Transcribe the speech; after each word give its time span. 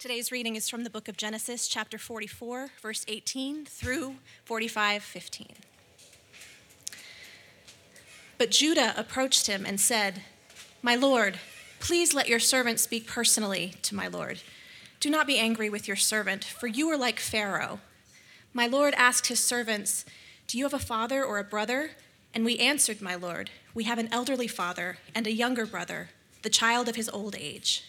Today's 0.00 0.32
reading 0.32 0.56
is 0.56 0.66
from 0.66 0.82
the 0.82 0.88
book 0.88 1.08
of 1.08 1.18
Genesis, 1.18 1.68
chapter 1.68 1.98
44, 1.98 2.70
verse 2.80 3.04
18 3.06 3.66
through 3.66 4.14
45, 4.46 5.02
15. 5.02 5.48
But 8.38 8.50
Judah 8.50 8.94
approached 8.96 9.46
him 9.46 9.66
and 9.66 9.78
said, 9.78 10.22
My 10.80 10.94
Lord, 10.94 11.38
please 11.80 12.14
let 12.14 12.30
your 12.30 12.38
servant 12.38 12.80
speak 12.80 13.06
personally 13.06 13.74
to 13.82 13.94
my 13.94 14.08
Lord. 14.08 14.40
Do 15.00 15.10
not 15.10 15.26
be 15.26 15.38
angry 15.38 15.68
with 15.68 15.86
your 15.86 15.98
servant, 15.98 16.44
for 16.44 16.66
you 16.66 16.88
are 16.88 16.96
like 16.96 17.20
Pharaoh. 17.20 17.80
My 18.54 18.66
Lord 18.66 18.94
asked 18.94 19.26
his 19.26 19.44
servants, 19.44 20.06
Do 20.46 20.56
you 20.56 20.64
have 20.64 20.72
a 20.72 20.78
father 20.78 21.22
or 21.22 21.38
a 21.38 21.44
brother? 21.44 21.90
And 22.32 22.46
we 22.46 22.56
answered, 22.56 23.02
My 23.02 23.16
Lord, 23.16 23.50
We 23.74 23.84
have 23.84 23.98
an 23.98 24.08
elderly 24.10 24.48
father 24.48 24.96
and 25.14 25.26
a 25.26 25.34
younger 25.34 25.66
brother, 25.66 26.08
the 26.40 26.48
child 26.48 26.88
of 26.88 26.96
his 26.96 27.10
old 27.10 27.36
age. 27.38 27.84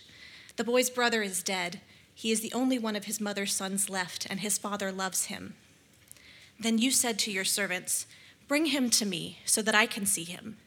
The 0.57 0.66
boy's 0.66 0.89
brother 0.89 1.21
is 1.21 1.41
dead 1.41 1.80
he 2.21 2.31
is 2.31 2.41
the 2.41 2.53
only 2.53 2.77
one 2.77 2.95
of 2.95 3.05
his 3.05 3.20
mother's 3.20 3.52
sons 3.52 3.89
left, 3.89 4.27
and 4.29 4.41
his 4.41 4.59
father 4.59 4.91
loves 4.91 5.25
him. 5.25 5.55
Then 6.59 6.77
you 6.77 6.91
said 6.91 7.17
to 7.17 7.31
your 7.31 7.43
servants, 7.43 8.05
Bring 8.48 8.67
him 8.67 8.91
to 8.91 9.07
me, 9.07 9.39
so 9.43 9.63
that 9.63 9.73
I 9.73 9.88
can 9.88 10.05
see 10.05 10.23
him. 10.23 10.57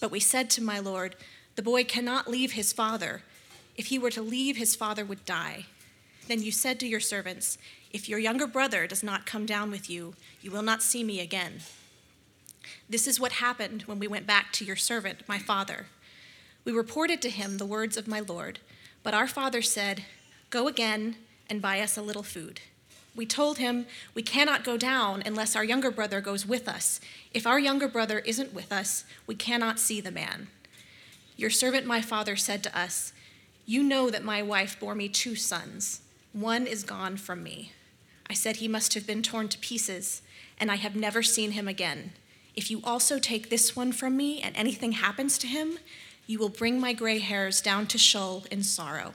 But 0.00 0.10
we 0.10 0.18
said 0.18 0.50
to 0.50 0.60
my 0.60 0.80
Lord, 0.80 1.14
The 1.54 1.62
boy 1.62 1.84
cannot 1.84 2.26
leave 2.26 2.54
his 2.54 2.72
father. 2.72 3.22
If 3.76 3.86
he 3.86 3.98
were 4.00 4.10
to 4.10 4.22
leave, 4.22 4.56
his 4.56 4.74
father 4.74 5.04
would 5.04 5.24
die. 5.24 5.66
Then 6.26 6.42
you 6.42 6.50
said 6.50 6.80
to 6.80 6.88
your 6.88 6.98
servants, 6.98 7.58
If 7.92 8.08
your 8.08 8.18
younger 8.18 8.48
brother 8.48 8.88
does 8.88 9.04
not 9.04 9.24
come 9.24 9.46
down 9.46 9.70
with 9.70 9.88
you, 9.88 10.14
you 10.40 10.50
will 10.50 10.62
not 10.62 10.82
see 10.82 11.04
me 11.04 11.20
again. 11.20 11.60
This 12.90 13.06
is 13.06 13.20
what 13.20 13.34
happened 13.34 13.82
when 13.82 14.00
we 14.00 14.08
went 14.08 14.26
back 14.26 14.52
to 14.54 14.64
your 14.64 14.74
servant, 14.74 15.22
my 15.28 15.38
father. 15.38 15.86
We 16.64 16.72
reported 16.72 17.22
to 17.22 17.30
him 17.30 17.58
the 17.58 17.66
words 17.66 17.96
of 17.96 18.08
my 18.08 18.18
Lord, 18.18 18.58
but 19.04 19.14
our 19.14 19.28
father 19.28 19.62
said, 19.62 20.04
Go 20.50 20.66
again 20.66 21.16
and 21.50 21.60
buy 21.60 21.80
us 21.80 21.96
a 21.96 22.02
little 22.02 22.22
food. 22.22 22.60
We 23.14 23.26
told 23.26 23.58
him, 23.58 23.86
We 24.14 24.22
cannot 24.22 24.64
go 24.64 24.76
down 24.76 25.22
unless 25.26 25.56
our 25.56 25.64
younger 25.64 25.90
brother 25.90 26.20
goes 26.20 26.46
with 26.46 26.68
us. 26.68 27.00
If 27.34 27.46
our 27.46 27.58
younger 27.58 27.88
brother 27.88 28.20
isn't 28.20 28.54
with 28.54 28.72
us, 28.72 29.04
we 29.26 29.34
cannot 29.34 29.78
see 29.78 30.00
the 30.00 30.10
man. 30.10 30.48
Your 31.36 31.50
servant, 31.50 31.84
my 31.84 32.00
father, 32.00 32.36
said 32.36 32.62
to 32.62 32.78
us, 32.78 33.12
You 33.66 33.82
know 33.82 34.08
that 34.08 34.24
my 34.24 34.42
wife 34.42 34.78
bore 34.78 34.94
me 34.94 35.08
two 35.08 35.34
sons. 35.34 36.02
One 36.32 36.66
is 36.66 36.82
gone 36.84 37.16
from 37.16 37.42
me. 37.42 37.72
I 38.30 38.34
said 38.34 38.56
he 38.56 38.68
must 38.68 38.94
have 38.94 39.06
been 39.06 39.22
torn 39.22 39.48
to 39.48 39.58
pieces, 39.58 40.22
and 40.58 40.70
I 40.70 40.76
have 40.76 40.94
never 40.94 41.22
seen 41.22 41.52
him 41.52 41.66
again. 41.66 42.12
If 42.54 42.70
you 42.70 42.80
also 42.84 43.18
take 43.18 43.50
this 43.50 43.76
one 43.76 43.92
from 43.92 44.16
me 44.16 44.40
and 44.40 44.56
anything 44.56 44.92
happens 44.92 45.38
to 45.38 45.46
him, 45.46 45.78
you 46.26 46.38
will 46.38 46.48
bring 46.48 46.80
my 46.80 46.92
gray 46.92 47.18
hairs 47.18 47.60
down 47.60 47.86
to 47.88 47.98
Sheol 47.98 48.44
in 48.50 48.62
sorrow. 48.62 49.14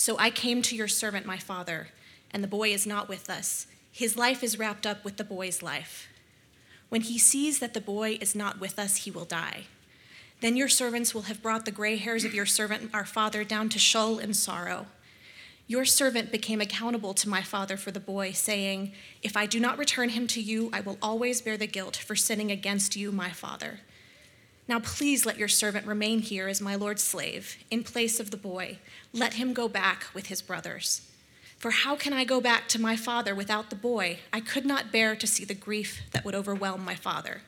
So 0.00 0.16
I 0.16 0.30
came 0.30 0.62
to 0.62 0.74
your 0.74 0.88
servant, 0.88 1.26
my 1.26 1.36
father, 1.36 1.88
and 2.30 2.42
the 2.42 2.48
boy 2.48 2.72
is 2.72 2.86
not 2.86 3.06
with 3.06 3.28
us. 3.28 3.66
His 3.92 4.16
life 4.16 4.42
is 4.42 4.58
wrapped 4.58 4.86
up 4.86 5.04
with 5.04 5.18
the 5.18 5.24
boy's 5.24 5.62
life. 5.62 6.08
When 6.88 7.02
he 7.02 7.18
sees 7.18 7.58
that 7.58 7.74
the 7.74 7.82
boy 7.82 8.16
is 8.18 8.34
not 8.34 8.58
with 8.58 8.78
us, 8.78 8.96
he 8.96 9.10
will 9.10 9.26
die. 9.26 9.64
Then 10.40 10.56
your 10.56 10.70
servants 10.70 11.14
will 11.14 11.28
have 11.28 11.42
brought 11.42 11.66
the 11.66 11.70
gray 11.70 11.96
hairs 11.96 12.24
of 12.24 12.32
your 12.32 12.46
servant, 12.46 12.88
our 12.94 13.04
father, 13.04 13.44
down 13.44 13.68
to 13.68 13.78
Sheol 13.78 14.18
in 14.18 14.32
sorrow. 14.32 14.86
Your 15.66 15.84
servant 15.84 16.32
became 16.32 16.62
accountable 16.62 17.12
to 17.12 17.28
my 17.28 17.42
father 17.42 17.76
for 17.76 17.90
the 17.90 18.00
boy, 18.00 18.32
saying, 18.32 18.92
If 19.22 19.36
I 19.36 19.44
do 19.44 19.60
not 19.60 19.76
return 19.76 20.08
him 20.08 20.26
to 20.28 20.40
you, 20.40 20.70
I 20.72 20.80
will 20.80 20.96
always 21.02 21.42
bear 21.42 21.58
the 21.58 21.66
guilt 21.66 21.96
for 21.96 22.16
sinning 22.16 22.50
against 22.50 22.96
you, 22.96 23.12
my 23.12 23.32
father. 23.32 23.80
Now 24.70 24.78
please 24.78 25.26
let 25.26 25.36
your 25.36 25.48
servant 25.48 25.84
remain 25.84 26.20
here 26.20 26.46
as 26.46 26.60
my 26.60 26.76
Lord's 26.76 27.02
slave, 27.02 27.56
in 27.72 27.82
place 27.82 28.20
of 28.20 28.30
the 28.30 28.36
boy. 28.36 28.78
Let 29.12 29.34
him 29.34 29.52
go 29.52 29.66
back 29.66 30.06
with 30.14 30.26
his 30.26 30.40
brothers. 30.40 31.10
For 31.58 31.72
how 31.72 31.96
can 31.96 32.12
I 32.12 32.22
go 32.22 32.40
back 32.40 32.68
to 32.68 32.80
my 32.80 32.94
father 32.94 33.34
without 33.34 33.70
the 33.70 33.74
boy? 33.74 34.20
I 34.32 34.38
could 34.38 34.64
not 34.64 34.92
bear 34.92 35.16
to 35.16 35.26
see 35.26 35.44
the 35.44 35.54
grief 35.54 36.02
that 36.12 36.24
would 36.24 36.36
overwhelm 36.36 36.84
my 36.84 36.94
father. 36.94 37.42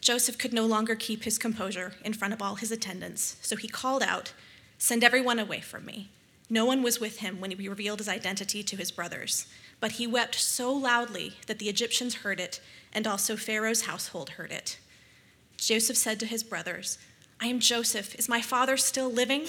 Joseph 0.00 0.38
could 0.38 0.54
no 0.54 0.64
longer 0.64 0.94
keep 0.94 1.24
his 1.24 1.36
composure 1.36 1.92
in 2.02 2.14
front 2.14 2.32
of 2.32 2.40
all 2.40 2.54
his 2.54 2.72
attendants, 2.72 3.36
so 3.42 3.56
he 3.56 3.68
called 3.68 4.02
out, 4.02 4.32
Send 4.78 5.04
everyone 5.04 5.38
away 5.38 5.60
from 5.60 5.84
me. 5.84 6.08
No 6.48 6.64
one 6.64 6.82
was 6.82 6.98
with 6.98 7.18
him 7.18 7.40
when 7.40 7.50
he 7.50 7.68
revealed 7.68 7.98
his 7.98 8.08
identity 8.08 8.62
to 8.62 8.76
his 8.76 8.90
brothers, 8.90 9.46
but 9.80 9.92
he 9.92 10.06
wept 10.06 10.36
so 10.36 10.72
loudly 10.72 11.34
that 11.46 11.58
the 11.58 11.68
Egyptians 11.68 12.14
heard 12.14 12.40
it, 12.40 12.58
and 12.94 13.06
also 13.06 13.36
Pharaoh's 13.36 13.82
household 13.82 14.30
heard 14.30 14.50
it. 14.50 14.78
Joseph 15.66 15.96
said 15.96 16.20
to 16.20 16.26
his 16.26 16.44
brothers, 16.44 16.96
I 17.40 17.46
am 17.46 17.58
Joseph. 17.58 18.14
Is 18.14 18.28
my 18.28 18.40
father 18.40 18.76
still 18.76 19.10
living? 19.10 19.46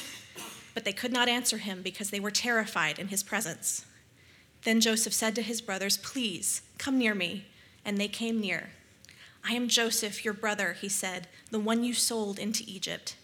But 0.74 0.84
they 0.84 0.92
could 0.92 1.12
not 1.12 1.30
answer 1.30 1.58
him 1.58 1.84
because 1.84 2.10
they 2.10 2.20
were 2.20 2.32
terrified 2.32 2.98
in 2.98 3.10
his 3.10 3.22
presence. 3.22 3.86
Then 4.64 4.82
Joseph 4.82 5.14
said 5.14 5.36
to 5.36 5.44
his 5.44 5.62
brothers, 5.62 5.96
Please, 5.96 6.64
come 6.80 6.98
near 6.98 7.14
me. 7.14 7.46
And 7.86 8.00
they 8.00 8.08
came 8.08 8.42
near. 8.42 8.72
I 9.48 9.54
am 9.54 9.68
Joseph, 9.68 10.26
your 10.26 10.34
brother, 10.34 10.74
he 10.74 10.90
said, 10.90 11.28
the 11.52 11.60
one 11.60 11.84
you 11.84 11.94
sold 11.94 12.40
into 12.40 12.64
Egypt. 12.66 13.16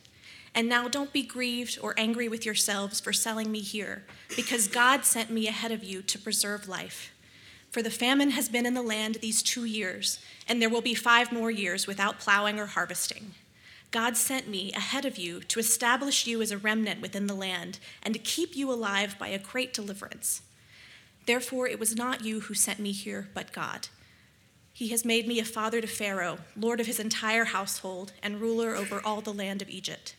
And 0.53 0.69
now 0.69 0.87
don't 0.87 1.11
be 1.11 1.23
grieved 1.23 1.79
or 1.81 1.95
angry 1.97 2.27
with 2.27 2.45
yourselves 2.45 2.99
for 2.99 3.11
selling 3.11 3.51
me 3.51 3.61
here, 3.61 4.03
because 4.35 4.67
God 4.67 5.03
sent 5.03 5.31
me 5.31 5.47
ahead 5.47 5.71
of 5.71 5.83
you 5.83 6.03
to 6.03 6.19
preserve 6.19 6.69
life. 6.69 7.11
For 7.73 7.81
the 7.81 7.89
famine 7.89 8.29
has 8.29 8.49
been 8.49 8.67
in 8.67 8.75
the 8.75 8.83
land 8.83 9.15
these 9.15 9.41
two 9.41 9.65
years, 9.65 10.19
and 10.47 10.61
there 10.61 10.69
will 10.69 10.79
be 10.79 10.93
five 10.93 11.31
more 11.31 11.49
years 11.49 11.87
without 11.87 12.19
plowing 12.19 12.59
or 12.59 12.67
harvesting. 12.67 13.31
God 13.89 14.15
sent 14.15 14.47
me 14.47 14.71
ahead 14.73 15.05
of 15.05 15.17
you 15.17 15.39
to 15.39 15.59
establish 15.59 16.27
you 16.27 16.39
as 16.43 16.51
a 16.51 16.57
remnant 16.59 17.01
within 17.01 17.25
the 17.25 17.33
land 17.33 17.79
and 18.03 18.13
to 18.13 18.19
keep 18.19 18.55
you 18.55 18.71
alive 18.71 19.17
by 19.17 19.29
a 19.29 19.39
great 19.39 19.73
deliverance. 19.73 20.43
Therefore, 21.25 21.67
it 21.67 21.79
was 21.79 21.95
not 21.95 22.23
you 22.23 22.41
who 22.41 22.53
sent 22.53 22.77
me 22.77 22.91
here, 22.91 23.29
but 23.33 23.51
God. 23.51 23.87
He 24.71 24.89
has 24.89 25.03
made 25.03 25.27
me 25.27 25.39
a 25.39 25.45
father 25.45 25.81
to 25.81 25.87
Pharaoh, 25.87 26.37
lord 26.55 26.79
of 26.79 26.85
his 26.85 26.99
entire 26.99 27.45
household, 27.45 28.13
and 28.21 28.39
ruler 28.39 28.75
over 28.75 29.01
all 29.03 29.21
the 29.21 29.33
land 29.33 29.63
of 29.63 29.69
Egypt. 29.69 30.15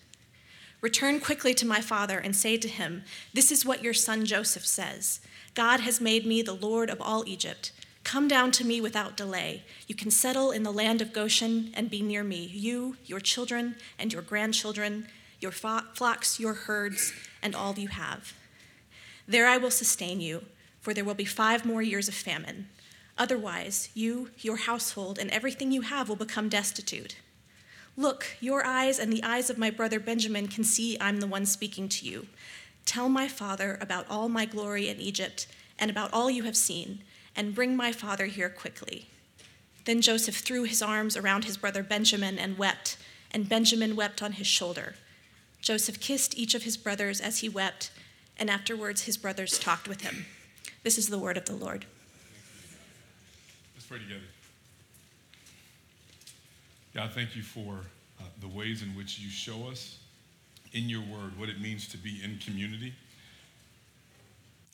Return 0.81 1.21
quickly 1.21 1.55
to 1.55 1.65
my 1.65 1.81
father 1.81 2.19
and 2.19 2.35
say 2.35 2.57
to 2.57 2.69
him, 2.69 3.05
This 3.33 3.53
is 3.53 3.65
what 3.65 3.85
your 3.85 3.95
son 3.95 4.25
Joseph 4.25 4.67
says. 4.67 5.21
God 5.55 5.81
has 5.81 6.01
made 6.01 6.27
me 6.27 6.43
the 6.43 6.53
Lord 6.53 6.91
of 6.91 7.01
all 7.01 7.25
Egypt. 7.27 7.73
Come 8.03 8.29
down 8.29 8.51
to 8.53 8.67
me 8.67 8.81
without 8.81 9.17
delay. 9.17 9.63
You 9.87 9.95
can 9.95 10.11
settle 10.11 10.51
in 10.51 10.63
the 10.63 10.73
land 10.73 11.01
of 11.01 11.13
Goshen 11.13 11.73
and 11.75 11.89
be 11.89 12.03
near 12.03 12.23
me, 12.23 12.51
you, 12.53 12.97
your 13.07 13.21
children, 13.21 13.77
and 13.99 14.13
your 14.13 14.23
grandchildren, 14.23 15.07
your 15.41 15.53
flocks, 15.53 16.39
your 16.39 16.55
herds, 16.55 17.13
and 17.43 17.55
all 17.55 17.75
you 17.79 17.89
have. 17.89 18.35
There 19.27 19.47
I 19.47 19.57
will 19.57 19.71
sustain 19.71 20.21
you, 20.21 20.45
for 20.81 20.93
there 20.93 21.05
will 21.05 21.15
be 21.15 21.25
five 21.25 21.65
more 21.65 21.83
years 21.83 22.09
of 22.09 22.15
famine. 22.15 22.69
Otherwise, 23.17 23.91
you, 23.95 24.31
your 24.39 24.57
household, 24.57 25.19
and 25.19 25.31
everything 25.31 25.71
you 25.71 25.83
have 25.83 26.09
will 26.09 26.17
become 26.17 26.49
destitute. 26.49 27.17
Look, 27.97 28.37
your 28.41 28.67
eyes 28.67 28.99
and 28.99 29.13
the 29.13 29.23
eyes 29.23 29.51
of 29.51 29.59
my 29.59 29.71
brother 29.71 30.01
Benjamin 30.01 30.49
can 30.49 30.65
see 30.65 30.99
I'm 31.01 31.21
the 31.21 31.29
one 31.29 31.47
speaking 31.47 31.89
to 31.91 32.07
you. 32.07 32.27
Tell 32.87 33.09
my 33.09 33.29
father 33.29 33.79
about 33.81 34.07
all 34.09 34.29
my 34.29 34.45
glory 34.45 34.89
in 34.89 35.01
Egypt 35.01 35.47
and 35.79 35.91
about 35.91 36.13
all 36.13 36.31
you 36.31 36.45
have 36.45 36.57
seen, 36.57 37.01
and 37.37 37.55
bring 37.55 37.77
my 37.77 37.91
father 37.91 38.27
here 38.27 38.49
quickly. 38.49 39.09
Then 39.85 40.01
Joseph 40.01 40.37
threw 40.37 40.65
his 40.65 40.81
arms 40.81 41.17
around 41.17 41.45
his 41.45 41.57
brother 41.57 41.83
Benjamin 41.83 42.39
and 42.39 42.57
wept, 42.57 42.97
and 43.33 43.49
Benjamin 43.49 43.97
wept 43.97 44.23
on 44.23 44.33
his 44.33 44.47
shoulder. 44.47 44.95
Joseph 45.61 45.99
kissed 45.99 46.39
each 46.39 46.55
of 46.55 46.63
his 46.63 46.77
brothers 46.77 47.21
as 47.21 47.39
he 47.39 47.49
wept, 47.49 47.91
and 48.39 48.49
afterwards 48.49 49.03
his 49.03 49.17
brothers 49.17 49.59
talked 49.59 49.89
with 49.89 50.03
him. 50.03 50.27
This 50.83 50.99
is 50.99 51.09
the 51.09 51.19
word 51.19 51.37
of 51.37 51.47
the 51.47 51.57
Lord. 51.57 51.87
Let's 53.75 53.87
pray 53.87 53.99
together. 53.99 54.21
God, 56.95 57.11
thank 57.13 57.35
you 57.35 57.43
for 57.43 57.81
uh, 58.21 58.25
the 58.41 58.49
ways 58.49 58.83
in 58.83 58.91
which 58.91 59.19
you 59.19 59.29
show 59.29 59.67
us 59.69 59.99
in 60.75 60.89
your 60.89 61.01
word 61.01 61.39
what 61.39 61.49
it 61.49 61.61
means 61.61 61.89
to 61.89 61.97
be 61.97 62.21
in 62.23 62.39
community. 62.39 62.93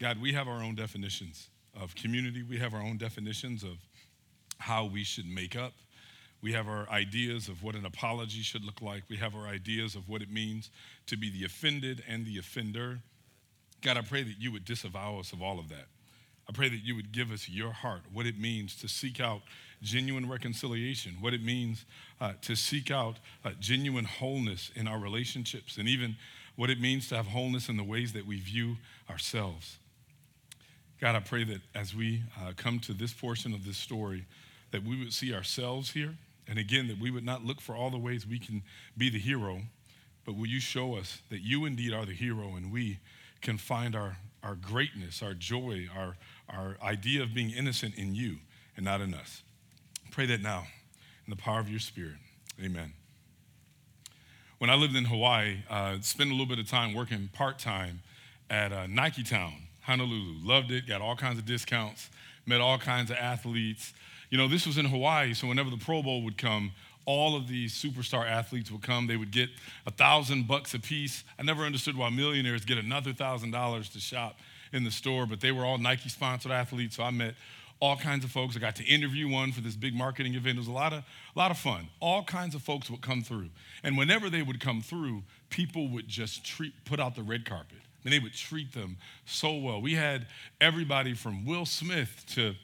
God, 0.01 0.21
we 0.21 0.33
have 0.33 0.49
our 0.49 0.63
own 0.63 0.75
definitions 0.75 1.49
of 1.81 1.95
community, 1.95 2.43
we 2.43 2.59
have 2.59 2.75
our 2.75 2.81
own 2.81 2.97
definitions 2.97 3.63
of 3.63 3.77
how 4.59 4.87
we 4.87 5.05
should 5.05 5.27
make 5.27 5.55
up. 5.55 5.73
We 6.43 6.53
have 6.53 6.69
our 6.69 6.89
ideas 6.89 7.49
of 7.49 7.63
what 7.63 7.75
an 7.75 7.85
apology 7.85 8.41
should 8.41 8.65
look 8.65 8.81
like. 8.81 9.03
We 9.11 9.17
have 9.17 9.35
our 9.35 9.47
ideas 9.47 9.95
of 9.95 10.09
what 10.09 10.23
it 10.23 10.31
means 10.31 10.71
to 11.07 11.17
be 11.17 11.31
the 11.31 11.45
offended 11.45 12.03
and 12.09 12.25
the 12.25 12.39
offender. 12.39 13.01
God, 13.83 13.99
I 13.99 14.01
pray 14.01 14.23
that 14.23 14.39
you 14.39 14.51
would 14.53 14.65
disavow 14.65 15.19
us 15.19 15.33
of 15.33 15.43
all 15.43 15.59
of 15.59 15.69
that. 15.69 15.87
I 16.49 16.53
pray 16.53 16.71
that 16.71 16.83
you 16.83 16.97
would 16.97 17.13
give 17.13 17.31
us 17.31 17.49
your 17.49 17.73
heart, 17.73 18.01
what 18.13 18.27
it 18.27 18.39
means 18.39 18.75
to 18.77 18.89
seek 18.89 19.21
out 19.21 19.43
genuine 19.83 20.29
reconciliation, 20.29 21.17
what 21.21 21.35
it 21.35 21.43
means 21.43 21.85
uh, 22.21 22.33
to 22.43 22.55
seek 22.55 22.91
out 22.91 23.17
uh, 23.45 23.51
genuine 23.59 24.05
wholeness 24.05 24.71
in 24.75 24.87
our 24.87 24.99
relationships, 24.99 25.77
and 25.79 25.89
even 25.89 26.17
what 26.57 26.71
it 26.71 26.81
means 26.81 27.09
to 27.09 27.17
have 27.17 27.29
wholeness 27.29 27.69
in 27.69 27.77
the 27.77 27.85
ways 27.85 28.13
that 28.13 28.27
we 28.27 28.39
view 28.39 28.77
ourselves. 29.09 29.79
God, 31.01 31.17
I 31.17 31.21
pray 31.21 31.45
that 31.45 31.63
as 31.75 31.95
we 31.95 32.23
uh, 32.39 32.53
come 32.57 32.79
to 32.81 32.93
this 32.93 33.13
portion 33.13 33.55
of 33.55 33.65
this 33.65 33.79
story, 33.79 34.27
that 34.71 34.85
we 34.85 34.99
would 34.99 35.15
see 35.15 35.33
ourselves 35.33 35.93
here, 35.93 36.15
and 36.47 36.59
again, 36.59 36.89
that 36.89 36.99
we 36.99 37.11
would 37.11 37.25
not 37.25 37.45
look 37.45 37.61
for 37.61 37.75
all 37.75 37.91
the 37.91 37.99
ways 37.99 38.27
we 38.27 38.39
can 38.39 38.63
be 38.99 39.09
the 39.09 39.19
hero, 39.19 39.63
but 40.27 40.37
will 40.37 40.47
you 40.47 40.61
show 40.61 40.97
us 40.97 41.23
that 41.31 41.41
you 41.41 41.65
indeed 41.65 41.95
are 41.95 42.05
the 42.05 42.13
hero 42.13 42.55
and 42.57 42.71
we 42.71 42.99
can 43.41 43.57
find 43.57 43.97
our, 43.97 44.19
our 44.43 44.55
greatness, 44.55 45.23
our 45.23 45.33
joy, 45.33 45.89
our, 45.97 46.17
our 46.49 46.77
idea 46.83 47.23
of 47.23 47.33
being 47.33 47.51
innocent 47.51 47.95
in 47.95 48.15
you 48.15 48.37
and 48.77 48.85
not 48.85 49.01
in 49.01 49.15
us? 49.15 49.43
Pray 50.11 50.27
that 50.27 50.43
now 50.43 50.67
in 51.25 51.31
the 51.31 51.37
power 51.37 51.61
of 51.61 51.71
your 51.71 51.79
Spirit. 51.79 52.17
Amen. 52.61 52.93
When 54.59 54.69
I 54.69 54.75
lived 54.75 54.97
in 54.97 55.05
Hawaii, 55.05 55.59
uh, 55.71 55.99
spent 56.01 56.31
a 56.31 56.33
little 56.33 56.47
bit 56.47 56.59
of 56.59 56.69
time 56.69 56.95
working 56.95 57.31
part 57.33 57.61
time 57.61 58.01
at 58.51 58.73
uh, 58.73 58.89
Nike 58.89 59.23
Town, 59.23 59.55
Honolulu. 59.83 60.35
Loved 60.43 60.73
it, 60.73 60.89
got 60.89 61.01
all 61.01 61.15
kinds 61.15 61.39
of 61.39 61.47
discounts, 61.47 62.11
met 62.45 62.61
all 62.61 62.77
kinds 62.77 63.11
of 63.11 63.19
athletes. 63.19 63.95
You 64.31 64.39
know, 64.39 64.49
this 64.49 64.67
was 64.67 64.79
in 64.79 64.87
Hawaii, 64.87 65.33
so 65.33 65.47
whenever 65.47 65.71
the 65.71 65.77
Pro 65.79 66.03
Bowl 66.03 66.23
would 66.23 66.37
come, 66.37 66.73
all 67.07 67.37
of 67.37 67.47
these 67.47 67.73
superstar 67.73 68.29
athletes 68.29 68.71
would 68.71 68.83
come. 68.83 69.07
They 69.07 69.17
would 69.17 69.31
get 69.31 69.49
a 69.87 69.91
thousand 69.93 70.49
bucks 70.49 70.75
a 70.75 70.81
piece. 70.81 71.23
I 71.39 71.45
never 71.45 71.63
understood 71.63 71.97
why 71.97 72.11
millionaires 72.11 72.65
get 72.65 72.79
another 72.79 73.13
thousand 73.13 73.53
dollars 73.53 73.89
to 73.91 74.01
shop 74.01 74.41
in 74.73 74.83
the 74.85 74.91
store, 74.91 75.27
but 75.27 75.41
they 75.41 75.53
were 75.53 75.65
all 75.65 75.79
Nike 75.79 76.09
sponsored 76.09 76.53
athletes. 76.53 76.97
So 76.97 77.05
I 77.05 77.11
met 77.11 77.35
all 77.81 77.97
kinds 77.97 78.25
of 78.25 78.31
folks. 78.31 78.57
I 78.57 78.61
got 78.61 78.77
to 78.77 78.85
interview 78.85 79.29
one 79.29 79.53
for 79.53 79.63
this 79.63 79.75
big 79.75 79.95
marketing 79.95 80.35
event. 80.35 80.57
It 80.57 80.61
was 80.61 80.69
a 80.69 80.73
lot 80.73 80.93
of, 80.93 81.03
a 81.35 81.39
lot 81.39 81.51
of 81.51 81.59
fun. 81.59 81.89
All 81.99 82.23
kinds 82.23 82.55
of 82.55 82.63
folks 82.63 82.91
would 82.91 83.01
come 83.01 83.23
through. 83.23 83.49
And 83.83 83.97
whenever 83.97 84.29
they 84.29 84.43
would 84.43 84.61
come 84.61 84.83
through, 84.83 85.23
people 85.49 85.89
would 85.89 86.07
just 86.07 86.45
treat, 86.45 86.73
put 86.85 87.01
out 87.01 87.17
the 87.17 87.23
red 87.23 87.45
carpet. 87.45 87.79
And 88.05 88.13
they 88.13 88.19
would 88.19 88.35
treat 88.35 88.73
them 88.73 88.97
so 89.25 89.55
well. 89.55 89.81
We 89.81 89.95
had 89.95 90.27
everybody 90.61 91.15
from 91.15 91.45
Will 91.45 91.67
Smith 91.67 92.25
to 92.35 92.55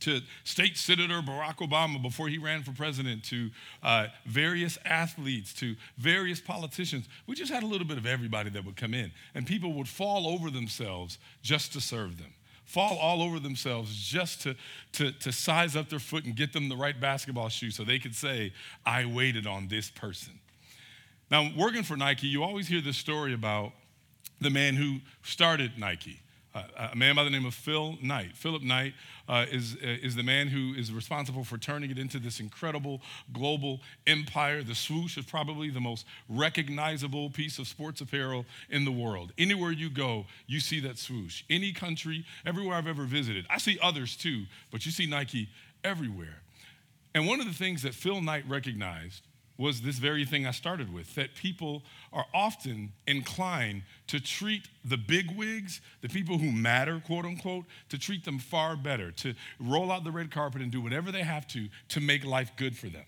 to 0.00 0.20
State 0.42 0.76
Senator 0.76 1.22
Barack 1.22 1.58
Obama 1.58 2.02
before 2.02 2.28
he 2.28 2.36
ran 2.36 2.64
for 2.64 2.72
president, 2.72 3.22
to 3.24 3.50
uh, 3.84 4.08
various 4.26 4.76
athletes, 4.84 5.52
to 5.54 5.76
various 5.96 6.40
politicians. 6.40 7.08
We 7.28 7.36
just 7.36 7.52
had 7.52 7.62
a 7.62 7.66
little 7.66 7.86
bit 7.86 7.98
of 7.98 8.06
everybody 8.06 8.50
that 8.50 8.64
would 8.64 8.74
come 8.76 8.94
in, 8.94 9.12
and 9.32 9.46
people 9.46 9.72
would 9.74 9.88
fall 9.88 10.26
over 10.26 10.50
themselves 10.50 11.18
just 11.42 11.72
to 11.74 11.80
serve 11.80 12.18
them. 12.18 12.34
Fall 12.72 12.96
all 12.96 13.22
over 13.22 13.38
themselves 13.38 13.94
just 13.94 14.40
to, 14.44 14.56
to, 14.92 15.12
to 15.12 15.30
size 15.30 15.76
up 15.76 15.90
their 15.90 15.98
foot 15.98 16.24
and 16.24 16.34
get 16.34 16.54
them 16.54 16.70
the 16.70 16.76
right 16.76 16.98
basketball 16.98 17.50
shoe 17.50 17.70
so 17.70 17.84
they 17.84 17.98
could 17.98 18.14
say, 18.14 18.54
I 18.86 19.04
waited 19.04 19.46
on 19.46 19.68
this 19.68 19.90
person. 19.90 20.40
Now, 21.30 21.50
working 21.54 21.82
for 21.82 21.98
Nike, 21.98 22.28
you 22.28 22.42
always 22.42 22.68
hear 22.68 22.80
this 22.80 22.96
story 22.96 23.34
about 23.34 23.72
the 24.40 24.48
man 24.48 24.76
who 24.76 25.00
started 25.22 25.72
Nike. 25.76 26.20
Uh, 26.54 26.62
a 26.92 26.96
man 26.96 27.14
by 27.14 27.24
the 27.24 27.30
name 27.30 27.44
of 27.44 27.52
Phil 27.52 27.98
Knight. 28.00 28.38
Philip 28.38 28.62
Knight 28.62 28.94
uh, 29.28 29.46
is, 29.50 29.76
uh, 29.82 29.86
is 30.02 30.16
the 30.16 30.22
man 30.22 30.48
who 30.48 30.74
is 30.74 30.92
responsible 30.92 31.44
for 31.44 31.58
turning 31.58 31.90
it 31.90 31.98
into 31.98 32.18
this 32.18 32.40
incredible 32.40 33.00
global 33.32 33.80
empire. 34.06 34.62
The 34.62 34.74
swoosh 34.74 35.16
is 35.16 35.24
probably 35.24 35.70
the 35.70 35.80
most 35.80 36.06
recognizable 36.28 37.30
piece 37.30 37.58
of 37.58 37.68
sports 37.68 38.00
apparel 38.00 38.44
in 38.70 38.84
the 38.84 38.92
world. 38.92 39.32
Anywhere 39.38 39.72
you 39.72 39.90
go, 39.90 40.26
you 40.46 40.60
see 40.60 40.80
that 40.80 40.98
swoosh. 40.98 41.44
Any 41.48 41.72
country, 41.72 42.24
everywhere 42.44 42.76
I've 42.76 42.86
ever 42.86 43.04
visited. 43.04 43.46
I 43.48 43.58
see 43.58 43.78
others 43.82 44.16
too, 44.16 44.44
but 44.70 44.84
you 44.84 44.92
see 44.92 45.06
Nike 45.06 45.48
everywhere. 45.84 46.42
And 47.14 47.26
one 47.26 47.40
of 47.40 47.46
the 47.46 47.54
things 47.54 47.82
that 47.82 47.94
Phil 47.94 48.20
Knight 48.20 48.44
recognized 48.48 49.22
was 49.58 49.82
this 49.82 49.98
very 49.98 50.24
thing 50.24 50.46
I 50.46 50.50
started 50.50 50.92
with 50.92 51.14
that 51.14 51.34
people 51.34 51.82
are 52.12 52.24
often 52.34 52.92
inclined 53.06 53.82
to 54.08 54.18
treat 54.20 54.68
the 54.84 54.96
big 54.96 55.36
wigs, 55.36 55.80
the 56.00 56.08
people 56.08 56.38
who 56.38 56.50
matter, 56.50 57.00
quote 57.04 57.24
unquote, 57.24 57.64
to 57.90 57.98
treat 57.98 58.24
them 58.24 58.38
far 58.38 58.76
better, 58.76 59.12
to 59.12 59.34
roll 59.60 59.92
out 59.92 60.04
the 60.04 60.10
red 60.10 60.30
carpet 60.30 60.62
and 60.62 60.72
do 60.72 60.80
whatever 60.80 61.12
they 61.12 61.22
have 61.22 61.46
to 61.48 61.68
to 61.90 62.00
make 62.00 62.24
life 62.24 62.52
good 62.56 62.76
for 62.76 62.88
them. 62.88 63.04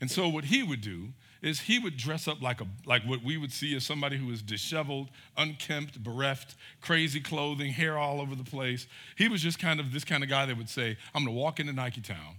And 0.00 0.10
so, 0.10 0.28
what 0.28 0.44
he 0.44 0.62
would 0.62 0.80
do 0.80 1.08
is 1.44 1.60
he 1.60 1.78
would 1.78 1.96
dress 1.96 2.26
up 2.26 2.40
like, 2.40 2.60
a, 2.60 2.66
like 2.86 3.02
what 3.04 3.22
we 3.22 3.36
would 3.36 3.52
see 3.52 3.76
as 3.76 3.84
somebody 3.84 4.16
who 4.16 4.30
is 4.30 4.40
disheveled, 4.40 5.10
unkempt, 5.36 6.02
bereft, 6.02 6.56
crazy 6.80 7.20
clothing, 7.20 7.70
hair 7.70 7.98
all 7.98 8.20
over 8.20 8.34
the 8.34 8.44
place. 8.44 8.86
He 9.16 9.28
was 9.28 9.42
just 9.42 9.58
kind 9.58 9.78
of 9.78 9.92
this 9.92 10.04
kind 10.04 10.22
of 10.22 10.30
guy 10.30 10.46
that 10.46 10.56
would 10.56 10.70
say, 10.70 10.96
I'm 11.14 11.24
gonna 11.24 11.36
walk 11.36 11.60
into 11.60 11.74
Nike 11.74 12.00
Town 12.00 12.36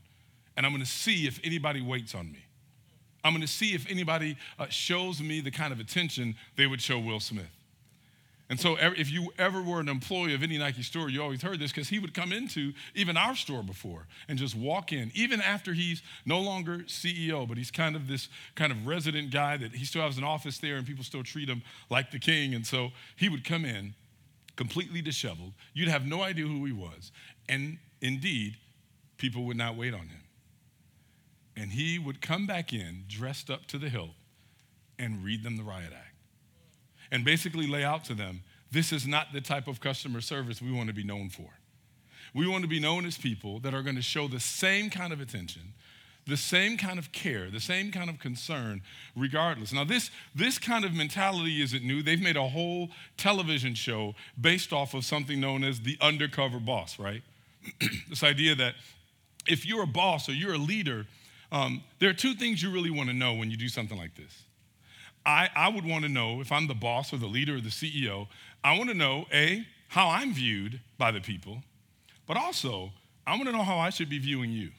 and 0.58 0.66
I'm 0.66 0.72
gonna 0.72 0.88
see 0.88 1.28
if 1.28 1.40
anybody 1.44 1.82
waits 1.82 2.16
on 2.16 2.32
me. 2.32 2.46
I'm 3.26 3.32
going 3.32 3.42
to 3.42 3.48
see 3.48 3.74
if 3.74 3.90
anybody 3.90 4.38
uh, 4.60 4.68
shows 4.68 5.20
me 5.20 5.42
the 5.42 5.50
kind 5.50 5.74
of 5.74 5.80
attention 5.80 6.36
they 6.56 6.68
would 6.68 6.80
show 6.80 7.00
Will 7.00 7.20
Smith. 7.20 7.50
And 8.52 8.60
so, 8.60 8.78
if 8.80 9.10
you 9.10 9.34
ever 9.40 9.64
were 9.64 9.80
an 9.80 9.90
employee 9.90 10.36
of 10.36 10.44
any 10.44 10.60
Nike 10.60 10.84
store, 10.84 11.10
you 11.10 11.24
always 11.24 11.42
heard 11.42 11.60
this 11.60 11.72
because 11.72 11.90
he 11.90 11.98
would 11.98 12.14
come 12.14 12.32
into 12.32 12.74
even 12.94 13.18
our 13.18 13.36
store 13.36 13.64
before 13.64 14.06
and 14.30 14.38
just 14.38 14.54
walk 14.54 14.94
in, 14.94 15.12
even 15.16 15.42
after 15.42 15.74
he's 15.74 16.04
no 16.28 16.40
longer 16.40 16.82
CEO, 16.82 17.48
but 17.48 17.58
he's 17.58 17.72
kind 17.72 17.96
of 17.96 18.08
this 18.08 18.30
kind 18.54 18.72
of 18.72 18.86
resident 18.86 19.32
guy 19.32 19.58
that 19.58 19.74
he 19.74 19.84
still 19.84 20.04
has 20.04 20.20
an 20.20 20.24
office 20.24 20.60
there 20.60 20.76
and 20.76 20.86
people 20.86 21.04
still 21.04 21.24
treat 21.24 21.50
him 21.50 21.64
like 21.90 22.12
the 22.12 22.20
king. 22.20 22.54
And 22.54 22.68
so, 22.68 22.92
he 23.16 23.28
would 23.28 23.44
come 23.44 23.66
in 23.66 23.96
completely 24.56 25.02
disheveled. 25.02 25.54
You'd 25.74 25.90
have 25.90 26.06
no 26.06 26.22
idea 26.22 26.46
who 26.46 26.64
he 26.66 26.72
was. 26.72 27.12
And 27.50 27.80
indeed, 28.02 28.58
people 29.18 29.46
would 29.46 29.58
not 29.58 29.76
wait 29.76 29.96
on 29.96 30.02
him. 30.02 30.25
And 31.56 31.72
he 31.72 31.98
would 31.98 32.22
come 32.22 32.46
back 32.46 32.74
in 32.74 33.06
dressed 33.08 33.50
up 33.50 33.66
to 33.68 33.78
the 33.78 33.90
hilt 33.90 34.16
and 35.00 35.24
read 35.24 35.44
them 35.44 35.58
the 35.58 35.64
riot 35.64 35.94
act. 35.94 36.16
And 37.12 37.24
basically 37.24 37.68
lay 37.68 37.84
out 37.84 38.04
to 38.06 38.14
them 38.14 38.42
this 38.72 38.92
is 38.92 39.08
not 39.08 39.32
the 39.32 39.42
type 39.42 39.68
of 39.68 39.80
customer 39.80 40.20
service 40.22 40.62
we 40.62 40.72
want 40.72 40.88
to 40.88 40.94
be 40.94 41.04
known 41.04 41.30
for. 41.30 41.48
We 42.34 42.46
want 42.48 42.64
to 42.64 42.68
be 42.68 42.82
known 42.82 43.06
as 43.06 43.18
people 43.18 43.60
that 43.62 43.74
are 43.74 43.82
going 43.82 43.96
to 43.96 44.02
show 44.02 44.28
the 44.28 44.42
same 44.42 44.90
kind 44.90 45.14
of 45.14 45.22
attention, 45.22 45.74
the 46.28 46.36
same 46.36 46.76
kind 46.76 47.00
of 47.00 47.14
care, 47.14 47.50
the 47.50 47.62
same 47.62 47.92
kind 47.92 48.10
of 48.10 48.20
concern, 48.20 48.82
regardless. 49.16 49.72
Now, 49.72 49.86
this, 49.86 50.12
this 50.36 50.58
kind 50.58 50.84
of 50.84 50.94
mentality 50.94 51.62
isn't 51.62 51.86
new. 51.86 52.04
They've 52.04 52.22
made 52.22 52.36
a 52.36 52.50
whole 52.50 52.90
television 53.16 53.76
show 53.76 54.16
based 54.40 54.74
off 54.74 54.94
of 54.94 55.06
something 55.06 55.40
known 55.40 55.64
as 55.64 55.80
the 55.80 55.98
undercover 56.02 56.60
boss, 56.60 57.00
right? 57.00 57.22
this 58.10 58.24
idea 58.24 58.56
that 58.56 58.76
if 59.48 59.66
you're 59.66 59.84
a 59.84 59.88
boss 59.88 60.28
or 60.28 60.34
you're 60.34 60.56
a 60.56 60.58
leader, 60.58 61.06
um, 61.56 61.82
there 62.00 62.10
are 62.10 62.14
two 62.14 62.34
things 62.34 62.62
you 62.62 62.70
really 62.70 62.90
want 62.90 63.08
to 63.08 63.16
know 63.16 63.34
when 63.34 63.50
you 63.50 63.56
do 63.56 63.70
something 63.70 63.98
like 63.98 64.14
this. 64.16 64.44
I, 65.26 65.48
I 65.56 65.70
would 65.70 65.86
want 65.86 66.04
to 66.04 66.10
know 66.10 66.42
if 66.42 66.52
I'm 66.52 66.68
the 66.68 66.76
boss 66.76 67.14
or 67.14 67.18
the 67.18 67.28
leader 67.28 67.56
or 67.56 67.62
the 67.62 67.70
CEO, 67.70 68.28
I 68.62 68.78
want 68.78 68.90
to 68.90 68.94
know 68.94 69.26
A, 69.32 69.66
how 69.88 70.10
I'm 70.10 70.34
viewed 70.34 70.82
by 70.98 71.12
the 71.12 71.22
people, 71.22 71.64
but 72.28 72.36
also 72.36 72.92
I 73.26 73.32
want 73.36 73.46
to 73.46 73.54
know 73.54 73.64
how 73.64 73.78
I 73.78 73.90
should 73.90 74.10
be 74.10 74.20
viewing 74.20 74.52
you. 74.52 74.72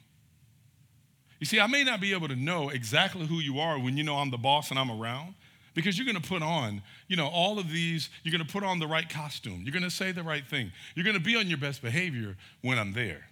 You 1.40 1.46
see, 1.46 1.60
I 1.60 1.66
may 1.66 1.82
not 1.82 1.98
be 1.98 2.12
able 2.12 2.28
to 2.28 2.36
know 2.36 2.68
exactly 2.68 3.26
who 3.26 3.36
you 3.36 3.58
are 3.58 3.78
when 3.78 3.96
you 3.96 4.04
know 4.04 4.16
I'm 4.16 4.30
the 4.30 4.36
boss 4.36 4.68
and 4.68 4.78
I'm 4.78 4.90
around 4.90 5.34
because 5.72 5.96
you're 5.96 6.06
going 6.06 6.20
to 6.20 6.28
put 6.28 6.42
on, 6.42 6.82
you 7.08 7.16
know, 7.16 7.28
all 7.28 7.58
of 7.58 7.70
these, 7.70 8.10
you're 8.22 8.32
going 8.32 8.46
to 8.46 8.52
put 8.52 8.64
on 8.64 8.80
the 8.80 8.86
right 8.86 9.08
costume. 9.08 9.62
You're 9.62 9.72
going 9.72 9.82
to 9.82 9.90
say 9.90 10.12
the 10.12 10.22
right 10.22 10.46
thing. 10.46 10.72
You're 10.94 11.04
going 11.04 11.16
to 11.16 11.22
be 11.22 11.36
on 11.36 11.48
your 11.48 11.58
best 11.58 11.80
behavior 11.80 12.36
when 12.60 12.78
I'm 12.78 12.92
there. 12.92 13.28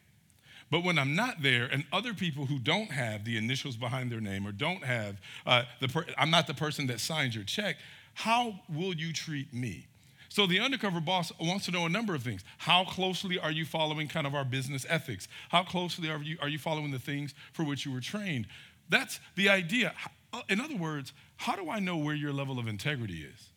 But 0.74 0.82
when 0.82 0.98
I'm 0.98 1.14
not 1.14 1.40
there, 1.40 1.66
and 1.66 1.84
other 1.92 2.14
people 2.14 2.46
who 2.46 2.58
don't 2.58 2.90
have 2.90 3.24
the 3.24 3.36
initials 3.36 3.76
behind 3.76 4.10
their 4.10 4.20
name 4.20 4.44
or 4.44 4.50
don't 4.50 4.82
have 4.82 5.20
uh, 5.46 5.62
the, 5.78 5.86
per- 5.86 6.04
I'm 6.18 6.32
not 6.32 6.48
the 6.48 6.54
person 6.54 6.88
that 6.88 6.98
signs 6.98 7.32
your 7.32 7.44
check, 7.44 7.76
how 8.14 8.58
will 8.68 8.92
you 8.92 9.12
treat 9.12 9.54
me? 9.54 9.86
So 10.30 10.48
the 10.48 10.58
undercover 10.58 10.98
boss 10.98 11.30
wants 11.40 11.66
to 11.66 11.70
know 11.70 11.86
a 11.86 11.88
number 11.88 12.12
of 12.12 12.24
things. 12.24 12.42
How 12.58 12.84
closely 12.86 13.38
are 13.38 13.52
you 13.52 13.64
following 13.64 14.08
kind 14.08 14.26
of 14.26 14.34
our 14.34 14.44
business 14.44 14.84
ethics? 14.88 15.28
How 15.48 15.62
closely 15.62 16.10
are 16.10 16.18
you, 16.20 16.38
are 16.42 16.48
you 16.48 16.58
following 16.58 16.90
the 16.90 16.98
things 16.98 17.34
for 17.52 17.62
which 17.62 17.86
you 17.86 17.92
were 17.92 18.00
trained? 18.00 18.48
That's 18.88 19.20
the 19.36 19.50
idea. 19.50 19.94
Uh, 20.32 20.40
in 20.48 20.60
other 20.60 20.76
words, 20.76 21.12
how 21.36 21.54
do 21.54 21.70
I 21.70 21.78
know 21.78 21.98
where 21.98 22.16
your 22.16 22.32
level 22.32 22.58
of 22.58 22.66
integrity 22.66 23.22
is? 23.22 23.50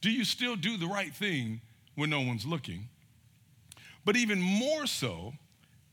Do 0.00 0.10
you 0.10 0.24
still 0.24 0.56
do 0.56 0.78
the 0.78 0.86
right 0.86 1.12
thing 1.12 1.60
when 1.94 2.08
no 2.08 2.22
one's 2.22 2.46
looking? 2.46 2.88
But 4.06 4.16
even 4.16 4.40
more 4.40 4.86
so, 4.86 5.34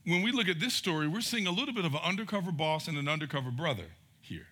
when 0.08 0.22
we 0.22 0.32
look 0.32 0.48
at 0.48 0.60
this 0.60 0.74
story, 0.74 1.06
we're 1.06 1.20
seeing 1.20 1.46
a 1.46 1.50
little 1.50 1.74
bit 1.74 1.84
of 1.84 1.94
an 1.94 2.00
undercover 2.02 2.50
boss 2.50 2.88
and 2.88 2.96
an 2.96 3.08
undercover 3.08 3.50
brother 3.50 3.86
here. 4.20 4.46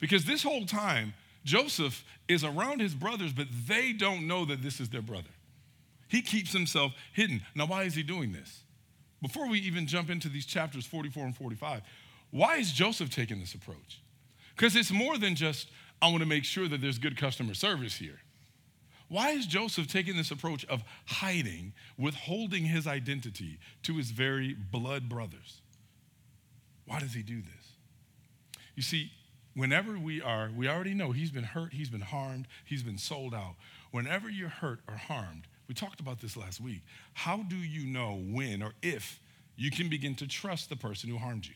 Because 0.00 0.24
this 0.24 0.42
whole 0.42 0.64
time, 0.64 1.14
Joseph 1.44 2.04
is 2.28 2.44
around 2.44 2.80
his 2.80 2.94
brothers, 2.94 3.32
but 3.32 3.46
they 3.66 3.92
don't 3.92 4.26
know 4.26 4.44
that 4.44 4.62
this 4.62 4.80
is 4.80 4.88
their 4.88 5.02
brother. 5.02 5.30
He 6.08 6.22
keeps 6.22 6.52
himself 6.52 6.92
hidden. 7.12 7.42
Now, 7.54 7.66
why 7.66 7.84
is 7.84 7.94
he 7.94 8.02
doing 8.02 8.32
this? 8.32 8.62
Before 9.22 9.48
we 9.48 9.58
even 9.60 9.86
jump 9.86 10.10
into 10.10 10.28
these 10.28 10.46
chapters 10.46 10.86
44 10.86 11.24
and 11.26 11.36
45, 11.36 11.82
why 12.30 12.56
is 12.56 12.72
Joseph 12.72 13.10
taking 13.10 13.38
this 13.38 13.54
approach? 13.54 14.00
Because 14.56 14.76
it's 14.76 14.90
more 14.90 15.18
than 15.18 15.34
just, 15.34 15.68
I 16.00 16.08
want 16.08 16.20
to 16.20 16.26
make 16.26 16.44
sure 16.44 16.68
that 16.68 16.80
there's 16.80 16.98
good 16.98 17.16
customer 17.16 17.54
service 17.54 17.96
here. 17.96 18.20
Why 19.10 19.30
is 19.30 19.44
Joseph 19.44 19.88
taking 19.88 20.16
this 20.16 20.30
approach 20.30 20.64
of 20.66 20.84
hiding, 21.04 21.72
withholding 21.98 22.64
his 22.64 22.86
identity 22.86 23.58
to 23.82 23.96
his 23.96 24.12
very 24.12 24.54
blood 24.54 25.08
brothers? 25.08 25.62
Why 26.86 27.00
does 27.00 27.12
he 27.12 27.22
do 27.24 27.42
this? 27.42 27.72
You 28.76 28.84
see, 28.84 29.10
whenever 29.56 29.98
we 29.98 30.22
are, 30.22 30.50
we 30.56 30.68
already 30.68 30.94
know 30.94 31.10
he's 31.10 31.32
been 31.32 31.42
hurt, 31.42 31.72
he's 31.72 31.90
been 31.90 32.02
harmed, 32.02 32.46
he's 32.64 32.84
been 32.84 32.98
sold 32.98 33.34
out. 33.34 33.56
Whenever 33.90 34.30
you're 34.30 34.48
hurt 34.48 34.78
or 34.86 34.94
harmed, 34.94 35.48
we 35.66 35.74
talked 35.74 35.98
about 35.98 36.20
this 36.20 36.36
last 36.36 36.60
week. 36.60 36.82
How 37.14 37.38
do 37.38 37.56
you 37.56 37.86
know 37.86 38.14
when 38.14 38.62
or 38.62 38.74
if 38.80 39.18
you 39.56 39.72
can 39.72 39.88
begin 39.88 40.14
to 40.16 40.28
trust 40.28 40.68
the 40.68 40.76
person 40.76 41.10
who 41.10 41.18
harmed 41.18 41.46
you? 41.46 41.54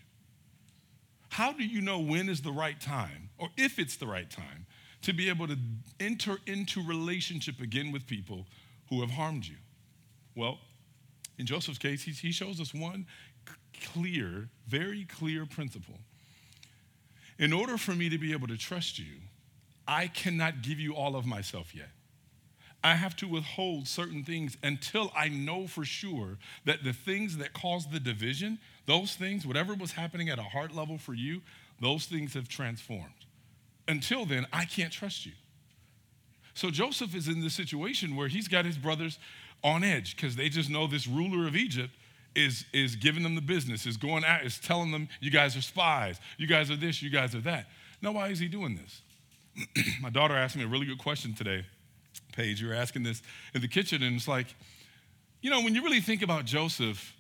How 1.29 1.53
do 1.53 1.65
you 1.65 1.81
know 1.81 2.01
when 2.01 2.29
is 2.29 2.43
the 2.43 2.51
right 2.51 2.81
time 2.81 3.31
or 3.39 3.51
if 3.57 3.79
it's 3.79 3.95
the 3.95 4.09
right 4.09 4.29
time 4.29 4.67
to 5.05 5.13
be 5.13 5.29
able 5.29 5.47
to 5.47 5.57
enter 6.01 6.39
into 6.47 6.83
relationship 6.83 7.61
again 7.61 7.93
with 7.93 8.07
people 8.07 8.47
who 8.89 9.01
have 9.01 9.11
harmed 9.11 9.47
you? 9.47 9.57
Well, 10.35 10.59
in 11.39 11.47
Joseph's 11.47 11.79
case, 11.79 12.03
he 12.03 12.33
shows 12.33 12.61
us 12.61 12.75
one 12.75 13.07
clear, 13.93 14.49
very 14.67 15.05
clear 15.05 15.47
principle. 15.47 15.99
In 17.39 17.53
order 17.53 17.77
for 17.77 17.93
me 17.93 18.09
to 18.09 18.19
be 18.19 18.33
able 18.33 18.47
to 18.49 18.57
trust 18.57 18.99
you, 18.99 19.17
I 19.87 20.07
cannot 20.07 20.63
give 20.63 20.81
you 20.81 20.95
all 20.95 21.17
of 21.17 21.27
myself 21.27 21.75
yet. 21.75 21.91
I 22.83 22.95
have 22.95 23.17
to 23.17 23.27
withhold 23.27 23.89
certain 23.89 24.25
things 24.25 24.57
until 24.63 25.11
I 25.17 25.29
know 25.29 25.67
for 25.67 25.85
sure 25.85 26.39
that 26.65 26.85
the 26.85 26.93
things 26.93 27.39
that 27.39 27.53
caused 27.55 27.91
the 27.91 28.01
division, 28.01 28.59
those 28.87 29.15
things, 29.15 29.47
whatever 29.47 29.75
was 29.75 29.93
happening 29.93 30.29
at 30.29 30.39
a 30.39 30.43
heart 30.43 30.75
level 30.75 30.99
for 30.99 31.15
you, 31.15 31.41
those 31.81 32.07
things 32.07 32.35
have 32.35 32.49
transformed. 32.49 33.14
Until 33.87 34.25
then, 34.25 34.47
I 34.53 34.65
can't 34.65 34.93
trust 34.93 35.27
you. 35.27 35.33
So 36.55 36.71
Joseph 36.71 37.15
is 37.15 37.29
in 37.29 37.41
this 37.41 37.55
situation 37.55 38.17
where 38.17 38.29
he's 38.29 38.49
got 38.49 38.65
his 38.65 38.79
brothers 38.79 39.19
on 39.63 39.83
edge 39.83 40.17
because 40.17 40.37
they 40.37 40.49
just 40.49 40.71
know 40.71 40.87
this 40.87 41.07
ruler 41.07 41.47
of 41.49 41.57
Egypt 41.57 41.91
is, 42.35 42.65
is 42.73 42.97
giving 42.97 43.23
them 43.23 43.35
the 43.35 43.41
business, 43.41 43.87
is 43.87 43.97
going 43.97 44.25
out, 44.25 44.45
is 44.45 44.59
telling 44.59 44.91
them, 44.91 45.09
you 45.21 45.31
guys 45.31 45.57
are 45.57 45.63
spies, 45.63 46.21
you 46.39 46.47
guys 46.47 46.71
are 46.71 46.77
this, 46.77 47.03
you 47.03 47.11
guys 47.11 47.35
are 47.35 47.41
that. 47.41 47.67
Now, 48.01 48.13
why 48.13 48.29
is 48.29 48.39
he 48.39 48.49
doing 48.49 48.77
this? 48.77 49.03
My 50.01 50.11
daughter 50.11 50.35
asked 50.35 50.57
me 50.57 50.65
a 50.65 50.69
really 50.69 50.87
good 50.87 50.99
question 50.99 51.35
today. 51.35 51.65
Paige, 52.33 52.61
you 52.61 52.69
were 52.69 52.75
asking 52.75 53.05
this 53.05 53.23
in 53.55 53.61
the 53.61 53.69
kitchen, 53.69 54.03
and 54.03 54.17
it's 54.17 54.29
like, 54.29 54.55
you 55.41 55.51
know, 55.51 55.63
when 55.63 55.75
you 55.75 55.83
really 55.83 56.01
think 56.01 56.23
about 56.23 56.45
Joseph, 56.45 57.15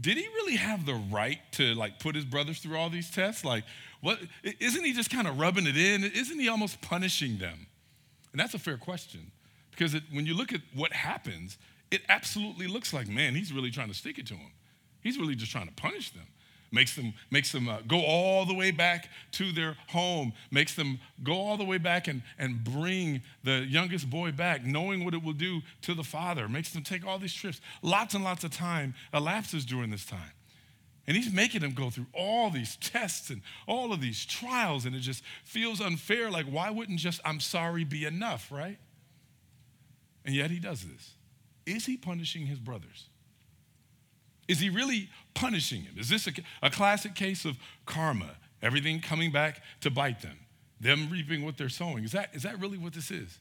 did 0.00 0.16
he 0.16 0.26
really 0.26 0.56
have 0.56 0.84
the 0.84 0.94
right 0.94 1.38
to 1.52 1.74
like 1.74 1.98
put 2.00 2.14
his 2.14 2.24
brothers 2.24 2.58
through 2.58 2.76
all 2.76 2.90
these 2.90 3.10
tests? 3.10 3.44
Like, 3.44 3.64
what 4.06 4.20
isn't 4.60 4.84
he 4.84 4.92
just 4.92 5.10
kind 5.10 5.26
of 5.26 5.36
rubbing 5.40 5.66
it 5.66 5.76
in? 5.76 6.04
Isn't 6.04 6.38
he 6.38 6.48
almost 6.48 6.80
punishing 6.80 7.38
them? 7.38 7.66
And 8.30 8.38
that's 8.38 8.54
a 8.54 8.58
fair 8.58 8.76
question 8.76 9.32
because 9.72 9.94
it, 9.94 10.04
when 10.12 10.26
you 10.26 10.36
look 10.36 10.52
at 10.52 10.60
what 10.72 10.92
happens, 10.92 11.58
it 11.90 12.02
absolutely 12.08 12.68
looks 12.68 12.92
like, 12.92 13.08
man, 13.08 13.34
he's 13.34 13.52
really 13.52 13.72
trying 13.72 13.88
to 13.88 13.94
stick 13.94 14.16
it 14.20 14.26
to 14.28 14.34
them. 14.34 14.52
He's 15.02 15.18
really 15.18 15.34
just 15.34 15.50
trying 15.50 15.66
to 15.66 15.74
punish 15.74 16.12
them. 16.12 16.22
Makes 16.70 16.94
them, 16.94 17.14
makes 17.32 17.50
them 17.50 17.68
uh, 17.68 17.78
go 17.88 18.00
all 18.00 18.46
the 18.46 18.54
way 18.54 18.70
back 18.70 19.08
to 19.32 19.50
their 19.50 19.76
home, 19.88 20.32
makes 20.52 20.76
them 20.76 21.00
go 21.24 21.32
all 21.32 21.56
the 21.56 21.64
way 21.64 21.78
back 21.78 22.06
and, 22.06 22.22
and 22.38 22.62
bring 22.62 23.22
the 23.42 23.66
youngest 23.68 24.08
boy 24.08 24.30
back, 24.30 24.64
knowing 24.64 25.04
what 25.04 25.14
it 25.14 25.22
will 25.24 25.32
do 25.32 25.62
to 25.82 25.94
the 25.94 26.04
father, 26.04 26.48
makes 26.48 26.72
them 26.72 26.84
take 26.84 27.04
all 27.04 27.18
these 27.18 27.34
trips. 27.34 27.60
Lots 27.82 28.14
and 28.14 28.22
lots 28.22 28.44
of 28.44 28.52
time 28.52 28.94
elapses 29.12 29.64
during 29.64 29.90
this 29.90 30.04
time. 30.04 30.30
And 31.06 31.16
he's 31.16 31.32
making 31.32 31.60
them 31.60 31.72
go 31.72 31.88
through 31.88 32.06
all 32.12 32.50
these 32.50 32.76
tests 32.76 33.30
and 33.30 33.40
all 33.68 33.92
of 33.92 34.00
these 34.00 34.24
trials, 34.24 34.84
and 34.86 34.94
it 34.94 35.00
just 35.00 35.22
feels 35.44 35.80
unfair. 35.80 36.30
Like, 36.30 36.46
why 36.46 36.70
wouldn't 36.70 36.98
just 36.98 37.20
I'm 37.24 37.38
sorry 37.38 37.84
be 37.84 38.04
enough, 38.04 38.50
right? 38.50 38.78
And 40.24 40.34
yet 40.34 40.50
he 40.50 40.58
does 40.58 40.84
this. 40.84 41.12
Is 41.64 41.86
he 41.86 41.96
punishing 41.96 42.46
his 42.46 42.58
brothers? 42.58 43.08
Is 44.48 44.60
he 44.60 44.70
really 44.70 45.08
punishing 45.34 45.82
him? 45.82 45.94
Is 45.98 46.08
this 46.08 46.26
a, 46.26 46.32
a 46.62 46.70
classic 46.70 47.14
case 47.14 47.44
of 47.44 47.56
karma? 47.84 48.36
Everything 48.62 49.00
coming 49.00 49.30
back 49.30 49.62
to 49.82 49.90
bite 49.90 50.22
them, 50.22 50.38
them 50.80 51.08
reaping 51.10 51.44
what 51.44 51.56
they're 51.56 51.68
sowing. 51.68 52.04
Is 52.04 52.12
that, 52.12 52.30
is 52.32 52.42
that 52.42 52.58
really 52.60 52.78
what 52.78 52.92
this 52.92 53.10
is? 53.10 53.38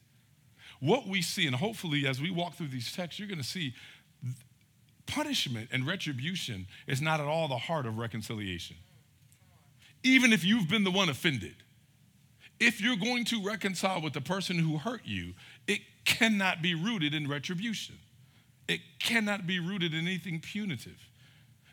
What 0.80 1.08
we 1.08 1.22
see, 1.22 1.48
and 1.48 1.56
hopefully 1.56 2.06
as 2.06 2.22
we 2.22 2.30
walk 2.30 2.56
through 2.56 2.68
these 2.68 2.92
texts, 2.92 3.20
you're 3.20 3.28
going 3.28 3.40
to 3.40 3.48
see 3.48 3.74
punishment 5.08 5.70
and 5.72 5.86
retribution 5.86 6.68
is 6.88 7.02
not 7.02 7.20
at 7.20 7.28
all 7.28 7.48
the 7.48 7.58
heart 7.58 7.86
of 7.86 7.98
reconciliation. 7.98 8.76
Even 10.04 10.34
if 10.34 10.44
you've 10.44 10.70
been 10.70 10.84
the 10.84 10.92
one 10.92 11.10
offended, 11.10 11.56
if 12.60 12.80
you're 12.80 12.96
going 12.96 13.26
to 13.26 13.44
reconcile 13.44 14.02
with 14.02 14.14
the 14.14 14.22
person 14.22 14.58
who 14.58 14.78
hurt 14.78 15.02
you, 15.04 15.34
it 15.68 15.82
cannot 16.06 16.62
be 16.62 16.74
rooted 16.74 17.14
in 17.14 17.28
retribution. 17.28 17.96
It 18.68 18.82
cannot 19.00 19.46
be 19.46 19.60
rooted 19.60 19.94
in 19.94 20.08
anything 20.08 20.40
punitive. 20.40 21.10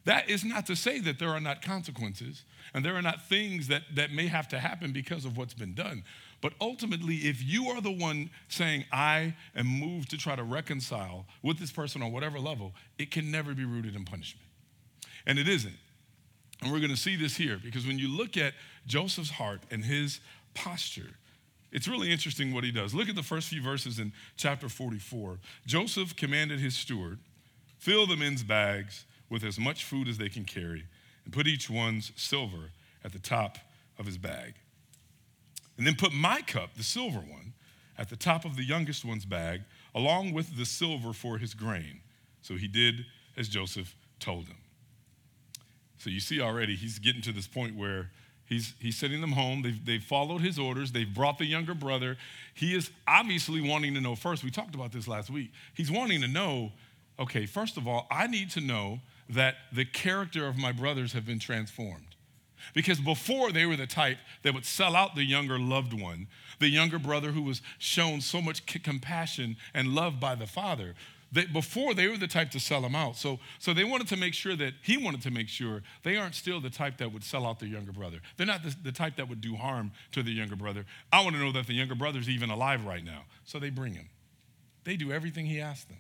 That 0.04 0.28
is 0.28 0.44
not 0.44 0.66
to 0.66 0.74
say 0.74 0.98
that 1.00 1.18
there 1.18 1.28
are 1.28 1.40
not 1.40 1.62
consequences 1.62 2.44
and 2.74 2.84
there 2.84 2.96
are 2.96 3.02
not 3.02 3.22
things 3.28 3.68
that, 3.68 3.82
that 3.94 4.10
may 4.10 4.26
have 4.26 4.48
to 4.48 4.58
happen 4.58 4.92
because 4.92 5.24
of 5.24 5.36
what's 5.36 5.54
been 5.54 5.74
done. 5.74 6.02
But 6.40 6.54
ultimately, 6.60 7.16
if 7.16 7.42
you 7.42 7.68
are 7.68 7.80
the 7.80 7.92
one 7.92 8.30
saying, 8.48 8.84
I 8.90 9.36
am 9.54 9.66
moved 9.66 10.10
to 10.10 10.18
try 10.18 10.34
to 10.34 10.42
reconcile 10.42 11.26
with 11.42 11.58
this 11.58 11.70
person 11.70 12.02
on 12.02 12.10
whatever 12.10 12.40
level, 12.40 12.72
it 12.98 13.12
can 13.12 13.30
never 13.30 13.54
be 13.54 13.64
rooted 13.64 13.94
in 13.94 14.04
punishment. 14.04 14.46
And 15.24 15.38
it 15.38 15.48
isn't. 15.48 15.76
And 16.60 16.72
we're 16.72 16.80
going 16.80 16.90
to 16.90 16.96
see 16.96 17.14
this 17.14 17.36
here 17.36 17.60
because 17.62 17.86
when 17.86 17.98
you 17.98 18.08
look 18.08 18.36
at 18.36 18.54
Joseph's 18.86 19.30
heart 19.30 19.60
and 19.70 19.84
his 19.84 20.20
posture, 20.54 21.10
it's 21.70 21.86
really 21.86 22.10
interesting 22.10 22.52
what 22.52 22.64
he 22.64 22.72
does. 22.72 22.92
Look 22.92 23.08
at 23.08 23.14
the 23.14 23.22
first 23.22 23.48
few 23.48 23.62
verses 23.62 24.00
in 24.00 24.12
chapter 24.36 24.68
44. 24.68 25.38
Joseph 25.64 26.16
commanded 26.16 26.58
his 26.58 26.74
steward, 26.74 27.18
fill 27.78 28.06
the 28.06 28.16
men's 28.16 28.42
bags 28.42 29.06
with 29.32 29.42
as 29.42 29.58
much 29.58 29.84
food 29.84 30.06
as 30.06 30.18
they 30.18 30.28
can 30.28 30.44
carry, 30.44 30.84
and 31.24 31.32
put 31.32 31.46
each 31.46 31.68
one's 31.68 32.12
silver 32.14 32.70
at 33.02 33.12
the 33.12 33.18
top 33.18 33.58
of 33.98 34.06
his 34.06 34.18
bag. 34.18 34.54
And 35.76 35.86
then 35.86 35.94
put 35.96 36.12
my 36.12 36.42
cup, 36.42 36.74
the 36.76 36.82
silver 36.82 37.18
one, 37.18 37.54
at 37.98 38.10
the 38.10 38.16
top 38.16 38.44
of 38.44 38.56
the 38.56 38.62
youngest 38.62 39.04
one's 39.04 39.24
bag, 39.24 39.62
along 39.94 40.32
with 40.32 40.56
the 40.56 40.66
silver 40.66 41.12
for 41.12 41.38
his 41.38 41.54
grain. 41.54 42.00
So 42.42 42.54
he 42.54 42.68
did 42.68 43.06
as 43.36 43.48
Joseph 43.48 43.96
told 44.20 44.46
him. 44.46 44.58
So 45.98 46.10
you 46.10 46.20
see 46.20 46.40
already, 46.40 46.76
he's 46.76 46.98
getting 46.98 47.22
to 47.22 47.32
this 47.32 47.46
point 47.46 47.74
where 47.76 48.10
He's, 48.52 48.74
he's 48.78 48.96
sending 48.96 49.22
them 49.22 49.32
home. 49.32 49.62
They've, 49.62 49.86
they've 49.86 50.02
followed 50.02 50.42
his 50.42 50.58
orders. 50.58 50.92
They've 50.92 51.12
brought 51.12 51.38
the 51.38 51.46
younger 51.46 51.72
brother. 51.72 52.18
He 52.52 52.74
is 52.74 52.90
obviously 53.08 53.66
wanting 53.66 53.94
to 53.94 54.00
know 54.00 54.14
first. 54.14 54.44
We 54.44 54.50
talked 54.50 54.74
about 54.74 54.92
this 54.92 55.08
last 55.08 55.30
week. 55.30 55.52
He's 55.74 55.90
wanting 55.90 56.20
to 56.20 56.28
know 56.28 56.72
okay, 57.18 57.46
first 57.46 57.76
of 57.76 57.86
all, 57.86 58.06
I 58.10 58.26
need 58.26 58.50
to 58.50 58.60
know 58.60 59.00
that 59.32 59.56
the 59.72 59.84
character 59.84 60.46
of 60.46 60.56
my 60.56 60.72
brothers 60.72 61.12
have 61.12 61.26
been 61.26 61.38
transformed. 61.38 62.16
Because 62.74 63.00
before 63.00 63.50
they 63.50 63.66
were 63.66 63.76
the 63.76 63.86
type 63.86 64.18
that 64.42 64.54
would 64.54 64.64
sell 64.64 64.94
out 64.94 65.14
the 65.14 65.24
younger 65.24 65.58
loved 65.58 65.92
one, 65.92 66.28
the 66.60 66.68
younger 66.68 66.98
brother 66.98 67.32
who 67.32 67.42
was 67.42 67.60
shown 67.78 68.20
so 68.20 68.40
much 68.40 68.64
compassion 68.66 69.56
and 69.74 69.88
love 69.88 70.20
by 70.20 70.34
the 70.34 70.46
father. 70.46 70.94
They, 71.32 71.46
before 71.46 71.94
they 71.94 72.08
were 72.08 72.18
the 72.18 72.28
type 72.28 72.50
to 72.50 72.60
sell 72.60 72.82
him 72.82 72.94
out. 72.94 73.16
So, 73.16 73.40
so 73.58 73.72
they 73.72 73.84
wanted 73.84 74.06
to 74.08 74.16
make 74.16 74.34
sure 74.34 74.54
that 74.56 74.74
he 74.82 74.98
wanted 74.98 75.22
to 75.22 75.30
make 75.30 75.48
sure 75.48 75.82
they 76.02 76.16
aren't 76.16 76.34
still 76.34 76.60
the 76.60 76.70
type 76.70 76.98
that 76.98 77.12
would 77.12 77.24
sell 77.24 77.46
out 77.46 77.58
their 77.58 77.70
younger 77.70 77.92
brother. 77.92 78.20
They're 78.36 78.46
not 78.46 78.62
the, 78.62 78.76
the 78.84 78.92
type 78.92 79.16
that 79.16 79.28
would 79.28 79.40
do 79.40 79.56
harm 79.56 79.92
to 80.12 80.22
the 80.22 80.30
younger 80.30 80.56
brother. 80.56 80.84
I 81.10 81.22
want 81.24 81.34
to 81.34 81.42
know 81.42 81.52
that 81.52 81.66
the 81.66 81.72
younger 81.72 81.94
brother's 81.94 82.28
even 82.28 82.50
alive 82.50 82.84
right 82.84 83.04
now. 83.04 83.24
So 83.44 83.58
they 83.58 83.70
bring 83.70 83.94
him. 83.94 84.10
They 84.84 84.96
do 84.96 85.10
everything 85.10 85.46
he 85.46 85.60
asked 85.60 85.88
them. 85.88 85.98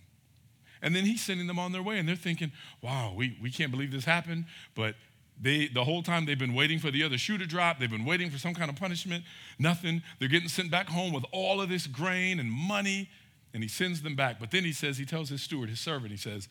And 0.82 0.94
then 0.94 1.04
he's 1.04 1.22
sending 1.22 1.46
them 1.46 1.58
on 1.58 1.72
their 1.72 1.82
way, 1.82 1.98
and 1.98 2.08
they're 2.08 2.16
thinking, 2.16 2.52
wow, 2.82 3.14
we, 3.16 3.38
we 3.40 3.50
can't 3.50 3.70
believe 3.70 3.92
this 3.92 4.04
happened, 4.04 4.46
but 4.74 4.96
they, 5.40 5.68
the 5.68 5.84
whole 5.84 6.02
time 6.02 6.26
they've 6.26 6.38
been 6.38 6.54
waiting 6.54 6.78
for 6.78 6.90
the 6.90 7.02
other 7.02 7.16
shoe 7.16 7.38
to 7.38 7.46
drop. 7.46 7.78
They've 7.78 7.90
been 7.90 8.04
waiting 8.04 8.30
for 8.30 8.38
some 8.38 8.54
kind 8.54 8.70
of 8.70 8.76
punishment. 8.76 9.24
Nothing. 9.58 10.02
They're 10.18 10.28
getting 10.28 10.48
sent 10.48 10.70
back 10.70 10.88
home 10.88 11.12
with 11.12 11.24
all 11.32 11.60
of 11.60 11.68
this 11.68 11.86
grain 11.86 12.38
and 12.38 12.50
money 12.50 13.08
and 13.54 13.62
he 13.62 13.68
sends 13.68 14.02
them 14.02 14.16
back. 14.16 14.40
But 14.40 14.50
then 14.50 14.64
he 14.64 14.72
says, 14.72 14.98
he 14.98 15.04
tells 15.04 15.28
his 15.28 15.42
steward, 15.42 15.68
his 15.68 15.80
servant, 15.80 16.10
he 16.10 16.16
says, 16.16 16.48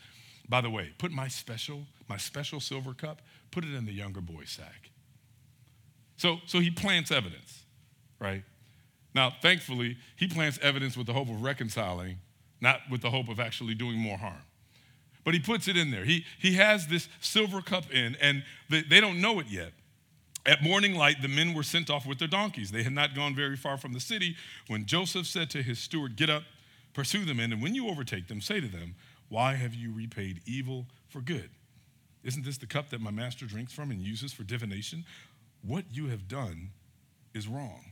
by 0.47 0.61
the 0.61 0.69
way, 0.69 0.91
put 0.97 1.11
my 1.11 1.27
special, 1.27 1.83
my 2.07 2.17
special 2.17 2.59
silver 2.59 2.93
cup, 2.93 3.21
put 3.51 3.63
it 3.63 3.73
in 3.73 3.85
the 3.85 3.93
younger 3.93 4.21
boy's 4.21 4.49
sack. 4.49 4.91
So, 6.17 6.37
so 6.45 6.59
he 6.59 6.69
plants 6.69 7.11
evidence, 7.11 7.63
right? 8.19 8.43
Now, 9.13 9.33
thankfully, 9.41 9.97
he 10.15 10.27
plants 10.27 10.59
evidence 10.61 10.95
with 10.95 11.07
the 11.07 11.13
hope 11.13 11.29
of 11.29 11.41
reconciling, 11.41 12.17
not 12.61 12.81
with 12.89 13.01
the 13.01 13.09
hope 13.09 13.27
of 13.27 13.39
actually 13.39 13.73
doing 13.73 13.97
more 13.97 14.17
harm. 14.17 14.43
But 15.23 15.33
he 15.33 15.39
puts 15.39 15.67
it 15.67 15.77
in 15.77 15.91
there. 15.91 16.05
He, 16.05 16.25
he 16.39 16.55
has 16.55 16.87
this 16.87 17.07
silver 17.19 17.61
cup 17.61 17.91
in, 17.91 18.15
and 18.21 18.43
they, 18.69 18.81
they 18.81 19.01
don't 19.01 19.19
know 19.21 19.39
it 19.39 19.47
yet. 19.47 19.73
At 20.45 20.63
morning 20.63 20.95
light, 20.95 21.21
the 21.21 21.27
men 21.27 21.53
were 21.53 21.63
sent 21.63 21.89
off 21.89 22.07
with 22.07 22.17
their 22.17 22.27
donkeys. 22.27 22.71
They 22.71 22.81
had 22.81 22.93
not 22.93 23.13
gone 23.13 23.35
very 23.35 23.55
far 23.55 23.77
from 23.77 23.93
the 23.93 23.99
city 23.99 24.35
when 24.67 24.85
Joseph 24.85 25.27
said 25.27 25.51
to 25.51 25.61
his 25.61 25.77
steward, 25.77 26.15
Get 26.15 26.29
up, 26.29 26.43
Pursue 26.93 27.23
them, 27.23 27.39
in, 27.39 27.53
and 27.53 27.61
when 27.61 27.73
you 27.73 27.87
overtake 27.87 28.27
them, 28.27 28.41
say 28.41 28.59
to 28.59 28.67
them, 28.67 28.95
Why 29.29 29.53
have 29.53 29.73
you 29.73 29.93
repaid 29.93 30.41
evil 30.45 30.87
for 31.07 31.21
good? 31.21 31.49
Isn't 32.23 32.43
this 32.43 32.57
the 32.57 32.67
cup 32.67 32.89
that 32.89 33.01
my 33.01 33.11
master 33.11 33.45
drinks 33.45 33.71
from 33.71 33.91
and 33.91 34.01
uses 34.01 34.33
for 34.33 34.43
divination? 34.43 35.05
What 35.65 35.85
you 35.91 36.07
have 36.07 36.27
done 36.27 36.71
is 37.33 37.47
wrong. 37.47 37.91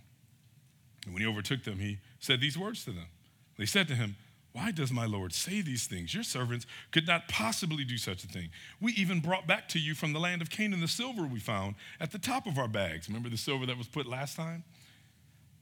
And 1.05 1.13
when 1.13 1.23
he 1.23 1.29
overtook 1.29 1.63
them, 1.63 1.79
he 1.79 1.99
said 2.19 2.41
these 2.41 2.57
words 2.57 2.83
to 2.85 2.91
them. 2.91 3.07
They 3.57 3.65
said 3.65 3.87
to 3.87 3.95
him, 3.95 4.15
Why 4.59 4.71
does 4.71 4.91
my 4.91 5.05
Lord 5.05 5.33
say 5.33 5.61
these 5.61 5.87
things? 5.87 6.13
Your 6.13 6.23
servants 6.23 6.65
could 6.91 7.07
not 7.07 7.29
possibly 7.29 7.85
do 7.85 7.97
such 7.97 8.25
a 8.25 8.27
thing. 8.27 8.49
We 8.81 8.91
even 8.93 9.21
brought 9.21 9.47
back 9.47 9.69
to 9.69 9.79
you 9.79 9.95
from 9.95 10.11
the 10.11 10.19
land 10.19 10.41
of 10.41 10.49
Canaan 10.49 10.81
the 10.81 10.87
silver 10.87 11.23
we 11.23 11.39
found 11.39 11.75
at 11.97 12.11
the 12.11 12.19
top 12.19 12.45
of 12.45 12.57
our 12.57 12.67
bags. 12.67 13.07
Remember 13.07 13.29
the 13.29 13.37
silver 13.37 13.65
that 13.65 13.77
was 13.77 13.87
put 13.87 14.05
last 14.05 14.35
time? 14.35 14.65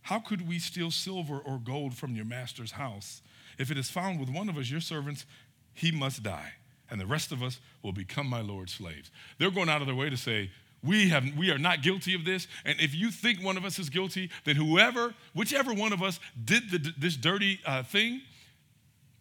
How 0.02 0.18
could 0.18 0.48
we 0.48 0.58
steal 0.58 0.90
silver 0.90 1.38
or 1.38 1.60
gold 1.60 1.94
from 1.94 2.16
your 2.16 2.26
master's 2.26 2.72
house? 2.72 3.22
If 3.60 3.70
it 3.70 3.78
is 3.78 3.92
found 3.92 4.20
with 4.20 4.30
one 4.30 4.50
of 4.50 4.58
us, 4.58 4.72
your 4.72 4.82
servants, 4.82 5.28
he 5.76 5.92
must 5.92 6.24
die, 6.24 6.54
and 6.90 7.00
the 7.00 7.06
rest 7.06 7.32
of 7.32 7.44
us 7.44 7.60
will 7.84 7.94
become 7.94 8.26
my 8.26 8.42
Lord's 8.42 8.74
slaves. 8.74 9.12
They're 9.38 9.52
going 9.52 9.70
out 9.70 9.82
of 9.82 9.88
their 9.88 9.96
way 9.96 10.10
to 10.10 10.18
say, 10.18 10.50
We, 10.84 11.10
have, 11.10 11.24
we 11.38 11.52
are 11.52 11.60
not 11.60 11.84
guilty 11.84 12.16
of 12.16 12.26
this. 12.26 12.48
And 12.66 12.80
if 12.82 12.96
you 12.96 13.12
think 13.12 13.44
one 13.44 13.58
of 13.58 13.66
us 13.66 13.78
is 13.78 13.92
guilty, 13.92 14.32
then 14.44 14.56
whoever, 14.56 15.14
whichever 15.36 15.72
one 15.72 15.94
of 15.94 16.02
us 16.02 16.20
did 16.44 16.72
the, 16.72 16.94
this 16.98 17.16
dirty 17.16 17.60
uh, 17.64 17.84
thing, 17.84 18.22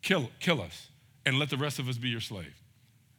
kill, 0.06 0.30
kill 0.38 0.62
us 0.62 0.88
and 1.26 1.36
let 1.38 1.50
the 1.50 1.56
rest 1.56 1.80
of 1.80 1.88
us 1.88 1.98
be 1.98 2.08
your 2.08 2.20
slave. 2.20 2.54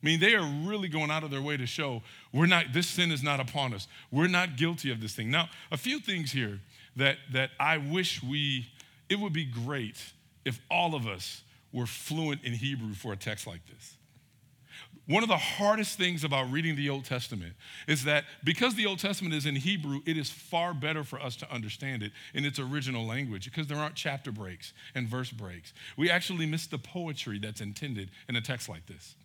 I 0.02 0.06
mean, 0.06 0.22
they 0.22 0.36
are 0.36 0.48
really 0.66 0.88
going 0.88 1.12
out 1.12 1.24
of 1.24 1.32
their 1.32 1.42
way 1.42 1.58
to 1.58 1.66
show 1.66 2.02
we're 2.32 2.46
not, 2.46 2.72
this 2.72 2.88
sin 2.88 3.12
is 3.12 3.22
not 3.22 3.42
upon 3.42 3.74
us. 3.74 3.88
We're 4.10 4.30
not 4.30 4.56
guilty 4.56 4.90
of 4.92 5.02
this 5.02 5.14
thing. 5.14 5.30
Now, 5.30 5.50
a 5.70 5.76
few 5.76 6.00
things 6.00 6.32
here 6.32 6.62
that, 6.96 7.18
that 7.34 7.50
I 7.60 7.78
wish 7.78 8.24
we, 8.24 8.68
it 9.10 9.20
would 9.20 9.34
be 9.34 9.44
great 9.44 9.98
if 10.46 10.62
all 10.72 10.96
of 10.96 11.08
us 11.08 11.44
were 11.74 11.88
fluent 11.88 12.44
in 12.46 12.54
Hebrew 12.54 12.94
for 12.94 13.12
a 13.12 13.18
text 13.18 13.48
like 13.48 13.66
this. 13.66 13.97
One 15.08 15.24
of 15.24 15.30
the 15.30 15.38
hardest 15.38 15.98
things 15.98 16.26
about 16.26 16.52
reading 16.52 16.76
the 16.76 16.90
Old 16.90 17.06
Testament 17.06 17.54
is 17.88 18.04
that 18.04 18.26
because 18.44 18.76
the 18.76 18.86
Old 18.86 19.00
Testament 19.00 19.34
is 19.34 19.46
in 19.46 19.56
Hebrew, 19.56 20.02
it 20.06 20.18
is 20.18 20.30
far 20.30 20.74
better 20.74 21.06
for 21.06 21.18
us 21.22 21.38
to 21.38 21.52
understand 21.52 22.04
it 22.04 22.12
in 22.34 22.44
its 22.44 22.60
original 22.60 23.06
language 23.06 23.46
because 23.46 23.68
there 23.68 23.78
aren't 23.78 23.96
chapter 23.96 24.34
breaks 24.34 24.74
and 24.96 25.08
verse 25.08 25.32
breaks. 25.32 25.74
We 25.96 26.10
actually 26.10 26.46
miss 26.46 26.68
the 26.68 26.78
poetry 26.78 27.40
that's 27.40 27.62
intended 27.62 28.12
in 28.28 28.36
a 28.36 28.42
text 28.42 28.68
like 28.68 28.86
this. 28.86 29.16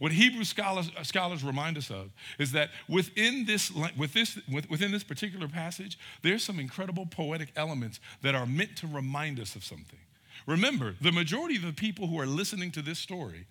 What 0.00 0.10
Hebrew 0.10 0.44
scholars, 0.44 0.90
uh, 0.96 1.04
scholars 1.04 1.44
remind 1.44 1.76
us 1.78 1.90
of 1.90 2.10
is 2.38 2.50
that 2.52 2.70
within 2.88 3.44
this, 3.44 3.70
with 3.96 4.12
this, 4.12 4.36
within 4.68 4.90
this 4.90 5.04
particular 5.04 5.46
passage, 5.46 5.96
there's 6.22 6.42
some 6.42 6.58
incredible 6.58 7.06
poetic 7.06 7.52
elements 7.54 8.00
that 8.22 8.34
are 8.34 8.46
meant 8.46 8.76
to 8.78 8.88
remind 8.88 9.38
us 9.38 9.54
of 9.54 9.62
something. 9.62 9.98
Remember, 10.46 10.96
the 11.00 11.12
majority 11.12 11.56
of 11.56 11.62
the 11.62 11.72
people 11.72 12.08
who 12.08 12.18
are 12.18 12.26
listening 12.26 12.72
to 12.72 12.82
this 12.82 12.98
story 12.98 13.46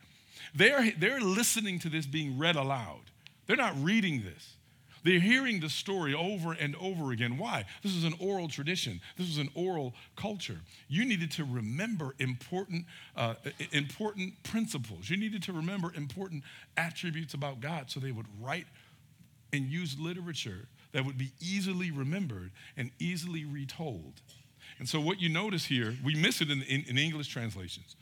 they're, 0.55 0.91
they're 0.97 1.21
listening 1.21 1.79
to 1.79 1.89
this 1.89 2.05
being 2.05 2.37
read 2.37 2.55
aloud. 2.55 3.01
They're 3.47 3.57
not 3.57 3.75
reading 3.81 4.23
this. 4.23 4.55
They're 5.03 5.19
hearing 5.19 5.59
the 5.59 5.69
story 5.69 6.13
over 6.13 6.53
and 6.53 6.75
over 6.75 7.11
again. 7.11 7.37
Why? 7.37 7.65
This 7.83 7.95
is 7.95 8.03
an 8.03 8.13
oral 8.19 8.47
tradition. 8.47 8.99
This 9.17 9.29
is 9.29 9.37
an 9.37 9.49
oral 9.55 9.93
culture. 10.15 10.59
You 10.87 11.05
needed 11.05 11.31
to 11.31 11.45
remember 11.45 12.15
important, 12.19 12.85
uh, 13.15 13.35
important 13.71 14.41
principles. 14.43 15.09
You 15.09 15.17
needed 15.17 15.41
to 15.43 15.53
remember 15.53 15.93
important 15.95 16.43
attributes 16.75 17.33
about 17.33 17.61
God 17.61 17.89
so 17.89 17.99
they 17.99 18.11
would 18.11 18.27
write 18.41 18.67
and 19.53 19.65
use 19.65 19.97
literature 19.97 20.67
that 20.91 21.05
would 21.05 21.17
be 21.17 21.31
easily 21.39 21.91
remembered 21.91 22.51
and 22.75 22.91
easily 22.99 23.45
retold. 23.45 24.21
And 24.79 24.87
so, 24.87 24.99
what 24.99 25.19
you 25.19 25.29
notice 25.29 25.65
here, 25.65 25.95
we 26.03 26.15
miss 26.15 26.41
it 26.41 26.49
in, 26.49 26.61
in, 26.63 26.85
in 26.87 26.97
English 26.97 27.27
translations. 27.27 27.95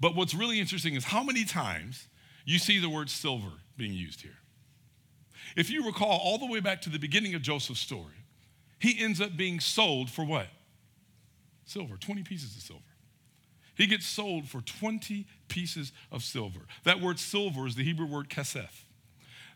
But 0.00 0.14
what's 0.14 0.34
really 0.34 0.60
interesting 0.60 0.94
is 0.94 1.04
how 1.04 1.22
many 1.22 1.44
times 1.44 2.06
you 2.44 2.58
see 2.58 2.78
the 2.78 2.88
word 2.88 3.10
silver 3.10 3.50
being 3.76 3.92
used 3.92 4.22
here. 4.22 4.38
If 5.56 5.70
you 5.70 5.84
recall 5.84 6.20
all 6.22 6.38
the 6.38 6.46
way 6.46 6.60
back 6.60 6.82
to 6.82 6.90
the 6.90 6.98
beginning 6.98 7.34
of 7.34 7.42
Joseph's 7.42 7.80
story, 7.80 8.24
he 8.78 9.02
ends 9.02 9.20
up 9.20 9.36
being 9.36 9.60
sold 9.60 10.10
for 10.10 10.24
what? 10.24 10.46
Silver, 11.64 11.96
20 11.96 12.22
pieces 12.22 12.56
of 12.56 12.62
silver. 12.62 12.82
He 13.74 13.86
gets 13.86 14.06
sold 14.06 14.48
for 14.48 14.60
20 14.60 15.26
pieces 15.48 15.92
of 16.10 16.22
silver. 16.22 16.60
That 16.84 17.00
word 17.00 17.18
silver 17.18 17.66
is 17.66 17.76
the 17.76 17.84
Hebrew 17.84 18.06
word 18.06 18.28
kesef. 18.28 18.84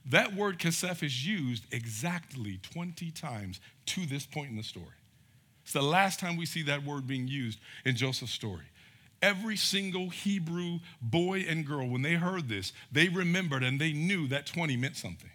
That 0.06 0.34
word 0.34 0.58
kesef 0.58 1.02
is 1.02 1.26
used 1.26 1.64
exactly 1.72 2.58
20 2.58 3.10
times 3.12 3.60
to 3.86 4.06
this 4.06 4.26
point 4.26 4.50
in 4.50 4.56
the 4.56 4.62
story. 4.62 4.86
It's 5.62 5.72
the 5.72 5.82
last 5.82 6.18
time 6.18 6.36
we 6.36 6.46
see 6.46 6.62
that 6.64 6.84
word 6.84 7.06
being 7.06 7.28
used 7.28 7.58
in 7.84 7.96
Joseph's 7.96 8.32
story. 8.32 8.64
Every 9.22 9.56
single 9.56 10.10
Hebrew 10.10 10.80
boy 11.00 11.46
and 11.48 11.64
girl, 11.64 11.88
when 11.88 12.02
they 12.02 12.14
heard 12.14 12.48
this, 12.48 12.72
they 12.90 13.08
remembered 13.08 13.62
and 13.62 13.80
they 13.80 13.92
knew 13.92 14.26
that 14.28 14.46
20 14.46 14.76
meant 14.76 14.96
something. 14.96 15.30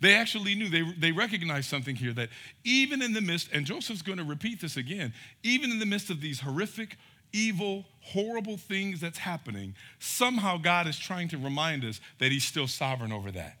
They 0.00 0.14
actually 0.14 0.54
knew, 0.54 0.68
they, 0.68 0.82
they 0.98 1.12
recognized 1.12 1.68
something 1.68 1.96
here 1.96 2.12
that 2.12 2.28
even 2.64 3.02
in 3.02 3.12
the 3.12 3.20
midst, 3.20 3.48
and 3.52 3.66
Joseph's 3.66 4.02
going 4.02 4.18
to 4.18 4.24
repeat 4.24 4.60
this 4.60 4.76
again, 4.76 5.12
even 5.42 5.70
in 5.70 5.78
the 5.78 5.86
midst 5.86 6.10
of 6.10 6.20
these 6.20 6.40
horrific, 6.40 6.96
evil, 7.32 7.84
horrible 8.00 8.56
things 8.56 9.00
that's 9.00 9.18
happening, 9.18 9.74
somehow 9.98 10.58
God 10.58 10.86
is 10.86 10.98
trying 10.98 11.28
to 11.28 11.38
remind 11.38 11.84
us 11.84 12.00
that 12.18 12.30
He's 12.30 12.44
still 12.44 12.66
sovereign 12.68 13.12
over 13.12 13.30
that. 13.32 13.56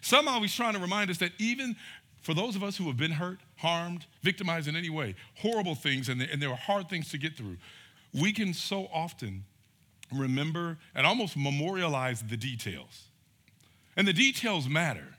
Somehow 0.00 0.40
He's 0.40 0.54
trying 0.54 0.74
to 0.74 0.80
remind 0.80 1.10
us 1.10 1.18
that 1.18 1.32
even 1.38 1.76
for 2.22 2.34
those 2.34 2.56
of 2.56 2.64
us 2.64 2.76
who 2.76 2.86
have 2.88 2.96
been 2.96 3.12
hurt, 3.12 3.38
harmed, 3.56 4.06
victimized 4.22 4.68
in 4.68 4.76
any 4.76 4.90
way, 4.90 5.14
horrible 5.36 5.74
things, 5.74 6.08
and, 6.08 6.20
and 6.20 6.42
there 6.42 6.50
are 6.50 6.56
hard 6.56 6.88
things 6.88 7.10
to 7.10 7.18
get 7.18 7.36
through, 7.36 7.56
we 8.14 8.32
can 8.32 8.54
so 8.54 8.88
often 8.92 9.44
remember 10.12 10.78
and 10.94 11.06
almost 11.06 11.36
memorialize 11.36 12.22
the 12.22 12.36
details. 12.36 13.04
And 13.96 14.06
the 14.06 14.12
details 14.12 14.68
matter. 14.68 15.16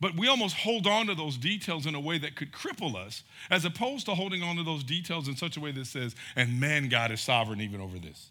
But 0.00 0.16
we 0.16 0.28
almost 0.28 0.56
hold 0.56 0.86
on 0.86 1.06
to 1.08 1.14
those 1.14 1.36
details 1.36 1.86
in 1.86 1.94
a 1.94 2.00
way 2.00 2.18
that 2.18 2.36
could 2.36 2.52
cripple 2.52 2.94
us, 2.94 3.24
as 3.50 3.64
opposed 3.64 4.06
to 4.06 4.14
holding 4.14 4.42
on 4.42 4.56
to 4.56 4.62
those 4.62 4.84
details 4.84 5.26
in 5.26 5.36
such 5.36 5.56
a 5.56 5.60
way 5.60 5.72
that 5.72 5.86
says, 5.86 6.14
and 6.36 6.60
man, 6.60 6.88
God 6.88 7.10
is 7.10 7.20
sovereign 7.20 7.60
even 7.60 7.80
over 7.80 7.98
this. 7.98 8.30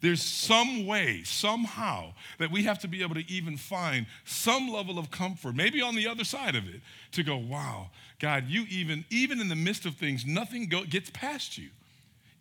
There's 0.00 0.22
some 0.22 0.86
way, 0.86 1.22
somehow, 1.24 2.14
that 2.38 2.50
we 2.50 2.64
have 2.64 2.78
to 2.78 2.88
be 2.88 3.02
able 3.02 3.16
to 3.16 3.30
even 3.30 3.58
find 3.58 4.06
some 4.24 4.70
level 4.70 4.98
of 4.98 5.10
comfort, 5.10 5.54
maybe 5.54 5.82
on 5.82 5.94
the 5.94 6.08
other 6.08 6.24
side 6.24 6.56
of 6.56 6.66
it, 6.66 6.80
to 7.12 7.22
go, 7.22 7.36
wow, 7.36 7.90
God, 8.18 8.46
you 8.48 8.64
even, 8.70 9.04
even 9.10 9.40
in 9.42 9.48
the 9.48 9.56
midst 9.56 9.84
of 9.84 9.96
things, 9.96 10.24
nothing 10.24 10.68
go, 10.68 10.84
gets 10.84 11.10
past 11.10 11.58
you. 11.58 11.68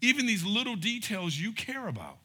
Even 0.01 0.25
these 0.25 0.45
little 0.45 0.75
details 0.75 1.37
you 1.37 1.51
care 1.51 1.87
about, 1.87 2.17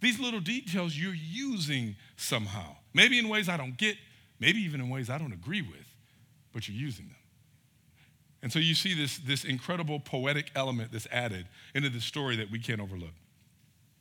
these 0.00 0.20
little 0.20 0.40
details 0.40 0.96
you're 0.96 1.14
using 1.14 1.96
somehow. 2.16 2.76
Maybe 2.94 3.18
in 3.18 3.28
ways 3.28 3.48
I 3.48 3.56
don't 3.56 3.76
get, 3.76 3.96
maybe 4.38 4.60
even 4.60 4.80
in 4.80 4.88
ways 4.88 5.10
I 5.10 5.18
don't 5.18 5.32
agree 5.32 5.62
with, 5.62 5.86
but 6.52 6.68
you're 6.68 6.76
using 6.76 7.06
them. 7.06 7.16
And 8.42 8.52
so 8.52 8.58
you 8.58 8.74
see 8.74 8.94
this, 8.94 9.18
this 9.18 9.44
incredible 9.44 9.98
poetic 9.98 10.50
element 10.54 10.92
that's 10.92 11.08
added 11.10 11.46
into 11.74 11.88
the 11.88 12.00
story 12.00 12.36
that 12.36 12.50
we 12.50 12.58
can't 12.58 12.80
overlook. 12.80 13.14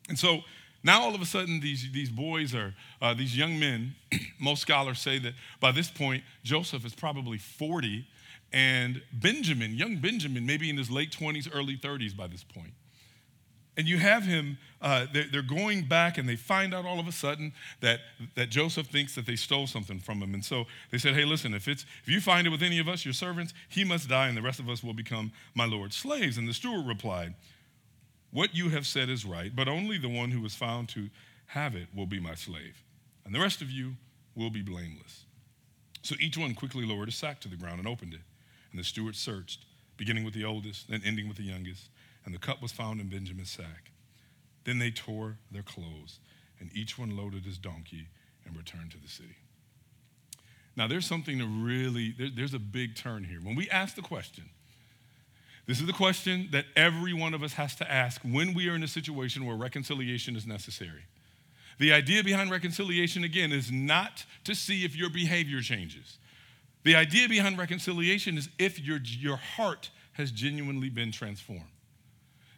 And 0.07 0.19
so 0.19 0.41
now 0.83 1.01
all 1.01 1.15
of 1.15 1.21
a 1.21 1.25
sudden, 1.25 1.61
these, 1.61 1.91
these 1.91 2.11
boys 2.11 2.53
are, 2.53 2.75
uh, 3.01 3.15
these 3.15 3.35
young 3.35 3.57
men, 3.59 3.95
most 4.39 4.61
scholars 4.61 4.99
say 4.99 5.17
that 5.17 5.33
by 5.59 5.71
this 5.71 5.89
point, 5.89 6.23
Joseph 6.43 6.85
is 6.85 6.93
probably 6.93 7.39
40, 7.39 8.05
and 8.53 9.01
Benjamin, 9.11 9.73
young 9.73 9.97
Benjamin, 9.97 10.45
maybe 10.45 10.69
in 10.69 10.77
his 10.77 10.91
late 10.91 11.11
20s, 11.11 11.49
early 11.51 11.75
30s 11.75 12.15
by 12.15 12.27
this 12.27 12.43
point. 12.43 12.73
And 13.77 13.87
you 13.87 13.97
have 13.97 14.23
him, 14.23 14.57
uh, 14.81 15.05
they're, 15.11 15.41
going 15.41 15.83
back 15.83 16.17
and 16.17 16.29
they 16.29 16.37
find 16.37 16.73
out 16.73 16.85
all 16.85 16.99
of 16.99 17.07
a 17.07 17.11
sudden 17.11 17.51
that, 17.81 17.99
that 18.35 18.49
Joseph 18.49 18.87
thinks 18.87 19.15
that 19.15 19.25
they 19.25 19.35
stole 19.35 19.67
something 19.67 19.99
from 19.99 20.21
him. 20.21 20.33
And 20.33 20.45
so 20.45 20.65
they 20.91 20.97
said, 20.97 21.13
hey, 21.13 21.25
listen, 21.25 21.53
if, 21.53 21.67
it's, 21.67 21.85
if 22.03 22.09
you 22.09 22.21
find 22.21 22.47
it 22.47 22.51
with 22.51 22.63
any 22.63 22.79
of 22.79 22.87
us, 22.87 23.03
your 23.03 23.13
servants, 23.13 23.53
he 23.67 23.83
must 23.83 24.07
die 24.07 24.29
and 24.29 24.37
the 24.37 24.41
rest 24.41 24.59
of 24.59 24.69
us 24.69 24.81
will 24.81 24.93
become 24.93 25.33
my 25.55 25.65
Lord's 25.65 25.97
slaves. 25.97 26.37
And 26.37 26.47
the 26.47 26.53
steward 26.53 26.87
replied, 26.87 27.33
what 28.31 28.55
you 28.55 28.69
have 28.69 28.87
said 28.87 29.09
is 29.09 29.25
right, 29.25 29.53
but 29.53 29.67
only 29.67 29.97
the 29.97 30.09
one 30.09 30.31
who 30.31 30.41
was 30.41 30.55
found 30.55 30.87
to 30.89 31.09
have 31.47 31.75
it 31.75 31.87
will 31.93 32.05
be 32.05 32.19
my 32.19 32.35
slave. 32.35 32.81
And 33.25 33.35
the 33.35 33.39
rest 33.39 33.61
of 33.61 33.69
you 33.69 33.93
will 34.35 34.49
be 34.49 34.61
blameless. 34.61 35.25
So 36.01 36.15
each 36.19 36.37
one 36.37 36.53
quickly 36.53 36.85
lowered 36.85 37.09
a 37.09 37.11
sack 37.11 37.41
to 37.41 37.49
the 37.49 37.55
ground 37.55 37.79
and 37.79 37.87
opened 37.87 38.13
it. 38.13 38.21
And 38.71 38.79
the 38.79 38.83
steward 38.83 39.15
searched, 39.15 39.65
beginning 39.97 40.23
with 40.23 40.33
the 40.33 40.45
oldest 40.45 40.89
and 40.89 41.03
ending 41.03 41.27
with 41.27 41.37
the 41.37 41.43
youngest 41.43 41.89
and 42.25 42.33
the 42.33 42.39
cup 42.39 42.61
was 42.61 42.71
found 42.71 42.99
in 42.99 43.07
Benjamin's 43.07 43.51
sack. 43.51 43.91
Then 44.65 44.79
they 44.79 44.91
tore 44.91 45.37
their 45.51 45.61
clothes, 45.61 46.19
and 46.59 46.71
each 46.73 46.97
one 46.97 47.15
loaded 47.15 47.45
his 47.45 47.57
donkey 47.57 48.07
and 48.45 48.57
returned 48.57 48.91
to 48.91 48.97
the 48.97 49.07
city. 49.07 49.35
Now, 50.75 50.87
there's 50.87 51.05
something 51.05 51.39
to 51.39 51.45
really, 51.45 52.13
there, 52.17 52.29
there's 52.35 52.53
a 52.53 52.59
big 52.59 52.95
turn 52.95 53.23
here. 53.23 53.39
When 53.41 53.55
we 53.55 53.69
ask 53.69 53.95
the 53.95 54.01
question, 54.01 54.45
this 55.67 55.79
is 55.79 55.87
the 55.87 55.93
question 55.93 56.49
that 56.51 56.65
every 56.75 57.13
one 57.13 57.33
of 57.33 57.41
us 57.41 57.53
has 57.53 57.75
to 57.77 57.91
ask 57.91 58.21
when 58.21 58.53
we 58.53 58.69
are 58.69 58.75
in 58.75 58.83
a 58.83 58.87
situation 58.87 59.45
where 59.45 59.55
reconciliation 59.55 60.35
is 60.35 60.45
necessary. 60.45 61.05
The 61.79 61.91
idea 61.91 62.23
behind 62.23 62.51
reconciliation, 62.51 63.23
again, 63.23 63.51
is 63.51 63.71
not 63.71 64.25
to 64.43 64.53
see 64.55 64.85
if 64.85 64.95
your 64.95 65.09
behavior 65.09 65.61
changes. 65.61 66.17
The 66.83 66.95
idea 66.95 67.27
behind 67.27 67.57
reconciliation 67.57 68.37
is 68.37 68.49
if 68.59 68.79
your, 68.79 68.99
your 69.03 69.37
heart 69.37 69.89
has 70.13 70.31
genuinely 70.31 70.89
been 70.89 71.11
transformed. 71.11 71.63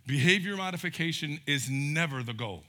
Behavior 0.08 0.56
modification 0.56 1.42
is 1.46 1.70
never 1.70 2.24
the 2.24 2.34
goal. 2.34 2.64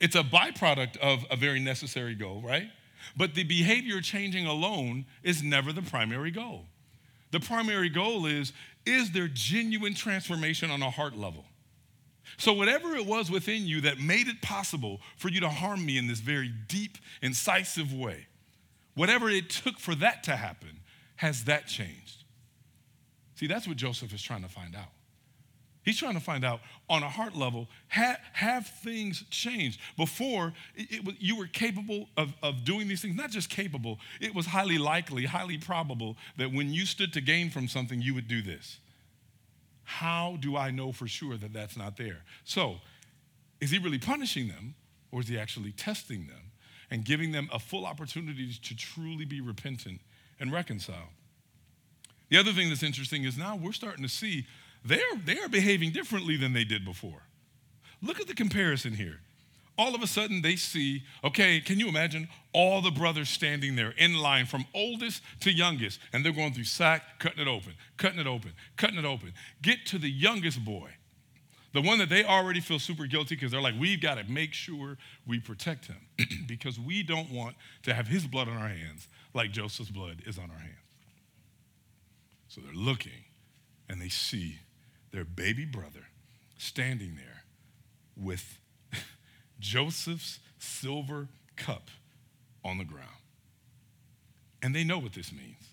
It's 0.00 0.16
a 0.16 0.22
byproduct 0.22 0.98
of 0.98 1.24
a 1.30 1.36
very 1.36 1.60
necessary 1.60 2.14
goal, 2.14 2.42
right? 2.44 2.68
But 3.16 3.34
the 3.34 3.44
behavior 3.44 4.00
changing 4.00 4.46
alone 4.46 5.06
is 5.22 5.42
never 5.42 5.72
the 5.72 5.80
primary 5.80 6.32
goal. 6.32 6.66
The 7.30 7.40
primary 7.40 7.88
goal 7.88 8.26
is 8.26 8.52
is 8.84 9.12
there 9.12 9.28
genuine 9.28 9.94
transformation 9.94 10.70
on 10.70 10.82
a 10.82 10.90
heart 10.90 11.16
level? 11.16 11.44
So, 12.36 12.52
whatever 12.52 12.96
it 12.96 13.06
was 13.06 13.30
within 13.30 13.66
you 13.66 13.80
that 13.82 14.00
made 14.00 14.26
it 14.26 14.42
possible 14.42 15.00
for 15.16 15.28
you 15.28 15.40
to 15.40 15.48
harm 15.48 15.86
me 15.86 15.96
in 15.98 16.08
this 16.08 16.20
very 16.20 16.52
deep, 16.68 16.98
incisive 17.22 17.92
way, 17.92 18.26
whatever 18.94 19.30
it 19.30 19.50
took 19.50 19.78
for 19.78 19.94
that 19.96 20.24
to 20.24 20.36
happen, 20.36 20.80
has 21.16 21.44
that 21.44 21.66
changed? 21.66 22.24
See, 23.36 23.46
that's 23.46 23.68
what 23.68 23.76
Joseph 23.76 24.12
is 24.12 24.22
trying 24.22 24.42
to 24.42 24.48
find 24.48 24.74
out. 24.74 24.95
He's 25.86 25.98
trying 25.98 26.14
to 26.14 26.20
find 26.20 26.44
out 26.44 26.60
on 26.90 27.04
a 27.04 27.08
heart 27.08 27.36
level 27.36 27.68
ha- 27.88 28.16
have 28.32 28.66
things 28.66 29.22
changed? 29.30 29.78
Before, 29.96 30.52
it, 30.74 31.06
it, 31.06 31.16
you 31.20 31.38
were 31.38 31.46
capable 31.46 32.08
of, 32.16 32.34
of 32.42 32.64
doing 32.64 32.88
these 32.88 33.02
things, 33.02 33.16
not 33.16 33.30
just 33.30 33.48
capable, 33.48 34.00
it 34.20 34.34
was 34.34 34.46
highly 34.46 34.78
likely, 34.78 35.26
highly 35.26 35.58
probable 35.58 36.16
that 36.38 36.52
when 36.52 36.74
you 36.74 36.86
stood 36.86 37.12
to 37.12 37.20
gain 37.20 37.50
from 37.50 37.68
something, 37.68 38.02
you 38.02 38.14
would 38.14 38.26
do 38.26 38.42
this. 38.42 38.80
How 39.84 40.36
do 40.40 40.56
I 40.56 40.72
know 40.72 40.90
for 40.90 41.06
sure 41.06 41.36
that 41.36 41.52
that's 41.52 41.76
not 41.76 41.96
there? 41.96 42.24
So, 42.44 42.78
is 43.60 43.70
he 43.70 43.78
really 43.78 44.00
punishing 44.00 44.48
them 44.48 44.74
or 45.12 45.20
is 45.20 45.28
he 45.28 45.38
actually 45.38 45.70
testing 45.70 46.26
them 46.26 46.50
and 46.90 47.04
giving 47.04 47.30
them 47.30 47.48
a 47.52 47.60
full 47.60 47.86
opportunity 47.86 48.52
to 48.60 48.76
truly 48.76 49.24
be 49.24 49.40
repentant 49.40 50.00
and 50.40 50.52
reconcile? 50.52 51.10
The 52.28 52.38
other 52.38 52.52
thing 52.52 52.70
that's 52.70 52.82
interesting 52.82 53.22
is 53.22 53.38
now 53.38 53.54
we're 53.54 53.70
starting 53.70 54.02
to 54.02 54.08
see 54.08 54.46
they're, 54.86 55.16
they're 55.24 55.48
behaving 55.48 55.90
differently 55.90 56.36
than 56.36 56.52
they 56.52 56.64
did 56.64 56.84
before. 56.84 57.22
Look 58.02 58.20
at 58.20 58.26
the 58.26 58.34
comparison 58.34 58.94
here. 58.94 59.20
All 59.78 59.94
of 59.94 60.02
a 60.02 60.06
sudden, 60.06 60.40
they 60.40 60.56
see, 60.56 61.02
okay, 61.22 61.60
can 61.60 61.78
you 61.78 61.88
imagine 61.88 62.28
all 62.54 62.80
the 62.80 62.90
brothers 62.90 63.28
standing 63.28 63.76
there 63.76 63.90
in 63.98 64.14
line 64.14 64.46
from 64.46 64.64
oldest 64.74 65.22
to 65.40 65.52
youngest, 65.52 66.00
and 66.12 66.24
they're 66.24 66.32
going 66.32 66.54
through 66.54 66.64
sack, 66.64 67.02
cutting 67.18 67.40
it 67.40 67.48
open, 67.48 67.74
cutting 67.98 68.18
it 68.18 68.26
open, 68.26 68.52
cutting 68.76 68.98
it 68.98 69.04
open. 69.04 69.34
Get 69.60 69.84
to 69.86 69.98
the 69.98 70.10
youngest 70.10 70.64
boy, 70.64 70.90
the 71.74 71.82
one 71.82 71.98
that 71.98 72.08
they 72.08 72.24
already 72.24 72.60
feel 72.60 72.78
super 72.78 73.06
guilty 73.06 73.34
because 73.34 73.52
they're 73.52 73.60
like, 73.60 73.74
we've 73.78 74.00
got 74.00 74.14
to 74.14 74.24
make 74.24 74.54
sure 74.54 74.96
we 75.26 75.40
protect 75.40 75.86
him 75.86 75.98
because 76.46 76.80
we 76.80 77.02
don't 77.02 77.30
want 77.30 77.54
to 77.82 77.92
have 77.92 78.08
his 78.08 78.26
blood 78.26 78.48
on 78.48 78.56
our 78.56 78.68
hands 78.68 79.08
like 79.34 79.52
Joseph's 79.52 79.90
blood 79.90 80.22
is 80.24 80.38
on 80.38 80.50
our 80.50 80.58
hands. 80.58 80.72
So 82.48 82.62
they're 82.62 82.72
looking 82.72 83.24
and 83.90 84.00
they 84.00 84.08
see 84.08 84.56
their 85.10 85.24
baby 85.24 85.64
brother 85.64 86.08
standing 86.58 87.16
there 87.16 87.44
with 88.16 88.58
Joseph's 89.60 90.38
silver 90.58 91.28
cup 91.56 91.90
on 92.64 92.78
the 92.78 92.84
ground. 92.84 93.10
And 94.62 94.74
they 94.74 94.84
know 94.84 94.98
what 94.98 95.12
this 95.12 95.32
means. 95.32 95.70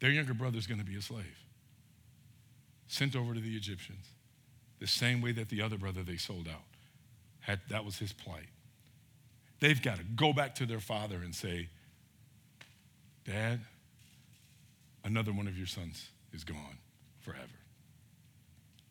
Their 0.00 0.10
younger 0.10 0.34
brother 0.34 0.58
is 0.58 0.66
going 0.66 0.80
to 0.80 0.86
be 0.86 0.96
a 0.96 1.02
slave, 1.02 1.38
sent 2.86 3.16
over 3.16 3.34
to 3.34 3.40
the 3.40 3.56
Egyptians, 3.56 4.06
the 4.78 4.86
same 4.86 5.22
way 5.22 5.32
that 5.32 5.48
the 5.48 5.62
other 5.62 5.78
brother 5.78 6.02
they 6.02 6.16
sold 6.16 6.48
out 6.48 6.64
had, 7.40 7.60
that 7.70 7.84
was 7.84 7.98
his 7.98 8.12
plight. 8.12 8.48
They've 9.60 9.80
got 9.80 9.96
to 9.98 10.04
go 10.04 10.32
back 10.32 10.54
to 10.56 10.66
their 10.66 10.80
father 10.80 11.16
and 11.16 11.34
say, 11.34 11.68
Dad, 13.24 13.60
another 15.04 15.32
one 15.32 15.46
of 15.46 15.56
your 15.56 15.66
sons 15.66 16.08
is 16.32 16.44
gone 16.44 16.78
forever. 17.20 17.46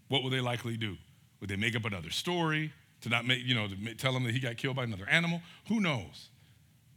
What 0.08 0.24
will 0.24 0.30
they 0.30 0.42
likely 0.42 0.78
do? 0.78 0.98
Would 1.40 1.50
they 1.50 1.56
make 1.56 1.76
up 1.76 1.86
another 1.86 2.10
story 2.10 2.72
to 3.02 3.10
not 3.10 3.26
make, 3.26 3.44
you 3.44 3.56
know, 3.56 3.68
to 3.68 3.96
tell 3.96 4.16
him 4.16 4.24
that 4.24 4.34
he 4.34 4.40
got 4.40 4.58
killed 4.58 4.76
by 4.76 4.84
another 4.84 5.08
animal? 5.10 5.42
Who 5.68 5.80
knows? 5.80 6.30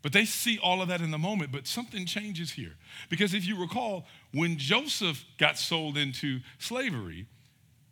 But 0.01 0.13
they 0.13 0.25
see 0.25 0.59
all 0.59 0.81
of 0.81 0.89
that 0.89 1.01
in 1.01 1.11
the 1.11 1.19
moment, 1.19 1.51
but 1.51 1.67
something 1.67 2.07
changes 2.07 2.53
here. 2.53 2.77
Because 3.09 3.35
if 3.35 3.47
you 3.47 3.61
recall, 3.61 4.07
when 4.33 4.57
Joseph 4.57 5.25
got 5.39 5.59
sold 5.59 5.97
into 5.97 6.41
slavery, 6.59 7.27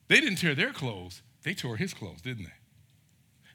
they 0.08 0.20
didn't 0.20 0.36
tear 0.36 0.54
their 0.54 0.72
clothes, 0.72 1.22
they 1.42 1.52
tore 1.52 1.76
his 1.76 1.92
clothes, 1.92 2.22
didn't 2.22 2.44
they? 2.44 2.52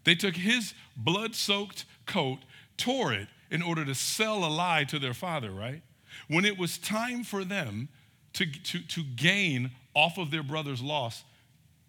They 0.03 0.15
took 0.15 0.35
his 0.35 0.73
blood 0.97 1.35
soaked 1.35 1.85
coat, 2.05 2.39
tore 2.77 3.13
it 3.13 3.27
in 3.49 3.61
order 3.61 3.85
to 3.85 3.95
sell 3.95 4.43
a 4.43 4.49
lie 4.49 4.83
to 4.85 4.99
their 4.99 5.13
father, 5.13 5.51
right? 5.51 5.81
When 6.27 6.43
it 6.43 6.57
was 6.57 6.77
time 6.77 7.23
for 7.23 7.45
them 7.45 7.89
to, 8.33 8.45
to, 8.45 8.79
to 8.79 9.03
gain 9.03 9.71
off 9.93 10.17
of 10.17 10.31
their 10.31 10.43
brother's 10.43 10.81
loss, 10.81 11.23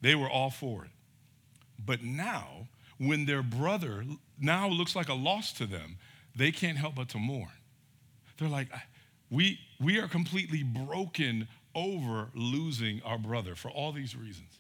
they 0.03 0.15
were 0.15 0.29
all 0.29 0.51
for 0.51 0.85
it. 0.85 0.91
But 1.85 2.03
now, 2.03 2.69
when 2.99 3.25
their 3.25 3.43
brother 3.43 4.05
now 4.39 4.69
looks 4.69 4.95
like 4.95 5.09
a 5.09 5.15
loss 5.15 5.53
to 5.55 5.67
them, 5.67 5.97
they 6.37 6.53
can't 6.53 6.77
help 6.77 6.97
but 6.97 7.09
to 7.11 7.19
mourn. 7.19 7.49
They're 8.39 8.49
like, 8.49 8.69
we, 9.31 9.59
we 9.81 9.99
are 9.99 10.09
completely 10.09 10.63
broken 10.63 11.49
over 11.75 12.29
losing 12.35 13.01
our 13.05 13.19
brother 13.19 13.55
for 13.55 13.71
all 13.71 13.93
these 13.93 14.15
reasons. 14.15 14.59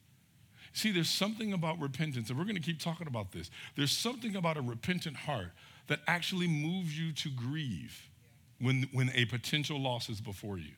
See, 0.73 0.91
there's 0.91 1.11
something 1.11 1.53
about 1.53 1.79
repentance, 1.79 2.31
and 2.31 2.39
we're 2.39 2.47
going 2.47 2.57
to 2.57 2.63
keep 2.63 2.81
talking 2.81 3.07
about 3.07 3.33
this. 3.33 3.51
There's 3.77 3.93
something 3.93 4.37
about 4.37 4.57
a 4.57 4.63
repentant 4.63 5.17
heart 5.17 5.51
that 5.89 6.01
actually 6.07 6.47
moves 6.47 6.99
you 6.99 7.13
to 7.13 7.29
grieve 7.29 8.09
when, 8.59 8.89
when 8.93 9.11
a 9.15 9.27
potential 9.27 9.79
loss 9.79 10.09
is 10.09 10.21
before 10.21 10.57
you. 10.57 10.71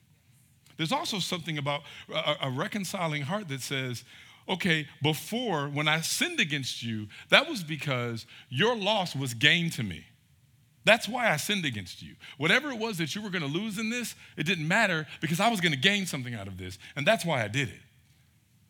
There's 0.77 0.91
also 0.91 1.21
something 1.21 1.59
about 1.59 1.83
a, 2.13 2.35
a 2.43 2.51
reconciling 2.51 3.23
heart 3.23 3.49
that 3.49 3.61
says, 3.61 4.03
okay, 4.49 4.87
before 5.03 5.69
when 5.69 5.89
I 5.89 6.01
sinned 6.01 6.41
against 6.41 6.83
you, 6.83 7.09
that 7.31 7.49
was 7.49 7.63
because 7.63 8.27
your 8.49 8.77
loss 8.77 9.17
was 9.17 9.35
gain 9.35 9.71
to 9.71 9.83
me. 9.83 10.05
That's 10.85 11.09
why 11.09 11.31
I 11.31 11.37
sinned 11.37 11.65
against 11.65 12.03
you. 12.03 12.15
Whatever 12.37 12.71
it 12.71 12.79
was 12.79 12.99
that 12.99 13.15
you 13.15 13.23
were 13.23 13.31
going 13.31 13.43
to 13.43 13.49
lose 13.49 13.79
in 13.79 13.89
this, 13.89 14.15
it 14.37 14.45
didn't 14.45 14.69
matter 14.69 15.07
because 15.21 15.41
I 15.41 15.49
was 15.49 15.61
going 15.61 15.73
to 15.73 15.79
gain 15.79 16.05
something 16.05 16.35
out 16.35 16.47
of 16.47 16.59
this. 16.59 16.79
And 16.95 17.07
that's 17.07 17.25
why 17.25 17.43
I 17.43 17.49
did 17.49 17.69
it. 17.69 17.81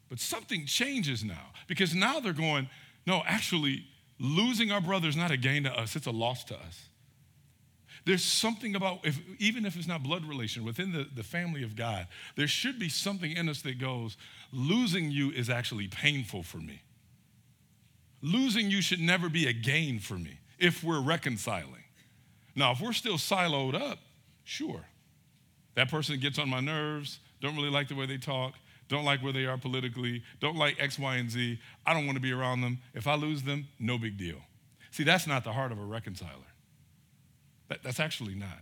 But 0.08 0.20
something 0.20 0.64
changes 0.64 1.24
now 1.24 1.50
because 1.66 1.94
now 1.94 2.20
they're 2.20 2.32
going, 2.32 2.68
no, 3.04 3.22
actually, 3.26 3.84
losing 4.20 4.70
our 4.70 4.80
brother 4.80 5.08
is 5.08 5.16
not 5.16 5.32
a 5.32 5.36
gain 5.36 5.64
to 5.64 5.72
us, 5.76 5.96
it's 5.96 6.06
a 6.06 6.12
loss 6.12 6.44
to 6.44 6.54
us. 6.54 6.88
There's 8.04 8.24
something 8.24 8.74
about, 8.76 8.98
if, 9.04 9.18
even 9.38 9.64
if 9.64 9.76
it's 9.76 9.88
not 9.88 10.02
blood 10.02 10.26
relation, 10.26 10.64
within 10.64 10.92
the, 10.92 11.06
the 11.14 11.22
family 11.22 11.62
of 11.62 11.74
God, 11.74 12.06
there 12.36 12.46
should 12.46 12.78
be 12.78 12.90
something 12.90 13.32
in 13.32 13.48
us 13.48 13.62
that 13.62 13.78
goes, 13.78 14.16
losing 14.52 15.10
you 15.10 15.30
is 15.30 15.48
actually 15.48 15.88
painful 15.88 16.42
for 16.42 16.58
me. 16.58 16.82
Losing 18.20 18.70
you 18.70 18.82
should 18.82 19.00
never 19.00 19.28
be 19.28 19.46
a 19.46 19.52
gain 19.52 20.00
for 20.00 20.14
me 20.14 20.38
if 20.58 20.84
we're 20.84 21.00
reconciling. 21.00 21.84
Now, 22.54 22.72
if 22.72 22.80
we're 22.80 22.92
still 22.92 23.16
siloed 23.16 23.74
up, 23.74 23.98
sure. 24.44 24.84
That 25.74 25.90
person 25.90 26.20
gets 26.20 26.38
on 26.38 26.48
my 26.48 26.60
nerves, 26.60 27.20
don't 27.40 27.56
really 27.56 27.70
like 27.70 27.88
the 27.88 27.94
way 27.94 28.06
they 28.06 28.18
talk, 28.18 28.54
don't 28.88 29.04
like 29.04 29.22
where 29.22 29.32
they 29.32 29.46
are 29.46 29.56
politically, 29.56 30.22
don't 30.40 30.56
like 30.56 30.76
X, 30.78 30.98
Y, 30.98 31.16
and 31.16 31.30
Z. 31.30 31.58
I 31.86 31.94
don't 31.94 32.06
want 32.06 32.16
to 32.16 32.22
be 32.22 32.32
around 32.32 32.60
them. 32.60 32.78
If 32.92 33.06
I 33.06 33.14
lose 33.14 33.42
them, 33.42 33.66
no 33.78 33.96
big 33.96 34.18
deal. 34.18 34.38
See, 34.90 35.04
that's 35.04 35.26
not 35.26 35.42
the 35.42 35.52
heart 35.52 35.72
of 35.72 35.78
a 35.78 35.84
reconciler. 35.84 36.30
That, 37.68 37.82
that's 37.82 38.00
actually 38.00 38.34
not. 38.34 38.60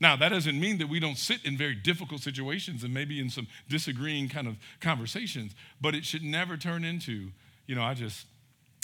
Now, 0.00 0.16
that 0.16 0.30
doesn't 0.30 0.58
mean 0.58 0.78
that 0.78 0.88
we 0.88 0.98
don't 0.98 1.16
sit 1.16 1.44
in 1.44 1.56
very 1.56 1.76
difficult 1.76 2.22
situations 2.22 2.82
and 2.82 2.92
maybe 2.92 3.20
in 3.20 3.30
some 3.30 3.46
disagreeing 3.68 4.28
kind 4.28 4.48
of 4.48 4.56
conversations, 4.80 5.54
but 5.80 5.94
it 5.94 6.04
should 6.04 6.24
never 6.24 6.56
turn 6.56 6.82
into, 6.82 7.30
you 7.66 7.76
know, 7.76 7.82
I 7.82 7.94
just, 7.94 8.26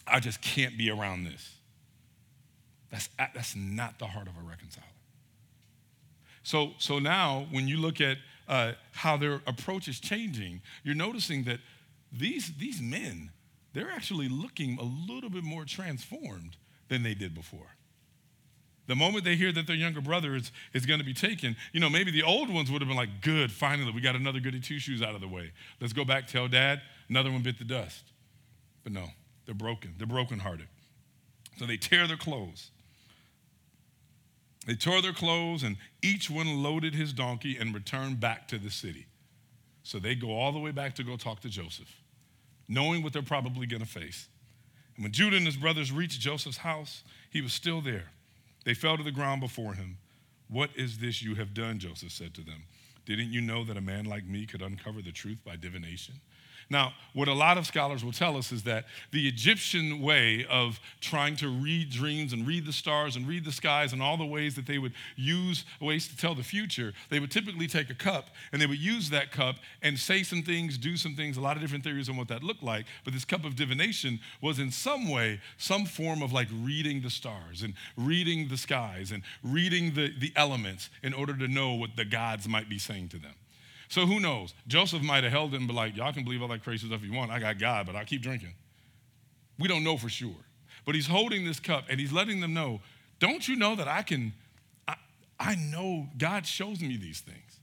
I 0.07 0.21
just 0.21 0.40
can't 0.40 0.79
be 0.79 0.90
around 0.90 1.25
this. 1.25 1.57
That's, 2.90 3.09
that's 3.18 3.57
not 3.57 3.99
the 3.99 4.07
heart 4.07 4.29
of 4.29 4.35
a 4.37 4.49
reconciler. 4.49 4.87
So, 6.44 6.71
so 6.79 7.01
now, 7.01 7.47
when 7.51 7.66
you 7.66 7.79
look 7.79 8.01
at 8.01 8.18
uh, 8.49 8.73
how 8.92 9.16
their 9.16 9.42
approach 9.47 9.88
is 9.88 9.99
changing, 9.99 10.62
you're 10.85 10.94
noticing 10.94 11.44
that 11.44 11.59
these, 12.12 12.53
these 12.59 12.81
men, 12.81 13.33
they're 13.73 13.90
actually 13.90 14.29
looking 14.29 14.79
a 14.79 15.12
little 15.12 15.31
bit 15.31 15.42
more 15.42 15.64
transformed 15.64 16.57
than 16.88 17.03
they 17.03 17.14
did 17.14 17.35
before. 17.35 17.75
The 18.88 18.96
moment 18.96 19.24
they 19.24 19.37
hear 19.37 19.53
that 19.53 19.66
their 19.66 19.77
younger 19.77 20.01
brother 20.01 20.35
is, 20.35 20.51
is 20.72 20.87
going 20.87 20.98
to 20.98 21.05
be 21.05 21.12
taken, 21.12 21.57
you 21.72 21.79
know, 21.81 21.90
maybe 21.90 22.11
the 22.11 22.22
old 22.22 22.48
ones 22.48 22.70
would 22.70 22.81
have 22.81 22.88
been 22.88 22.96
like, 22.96 23.20
good, 23.20 23.53
finally, 23.53 23.92
we 23.92 24.01
got 24.01 24.16
another 24.16 24.40
goody 24.40 24.61
two 24.61 24.79
shoes 24.79 25.03
out 25.03 25.14
of 25.14 25.20
the 25.20 25.29
way. 25.29 25.53
Let's 25.79 25.92
go 25.92 26.07
back, 26.07 26.27
tell 26.27 26.48
dad, 26.48 26.81
another 27.11 27.31
one 27.31 27.42
bit 27.42 27.59
the 27.59 27.64
dust. 27.64 28.03
But 28.83 28.92
no, 28.92 29.09
they're 29.44 29.55
broken. 29.55 29.94
They're 29.98 30.07
brokenhearted. 30.07 30.68
So 31.59 31.66
they 31.66 31.77
tear 31.77 32.07
their 32.07 32.16
clothes. 32.16 32.70
They 34.66 34.74
tore 34.74 35.03
their 35.03 35.12
clothes, 35.12 35.62
and 35.62 35.77
each 36.03 36.31
one 36.31 36.62
loaded 36.62 36.94
his 36.94 37.12
donkey 37.12 37.59
and 37.59 37.74
returned 37.74 38.20
back 38.20 38.48
to 38.48 38.59
the 38.59 38.70
city. 38.70 39.07
So 39.83 39.98
they 39.98 40.14
go 40.14 40.31
all 40.31 40.51
the 40.51 40.59
way 40.59 40.70
back 40.70 40.94
to 40.94 41.05
go 41.05 41.18
talk 41.18 41.40
to 41.40 41.51
Joseph, 41.51 41.94
knowing 42.68 43.03
what 43.03 43.12
they're 43.12 43.20
probably 43.20 43.66
going 43.66 43.83
to 43.83 43.88
face. 43.88 44.29
And 44.96 45.05
when 45.05 45.12
Judah 45.12 45.37
and 45.37 45.44
his 45.44 45.57
brothers 45.57 45.92
reached 45.92 46.20
Joseph's 46.20 46.59
house, 46.59 47.03
he 47.31 47.42
was 47.42 47.53
still 47.53 47.83
there 47.83 48.09
they 48.68 48.74
fell 48.74 48.98
to 48.98 49.02
the 49.02 49.11
ground 49.11 49.40
before 49.40 49.72
him. 49.72 49.96
What 50.50 50.68
is 50.76 50.98
this 50.98 51.22
you 51.22 51.35
have 51.37 51.54
done? 51.54 51.78
Joseph 51.78 52.12
said 52.12 52.35
to 52.35 52.42
them. 52.42 52.64
Didn't 53.07 53.33
you 53.33 53.40
know 53.40 53.64
that 53.64 53.78
a 53.78 53.81
man 53.81 54.04
like 54.04 54.26
me 54.26 54.44
could 54.44 54.61
uncover 54.61 55.00
the 55.00 55.11
truth 55.11 55.42
by 55.42 55.57
divination? 55.57 56.16
Now, 56.70 56.92
what 57.14 57.28
a 57.28 57.33
lot 57.33 57.57
of 57.57 57.66
scholars 57.66 58.04
will 58.04 58.12
tell 58.12 58.37
us 58.37 58.52
is 58.52 58.62
that 58.64 58.85
the 59.11 59.26
Egyptian 59.26 60.02
way 60.02 60.44
of 60.50 60.78
trying 61.00 61.35
to 61.37 61.48
read 61.48 61.90
dreams 61.90 62.35
and 62.35 62.46
read 62.46 62.66
the 62.66 62.74
stars 62.74 63.16
and 63.16 63.26
read 63.26 63.46
the 63.46 63.52
skies 63.52 63.94
and 63.94 64.02
all 64.02 64.18
the 64.18 64.26
ways 64.26 64.54
that 64.57 64.66
they 64.66 64.78
would 64.78 64.92
use 65.16 65.64
ways 65.81 66.07
to 66.09 66.16
tell 66.16 66.35
the 66.35 66.42
future, 66.42 66.92
they 67.09 67.20
would 67.20 67.31
typically 67.31 67.66
take 67.66 67.88
a 67.88 67.94
cup 67.94 68.28
and 68.52 68.61
they 68.61 68.66
would 68.66 68.78
use 68.78 69.09
that 69.09 69.33
cup 69.33 69.57
and 69.81 69.98
say 69.98 70.22
some 70.22 70.42
things, 70.42 70.76
do 70.76 70.98
some 70.98 71.14
things, 71.14 71.38
a 71.38 71.40
lot 71.40 71.57
of 71.57 71.62
different 71.62 71.85
theories 71.85 72.11
on 72.11 72.18
what 72.18 72.28
that 72.28 72.42
looked 72.42 72.62
like. 72.62 72.85
But 73.02 73.14
this 73.14 73.24
cup 73.24 73.46
of 73.46 73.57
divination 73.57 74.20
was 74.42 74.59
in 74.59 74.70
some 74.70 75.09
way 75.09 75.40
some 75.57 75.87
form 75.87 76.22
of 76.22 76.35
like 76.35 76.48
reading 76.52 77.00
the 77.00 77.11
stars 77.11 77.62
and 77.62 77.72
reading 77.96 78.48
the 78.48 78.59
skies 78.59 79.11
and 79.11 79.22
reading 79.42 79.94
the, 79.94 80.12
the 80.18 80.33
elements 80.37 80.90
in 81.02 81.14
order 81.14 81.35
to 81.35 81.48
know 81.48 81.72
what 81.72 81.96
the 81.96 82.04
gods 82.04 82.46
might 82.46 82.68
be 82.68 82.78
saying 82.78 83.09
to 83.09 83.18
them. 83.18 83.35
So 83.88 84.07
who 84.07 84.20
knows? 84.20 84.55
Joseph 84.66 85.03
might 85.03 85.24
have 85.24 85.33
held 85.33 85.55
it 85.55 85.57
and 85.59 85.66
be 85.66 85.74
like, 85.74 85.96
y'all 85.96 86.12
can 86.12 86.24
believe 86.24 86.42
all 86.42 86.48
that 86.48 86.62
crazy 86.62 86.87
stuff 86.87 87.03
you 87.03 87.12
want. 87.12 87.31
I 87.31 87.38
got 87.38 87.59
God, 87.59 87.87
but 87.87 87.96
I 87.96 88.05
keep 88.05 88.22
drinking. 88.22 88.55
We 89.59 89.66
don't 89.66 89.83
know 89.83 89.96
for 89.96 90.09
sure. 90.09 90.37
But 90.85 90.94
he's 90.94 91.07
holding 91.07 91.44
this 91.44 91.59
cup 91.59 91.85
and 91.88 91.98
he's 91.98 92.12
letting 92.12 92.40
them 92.40 92.55
know, 92.55 92.81
don't 93.18 93.46
you 93.48 93.57
know 93.57 93.74
that 93.77 93.88
I 93.88 94.03
can, 94.03 94.33
I, 94.87 94.96
I 95.40 95.55
know 95.57 96.07
God 96.16 96.46
shows 96.46 96.81
me 96.81 96.96
these 96.96 97.20
things. 97.20 97.61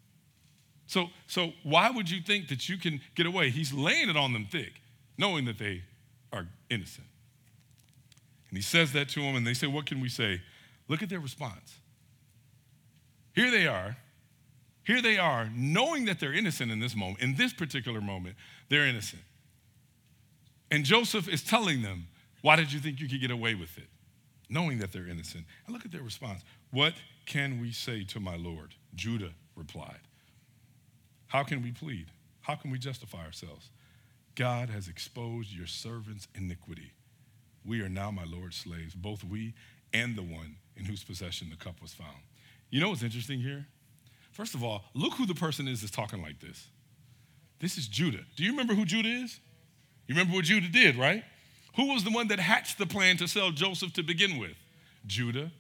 So, 0.88 1.08
so 1.28 1.54
why 1.64 1.90
would 1.90 2.10
you 2.10 2.22
think 2.22 2.50
that 2.50 2.70
you 2.70 2.78
can 2.78 3.02
get 3.16 3.26
away? 3.26 3.50
He's 3.50 3.74
laying 3.74 4.10
it 4.10 4.18
on 4.18 4.34
them 4.34 4.48
thick, 4.50 4.74
knowing 5.18 5.46
that 5.46 5.58
they 5.58 5.84
are 6.32 6.48
innocent. 6.70 7.08
And 8.50 8.58
he 8.58 8.64
says 8.64 8.94
that 8.94 9.10
to 9.10 9.22
them, 9.22 9.36
and 9.36 9.46
they 9.46 9.54
say, 9.54 9.68
What 9.68 9.86
can 9.86 10.00
we 10.00 10.10
say? 10.10 10.42
Look 10.88 11.02
at 11.02 11.10
their 11.10 11.20
response. 11.20 11.80
Here 13.34 13.50
they 13.50 13.68
are. 13.68 13.98
Here 14.86 15.02
they 15.02 15.18
are, 15.18 15.50
knowing 15.56 16.06
that 16.06 16.20
they're 16.20 16.34
innocent 16.34 16.72
in 16.72 16.80
this 16.80 16.96
moment, 16.96 17.20
in 17.20 17.36
this 17.36 17.54
particular 17.54 18.02
moment, 18.02 18.36
they're 18.70 18.86
innocent. 18.86 19.24
And 20.70 20.86
Joseph 20.86 21.28
is 21.28 21.44
telling 21.44 21.82
them, 21.82 22.08
Why 22.42 22.56
did 22.56 22.72
you 22.72 22.80
think 22.80 23.00
you 23.00 23.10
could 23.10 23.20
get 23.20 23.32
away 23.32 23.56
with 23.56 23.78
it? 23.78 23.88
Knowing 24.48 24.78
that 24.80 24.92
they're 24.94 25.08
innocent. 25.08 25.46
And 25.66 25.74
look 25.74 25.86
at 25.86 25.92
their 25.92 26.04
response. 26.04 26.44
What 26.72 26.94
can 27.26 27.60
we 27.60 27.72
say 27.72 28.04
to 28.06 28.20
my 28.20 28.36
Lord? 28.36 28.76
Judah 28.94 29.32
replied. 29.56 30.02
How 31.28 31.44
can 31.44 31.64
we 31.64 31.72
plead? 31.72 32.08
How 32.42 32.56
can 32.56 32.70
we 32.70 32.78
justify 32.78 33.26
ourselves? 33.26 33.72
God 34.36 34.70
has 34.70 34.88
exposed 34.88 35.52
your 35.52 35.66
servant's 35.66 36.28
iniquity. 36.36 36.92
We 37.66 37.82
are 37.82 37.90
now 37.90 38.12
my 38.12 38.26
Lord's 38.26 38.58
slaves, 38.58 38.94
both 38.94 39.24
we 39.24 39.56
and 39.92 40.16
the 40.16 40.22
one 40.22 40.58
in 40.78 40.86
whose 40.86 41.04
possession 41.04 41.50
the 41.50 41.56
cup 41.56 41.82
was 41.82 41.94
found. 41.94 42.18
You 42.70 42.82
know 42.82 42.90
what's 42.90 43.02
interesting 43.02 43.40
here? 43.40 43.66
First 44.36 44.54
of 44.54 44.64
all, 44.64 44.84
look 44.94 45.14
who 45.14 45.26
the 45.26 45.34
person 45.34 45.66
is 45.66 45.80
that's 45.80 45.92
talking 45.92 46.22
like 46.22 46.40
this. 46.40 46.68
This 47.60 47.78
is 47.78 47.88
Judah. 47.88 48.20
Do 48.36 48.44
you 48.44 48.52
remember 48.52 48.76
who 48.76 48.84
Judah 48.84 49.10
is? 49.10 49.40
You 50.08 50.14
remember 50.14 50.36
what 50.36 50.46
Judah 50.46 50.68
did, 50.68 50.98
right? 50.98 51.24
Who 51.78 51.88
was 51.94 52.04
the 52.04 52.12
one 52.12 52.28
that 52.28 52.40
hatched 52.40 52.78
the 52.78 52.86
plan 52.86 53.18
to 53.18 53.28
sell 53.28 53.52
Joseph 53.52 53.94
to 53.94 54.04
begin 54.04 54.38
with? 54.38 54.52
Judah 55.08 55.52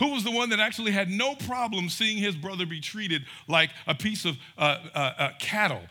who 0.00 0.08
was 0.08 0.24
the 0.24 0.30
one 0.30 0.48
that 0.48 0.58
actually 0.58 0.90
had 0.90 1.10
no 1.10 1.34
problem 1.34 1.88
seeing 1.88 2.16
his 2.16 2.34
brother 2.34 2.64
be 2.64 2.80
treated 2.80 3.22
like 3.46 3.70
a 3.86 3.94
piece 3.94 4.24
of 4.24 4.38
uh, 4.56 4.78
uh, 4.94 5.12
uh, 5.18 5.30
cattle, 5.38 5.82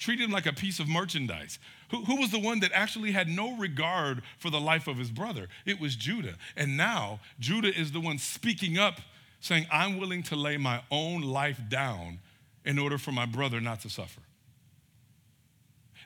treated 0.00 0.24
him 0.24 0.32
like 0.32 0.46
a 0.46 0.52
piece 0.52 0.80
of 0.80 0.88
merchandise. 0.88 1.60
Who, 1.92 2.04
who 2.04 2.16
was 2.16 2.32
the 2.32 2.40
one 2.40 2.58
that 2.60 2.72
actually 2.72 3.12
had 3.12 3.28
no 3.28 3.56
regard 3.56 4.22
for 4.38 4.50
the 4.50 4.60
life 4.60 4.88
of 4.88 4.98
his 4.98 5.10
brother? 5.10 5.48
It 5.64 5.80
was 5.80 5.94
Judah. 5.94 6.34
And 6.56 6.76
now 6.76 7.20
Judah 7.38 7.72
is 7.72 7.92
the 7.92 8.00
one 8.00 8.18
speaking 8.18 8.78
up, 8.78 9.00
saying, 9.40 9.66
I'm 9.70 9.98
willing 9.98 10.22
to 10.24 10.36
lay 10.36 10.56
my 10.56 10.82
own 10.90 11.22
life 11.22 11.60
down 11.68 12.18
in 12.64 12.78
order 12.78 12.98
for 12.98 13.12
my 13.12 13.26
brother 13.26 13.60
not 13.60 13.80
to 13.82 13.90
suffer. 13.90 14.20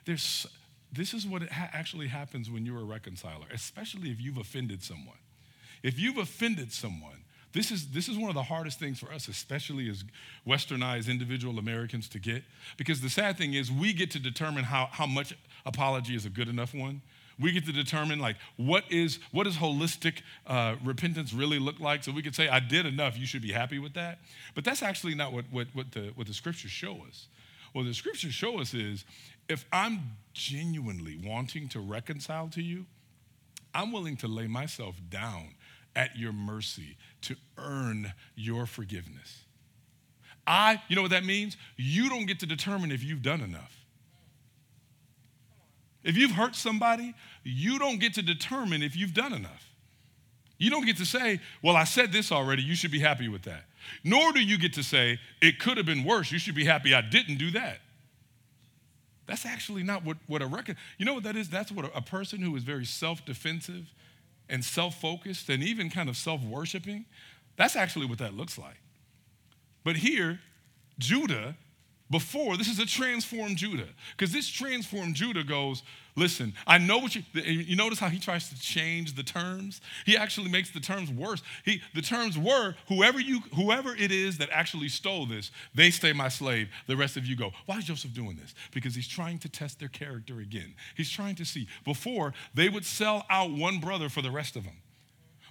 There's, 0.05 0.45
this 0.91 1.13
is 1.13 1.25
what 1.25 1.43
ha- 1.43 1.69
actually 1.73 2.07
happens 2.07 2.49
when 2.49 2.65
you're 2.65 2.81
a 2.81 2.85
reconciler, 2.85 3.45
especially 3.53 4.11
if 4.11 4.19
you've 4.19 4.37
offended 4.37 4.83
someone. 4.83 5.17
If 5.83 5.99
you've 5.99 6.17
offended 6.17 6.71
someone, 6.71 7.23
this 7.53 7.71
is, 7.71 7.87
this 7.87 8.07
is 8.07 8.17
one 8.17 8.29
of 8.29 8.35
the 8.35 8.43
hardest 8.43 8.79
things 8.79 8.99
for 8.99 9.11
us, 9.11 9.27
especially 9.27 9.89
as 9.89 10.03
westernized 10.47 11.09
individual 11.09 11.59
Americans, 11.59 12.07
to 12.09 12.19
get. 12.19 12.43
Because 12.77 13.01
the 13.01 13.09
sad 13.09 13.37
thing 13.37 13.53
is, 13.53 13.71
we 13.71 13.91
get 13.91 14.11
to 14.11 14.19
determine 14.19 14.63
how, 14.63 14.87
how 14.91 15.05
much 15.05 15.35
apology 15.65 16.15
is 16.15 16.25
a 16.25 16.29
good 16.29 16.47
enough 16.47 16.73
one. 16.73 17.01
We 17.39 17.51
get 17.51 17.65
to 17.65 17.71
determine 17.71 18.19
like 18.19 18.37
what 18.57 18.83
is 18.89 19.19
what 19.31 19.45
does 19.45 19.57
holistic 19.57 20.21
uh, 20.45 20.75
repentance 20.83 21.33
really 21.33 21.59
look 21.59 21.79
like. 21.79 22.03
So 22.03 22.11
we 22.11 22.21
could 22.21 22.35
say, 22.35 22.47
I 22.47 22.59
did 22.59 22.85
enough, 22.85 23.17
you 23.17 23.25
should 23.25 23.41
be 23.41 23.51
happy 23.51 23.79
with 23.79 23.93
that. 23.93 24.19
But 24.55 24.63
that's 24.63 24.83
actually 24.83 25.15
not 25.15 25.33
what, 25.33 25.45
what, 25.51 25.67
what, 25.73 25.91
the, 25.91 26.11
what 26.15 26.27
the 26.27 26.33
scriptures 26.33 26.71
show 26.71 27.03
us. 27.07 27.27
What 27.73 27.83
the 27.83 27.93
scriptures 27.93 28.33
show 28.33 28.59
us 28.59 28.73
is 28.73 29.05
if 29.47 29.65
I'm 29.71 30.17
genuinely 30.33 31.17
wanting 31.23 31.69
to 31.69 31.79
reconcile 31.79 32.49
to 32.49 32.61
you, 32.61 32.85
I'm 33.73 33.91
willing 33.91 34.17
to 34.17 34.27
lay 34.27 34.47
myself 34.47 34.95
down 35.09 35.55
at 35.95 36.17
your 36.17 36.33
mercy 36.33 36.97
to 37.21 37.35
earn 37.57 38.13
your 38.35 38.65
forgiveness. 38.65 39.41
I, 40.45 40.81
you 40.87 40.95
know 40.95 41.01
what 41.01 41.11
that 41.11 41.25
means? 41.25 41.55
You 41.77 42.09
don't 42.09 42.25
get 42.25 42.39
to 42.41 42.45
determine 42.45 42.91
if 42.91 43.03
you've 43.03 43.21
done 43.21 43.41
enough. 43.41 43.80
If 46.03 46.17
you've 46.17 46.31
hurt 46.31 46.55
somebody, 46.55 47.13
you 47.43 47.77
don't 47.77 47.99
get 47.99 48.15
to 48.15 48.21
determine 48.21 48.81
if 48.81 48.95
you've 48.95 49.13
done 49.13 49.33
enough. 49.33 49.67
You 50.57 50.69
don't 50.69 50.85
get 50.85 50.97
to 50.97 51.05
say, 51.05 51.39
Well, 51.61 51.75
I 51.75 51.83
said 51.83 52.11
this 52.11 52.31
already, 52.31 52.61
you 52.61 52.75
should 52.75 52.91
be 52.91 52.99
happy 52.99 53.27
with 53.27 53.43
that. 53.43 53.65
Nor 54.03 54.31
do 54.31 54.43
you 54.43 54.57
get 54.57 54.73
to 54.73 54.83
say, 54.83 55.19
It 55.41 55.59
could 55.59 55.77
have 55.77 55.85
been 55.85 56.03
worse, 56.03 56.31
you 56.31 56.39
should 56.39 56.55
be 56.55 56.65
happy 56.65 56.93
I 56.93 57.01
didn't 57.01 57.37
do 57.37 57.51
that. 57.51 57.79
That's 59.27 59.45
actually 59.45 59.83
not 59.83 60.03
what, 60.03 60.17
what 60.27 60.41
a 60.41 60.47
record, 60.47 60.77
you 60.97 61.05
know 61.05 61.13
what 61.13 61.23
that 61.23 61.35
is? 61.35 61.49
That's 61.49 61.71
what 61.71 61.85
a, 61.85 61.97
a 61.97 62.01
person 62.01 62.41
who 62.41 62.55
is 62.55 62.63
very 62.63 62.85
self 62.85 63.25
defensive 63.25 63.93
and 64.49 64.63
self 64.63 64.99
focused 64.99 65.49
and 65.49 65.63
even 65.63 65.89
kind 65.89 66.09
of 66.09 66.17
self 66.17 66.43
worshiping, 66.43 67.05
that's 67.55 67.75
actually 67.75 68.05
what 68.05 68.19
that 68.19 68.35
looks 68.35 68.57
like. 68.57 68.79
But 69.83 69.95
here, 69.95 70.39
Judah, 70.99 71.55
before, 72.11 72.57
this 72.57 72.67
is 72.67 72.77
a 72.77 72.85
transformed 72.85 73.57
Judah. 73.57 73.87
Because 74.17 74.33
this 74.33 74.47
transformed 74.47 75.15
Judah 75.15 75.43
goes, 75.43 75.81
Listen, 76.17 76.53
I 76.67 76.77
know 76.77 76.97
what 76.97 77.15
you, 77.15 77.23
you 77.33 77.77
notice 77.77 77.97
how 77.97 78.09
he 78.09 78.19
tries 78.19 78.49
to 78.49 78.59
change 78.59 79.15
the 79.15 79.23
terms? 79.23 79.79
He 80.05 80.17
actually 80.17 80.49
makes 80.49 80.69
the 80.69 80.81
terms 80.81 81.09
worse. 81.09 81.41
He, 81.63 81.81
the 81.95 82.01
terms 82.01 82.37
were, 82.37 82.75
whoever, 82.89 83.17
you, 83.17 83.39
whoever 83.55 83.95
it 83.95 84.11
is 84.11 84.37
that 84.39 84.49
actually 84.51 84.89
stole 84.89 85.25
this, 85.25 85.51
they 85.73 85.89
stay 85.89 86.11
my 86.11 86.27
slave. 86.27 86.67
The 86.87 86.97
rest 86.97 87.15
of 87.15 87.25
you 87.25 87.37
go. 87.37 87.51
Why 87.65 87.77
is 87.77 87.85
Joseph 87.85 88.13
doing 88.13 88.35
this? 88.35 88.53
Because 88.73 88.93
he's 88.93 89.07
trying 89.07 89.39
to 89.39 89.49
test 89.49 89.79
their 89.79 89.87
character 89.87 90.41
again. 90.41 90.73
He's 90.97 91.09
trying 91.09 91.35
to 91.35 91.45
see. 91.45 91.69
Before, 91.85 92.33
they 92.53 92.67
would 92.67 92.83
sell 92.83 93.25
out 93.29 93.51
one 93.51 93.79
brother 93.79 94.09
for 94.09 94.21
the 94.21 94.31
rest 94.31 94.57
of 94.57 94.65
them. 94.65 94.81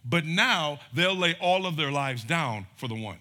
But 0.05 0.27
now, 0.27 0.79
they'll 0.93 1.17
lay 1.17 1.37
all 1.41 1.65
of 1.65 1.77
their 1.77 1.91
lives 1.91 2.23
down 2.23 2.67
for 2.77 2.87
the 2.87 3.01
one. 3.01 3.19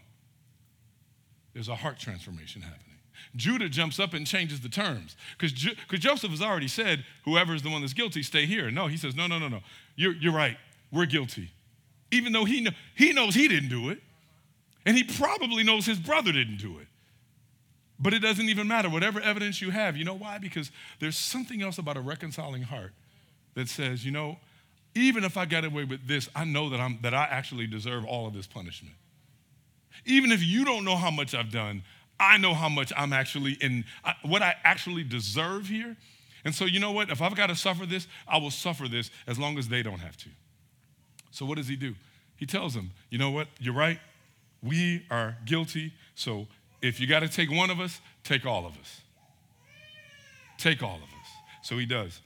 There's 1.54 1.69
a 1.69 1.75
heart 1.75 1.99
transformation 1.99 2.63
happening. 2.63 2.88
Judah 3.36 3.69
jumps 3.69 3.99
up 3.99 4.13
and 4.13 4.25
changes 4.25 4.62
the 4.62 4.69
terms. 4.69 5.15
Because 5.38 5.51
Ju- 5.51 5.75
Joseph 5.91 6.32
has 6.32 6.41
already 6.41 6.67
said, 6.67 7.05
whoever 7.25 7.53
is 7.53 7.62
the 7.62 7.69
one 7.69 7.82
that's 7.82 7.93
guilty, 7.93 8.23
stay 8.23 8.45
here. 8.45 8.71
No, 8.71 8.88
he 8.88 8.97
says, 8.97 9.15
no, 9.15 9.27
no, 9.27 9.39
no, 9.39 9.47
no. 9.47 9.60
You're, 9.95 10.13
you're 10.13 10.34
right. 10.34 10.58
We're 10.91 11.05
guilty. 11.05 11.51
Even 12.12 12.34
though 12.34 12.45
he, 12.45 12.62
know, 12.62 12.71
he 12.95 13.13
knows 13.13 13.36
he 13.36 13.47
didn't 13.47 13.69
do 13.69 13.89
it. 13.89 13.99
And 14.86 14.97
he 14.97 15.03
probably 15.03 15.63
knows 15.63 15.86
his 15.86 15.99
brother 15.99 16.32
didn't 16.32 16.58
do 16.58 16.79
it. 16.79 16.88
But 17.99 18.13
it 18.13 18.19
doesn't 18.19 18.47
even 18.47 18.67
matter. 18.67 18.89
Whatever 18.89 19.19
evidence 19.19 19.62
you 19.62 19.71
have, 19.71 19.97
you 19.97 20.05
know 20.05 20.15
why? 20.15 20.38
Because 20.38 20.71
there's 20.99 21.17
something 21.17 21.62
else 21.62 21.77
about 21.77 21.97
a 21.97 22.01
reconciling 22.01 22.63
heart 22.63 22.93
that 23.55 23.67
says, 23.67 24.05
you 24.05 24.12
know, 24.12 24.38
even 24.95 25.23
if 25.23 25.38
I 25.38 25.45
got 25.45 25.65
away 25.65 25.84
with 25.84 26.08
this, 26.08 26.29
I 26.36 26.45
know 26.45 26.69
that, 26.69 26.79
I'm, 26.79 26.99
that 27.01 27.13
I 27.13 27.25
actually 27.25 27.67
deserve 27.67 28.05
all 28.05 28.25
of 28.25 28.34
this 28.34 28.47
punishment. 28.47 28.95
Even 30.05 30.32
if 30.32 30.41
you 30.41 30.63
don't 30.63 30.86
know 30.86 30.95
how 30.95 31.12
much 31.12 31.36
I've 31.36 31.51
done, 31.51 31.84
I 32.19 32.38
know 32.38 32.53
how 32.53 32.69
much 32.69 32.91
I'm 32.97 33.13
actually 33.13 33.53
in, 33.62 33.86
what 34.23 34.41
I 34.41 34.55
actually 34.63 35.03
deserve 35.03 35.67
here. 35.67 35.95
And 36.45 36.53
so, 36.53 36.65
you 36.65 36.79
know 36.79 36.91
what? 36.91 37.10
If 37.10 37.21
I've 37.21 37.36
got 37.36 37.47
to 37.47 37.55
suffer 37.55 37.86
this, 37.86 38.08
I 38.27 38.38
will 38.38 38.51
suffer 38.51 38.88
this 38.88 39.12
as 39.27 39.38
long 39.38 39.58
as 39.58 39.67
they 39.67 39.84
don't 39.84 39.99
have 39.99 40.17
to. 40.17 40.29
So, 41.32 41.45
what 41.45 41.58
does 41.58 41.67
he 41.67 41.75
do? 41.75 41.95
He 42.38 42.45
tells 42.45 42.73
them, 42.73 42.91
you 43.10 43.17
know 43.17 43.32
what? 43.32 43.47
You're 43.60 43.73
right. 43.73 43.99
We 44.63 45.05
are 45.12 45.38
guilty. 45.45 45.93
So, 46.15 46.47
if 46.82 46.99
you 46.99 47.08
got 47.08 47.19
to 47.19 47.27
take 47.27 47.51
one 47.51 47.69
of 47.69 47.79
us, 47.79 47.99
take 48.23 48.45
all 48.45 48.65
of 48.65 48.77
us. 48.77 49.01
Take 50.58 50.82
all 50.82 50.95
of 50.95 51.03
us. 51.03 51.29
So, 51.62 51.77
he 51.77 51.86
does. 51.86 52.21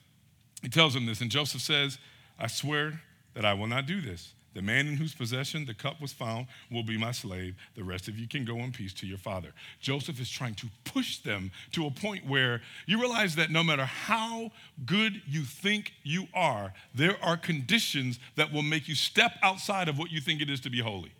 He 0.62 0.70
tells 0.70 0.94
them 0.94 1.06
this. 1.06 1.22
And 1.22 1.30
Joseph 1.30 1.62
says, 1.62 1.98
I 2.40 2.48
swear 2.48 3.02
that 3.34 3.46
I 3.46 3.54
will 3.54 3.68
not 3.68 3.86
do 3.86 4.00
this. 4.00 4.34
The 4.54 4.62
man 4.62 4.88
in 4.88 4.98
whose 4.98 5.16
possession 5.16 5.66
the 5.66 5.74
cup 5.74 6.00
was 6.00 6.14
found 6.14 6.48
will 6.72 6.84
be 6.84 6.98
my 6.98 7.12
slave. 7.12 7.56
The 7.76 7.84
rest 7.84 8.08
of 8.08 8.20
you 8.20 8.28
can 8.28 8.46
go 8.46 8.58
in 8.58 8.72
peace 8.72 8.94
to 8.96 9.08
your 9.08 9.18
father. 9.18 9.52
Joseph 9.80 10.22
is 10.22 10.30
trying 10.30 10.54
to 10.56 10.68
push 10.84 11.18
them 11.18 11.52
to 11.72 11.88
a 11.88 11.92
point 11.92 12.28
where 12.28 12.62
you 12.86 13.00
realize 13.00 13.36
that 13.36 13.50
no 13.50 13.64
matter 13.64 13.86
how 13.86 14.52
good 14.86 15.22
you 15.28 15.44
think 15.44 15.94
you 16.04 16.28
are, 16.36 16.74
there 16.94 17.18
are 17.24 17.36
conditions 17.36 18.20
that 18.36 18.54
will 18.54 18.62
make 18.62 18.88
you 18.88 18.96
step 18.96 19.34
outside 19.42 19.90
of 19.90 19.98
what 19.98 20.12
you 20.12 20.22
think 20.22 20.42
it 20.42 20.50
is 20.50 20.60
to 20.62 20.70
be 20.70 20.82
holy. 20.82 21.12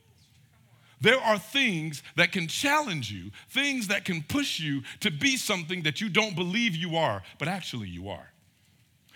There 1.02 1.20
are 1.20 1.38
things 1.38 2.02
that 2.16 2.32
can 2.32 2.48
challenge 2.48 3.12
you, 3.12 3.32
things 3.50 3.88
that 3.88 4.06
can 4.06 4.24
push 4.24 4.60
you 4.60 4.84
to 5.02 5.12
be 5.12 5.38
something 5.38 5.84
that 5.84 6.00
you 6.00 6.08
don't 6.08 6.36
believe 6.36 6.76
you 6.76 6.96
are, 6.96 7.24
but 7.40 7.48
actually 7.48 7.90
you 7.90 8.10
are. 8.10 8.32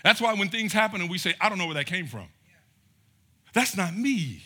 That's 0.04 0.20
why 0.20 0.34
when 0.34 0.50
things 0.50 0.74
happen 0.74 1.02
and 1.02 1.10
we 1.10 1.18
say, 1.18 1.36
I 1.40 1.50
don't 1.50 1.58
know 1.58 1.66
where 1.66 1.76
that 1.76 1.86
came 1.86 2.08
from. 2.08 2.28
That's 3.58 3.76
not 3.76 3.98
me. 3.98 4.44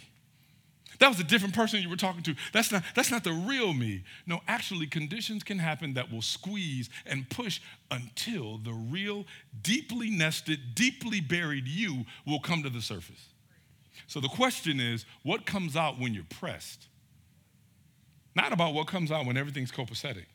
That 0.99 1.09
was 1.09 1.19
a 1.19 1.25
different 1.25 1.53
person 1.53 1.81
you 1.81 1.89
were 1.89 1.97
talking 1.97 2.23
to. 2.23 2.35
That's 2.53 2.71
not, 2.71 2.81
that's 2.95 3.11
not 3.11 3.25
the 3.25 3.33
real 3.33 3.73
me. 3.73 4.05
No, 4.25 4.39
actually, 4.47 4.87
conditions 4.87 5.43
can 5.43 5.59
happen 5.59 5.95
that 5.95 6.09
will 6.09 6.21
squeeze 6.21 6.89
and 7.05 7.29
push 7.29 7.59
until 7.89 8.57
the 8.59 8.71
real, 8.71 9.25
deeply 9.63 10.09
nested, 10.11 10.75
deeply 10.75 11.19
buried 11.19 11.67
you 11.67 12.05
will 12.25 12.39
come 12.39 12.63
to 12.63 12.69
the 12.69 12.81
surface. 12.81 13.27
So 14.07 14.21
the 14.21 14.29
question 14.29 14.79
is 14.79 15.05
what 15.23 15.45
comes 15.45 15.75
out 15.75 15.99
when 15.99 16.13
you're 16.13 16.23
pressed? 16.29 16.87
Not 18.33 18.53
about 18.53 18.73
what 18.73 18.87
comes 18.87 19.11
out 19.11 19.25
when 19.25 19.35
everything's 19.35 19.73
copacetic. 19.73 20.27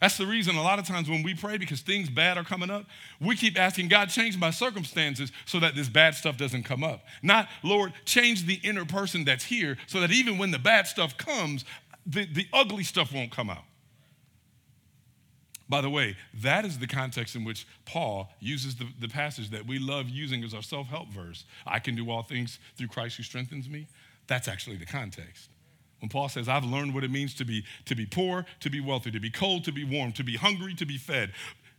That's 0.00 0.18
the 0.18 0.26
reason 0.26 0.56
a 0.56 0.62
lot 0.62 0.78
of 0.78 0.86
times 0.86 1.08
when 1.08 1.22
we 1.22 1.34
pray 1.34 1.56
because 1.56 1.80
things 1.80 2.10
bad 2.10 2.36
are 2.36 2.44
coming 2.44 2.70
up, 2.70 2.84
we 3.18 3.34
keep 3.34 3.58
asking 3.58 3.88
God, 3.88 4.10
change 4.10 4.36
my 4.36 4.50
circumstances 4.50 5.32
so 5.46 5.58
that 5.60 5.74
this 5.74 5.88
bad 5.88 6.14
stuff 6.14 6.36
doesn't 6.36 6.64
come 6.64 6.84
up. 6.84 7.04
Not, 7.22 7.48
Lord, 7.62 7.94
change 8.04 8.44
the 8.44 8.60
inner 8.62 8.84
person 8.84 9.24
that's 9.24 9.44
here 9.44 9.78
so 9.86 10.00
that 10.00 10.10
even 10.10 10.36
when 10.36 10.50
the 10.50 10.58
bad 10.58 10.86
stuff 10.86 11.16
comes, 11.16 11.64
the, 12.04 12.26
the 12.26 12.46
ugly 12.52 12.84
stuff 12.84 13.12
won't 13.12 13.32
come 13.32 13.48
out. 13.48 13.64
By 15.68 15.80
the 15.80 15.90
way, 15.90 16.16
that 16.42 16.64
is 16.64 16.78
the 16.78 16.86
context 16.86 17.34
in 17.34 17.44
which 17.44 17.66
Paul 17.86 18.30
uses 18.38 18.76
the, 18.76 18.86
the 19.00 19.08
passage 19.08 19.50
that 19.50 19.66
we 19.66 19.78
love 19.78 20.08
using 20.08 20.44
as 20.44 20.54
our 20.54 20.62
self 20.62 20.86
help 20.86 21.08
verse 21.08 21.44
I 21.66 21.80
can 21.80 21.96
do 21.96 22.10
all 22.10 22.22
things 22.22 22.58
through 22.76 22.88
Christ 22.88 23.16
who 23.16 23.22
strengthens 23.22 23.68
me. 23.68 23.88
That's 24.28 24.46
actually 24.46 24.76
the 24.76 24.86
context. 24.86 25.48
When 26.06 26.10
Paul 26.10 26.28
says, 26.28 26.48
I've 26.48 26.64
learned 26.64 26.94
what 26.94 27.02
it 27.02 27.10
means 27.10 27.34
to 27.34 27.44
be, 27.44 27.64
to 27.86 27.96
be 27.96 28.06
poor, 28.06 28.46
to 28.60 28.70
be 28.70 28.80
wealthy, 28.80 29.10
to 29.10 29.18
be 29.18 29.28
cold, 29.28 29.64
to 29.64 29.72
be 29.72 29.82
warm, 29.82 30.12
to 30.12 30.22
be 30.22 30.36
hungry, 30.36 30.72
to 30.74 30.86
be 30.86 30.98
fed. 30.98 31.32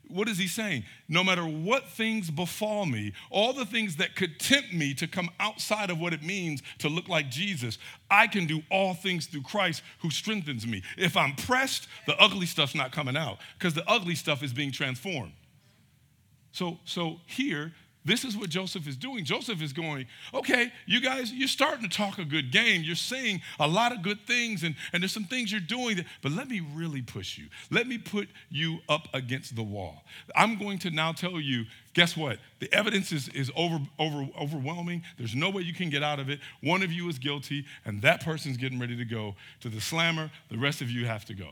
What 0.10 0.28
is 0.28 0.38
he 0.38 0.48
saying? 0.48 0.84
No 1.08 1.24
matter 1.24 1.46
what 1.46 1.88
things 1.88 2.30
befall 2.30 2.86
me, 2.86 3.14
all 3.30 3.54
the 3.54 3.66
things 3.66 3.96
that 3.96 4.18
could 4.18 4.38
tempt 4.38 4.74
me 4.74 4.94
to 4.96 5.08
come 5.08 5.30
outside 5.40 5.90
of 5.90 5.98
what 5.98 6.12
it 6.12 6.24
means 6.24 6.62
to 6.80 6.90
look 6.90 7.08
like 7.08 7.32
Jesus, 7.32 7.78
I 8.12 8.28
can 8.28 8.48
do 8.48 8.64
all 8.70 8.94
things 8.96 9.28
through 9.28 9.44
Christ 9.44 9.82
who 10.00 10.10
strengthens 10.10 10.68
me. 10.68 10.84
If 10.98 11.16
I'm 11.16 11.34
pressed, 11.34 11.88
the 12.06 12.18
ugly 12.18 12.48
stuff's 12.48 12.76
not 12.76 12.92
coming 12.92 13.16
out 13.16 13.38
because 13.58 13.76
the 13.76 13.90
ugly 13.90 14.16
stuff 14.16 14.44
is 14.44 14.52
being 14.52 14.74
transformed. 14.74 15.32
So, 16.52 16.80
so 16.84 17.22
here, 17.28 17.72
this 18.08 18.24
is 18.24 18.38
what 18.38 18.50
Joseph 18.50 18.88
is 18.88 18.96
doing. 18.96 19.26
Joseph 19.26 19.62
is 19.62 19.74
going, 19.74 20.08
okay, 20.34 20.72
you 20.86 21.02
guys, 21.02 21.32
you're 21.32 21.48
starting 21.48 21.88
to 21.88 21.96
talk 21.96 22.18
a 22.18 22.26
good 22.26 22.52
game. 22.52 22.82
You're 22.84 22.96
saying 22.96 23.42
a 23.60 23.68
lot 23.68 23.92
of 23.92 24.02
good 24.02 24.26
things, 24.26 24.64
and, 24.64 24.76
and 24.94 25.04
there's 25.04 25.12
some 25.12 25.26
things 25.26 25.52
you're 25.52 25.62
doing, 25.62 25.98
that, 25.98 26.06
but 26.22 26.32
let 26.32 26.48
me 26.48 26.62
really 26.74 27.02
push 27.02 27.38
you. 27.38 27.48
Let 27.70 27.86
me 27.86 27.98
put 27.98 28.30
you 28.50 28.80
up 28.88 29.08
against 29.14 29.56
the 29.56 29.64
wall. 29.64 30.04
I'm 30.36 30.58
going 30.58 30.80
to 30.80 30.90
now 30.90 31.12
tell 31.12 31.40
you 31.40 31.66
guess 31.94 32.16
what? 32.16 32.38
The 32.60 32.72
evidence 32.72 33.12
is, 33.12 33.28
is 33.30 33.52
over, 33.56 33.80
over, 33.98 34.30
overwhelming. 34.40 35.02
There's 35.18 35.34
no 35.34 35.50
way 35.50 35.64
you 35.64 35.74
can 35.74 35.90
get 35.90 36.04
out 36.04 36.20
of 36.20 36.30
it. 36.30 36.40
One 36.62 36.84
of 36.84 36.92
you 36.92 37.10
is 37.10 37.18
guilty, 37.18 37.66
and 37.86 38.04
that 38.04 38.24
person's 38.24 38.56
getting 38.56 38.80
ready 38.80 38.96
to 38.96 39.06
go 39.06 39.36
to 39.62 39.70
the 39.70 39.82
slammer. 39.82 40.30
The 40.50 40.60
rest 40.60 40.82
of 40.82 40.92
you 40.92 41.08
have 41.08 41.26
to 41.26 41.34
go. 41.34 41.50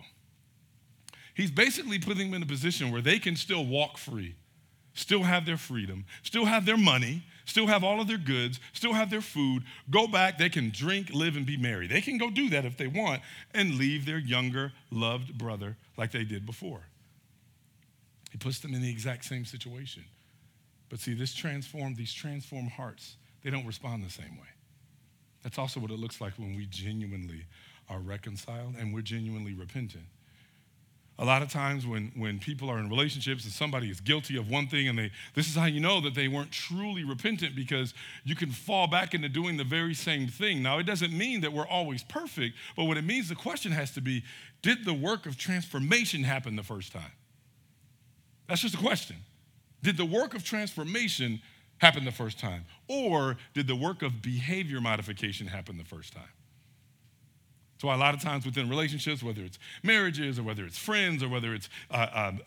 He's 1.33 1.49
basically 1.49 1.97
putting 1.97 2.27
them 2.27 2.35
in 2.35 2.43
a 2.43 2.45
position 2.45 2.91
where 2.91 3.01
they 3.01 3.17
can 3.17 3.35
still 3.35 3.65
walk 3.65 3.97
free 3.97 4.35
still 4.95 5.23
have 5.23 5.45
their 5.45 5.57
freedom, 5.57 6.05
still 6.23 6.45
have 6.45 6.65
their 6.65 6.77
money, 6.77 7.21
still 7.45 7.67
have 7.67 7.83
all 7.83 8.01
of 8.01 8.07
their 8.07 8.17
goods, 8.17 8.59
still 8.73 8.93
have 8.93 9.11
their 9.11 9.21
food, 9.21 9.63
go 9.91 10.07
back, 10.07 10.39
they 10.39 10.49
can 10.49 10.71
drink, 10.71 11.11
live, 11.13 11.35
and 11.35 11.45
be 11.45 11.57
merry. 11.57 11.85
They 11.85 12.01
can 12.01 12.17
go 12.17 12.31
do 12.31 12.49
that 12.49 12.65
if 12.65 12.77
they 12.77 12.87
want 12.87 13.21
and 13.53 13.75
leave 13.75 14.05
their 14.05 14.17
younger, 14.17 14.73
loved 14.89 15.37
brother 15.37 15.77
like 15.97 16.11
they 16.11 16.23
did 16.23 16.45
before. 16.45 16.81
He 18.31 18.37
puts 18.37 18.59
them 18.59 18.73
in 18.73 18.81
the 18.81 18.89
exact 18.89 19.25
same 19.25 19.45
situation. 19.45 20.03
But 20.89 20.99
see, 20.99 21.13
this 21.13 21.33
transformed, 21.33 21.97
these 21.97 22.13
transformed 22.13 22.71
hearts, 22.71 23.17
they 23.43 23.49
don't 23.49 23.65
respond 23.65 24.03
the 24.03 24.09
same 24.09 24.37
way. 24.37 24.47
That's 25.43 25.59
also 25.59 25.79
what 25.79 25.91
it 25.91 25.99
looks 25.99 26.19
like 26.19 26.33
when 26.37 26.55
we 26.55 26.65
genuinely 26.65 27.45
are 27.89 27.99
reconciled 27.99 28.75
and 28.79 28.93
we're 28.93 29.01
genuinely 29.01 29.53
repentant 29.53 30.05
a 31.17 31.23
lot 31.23 31.41
of 31.41 31.49
times 31.49 31.87
when, 31.87 32.11
when 32.15 32.39
people 32.39 32.69
are 32.69 32.77
in 32.77 32.89
relationships 32.89 33.45
and 33.45 33.53
somebody 33.53 33.89
is 33.89 34.01
guilty 34.01 34.37
of 34.37 34.49
one 34.49 34.67
thing 34.67 34.87
and 34.87 34.99
they 34.99 35.11
this 35.33 35.47
is 35.47 35.55
how 35.55 35.65
you 35.65 35.79
know 35.79 36.01
that 36.01 36.13
they 36.13 36.27
weren't 36.27 36.51
truly 36.51 37.03
repentant 37.03 37.55
because 37.55 37.93
you 38.25 38.35
can 38.35 38.51
fall 38.51 38.87
back 38.87 39.13
into 39.13 39.29
doing 39.29 39.55
the 39.55 39.63
very 39.63 39.93
same 39.93 40.27
thing. 40.27 40.61
Now 40.61 40.77
it 40.79 40.83
doesn't 40.83 41.13
mean 41.13 41.41
that 41.41 41.53
we're 41.53 41.67
always 41.67 42.03
perfect 42.03 42.55
but 42.75 42.85
what 42.85 42.97
it 42.97 43.03
means 43.03 43.29
the 43.29 43.35
question 43.35 43.71
has 43.71 43.91
to 43.91 44.01
be 44.01 44.23
did 44.61 44.83
the 44.83 44.93
work 44.93 45.25
of 45.25 45.37
transformation 45.37 46.23
happen 46.23 46.55
the 46.55 46.63
first 46.63 46.91
time? 46.91 47.11
That's 48.47 48.61
just 48.61 48.75
a 48.75 48.79
question. 48.79 49.17
Did 49.83 49.97
the 49.97 50.05
work 50.05 50.33
of 50.33 50.43
transformation 50.43 51.41
happen 51.77 52.05
the 52.05 52.11
first 52.11 52.39
time? 52.39 52.65
Or 52.87 53.37
did 53.53 53.67
the 53.67 53.75
work 53.75 54.01
of 54.01 54.21
behavior 54.21 54.81
modification 54.81 55.47
happen 55.47 55.77
the 55.77 55.83
first 55.83 56.13
time 56.13 56.29
so 57.77 57.89
a 57.89 57.95
lot 57.95 58.13
of 58.13 58.21
times 58.21 58.45
within 58.45 58.69
relationships, 58.69 59.21
whether 59.21 59.41
it's 59.41 59.59
marriages 59.83 60.39
or 60.39 60.43
whether 60.43 60.65
it's 60.65 60.77
friends 60.77 61.21
or 61.21 61.29
whether 61.29 61.53
it's 61.53 61.69
a, 61.91 61.97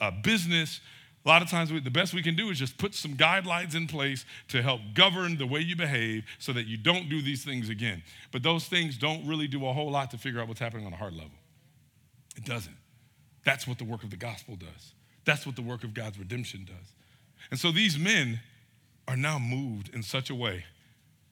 a, 0.01 0.09
a 0.09 0.13
business, 0.13 0.81
a 1.25 1.29
lot 1.29 1.43
of 1.43 1.51
times 1.51 1.71
we, 1.71 1.81
the 1.81 1.91
best 1.91 2.15
we 2.15 2.23
can 2.23 2.35
do 2.35 2.49
is 2.49 2.59
just 2.59 2.79
put 2.79 2.95
some 2.95 3.15
guidelines 3.15 3.75
in 3.75 3.87
place 3.87 4.25
to 4.49 4.63
help 4.63 4.81
govern 4.95 5.37
the 5.37 5.47
way 5.47 5.61
you 5.61 5.77
behave 5.77 6.25
so 6.39 6.53
that 6.53 6.67
you 6.67 6.79
don't 6.79 7.09
do 7.11 7.21
these 7.21 7.45
things 7.45 7.69
again. 7.69 8.03
But 8.33 8.43
those 8.43 8.65
things 8.65 8.97
don't 8.97 9.27
really 9.27 9.47
do 9.47 9.67
a 9.67 9.73
whole 9.73 9.91
lot 9.91 10.11
to 10.13 10.19
figure 10.19 10.41
out 10.41 10.49
what's 10.49 10.61
happening 10.61 10.87
on 10.87 10.93
a 10.93 10.97
heart 10.97 11.13
level. 11.13 11.31
It 12.37 12.45
doesn't. 12.45 12.77
That's 13.45 13.67
what 13.67 13.79
the 13.79 13.85
work 13.85 14.05
of 14.05 14.11
the 14.11 14.17
gospel 14.17 14.57
does. 14.57 14.95
That's 15.25 15.45
what 15.45 15.57
the 15.57 15.63
work 15.63 15.85
of 15.85 15.93
God's 15.93 16.19
redemption 16.19 16.65
does. 16.65 16.95
And 17.51 17.61
so 17.61 17.73
these 17.73 17.99
men 17.99 18.41
are 19.07 19.17
now 19.17 19.39
moved 19.39 19.95
in 19.95 20.03
such 20.03 20.31
a 20.31 20.35
way 20.35 20.65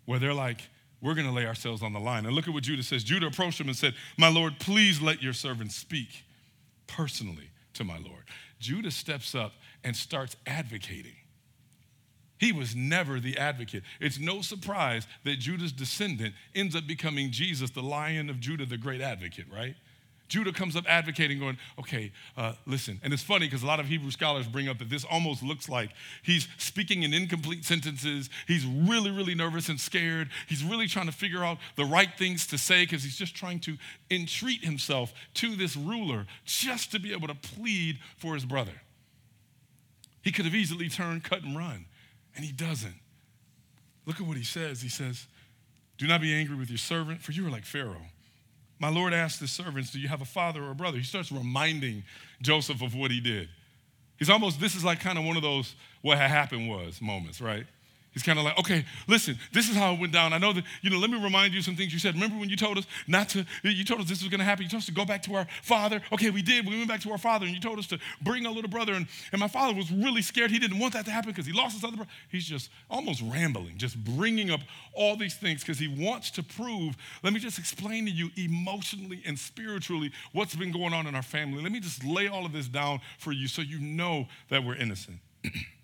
where 0.04 0.18
they're 0.18 0.35
like, 0.35 0.68
we're 1.00 1.14
going 1.14 1.26
to 1.26 1.32
lay 1.32 1.46
ourselves 1.46 1.82
on 1.82 1.92
the 1.92 2.00
line. 2.00 2.26
And 2.26 2.35
look 2.35 2.48
at 2.48 2.54
what 2.54 2.62
Judah 2.62 2.82
says. 2.82 3.04
Judah 3.04 3.26
approached 3.26 3.61
him 3.61 3.68
and 3.68 3.76
said, 3.76 3.94
My 4.18 4.28
Lord, 4.28 4.59
please 4.59 5.00
let 5.00 5.22
your 5.22 5.32
servant 5.32 5.72
speak 5.72 6.24
personally 6.87 7.50
to 7.74 7.85
my 7.85 7.98
Lord. 7.98 8.24
Judah 8.59 8.90
steps 8.90 9.35
up 9.35 9.52
and 9.85 9.94
starts 9.94 10.37
advocating. 10.46 11.16
He 12.38 12.52
was 12.52 12.76
never 12.76 13.18
the 13.18 13.38
advocate. 13.38 13.82
It's 14.00 14.18
no 14.18 14.42
surprise 14.42 15.06
that 15.24 15.38
Judah's 15.38 15.72
descendant 15.72 16.35
ends 16.54 16.76
up 16.76 16.87
becoming 16.87 17.30
Jesus, 17.30 17.70
the 17.70 17.82
lion 17.82 18.28
of 18.28 18.40
Judah, 18.40 18.66
the 18.66 18.76
great 18.76 19.00
advocate, 19.00 19.46
right? 19.52 19.74
Judah 20.28 20.52
comes 20.52 20.74
up 20.74 20.84
advocating, 20.88 21.38
going, 21.38 21.56
okay, 21.78 22.10
uh, 22.36 22.54
listen. 22.66 23.00
And 23.04 23.12
it's 23.12 23.22
funny 23.22 23.46
because 23.46 23.62
a 23.62 23.66
lot 23.66 23.78
of 23.78 23.86
Hebrew 23.86 24.10
scholars 24.10 24.48
bring 24.48 24.68
up 24.68 24.78
that 24.78 24.90
this 24.90 25.04
almost 25.04 25.42
looks 25.42 25.68
like 25.68 25.90
he's 26.22 26.48
speaking 26.58 27.04
in 27.04 27.14
incomplete 27.14 27.64
sentences. 27.64 28.28
He's 28.48 28.66
really, 28.66 29.10
really 29.10 29.34
nervous 29.34 29.68
and 29.68 29.78
scared. 29.78 30.30
He's 30.48 30.64
really 30.64 30.88
trying 30.88 31.06
to 31.06 31.12
figure 31.12 31.44
out 31.44 31.58
the 31.76 31.84
right 31.84 32.10
things 32.18 32.46
to 32.48 32.58
say 32.58 32.82
because 32.82 33.04
he's 33.04 33.16
just 33.16 33.36
trying 33.36 33.60
to 33.60 33.76
entreat 34.10 34.64
himself 34.64 35.14
to 35.34 35.54
this 35.54 35.76
ruler 35.76 36.26
just 36.44 36.90
to 36.92 36.98
be 36.98 37.12
able 37.12 37.28
to 37.28 37.34
plead 37.34 38.00
for 38.16 38.34
his 38.34 38.44
brother. 38.44 38.82
He 40.22 40.32
could 40.32 40.44
have 40.44 40.56
easily 40.56 40.88
turned, 40.88 41.22
cut, 41.22 41.44
and 41.44 41.56
run, 41.56 41.86
and 42.34 42.44
he 42.44 42.50
doesn't. 42.50 42.96
Look 44.06 44.20
at 44.20 44.26
what 44.26 44.36
he 44.36 44.44
says. 44.44 44.82
He 44.82 44.88
says, 44.88 45.28
Do 45.98 46.08
not 46.08 46.20
be 46.20 46.34
angry 46.34 46.56
with 46.56 46.68
your 46.68 46.78
servant, 46.78 47.22
for 47.22 47.30
you 47.30 47.46
are 47.46 47.50
like 47.50 47.64
Pharaoh 47.64 48.06
my 48.78 48.88
Lord 48.88 49.14
asked 49.14 49.40
his 49.40 49.50
servants, 49.50 49.90
Do 49.90 49.98
you 49.98 50.08
have 50.08 50.20
a 50.20 50.26
father 50.26 50.62
or 50.62 50.70
a 50.70 50.74
brother? 50.74 50.98
He 50.98 51.04
starts 51.04 51.32
reminding 51.32 52.04
Joseph 52.42 52.82
of 52.82 52.94
what 52.94 53.10
he 53.10 53.20
did. 53.20 53.48
He's 54.18 54.30
almost, 54.30 54.60
this 54.60 54.74
is 54.74 54.84
like 54.84 55.00
kind 55.00 55.18
of 55.18 55.24
one 55.24 55.36
of 55.36 55.42
those 55.42 55.74
what 56.02 56.18
had 56.18 56.30
happened 56.30 56.68
was 56.68 57.00
moments, 57.00 57.40
right? 57.40 57.66
He's 58.16 58.22
kind 58.22 58.38
of 58.38 58.46
like, 58.46 58.59
okay, 58.59 58.87
listen, 59.07 59.38
this 59.52 59.68
is 59.68 59.76
how 59.76 59.92
it 59.92 60.00
went 60.00 60.11
down. 60.11 60.33
I 60.33 60.38
know 60.38 60.55
that, 60.55 60.64
you 60.81 60.88
know, 60.88 60.96
let 60.96 61.11
me 61.11 61.22
remind 61.22 61.52
you 61.52 61.61
some 61.61 61.76
things 61.76 61.92
you 61.92 61.98
said. 61.98 62.14
Remember 62.14 62.38
when 62.38 62.48
you 62.48 62.57
told 62.57 62.79
us 62.79 62.87
not 63.07 63.29
to, 63.29 63.44
you 63.62 63.85
told 63.85 64.00
us 64.00 64.09
this 64.09 64.22
was 64.22 64.31
going 64.31 64.38
to 64.38 64.44
happen. 64.44 64.62
You 64.62 64.70
told 64.70 64.81
us 64.81 64.87
to 64.87 64.92
go 64.92 65.05
back 65.05 65.22
to 65.24 65.35
our 65.35 65.46
father. 65.62 66.00
Okay, 66.11 66.31
we 66.31 66.40
did. 66.40 66.66
We 66.66 66.79
went 66.79 66.88
back 66.88 67.02
to 67.02 67.12
our 67.12 67.18
father 67.18 67.44
and 67.44 67.55
you 67.55 67.61
told 67.61 67.79
us 67.79 67.87
to 67.88 67.98
bring 68.22 68.46
our 68.46 68.55
little 68.55 68.70
brother. 68.70 68.94
And, 68.94 69.07
and 69.33 69.38
my 69.38 69.48
father 69.48 69.74
was 69.74 69.92
really 69.92 70.22
scared. 70.22 70.50
He 70.50 70.59
didn't 70.59 70.79
want 70.79 70.94
that 70.94 71.05
to 71.05 71.11
happen 71.11 71.31
because 71.31 71.44
he 71.44 71.52
lost 71.52 71.74
his 71.74 71.85
other 71.85 71.96
brother. 71.96 72.11
He's 72.31 72.46
just 72.46 72.70
almost 72.88 73.20
rambling, 73.20 73.76
just 73.76 74.02
bringing 74.02 74.50
up 74.50 74.61
all 74.94 75.16
these 75.16 75.35
things 75.35 75.61
because 75.61 75.79
he 75.79 75.88
wants 75.88 76.31
to 76.31 76.42
prove. 76.42 76.96
Let 77.22 77.35
me 77.35 77.38
just 77.38 77.59
explain 77.59 78.07
to 78.07 78.11
you 78.11 78.31
emotionally 78.38 79.20
and 79.26 79.38
spiritually 79.38 80.11
what's 80.33 80.57
been 80.57 80.72
going 80.72 80.94
on 80.94 81.07
in 81.07 81.14
our 81.14 81.22
family. 81.22 81.62
Let 81.62 81.70
me 81.70 81.81
just 81.81 82.02
lay 82.02 82.29
all 82.29 82.46
of 82.46 82.55
this 82.55 82.66
down 82.66 83.02
for 83.18 83.33
you 83.33 83.46
so 83.46 83.61
you 83.61 83.79
know 83.79 84.26
that 84.48 84.64
we're 84.64 84.76
innocent. 84.76 85.18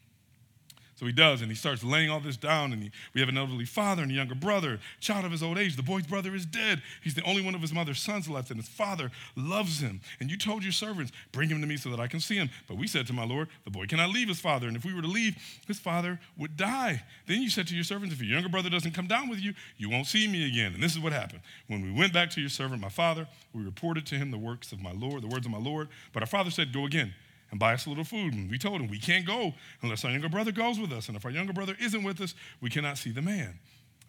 So 1.02 1.06
he 1.06 1.12
does, 1.12 1.40
and 1.42 1.50
he 1.50 1.56
starts 1.56 1.82
laying 1.82 2.10
all 2.10 2.20
this 2.20 2.36
down. 2.36 2.72
And 2.72 2.80
he, 2.80 2.92
we 3.12 3.20
have 3.20 3.28
an 3.28 3.36
elderly 3.36 3.64
father 3.64 4.04
and 4.04 4.12
a 4.12 4.14
younger 4.14 4.36
brother, 4.36 4.78
child 5.00 5.24
of 5.24 5.32
his 5.32 5.42
old 5.42 5.58
age. 5.58 5.74
The 5.74 5.82
boy's 5.82 6.06
brother 6.06 6.32
is 6.32 6.46
dead. 6.46 6.80
He's 7.02 7.14
the 7.14 7.24
only 7.24 7.42
one 7.42 7.56
of 7.56 7.60
his 7.60 7.72
mother's 7.72 7.98
sons 7.98 8.28
left, 8.28 8.52
and 8.52 8.60
his 8.60 8.68
father 8.68 9.10
loves 9.34 9.80
him. 9.80 10.00
And 10.20 10.30
you 10.30 10.38
told 10.38 10.62
your 10.62 10.70
servants, 10.70 11.10
Bring 11.32 11.48
him 11.48 11.60
to 11.60 11.66
me 11.66 11.76
so 11.76 11.90
that 11.90 11.98
I 11.98 12.06
can 12.06 12.20
see 12.20 12.36
him. 12.36 12.50
But 12.68 12.76
we 12.76 12.86
said 12.86 13.08
to 13.08 13.12
my 13.12 13.24
Lord, 13.24 13.48
The 13.64 13.72
boy 13.72 13.86
cannot 13.86 14.10
leave 14.10 14.28
his 14.28 14.38
father. 14.38 14.68
And 14.68 14.76
if 14.76 14.84
we 14.84 14.94
were 14.94 15.02
to 15.02 15.08
leave, 15.08 15.36
his 15.66 15.80
father 15.80 16.20
would 16.38 16.56
die. 16.56 17.02
Then 17.26 17.42
you 17.42 17.50
said 17.50 17.66
to 17.66 17.74
your 17.74 17.82
servants, 17.82 18.14
If 18.14 18.22
your 18.22 18.34
younger 18.34 18.48
brother 18.48 18.70
doesn't 18.70 18.92
come 18.92 19.08
down 19.08 19.28
with 19.28 19.40
you, 19.40 19.54
you 19.78 19.90
won't 19.90 20.06
see 20.06 20.28
me 20.28 20.46
again. 20.46 20.72
And 20.72 20.80
this 20.80 20.92
is 20.92 21.00
what 21.00 21.12
happened. 21.12 21.40
When 21.66 21.82
we 21.82 21.90
went 21.90 22.12
back 22.12 22.30
to 22.30 22.40
your 22.40 22.48
servant, 22.48 22.80
my 22.80 22.90
father, 22.90 23.26
we 23.52 23.64
reported 23.64 24.06
to 24.06 24.14
him 24.14 24.30
the 24.30 24.38
works 24.38 24.70
of 24.70 24.80
my 24.80 24.92
Lord, 24.92 25.22
the 25.22 25.26
words 25.26 25.46
of 25.46 25.50
my 25.50 25.58
Lord. 25.58 25.88
But 26.12 26.22
our 26.22 26.28
father 26.28 26.52
said, 26.52 26.72
Go 26.72 26.86
again 26.86 27.12
and 27.52 27.60
buy 27.60 27.74
us 27.74 27.86
a 27.86 27.90
little 27.90 28.02
food. 28.02 28.34
And 28.34 28.50
we 28.50 28.58
told 28.58 28.80
him, 28.80 28.88
we 28.88 28.98
can't 28.98 29.26
go 29.26 29.54
unless 29.82 30.04
our 30.04 30.10
younger 30.10 30.28
brother 30.28 30.50
goes 30.50 30.80
with 30.80 30.90
us. 30.90 31.06
And 31.06 31.16
if 31.16 31.24
our 31.24 31.30
younger 31.30 31.52
brother 31.52 31.76
isn't 31.80 32.02
with 32.02 32.20
us, 32.20 32.34
we 32.60 32.70
cannot 32.70 32.98
see 32.98 33.12
the 33.12 33.22
man. 33.22 33.58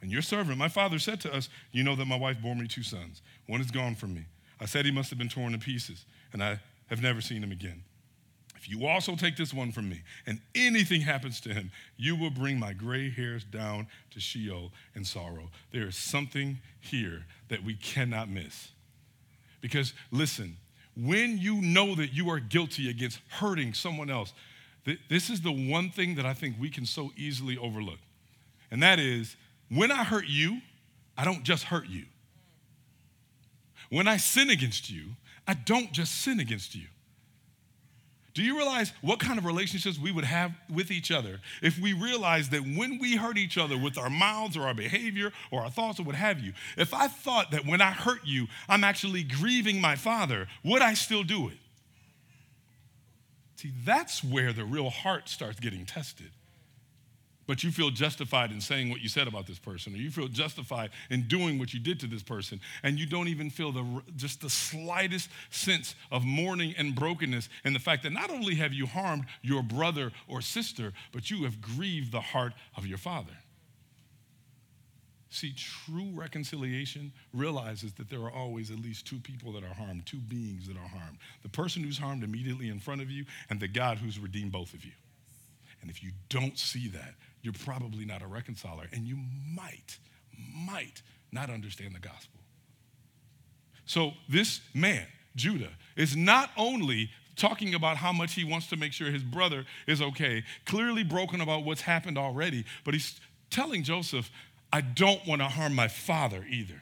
And 0.01 0.09
your 0.09 0.21
servant, 0.21 0.57
my 0.57 0.69
father, 0.69 0.97
said 0.97 1.21
to 1.21 1.33
us, 1.33 1.49
You 1.71 1.83
know 1.83 1.95
that 1.95 2.05
my 2.05 2.17
wife 2.17 2.41
bore 2.41 2.55
me 2.55 2.67
two 2.67 2.83
sons. 2.83 3.21
One 3.47 3.61
is 3.61 3.69
gone 3.69 3.95
from 3.95 4.15
me. 4.15 4.25
I 4.59 4.65
said 4.65 4.85
he 4.85 4.91
must 4.91 5.09
have 5.09 5.19
been 5.19 5.29
torn 5.29 5.51
to 5.51 5.59
pieces, 5.59 6.05
and 6.31 6.43
I 6.43 6.59
have 6.87 7.01
never 7.01 7.21
seen 7.21 7.43
him 7.43 7.51
again. 7.51 7.83
If 8.55 8.69
you 8.69 8.87
also 8.87 9.15
take 9.17 9.35
this 9.35 9.53
one 9.53 9.73
from 9.73 9.89
me, 9.89 10.03
and 10.25 10.39
anything 10.55 11.01
happens 11.01 11.41
to 11.41 11.53
him, 11.53 11.69
you 11.97 12.15
will 12.15 12.29
bring 12.29 12.57
my 12.57 12.71
gray 12.71 13.09
hairs 13.09 13.43
down 13.43 13.87
to 14.11 14.21
Sheol 14.21 14.71
in 14.95 15.03
sorrow. 15.03 15.49
There 15.71 15.85
is 15.85 15.97
something 15.97 16.59
here 16.79 17.25
that 17.49 17.63
we 17.63 17.75
cannot 17.75 18.29
miss. 18.29 18.69
Because 19.59 19.93
listen, 20.11 20.57
when 20.95 21.37
you 21.37 21.61
know 21.61 21.95
that 21.95 22.13
you 22.13 22.29
are 22.29 22.39
guilty 22.39 22.89
against 22.89 23.19
hurting 23.29 23.73
someone 23.73 24.09
else, 24.09 24.33
th- 24.85 24.99
this 25.09 25.29
is 25.29 25.41
the 25.41 25.51
one 25.51 25.89
thing 25.89 26.15
that 26.15 26.25
I 26.25 26.33
think 26.33 26.55
we 26.59 26.69
can 26.69 26.85
so 26.85 27.11
easily 27.17 27.57
overlook. 27.57 27.99
And 28.69 28.81
that 28.83 28.99
is 28.99 29.35
when 29.69 29.91
I 29.91 30.03
hurt 30.03 30.25
you, 30.27 30.61
I 31.17 31.25
don't 31.25 31.43
just 31.43 31.65
hurt 31.65 31.87
you. 31.87 32.05
When 33.89 34.07
I 34.07 34.17
sin 34.17 34.49
against 34.49 34.89
you, 34.89 35.15
I 35.47 35.53
don't 35.53 35.91
just 35.91 36.21
sin 36.21 36.39
against 36.39 36.75
you. 36.75 36.87
Do 38.33 38.41
you 38.41 38.57
realize 38.57 38.93
what 39.01 39.19
kind 39.19 39.37
of 39.37 39.45
relationships 39.45 39.99
we 39.99 40.11
would 40.11 40.23
have 40.23 40.53
with 40.73 40.89
each 40.89 41.11
other 41.11 41.39
if 41.61 41.77
we 41.77 41.93
realized 41.93 42.49
that 42.51 42.61
when 42.61 42.97
we 42.99 43.15
hurt 43.15 43.37
each 43.37 43.59
other 43.59 43.77
with 43.77 43.97
our 43.97 44.09
mouths 44.09 44.57
or 44.57 44.63
our 44.63 44.73
behavior 44.73 45.31
or 45.51 45.61
our 45.61 45.69
thoughts 45.69 45.99
or 45.99 46.03
what 46.03 46.15
have 46.15 46.39
you, 46.39 46.53
if 46.75 46.93
I 46.95 47.07
thought 47.07 47.51
that 47.51 47.65
when 47.65 47.79
I 47.79 47.91
hurt 47.91 48.21
you, 48.25 48.47
I'm 48.67 48.83
actually 48.83 49.23
grieving 49.23 49.79
my 49.79 49.95
father, 49.95 50.47
would 50.63 50.81
I 50.81 50.95
still 50.95 51.23
do 51.23 51.47
it? 51.49 51.57
See, 53.57 53.71
that's 53.85 54.23
where 54.23 54.51
the 54.51 54.65
real 54.65 54.89
heart 54.89 55.29
starts 55.29 55.59
getting 55.59 55.85
tested 55.85 56.31
but 57.45 57.63
you 57.63 57.71
feel 57.71 57.89
justified 57.89 58.51
in 58.51 58.61
saying 58.61 58.89
what 58.89 59.01
you 59.01 59.09
said 59.09 59.27
about 59.27 59.47
this 59.47 59.59
person, 59.59 59.93
or 59.93 59.97
you 59.97 60.11
feel 60.11 60.27
justified 60.27 60.91
in 61.09 61.27
doing 61.27 61.59
what 61.59 61.73
you 61.73 61.79
did 61.79 61.99
to 61.99 62.07
this 62.07 62.23
person, 62.23 62.59
and 62.83 62.97
you 62.97 63.05
don't 63.05 63.27
even 63.27 63.49
feel 63.49 63.71
the, 63.71 64.01
just 64.15 64.41
the 64.41 64.49
slightest 64.49 65.29
sense 65.49 65.95
of 66.11 66.23
mourning 66.23 66.73
and 66.77 66.95
brokenness 66.95 67.49
in 67.65 67.73
the 67.73 67.79
fact 67.79 68.03
that 68.03 68.13
not 68.13 68.29
only 68.29 68.55
have 68.55 68.73
you 68.73 68.85
harmed 68.85 69.25
your 69.41 69.63
brother 69.63 70.11
or 70.27 70.41
sister, 70.41 70.93
but 71.11 71.29
you 71.29 71.43
have 71.43 71.61
grieved 71.61 72.11
the 72.11 72.21
heart 72.21 72.53
of 72.77 72.85
your 72.85 72.97
father. 72.97 73.33
See, 75.33 75.51
true 75.57 76.11
reconciliation 76.13 77.11
realizes 77.33 77.93
that 77.93 78.07
there 78.07 78.19
are 78.19 78.31
always 78.31 78.69
at 78.69 78.77
least 78.77 79.07
two 79.07 79.17
people 79.17 79.51
that 79.53 79.63
are 79.63 79.73
harmed, 79.73 80.05
two 80.05 80.19
beings 80.19 80.67
that 80.67 80.77
are 80.77 80.87
harmed 80.87 81.17
the 81.41 81.49
person 81.49 81.83
who's 81.83 81.97
harmed 81.97 82.23
immediately 82.23 82.69
in 82.69 82.79
front 82.79 83.01
of 83.01 83.09
you, 83.09 83.25
and 83.49 83.59
the 83.59 83.67
God 83.67 83.97
who's 83.97 84.19
redeemed 84.19 84.51
both 84.51 84.75
of 84.75 84.85
you. 84.85 84.91
And 85.81 85.89
if 85.89 86.03
you 86.03 86.11
don't 86.29 86.57
see 86.57 86.87
that, 86.89 87.15
you're 87.43 87.53
probably 87.53 88.05
not 88.05 88.21
a 88.23 88.27
reconciler, 88.27 88.85
and 88.91 89.05
you 89.05 89.17
might, 89.53 89.99
might 90.55 91.03
not 91.31 91.49
understand 91.49 91.93
the 91.93 91.99
gospel. 91.99 92.39
So, 93.85 94.13
this 94.29 94.61
man, 94.73 95.05
Judah, 95.35 95.71
is 95.95 96.15
not 96.15 96.49
only 96.57 97.11
talking 97.35 97.75
about 97.75 97.97
how 97.97 98.13
much 98.13 98.33
he 98.33 98.45
wants 98.45 98.67
to 98.67 98.77
make 98.77 98.93
sure 98.93 99.11
his 99.11 99.23
brother 99.23 99.65
is 99.87 100.01
okay, 100.01 100.43
clearly 100.65 101.03
broken 101.03 101.41
about 101.41 101.65
what's 101.65 101.81
happened 101.81 102.17
already, 102.17 102.63
but 102.85 102.93
he's 102.93 103.19
telling 103.49 103.83
Joseph, 103.83 104.31
I 104.71 104.81
don't 104.81 105.25
want 105.27 105.41
to 105.41 105.49
harm 105.49 105.75
my 105.75 105.87
father 105.87 106.45
either. 106.49 106.81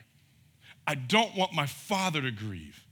I 0.86 0.96
don't 0.96 1.36
want 1.36 1.54
my 1.54 1.66
father 1.66 2.22
to 2.22 2.32
grieve. 2.32 2.86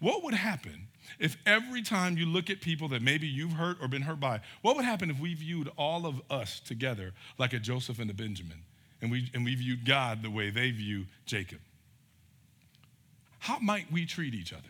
What 0.00 0.22
would 0.24 0.34
happen 0.34 0.88
if 1.18 1.36
every 1.46 1.82
time 1.82 2.16
you 2.16 2.26
look 2.26 2.50
at 2.50 2.60
people 2.60 2.88
that 2.88 3.02
maybe 3.02 3.26
you've 3.26 3.52
hurt 3.52 3.78
or 3.80 3.88
been 3.88 4.02
hurt 4.02 4.20
by, 4.20 4.40
what 4.62 4.76
would 4.76 4.84
happen 4.84 5.10
if 5.10 5.18
we 5.18 5.34
viewed 5.34 5.70
all 5.76 6.06
of 6.06 6.20
us 6.30 6.60
together 6.60 7.12
like 7.38 7.52
a 7.52 7.58
Joseph 7.58 7.98
and 7.98 8.10
a 8.10 8.14
Benjamin, 8.14 8.62
and 9.00 9.10
we, 9.10 9.30
and 9.34 9.44
we 9.44 9.54
viewed 9.54 9.84
God 9.84 10.22
the 10.22 10.30
way 10.30 10.50
they 10.50 10.70
view 10.70 11.06
Jacob? 11.26 11.58
How 13.38 13.58
might 13.58 13.90
we 13.92 14.06
treat 14.06 14.34
each 14.34 14.52
other? 14.52 14.62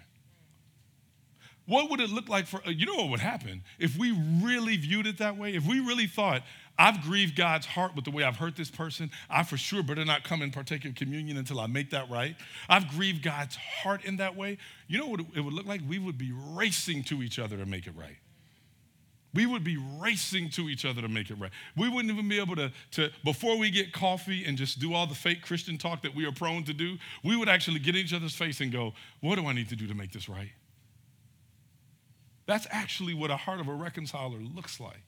What 1.66 1.90
would 1.90 2.00
it 2.00 2.10
look 2.10 2.28
like 2.28 2.46
for, 2.46 2.60
uh, 2.66 2.70
you 2.70 2.86
know 2.86 2.94
what 2.94 3.10
would 3.10 3.20
happen 3.20 3.64
if 3.78 3.96
we 3.98 4.12
really 4.42 4.76
viewed 4.76 5.06
it 5.06 5.18
that 5.18 5.36
way? 5.36 5.54
If 5.54 5.66
we 5.66 5.80
really 5.80 6.06
thought, 6.06 6.42
I've 6.78 7.02
grieved 7.02 7.36
God's 7.36 7.66
heart 7.66 7.96
with 7.96 8.04
the 8.04 8.10
way 8.10 8.22
I've 8.22 8.36
hurt 8.36 8.54
this 8.54 8.70
person. 8.70 9.10
I 9.28 9.42
for 9.42 9.56
sure 9.56 9.82
better 9.82 10.04
not 10.04 10.24
come 10.24 10.42
and 10.42 10.52
partake 10.52 10.84
of 10.84 10.94
communion 10.94 11.36
until 11.36 11.58
I 11.58 11.66
make 11.66 11.90
that 11.90 12.08
right. 12.10 12.36
I've 12.68 12.88
grieved 12.88 13.22
God's 13.22 13.56
heart 13.56 14.04
in 14.04 14.18
that 14.18 14.36
way. 14.36 14.58
You 14.86 14.98
know 14.98 15.06
what 15.06 15.20
it 15.20 15.40
would 15.40 15.54
look 15.54 15.66
like? 15.66 15.80
We 15.88 15.98
would 15.98 16.18
be 16.18 16.32
racing 16.32 17.04
to 17.04 17.22
each 17.22 17.38
other 17.38 17.56
to 17.56 17.66
make 17.66 17.86
it 17.86 17.94
right. 17.96 18.16
We 19.34 19.44
would 19.44 19.64
be 19.64 19.76
racing 19.98 20.50
to 20.50 20.68
each 20.68 20.84
other 20.84 21.02
to 21.02 21.08
make 21.08 21.30
it 21.30 21.34
right. 21.34 21.50
We 21.76 21.88
wouldn't 21.88 22.12
even 22.12 22.28
be 22.28 22.38
able 22.38 22.56
to, 22.56 22.72
to, 22.92 23.10
before 23.24 23.58
we 23.58 23.70
get 23.70 23.92
coffee 23.92 24.44
and 24.44 24.56
just 24.56 24.78
do 24.78 24.94
all 24.94 25.06
the 25.06 25.14
fake 25.14 25.42
Christian 25.42 25.76
talk 25.76 26.02
that 26.02 26.14
we 26.14 26.24
are 26.26 26.32
prone 26.32 26.64
to 26.64 26.72
do, 26.72 26.96
we 27.22 27.36
would 27.36 27.48
actually 27.48 27.80
get 27.80 27.96
in 27.96 28.02
each 28.02 28.14
other's 28.14 28.34
face 28.34 28.60
and 28.60 28.72
go, 28.72 28.94
What 29.20 29.36
do 29.36 29.46
I 29.46 29.52
need 29.52 29.68
to 29.70 29.76
do 29.76 29.86
to 29.88 29.94
make 29.94 30.12
this 30.12 30.28
right? 30.28 30.52
That's 32.46 32.66
actually 32.70 33.14
what 33.14 33.30
a 33.30 33.36
heart 33.36 33.60
of 33.60 33.68
a 33.68 33.74
reconciler 33.74 34.38
looks 34.38 34.80
like. 34.80 35.02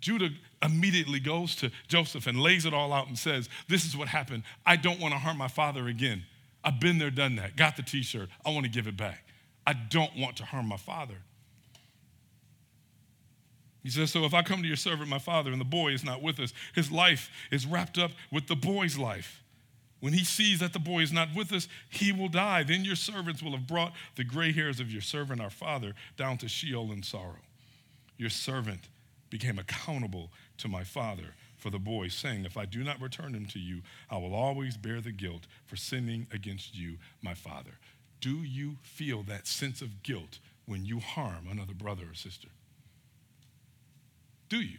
Judah 0.00 0.30
immediately 0.62 1.18
goes 1.18 1.56
to 1.56 1.70
Joseph 1.88 2.26
and 2.26 2.40
lays 2.40 2.64
it 2.64 2.72
all 2.72 2.92
out 2.92 3.08
and 3.08 3.18
says, 3.18 3.48
This 3.68 3.84
is 3.84 3.96
what 3.96 4.08
happened. 4.08 4.44
I 4.64 4.76
don't 4.76 5.00
want 5.00 5.12
to 5.12 5.18
harm 5.18 5.36
my 5.36 5.48
father 5.48 5.88
again. 5.88 6.24
I've 6.62 6.80
been 6.80 6.98
there, 6.98 7.10
done 7.10 7.36
that. 7.36 7.56
Got 7.56 7.76
the 7.76 7.82
t 7.82 8.02
shirt. 8.02 8.28
I 8.46 8.50
want 8.50 8.64
to 8.64 8.70
give 8.70 8.86
it 8.86 8.96
back. 8.96 9.24
I 9.66 9.72
don't 9.72 10.16
want 10.16 10.36
to 10.36 10.44
harm 10.44 10.66
my 10.66 10.76
father. 10.76 11.16
He 13.82 13.90
says, 13.90 14.10
So 14.10 14.24
if 14.24 14.34
I 14.34 14.42
come 14.42 14.62
to 14.62 14.68
your 14.68 14.76
servant, 14.76 15.08
my 15.08 15.18
father, 15.18 15.50
and 15.50 15.60
the 15.60 15.64
boy 15.64 15.92
is 15.92 16.04
not 16.04 16.22
with 16.22 16.38
us, 16.38 16.52
his 16.74 16.92
life 16.92 17.30
is 17.50 17.66
wrapped 17.66 17.98
up 17.98 18.12
with 18.30 18.46
the 18.46 18.56
boy's 18.56 18.98
life. 18.98 19.42
When 20.00 20.12
he 20.12 20.24
sees 20.24 20.60
that 20.60 20.72
the 20.72 20.78
boy 20.78 21.00
is 21.00 21.12
not 21.12 21.34
with 21.34 21.52
us, 21.52 21.66
he 21.88 22.12
will 22.12 22.28
die. 22.28 22.62
Then 22.62 22.84
your 22.84 22.96
servants 22.96 23.42
will 23.42 23.52
have 23.52 23.66
brought 23.66 23.92
the 24.14 24.24
gray 24.24 24.52
hairs 24.52 24.78
of 24.78 24.92
your 24.92 25.02
servant, 25.02 25.40
our 25.40 25.50
father, 25.50 25.94
down 26.16 26.38
to 26.38 26.48
Sheol 26.48 26.92
in 26.92 27.02
sorrow. 27.02 27.42
Your 28.16 28.30
servant 28.30 28.88
became 29.30 29.58
accountable 29.58 30.30
to 30.58 30.68
my 30.68 30.84
father 30.84 31.34
for 31.56 31.70
the 31.70 31.78
boy, 31.78 32.08
saying, 32.08 32.44
If 32.44 32.56
I 32.56 32.64
do 32.64 32.84
not 32.84 33.00
return 33.00 33.34
him 33.34 33.46
to 33.46 33.58
you, 33.58 33.82
I 34.08 34.16
will 34.18 34.34
always 34.34 34.76
bear 34.76 35.00
the 35.00 35.10
guilt 35.10 35.46
for 35.66 35.76
sinning 35.76 36.28
against 36.32 36.76
you, 36.76 36.98
my 37.20 37.34
father. 37.34 37.72
Do 38.20 38.42
you 38.42 38.76
feel 38.82 39.22
that 39.24 39.46
sense 39.46 39.82
of 39.82 40.02
guilt 40.02 40.38
when 40.66 40.84
you 40.84 41.00
harm 41.00 41.48
another 41.50 41.74
brother 41.74 42.04
or 42.10 42.14
sister? 42.14 42.48
Do 44.48 44.58
you? 44.58 44.78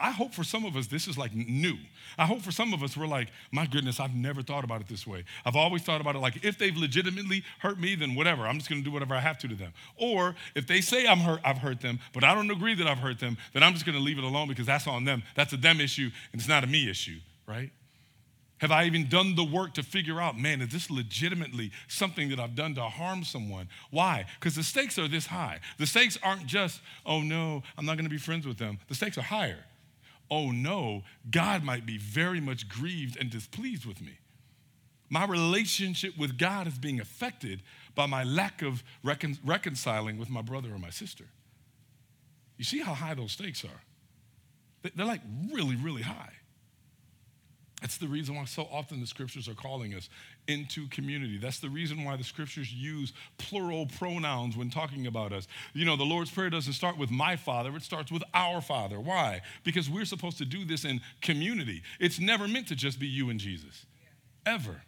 I 0.00 0.12
hope 0.12 0.32
for 0.32 0.44
some 0.44 0.64
of 0.64 0.76
us 0.76 0.86
this 0.86 1.08
is 1.08 1.18
like 1.18 1.34
new. 1.34 1.76
I 2.16 2.24
hope 2.24 2.40
for 2.42 2.52
some 2.52 2.72
of 2.72 2.82
us 2.82 2.96
we're 2.96 3.06
like, 3.06 3.28
my 3.50 3.66
goodness, 3.66 3.98
I've 3.98 4.14
never 4.14 4.42
thought 4.42 4.62
about 4.62 4.80
it 4.80 4.88
this 4.88 5.06
way. 5.06 5.24
I've 5.44 5.56
always 5.56 5.82
thought 5.82 6.00
about 6.00 6.14
it 6.14 6.20
like 6.20 6.44
if 6.44 6.56
they've 6.56 6.76
legitimately 6.76 7.42
hurt 7.58 7.80
me, 7.80 7.96
then 7.96 8.14
whatever. 8.14 8.46
I'm 8.46 8.58
just 8.58 8.70
gonna 8.70 8.82
do 8.82 8.92
whatever 8.92 9.14
I 9.14 9.20
have 9.20 9.38
to 9.38 9.48
to 9.48 9.54
them. 9.56 9.72
Or 9.96 10.36
if 10.54 10.66
they 10.66 10.80
say 10.80 11.06
I'm 11.06 11.18
hurt, 11.18 11.40
I've 11.44 11.58
hurt 11.58 11.80
them, 11.80 11.98
but 12.12 12.22
I 12.22 12.34
don't 12.34 12.50
agree 12.50 12.74
that 12.74 12.86
I've 12.86 12.98
hurt 12.98 13.18
them, 13.18 13.36
then 13.52 13.62
I'm 13.62 13.72
just 13.72 13.86
gonna 13.86 13.98
leave 13.98 14.18
it 14.18 14.24
alone 14.24 14.48
because 14.48 14.66
that's 14.66 14.86
on 14.86 15.04
them. 15.04 15.22
That's 15.34 15.52
a 15.52 15.56
them 15.56 15.80
issue 15.80 16.10
and 16.32 16.40
it's 16.40 16.48
not 16.48 16.62
a 16.62 16.68
me 16.68 16.88
issue, 16.88 17.18
right? 17.46 17.70
Have 18.58 18.72
I 18.72 18.84
even 18.84 19.08
done 19.08 19.36
the 19.36 19.44
work 19.44 19.74
to 19.74 19.84
figure 19.84 20.20
out, 20.20 20.38
man, 20.38 20.60
is 20.60 20.70
this 20.70 20.90
legitimately 20.90 21.70
something 21.86 22.28
that 22.30 22.40
I've 22.40 22.56
done 22.56 22.74
to 22.74 22.82
harm 22.82 23.22
someone? 23.22 23.68
Why? 23.92 24.26
Because 24.38 24.56
the 24.56 24.64
stakes 24.64 24.98
are 24.98 25.06
this 25.06 25.26
high. 25.26 25.60
The 25.78 25.86
stakes 25.86 26.18
aren't 26.24 26.46
just, 26.46 26.80
oh 27.06 27.20
no, 27.20 27.62
I'm 27.76 27.86
not 27.86 27.96
gonna 27.96 28.08
be 28.08 28.18
friends 28.18 28.46
with 28.46 28.58
them. 28.58 28.78
The 28.88 28.94
stakes 28.94 29.18
are 29.18 29.22
higher 29.22 29.58
oh 30.30 30.50
no, 30.50 31.02
God 31.30 31.62
might 31.62 31.86
be 31.86 31.98
very 31.98 32.40
much 32.40 32.68
grieved 32.68 33.16
and 33.16 33.30
displeased 33.30 33.86
with 33.86 34.00
me. 34.00 34.18
My 35.10 35.24
relationship 35.24 36.18
with 36.18 36.36
God 36.38 36.66
is 36.66 36.78
being 36.78 37.00
affected 37.00 37.62
by 37.94 38.06
my 38.06 38.24
lack 38.24 38.62
of 38.62 38.82
recon- 39.02 39.38
reconciling 39.44 40.18
with 40.18 40.28
my 40.28 40.42
brother 40.42 40.72
or 40.72 40.78
my 40.78 40.90
sister. 40.90 41.24
You 42.58 42.64
see 42.64 42.80
how 42.80 42.94
high 42.94 43.14
those 43.14 43.32
stakes 43.32 43.64
are? 43.64 43.82
They're 44.94 45.06
like 45.06 45.22
really, 45.52 45.76
really 45.76 46.02
high. 46.02 46.32
That's 47.80 47.96
the 47.96 48.08
reason 48.08 48.34
why 48.34 48.44
so 48.44 48.66
often 48.72 49.00
the 49.00 49.06
scriptures 49.06 49.48
are 49.48 49.54
calling 49.54 49.94
us 49.94 50.08
into 50.48 50.88
community. 50.88 51.38
That's 51.38 51.60
the 51.60 51.68
reason 51.68 52.04
why 52.04 52.16
the 52.16 52.24
scriptures 52.24 52.72
use 52.72 53.12
plural 53.38 53.86
pronouns 53.86 54.56
when 54.56 54.68
talking 54.68 55.06
about 55.06 55.32
us. 55.32 55.46
You 55.74 55.84
know, 55.84 55.94
the 55.94 56.04
Lord's 56.04 56.30
Prayer 56.30 56.50
doesn't 56.50 56.72
start 56.72 56.98
with 56.98 57.10
my 57.10 57.36
Father, 57.36 57.74
it 57.76 57.82
starts 57.82 58.10
with 58.10 58.24
our 58.34 58.60
Father. 58.60 58.98
Why? 58.98 59.42
Because 59.62 59.88
we're 59.88 60.06
supposed 60.06 60.38
to 60.38 60.44
do 60.44 60.64
this 60.64 60.84
in 60.84 61.00
community. 61.22 61.82
It's 62.00 62.18
never 62.18 62.48
meant 62.48 62.66
to 62.68 62.74
just 62.74 62.98
be 62.98 63.06
you 63.06 63.30
and 63.30 63.38
Jesus, 63.38 63.86
ever. 64.44 64.82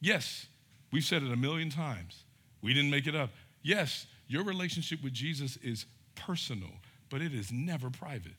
Yes, 0.00 0.46
we've 0.92 1.04
said 1.04 1.24
it 1.24 1.32
a 1.32 1.36
million 1.36 1.70
times. 1.70 2.22
We 2.62 2.72
didn't 2.72 2.90
make 2.90 3.08
it 3.08 3.16
up. 3.16 3.30
Yes, 3.62 4.06
your 4.28 4.44
relationship 4.44 5.02
with 5.02 5.12
Jesus 5.12 5.56
is 5.56 5.86
personal, 6.14 6.70
but 7.10 7.20
it 7.20 7.34
is 7.34 7.50
never 7.50 7.90
private. 7.90 8.34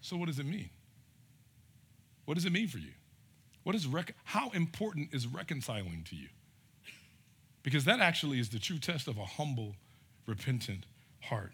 So, 0.00 0.16
what 0.16 0.26
does 0.26 0.38
it 0.38 0.46
mean? 0.46 0.70
What 2.24 2.34
does 2.34 2.44
it 2.44 2.52
mean 2.52 2.68
for 2.68 2.78
you? 2.78 2.92
What 3.62 3.74
is 3.74 3.86
rec- 3.86 4.14
how 4.24 4.50
important 4.50 5.12
is 5.12 5.26
reconciling 5.26 6.04
to 6.08 6.16
you? 6.16 6.28
Because 7.62 7.84
that 7.84 8.00
actually 8.00 8.40
is 8.40 8.48
the 8.48 8.58
true 8.58 8.78
test 8.78 9.06
of 9.06 9.18
a 9.18 9.24
humble, 9.24 9.74
repentant 10.26 10.86
heart. 11.20 11.52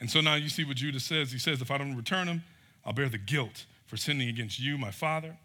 And 0.00 0.10
so 0.10 0.20
now 0.20 0.34
you 0.34 0.48
see 0.48 0.64
what 0.64 0.76
Judah 0.76 1.00
says. 1.00 1.32
He 1.32 1.38
says, 1.38 1.60
If 1.60 1.70
I 1.70 1.78
don't 1.78 1.96
return 1.96 2.26
him, 2.26 2.42
I'll 2.84 2.92
bear 2.92 3.08
the 3.08 3.18
guilt 3.18 3.66
for 3.86 3.96
sinning 3.96 4.28
against 4.28 4.58
you, 4.58 4.78
my 4.78 4.90
father. 4.90 5.36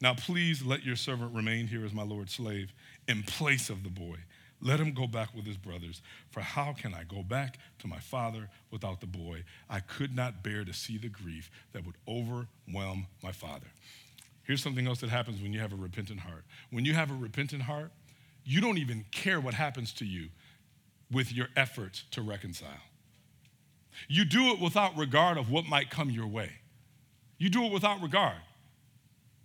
Now 0.00 0.14
please 0.14 0.62
let 0.62 0.84
your 0.84 0.96
servant 0.96 1.34
remain 1.34 1.66
here 1.66 1.84
as 1.84 1.92
my 1.92 2.02
Lord's 2.02 2.34
slave 2.34 2.72
in 3.06 3.22
place 3.22 3.68
of 3.68 3.82
the 3.82 3.90
boy 3.90 4.16
let 4.62 4.80
him 4.80 4.92
go 4.92 5.06
back 5.06 5.34
with 5.34 5.46
his 5.46 5.56
brothers. 5.56 6.02
For 6.30 6.40
how 6.40 6.72
can 6.72 6.94
I 6.94 7.04
go 7.04 7.22
back 7.22 7.58
to 7.78 7.86
my 7.86 7.98
father 7.98 8.48
without 8.70 9.00
the 9.00 9.06
boy? 9.06 9.44
I 9.68 9.80
could 9.80 10.14
not 10.14 10.42
bear 10.42 10.64
to 10.64 10.72
see 10.72 10.98
the 10.98 11.08
grief 11.08 11.50
that 11.72 11.84
would 11.86 11.96
overwhelm 12.06 13.06
my 13.22 13.32
father. 13.32 13.66
Here's 14.42 14.62
something 14.62 14.86
else 14.86 15.00
that 15.00 15.10
happens 15.10 15.40
when 15.40 15.52
you 15.52 15.60
have 15.60 15.72
a 15.72 15.76
repentant 15.76 16.20
heart. 16.20 16.44
When 16.70 16.84
you 16.84 16.94
have 16.94 17.10
a 17.10 17.14
repentant 17.14 17.62
heart, 17.62 17.90
you 18.44 18.60
don't 18.60 18.78
even 18.78 19.04
care 19.12 19.40
what 19.40 19.54
happens 19.54 19.92
to 19.94 20.04
you 20.04 20.28
with 21.10 21.32
your 21.32 21.48
efforts 21.56 22.04
to 22.12 22.22
reconcile. 22.22 22.68
You 24.08 24.24
do 24.24 24.52
it 24.52 24.60
without 24.60 24.96
regard 24.96 25.38
of 25.38 25.50
what 25.50 25.66
might 25.66 25.90
come 25.90 26.10
your 26.10 26.26
way. 26.26 26.50
You 27.38 27.48
do 27.48 27.64
it 27.64 27.72
without 27.72 28.02
regard. 28.02 28.36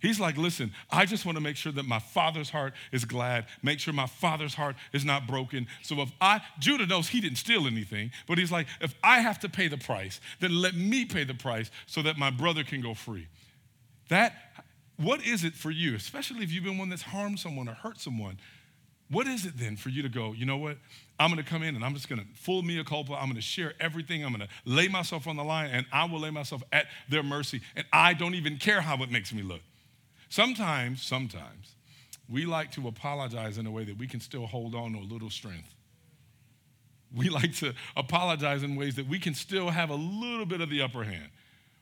He's 0.00 0.20
like, 0.20 0.36
listen, 0.36 0.72
I 0.90 1.06
just 1.06 1.24
want 1.24 1.36
to 1.36 1.42
make 1.42 1.56
sure 1.56 1.72
that 1.72 1.84
my 1.84 1.98
father's 1.98 2.50
heart 2.50 2.74
is 2.92 3.04
glad, 3.04 3.46
make 3.62 3.80
sure 3.80 3.94
my 3.94 4.06
father's 4.06 4.54
heart 4.54 4.76
is 4.92 5.04
not 5.04 5.26
broken. 5.26 5.66
So 5.82 6.00
if 6.02 6.12
I, 6.20 6.42
Judah 6.58 6.86
knows 6.86 7.08
he 7.08 7.20
didn't 7.20 7.38
steal 7.38 7.66
anything, 7.66 8.10
but 8.28 8.36
he's 8.36 8.52
like, 8.52 8.66
if 8.80 8.94
I 9.02 9.20
have 9.20 9.38
to 9.40 9.48
pay 9.48 9.68
the 9.68 9.78
price, 9.78 10.20
then 10.40 10.54
let 10.60 10.74
me 10.74 11.06
pay 11.06 11.24
the 11.24 11.34
price 11.34 11.70
so 11.86 12.02
that 12.02 12.18
my 12.18 12.30
brother 12.30 12.62
can 12.62 12.82
go 12.82 12.92
free. 12.92 13.26
That, 14.08 14.34
what 14.98 15.24
is 15.24 15.44
it 15.44 15.54
for 15.54 15.70
you, 15.70 15.94
especially 15.94 16.44
if 16.44 16.52
you've 16.52 16.64
been 16.64 16.78
one 16.78 16.90
that's 16.90 17.02
harmed 17.02 17.38
someone 17.38 17.68
or 17.68 17.74
hurt 17.74 17.98
someone? 17.98 18.38
What 19.08 19.26
is 19.26 19.46
it 19.46 19.56
then 19.56 19.76
for 19.76 19.88
you 19.88 20.02
to 20.02 20.08
go, 20.08 20.32
you 20.32 20.44
know 20.44 20.56
what? 20.58 20.76
I'm 21.18 21.30
going 21.30 21.42
to 21.42 21.48
come 21.48 21.62
in 21.62 21.74
and 21.74 21.84
I'm 21.84 21.94
just 21.94 22.08
going 22.08 22.20
to 22.20 22.26
full 22.34 22.62
mea 22.62 22.84
culpa. 22.84 23.14
I'm 23.14 23.26
going 23.26 23.36
to 23.36 23.40
share 23.40 23.72
everything. 23.80 24.24
I'm 24.24 24.34
going 24.34 24.46
to 24.46 24.54
lay 24.66 24.88
myself 24.88 25.26
on 25.26 25.36
the 25.36 25.44
line 25.44 25.70
and 25.70 25.86
I 25.90 26.04
will 26.04 26.20
lay 26.20 26.30
myself 26.30 26.62
at 26.72 26.86
their 27.08 27.22
mercy. 27.22 27.62
And 27.76 27.86
I 27.92 28.12
don't 28.14 28.34
even 28.34 28.58
care 28.58 28.82
how 28.82 29.02
it 29.02 29.10
makes 29.10 29.32
me 29.32 29.42
look. 29.42 29.62
Sometimes, 30.28 31.02
sometimes, 31.02 31.76
we 32.28 32.44
like 32.44 32.72
to 32.72 32.88
apologize 32.88 33.58
in 33.58 33.66
a 33.66 33.70
way 33.70 33.84
that 33.84 33.96
we 33.96 34.06
can 34.06 34.20
still 34.20 34.46
hold 34.46 34.74
on 34.74 34.92
to 34.92 34.98
a 34.98 35.00
little 35.00 35.30
strength. 35.30 35.74
We 37.14 37.28
like 37.30 37.54
to 37.56 37.74
apologize 37.96 38.62
in 38.62 38.76
ways 38.76 38.96
that 38.96 39.06
we 39.08 39.18
can 39.18 39.34
still 39.34 39.70
have 39.70 39.90
a 39.90 39.94
little 39.94 40.46
bit 40.46 40.60
of 40.60 40.70
the 40.70 40.82
upper 40.82 41.04
hand. 41.04 41.28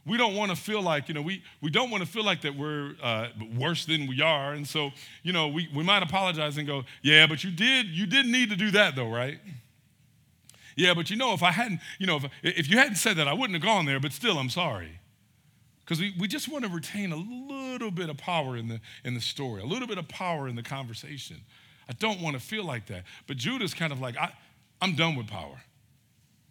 We 0.07 0.18
don't 0.18 0.34
want 0.34 0.51
to 0.51 0.57
feel 0.57 0.82
like, 0.82 1.09
you 1.09 1.14
know, 1.14 1.22
we, 1.22 1.42
we 1.62 1.70
don't 1.70 1.90
want 1.90 2.03
to 2.03 2.09
feel 2.09 2.24
like 2.24 2.42
that 2.42 2.55
we're 2.55 2.95
uh, 3.03 3.28
worse 3.57 3.86
than 3.86 4.07
we 4.07 4.20
are. 4.20 4.53
And 4.53 4.68
so, 4.68 4.90
you 5.22 5.32
know, 5.32 5.49
we, 5.49 5.70
we 5.74 5.82
might 5.82 6.03
apologize 6.03 6.59
and 6.59 6.66
go, 6.66 6.84
yeah, 7.01 7.26
but 7.26 7.42
you 7.42 7.51
did, 7.51 7.86
you 7.86 8.05
didn't 8.05 8.30
need 8.30 8.51
to 8.51 8.57
do 8.57 8.70
that 8.72 8.97
though, 8.97 9.09
right? 9.09 9.38
Yeah, 10.76 10.92
but 10.92 11.09
you 11.09 11.16
know, 11.16 11.32
if 11.32 11.42
I 11.42 11.53
hadn't, 11.53 11.80
you 11.99 12.07
know, 12.07 12.16
if, 12.16 12.26
if 12.42 12.70
you 12.70 12.76
hadn't 12.76 12.97
said 12.97 13.16
that, 13.16 13.28
I 13.28 13.32
wouldn't 13.32 13.55
have 13.55 13.62
gone 13.62 13.86
there, 13.86 13.99
but 13.99 14.12
still, 14.12 14.38
I'm 14.38 14.51
sorry. 14.51 15.01
Because 15.85 16.01
we, 16.01 16.14
we 16.18 16.28
just 16.28 16.51
want 16.51 16.64
to 16.64 16.70
retain 16.70 17.12
a 17.12 17.16
little 17.16 17.91
bit 17.91 18.09
of 18.09 18.16
power 18.16 18.57
in 18.57 18.68
the, 18.68 18.80
in 19.05 19.14
the 19.14 19.20
story, 19.20 19.62
a 19.62 19.66
little 19.66 19.87
bit 19.87 19.99
of 19.99 20.09
power 20.09 20.49
in 20.49 20.57
the 20.57 20.62
conversation. 20.62 21.37
I 21.89 21.93
don't 21.93 22.22
want 22.22 22.37
to 22.37 22.43
feel 22.43 22.64
like 22.64 22.87
that. 22.87 23.05
But 23.26 23.37
Judah's 23.37 23.74
kind 23.74 23.93
of 23.93 24.01
like, 24.01 24.16
I, 24.16 24.32
I'm 24.80 24.95
done 24.95 25.14
with 25.14 25.26
power. 25.26 25.62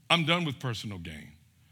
I'm 0.09 0.25
done 0.25 0.45
with 0.45 0.59
personal 0.59 0.99
gain. 0.99 1.31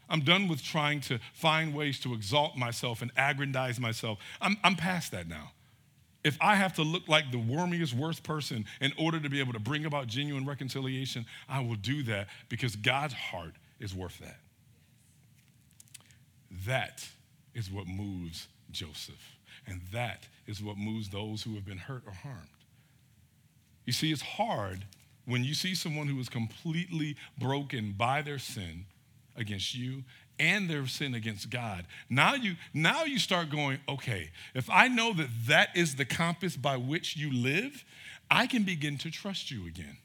I'm 0.10 0.22
done 0.22 0.48
with 0.48 0.64
trying 0.64 1.02
to 1.02 1.20
find 1.34 1.74
ways 1.74 2.00
to 2.02 2.14
exalt 2.14 2.58
myself 2.58 3.02
and 3.02 3.12
aggrandize 3.16 3.80
myself. 3.80 4.18
I'm, 4.42 4.58
I'm 4.64 4.76
past 4.76 5.12
that 5.12 5.28
now. 5.28 5.52
If 6.24 6.38
I 6.42 6.56
have 6.56 6.74
to 6.76 6.84
look 6.84 7.08
like 7.08 7.32
the 7.32 7.38
wormiest, 7.38 7.94
worst 7.94 8.24
person 8.24 8.66
in 8.80 8.92
order 8.98 9.20
to 9.20 9.30
be 9.30 9.40
able 9.40 9.54
to 9.54 9.60
bring 9.60 9.86
about 9.86 10.08
genuine 10.08 10.46
reconciliation, 10.46 11.26
I 11.48 11.62
will 11.62 11.76
do 11.76 12.04
that 12.04 12.28
because 12.50 12.76
God's 12.76 13.14
heart 13.14 13.54
is 13.80 13.96
worth 13.96 14.20
that. 14.20 14.38
That 16.68 17.08
is 17.54 17.72
what 17.72 17.88
moves 17.88 18.48
Joseph. 18.72 19.38
And 19.68 19.82
that 19.92 20.28
is 20.48 20.64
what 20.64 20.78
moves 20.78 21.10
those 21.10 21.44
who 21.44 21.56
have 21.56 21.66
been 21.66 21.78
hurt 21.78 22.04
or 22.06 22.14
harmed. 22.14 22.48
You 23.86 23.94
see, 23.94 24.12
it's 24.12 24.22
hard 24.22 24.86
when 25.26 25.44
you 25.44 25.54
see 25.54 25.76
someone 25.76 26.08
who 26.08 26.20
is 26.20 26.30
completely 26.30 27.16
broken 27.38 27.94
by 27.98 28.22
their 28.22 28.40
sin 28.40 28.86
against 29.36 29.76
you 29.76 30.04
and 30.40 30.70
their 30.70 30.88
sin 30.88 31.14
against 31.14 31.50
God. 31.50 31.86
Now 32.10 32.34
you 32.34 32.56
now 32.74 33.04
you 33.04 33.20
start 33.20 33.50
going, 33.50 33.80
okay, 33.88 34.32
if 34.56 34.70
I 34.70 34.88
know 34.88 35.14
that 35.14 35.30
that 35.48 35.70
is 35.76 35.96
the 35.96 36.06
compass 36.06 36.56
by 36.56 36.78
which 36.78 37.16
you 37.16 37.32
live, 37.32 37.86
I 38.30 38.48
can 38.48 38.64
begin 38.64 38.98
to 39.00 39.12
trust 39.12 39.52
you 39.52 39.68
again 39.68 39.98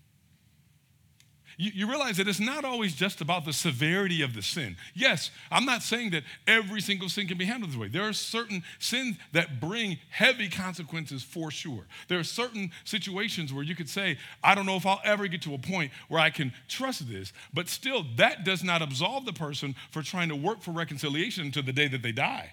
you, 1.56 1.70
you 1.74 1.88
realize 1.88 2.18
that 2.18 2.28
it's 2.28 2.40
not 2.40 2.64
always 2.64 2.94
just 2.94 3.20
about 3.20 3.44
the 3.44 3.52
severity 3.52 4.22
of 4.22 4.34
the 4.34 4.42
sin. 4.42 4.76
Yes, 4.94 5.30
I'm 5.50 5.64
not 5.64 5.82
saying 5.82 6.10
that 6.10 6.24
every 6.46 6.80
single 6.80 7.08
sin 7.08 7.26
can 7.26 7.38
be 7.38 7.44
handled 7.44 7.72
this 7.72 7.78
way. 7.78 7.88
There 7.88 8.06
are 8.06 8.12
certain 8.12 8.62
sins 8.78 9.16
that 9.32 9.60
bring 9.60 9.98
heavy 10.10 10.48
consequences 10.48 11.22
for 11.22 11.50
sure. 11.50 11.86
There 12.08 12.18
are 12.18 12.24
certain 12.24 12.72
situations 12.84 13.52
where 13.52 13.64
you 13.64 13.74
could 13.74 13.88
say, 13.88 14.18
I 14.44 14.54
don't 14.54 14.66
know 14.66 14.76
if 14.76 14.86
I'll 14.86 15.00
ever 15.04 15.26
get 15.26 15.42
to 15.42 15.54
a 15.54 15.58
point 15.58 15.92
where 16.08 16.20
I 16.20 16.30
can 16.30 16.52
trust 16.68 17.08
this, 17.08 17.32
but 17.54 17.68
still, 17.68 18.04
that 18.16 18.44
does 18.44 18.62
not 18.62 18.82
absolve 18.82 19.24
the 19.24 19.32
person 19.32 19.74
for 19.90 20.02
trying 20.02 20.28
to 20.28 20.36
work 20.36 20.60
for 20.60 20.72
reconciliation 20.72 21.50
to 21.52 21.62
the 21.62 21.72
day 21.72 21.88
that 21.88 22.02
they 22.02 22.12
die. 22.12 22.52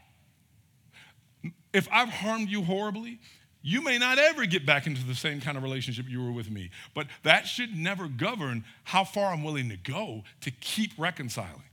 If 1.74 1.90
I've 1.92 2.10
harmed 2.10 2.50
you 2.50 2.64
horribly, 2.64 3.20
you 3.64 3.82
may 3.82 3.98
not 3.98 4.20
ever 4.20 4.46
get 4.46 4.66
back 4.66 4.86
into 4.86 5.04
the 5.06 5.16
same 5.16 5.40
kind 5.40 5.58
of 5.58 5.64
relationship 5.64 6.06
you 6.08 6.24
were 6.24 6.34
with 6.34 6.52
me, 6.52 6.70
but 6.94 7.08
that 7.24 7.48
should 7.48 7.76
never 7.76 8.08
govern 8.08 8.66
how 8.84 9.06
far 9.06 9.32
I'm 9.32 9.44
willing 9.44 9.70
to 9.70 9.78
go 9.78 10.24
to 10.42 10.52
keep 10.52 10.92
reconciling. 10.98 11.64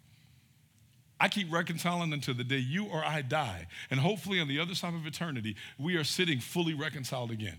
I 1.19 1.29
keep 1.29 1.53
reconciling 1.53 2.13
until 2.13 2.35
the 2.35 2.45
day 2.45 2.59
you 2.59 2.87
or 2.87 3.05
I 3.05 3.21
die. 3.23 3.67
And 3.91 4.01
hopefully, 4.01 4.41
on 4.41 4.49
the 4.49 4.59
other 4.59 4.75
side 4.75 4.95
of 4.95 5.05
eternity, 5.05 5.57
we 5.79 5.97
are 5.97 6.05
sitting 6.05 6.41
fully 6.41 6.73
reconciled 6.73 7.31
again. 7.31 7.59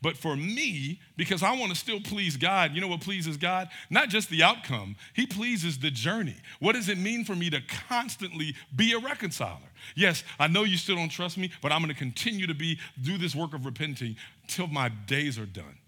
But 0.00 0.16
for 0.16 0.36
me, 0.36 1.00
because 1.16 1.42
I 1.42 1.56
want 1.56 1.72
to 1.72 1.76
still 1.76 2.00
please 2.00 2.36
God, 2.36 2.72
you 2.72 2.80
know 2.80 2.86
what 2.86 3.00
pleases 3.00 3.36
God? 3.36 3.68
Not 3.90 4.08
just 4.08 4.30
the 4.30 4.42
outcome, 4.44 4.94
He 5.12 5.26
pleases 5.26 5.78
the 5.78 5.90
journey. 5.90 6.36
What 6.60 6.74
does 6.74 6.88
it 6.88 6.98
mean 6.98 7.24
for 7.24 7.34
me 7.34 7.50
to 7.50 7.60
constantly 7.88 8.54
be 8.74 8.92
a 8.92 8.98
reconciler? 8.98 9.58
Yes, 9.96 10.22
I 10.38 10.46
know 10.46 10.64
you 10.64 10.76
still 10.76 10.96
don't 10.96 11.08
trust 11.08 11.36
me, 11.36 11.50
but 11.62 11.72
I'm 11.72 11.80
going 11.80 11.92
to 11.92 11.98
continue 11.98 12.46
to 12.46 12.54
be 12.54 12.78
do 13.02 13.18
this 13.18 13.34
work 13.34 13.54
of 13.54 13.64
repenting 13.66 14.16
till 14.46 14.68
my 14.68 14.88
days 14.88 15.38
are 15.38 15.46
done. 15.46 15.78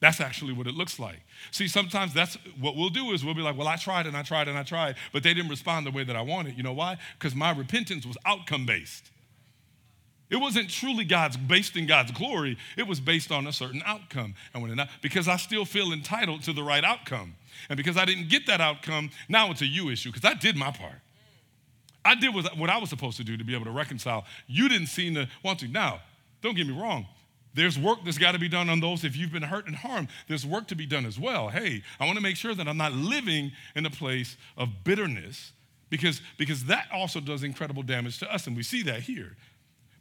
That's 0.00 0.20
actually 0.20 0.52
what 0.52 0.66
it 0.66 0.74
looks 0.74 0.98
like. 0.98 1.20
See, 1.50 1.66
sometimes 1.66 2.14
that's 2.14 2.36
what 2.60 2.76
we'll 2.76 2.88
do 2.88 3.12
is 3.12 3.24
we'll 3.24 3.34
be 3.34 3.42
like, 3.42 3.56
well, 3.56 3.66
I 3.66 3.76
tried 3.76 4.06
and 4.06 4.16
I 4.16 4.22
tried 4.22 4.46
and 4.46 4.56
I 4.56 4.62
tried, 4.62 4.94
but 5.12 5.22
they 5.22 5.34
didn't 5.34 5.50
respond 5.50 5.86
the 5.86 5.90
way 5.90 6.04
that 6.04 6.14
I 6.14 6.22
wanted. 6.22 6.56
You 6.56 6.62
know 6.62 6.72
why? 6.72 6.98
Because 7.18 7.34
my 7.34 7.50
repentance 7.50 8.06
was 8.06 8.16
outcome 8.24 8.64
based. 8.64 9.10
It 10.30 10.36
wasn't 10.36 10.68
truly 10.68 11.04
God's 11.04 11.36
based 11.36 11.76
in 11.76 11.86
God's 11.86 12.12
glory. 12.12 12.58
It 12.76 12.86
was 12.86 13.00
based 13.00 13.32
on 13.32 13.46
a 13.46 13.52
certain 13.52 13.82
outcome. 13.86 14.34
And 14.52 14.62
when 14.62 14.78
it 14.78 14.88
because 15.00 15.26
I 15.26 15.36
still 15.36 15.64
feel 15.64 15.92
entitled 15.92 16.42
to 16.44 16.52
the 16.52 16.62
right 16.62 16.84
outcome. 16.84 17.34
And 17.68 17.76
because 17.76 17.96
I 17.96 18.04
didn't 18.04 18.28
get 18.28 18.46
that 18.46 18.60
outcome, 18.60 19.10
now 19.28 19.50
it's 19.50 19.62
a 19.62 19.66
you 19.66 19.88
issue 19.88 20.12
because 20.12 20.28
I 20.28 20.34
did 20.34 20.56
my 20.56 20.70
part. 20.70 21.00
I 22.04 22.14
did 22.14 22.34
what 22.34 22.70
I 22.70 22.78
was 22.78 22.90
supposed 22.90 23.16
to 23.18 23.24
do 23.24 23.36
to 23.36 23.44
be 23.44 23.54
able 23.54 23.64
to 23.64 23.70
reconcile. 23.70 24.24
You 24.46 24.68
didn't 24.68 24.86
seem 24.86 25.14
to 25.14 25.28
want 25.42 25.60
to. 25.60 25.68
Now, 25.68 26.00
don't 26.42 26.56
get 26.56 26.66
me 26.66 26.78
wrong. 26.78 27.06
There's 27.54 27.78
work 27.78 27.98
that's 28.04 28.18
got 28.18 28.32
to 28.32 28.38
be 28.38 28.48
done 28.48 28.68
on 28.68 28.80
those 28.80 29.04
if 29.04 29.16
you've 29.16 29.32
been 29.32 29.42
hurt 29.42 29.66
and 29.66 29.74
harmed. 29.74 30.08
There's 30.28 30.46
work 30.46 30.68
to 30.68 30.74
be 30.74 30.86
done 30.86 31.06
as 31.06 31.18
well. 31.18 31.48
Hey, 31.48 31.82
I 31.98 32.04
want 32.04 32.16
to 32.16 32.22
make 32.22 32.36
sure 32.36 32.54
that 32.54 32.68
I'm 32.68 32.76
not 32.76 32.92
living 32.92 33.52
in 33.74 33.84
a 33.84 33.90
place 33.90 34.36
of 34.56 34.68
bitterness 34.84 35.52
because, 35.90 36.20
because 36.36 36.64
that 36.66 36.86
also 36.92 37.18
does 37.18 37.42
incredible 37.42 37.82
damage 37.82 38.18
to 38.18 38.32
us, 38.32 38.46
and 38.46 38.56
we 38.56 38.62
see 38.62 38.82
that 38.82 39.00
here. 39.00 39.36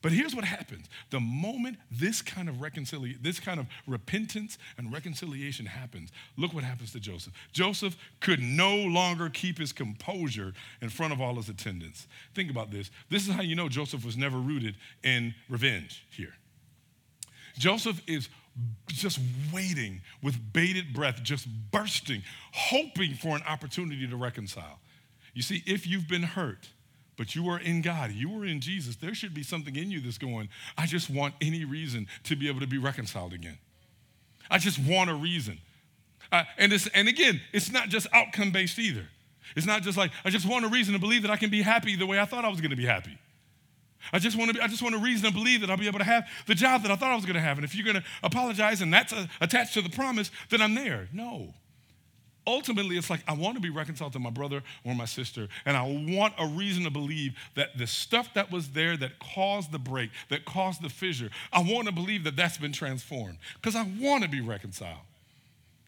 But 0.02 0.12
here's 0.12 0.36
what 0.36 0.46
happens. 0.46 0.86
The 1.10 1.20
moment 1.20 1.78
this 1.90 2.22
kind 2.22 2.48
of 2.48 2.62
reconciliation, 2.62 3.20
this 3.24 3.40
kind 3.40 3.60
of 3.60 3.66
repentance 3.88 4.58
and 4.78 4.94
reconciliation 4.94 5.66
happens, 5.66 6.12
look 6.38 6.54
what 6.54 6.64
happens 6.64 6.92
to 6.92 7.00
Joseph. 7.00 7.34
Joseph 7.52 7.98
could 8.20 8.40
no 8.40 8.76
longer 8.76 9.30
keep 9.30 9.58
his 9.58 9.74
composure 9.74 10.54
in 10.82 10.90
front 10.90 11.14
of 11.14 11.22
all 11.22 11.36
his 11.36 11.50
attendants. 11.50 12.08
Think 12.36 12.52
about 12.52 12.72
this. 12.72 12.92
This 13.10 13.28
is 13.28 13.34
how 13.34 13.42
you 13.42 13.56
know 13.56 13.70
Joseph 13.70 14.06
was 14.06 14.18
never 14.18 14.38
rooted 14.38 14.76
in 15.04 15.34
revenge 15.50 16.06
here. 16.12 16.34
Joseph 17.58 18.02
is 18.08 18.30
just 18.88 19.20
waiting 19.52 20.02
with 20.22 20.54
bated 20.54 20.94
breath, 20.94 21.22
just 21.24 21.48
bursting, 21.72 22.24
hoping 22.54 23.14
for 23.16 23.36
an 23.36 23.44
opportunity 23.48 24.08
to 24.08 24.16
reconcile. 24.16 24.80
You 25.34 25.42
see, 25.42 25.64
if 25.66 25.86
you've 25.86 26.08
been 26.08 26.24
hurt, 26.24 26.70
but 27.18 27.36
you 27.36 27.50
are 27.50 27.60
in 27.60 27.82
God, 27.82 28.12
you 28.12 28.40
are 28.40 28.46
in 28.46 28.62
Jesus, 28.62 28.96
there 28.96 29.16
should 29.16 29.34
be 29.34 29.44
something 29.44 29.76
in 29.76 29.92
you 29.92 30.00
that's 30.00 30.18
going, 30.18 30.50
I 30.78 30.86
just 30.86 31.10
want 31.10 31.34
any 31.42 31.66
reason 31.66 32.08
to 32.26 32.36
be 32.36 32.48
able 32.48 32.60
to 32.60 32.68
be 32.68 32.78
reconciled 32.78 33.34
again. 33.34 33.58
I 34.50 34.60
just 34.60 34.80
want 34.80 35.10
a 35.10 35.16
reason. 35.16 35.60
Uh, 36.32 36.44
and, 36.58 36.72
it's, 36.72 36.88
and 36.88 37.08
again, 37.08 37.42
it's 37.52 37.72
not 37.72 37.90
just 37.90 38.08
outcome 38.14 38.52
based 38.52 38.80
either. 38.80 39.08
It's 39.56 39.66
not 39.66 39.82
just 39.82 39.98
like, 39.98 40.12
I 40.24 40.30
just 40.30 40.48
want 40.48 40.66
a 40.66 40.68
reason 40.68 40.94
to 40.94 41.00
believe 41.00 41.24
that 41.24 41.32
I 41.32 41.38
can 41.38 41.50
be 41.50 41.62
happy 41.62 41.96
the 41.96 42.06
way 42.06 42.20
I 42.20 42.26
thought 42.26 42.46
I 42.46 42.50
was 42.50 42.62
going 42.62 42.72
to 42.72 42.78
be 42.78 42.86
happy. 42.86 43.18
I 44.14 44.20
just 44.20 44.38
want 44.38 44.50
to 44.50 44.54
be, 44.54 44.62
I 44.62 44.68
just 44.68 44.84
want 44.84 44.94
a 44.94 45.00
reason 45.00 45.30
to 45.30 45.34
believe 45.34 45.62
that 45.62 45.72
I'll 45.72 45.78
be 45.78 45.88
able 45.88 46.00
to 46.00 46.06
have 46.06 46.28
the 46.46 46.56
job 46.56 46.84
that 46.84 46.92
I 46.92 46.96
thought 46.96 47.12
I 47.12 47.16
was 47.16 47.26
going 47.26 47.36
to 47.36 47.42
have. 47.42 47.58
And 47.58 47.66
if 47.66 47.74
you're 47.76 47.86
going 47.86 47.96
to 47.96 48.04
apologize 48.24 48.82
and 48.82 48.94
that's 48.94 49.12
a, 49.12 49.28
attached 49.42 49.74
to 49.74 49.82
the 49.82 49.90
promise, 49.90 50.30
then 50.50 50.62
I'm 50.62 50.76
there. 50.76 51.10
No 51.12 51.54
ultimately, 52.48 52.98
it's 52.98 53.10
like 53.10 53.22
I 53.28 53.34
want 53.34 53.56
to 53.56 53.62
be 53.62 53.70
reconciled 53.70 54.14
to 54.14 54.20
my 54.20 54.30
brother 54.30 54.64
or 54.86 54.96
my 54.96 55.06
sister, 55.06 55.50
and 55.66 55.76
I 55.76 55.84
want 55.84 56.34
a 56.40 56.48
reason 56.48 56.86
to 56.86 56.90
believe 56.90 57.34
that 57.56 57.78
the 57.78 57.86
stuff 57.86 58.34
that 58.34 58.52
was 58.52 58.70
there 58.70 58.96
that 58.98 59.20
caused 59.20 59.72
the 59.72 59.80
break, 59.80 60.10
that 60.30 60.46
caused 60.46 60.82
the 60.82 60.90
fissure, 60.90 61.30
I 61.52 61.62
want 61.62 61.88
to 61.88 61.94
believe 61.94 62.24
that 62.24 62.36
that's 62.36 62.58
been 62.58 62.72
transformed 62.72 63.38
because 63.56 63.76
I 63.76 63.84
want 64.00 64.24
to 64.24 64.30
be 64.30 64.42
reconciled. 64.42 65.06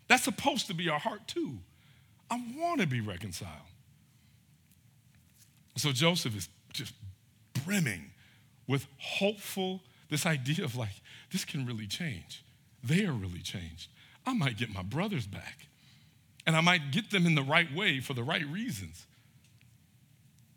That's 0.10 0.24
supposed 0.24 0.68
to 0.68 0.74
be 0.74 0.90
our 0.90 1.00
heart 1.00 1.28
too. 1.28 1.60
I 2.30 2.40
want 2.58 2.82
to 2.82 2.88
be 2.88 3.00
reconciled. 3.02 3.54
So 5.78 5.92
Joseph 5.92 6.36
is 6.36 6.50
just 6.74 6.94
brimming 7.66 8.12
with 8.68 8.86
hopeful, 8.98 9.82
this 10.10 10.26
idea 10.26 10.66
of 10.66 10.76
like, 10.76 11.02
this 11.32 11.46
can 11.46 11.66
really 11.66 11.88
change. 11.88 12.44
They 12.84 13.06
are 13.06 13.14
really 13.14 13.40
changed. 13.40 13.88
I 14.26 14.34
might 14.34 14.58
get 14.58 14.74
my 14.74 14.84
brothers 14.84 15.26
back. 15.26 15.69
And 16.50 16.56
I 16.56 16.62
might 16.62 16.90
get 16.90 17.12
them 17.12 17.28
in 17.28 17.36
the 17.36 17.44
right 17.44 17.72
way 17.76 18.00
for 18.00 18.16
the 18.16 18.24
right 18.24 18.44
reasons. 18.48 19.06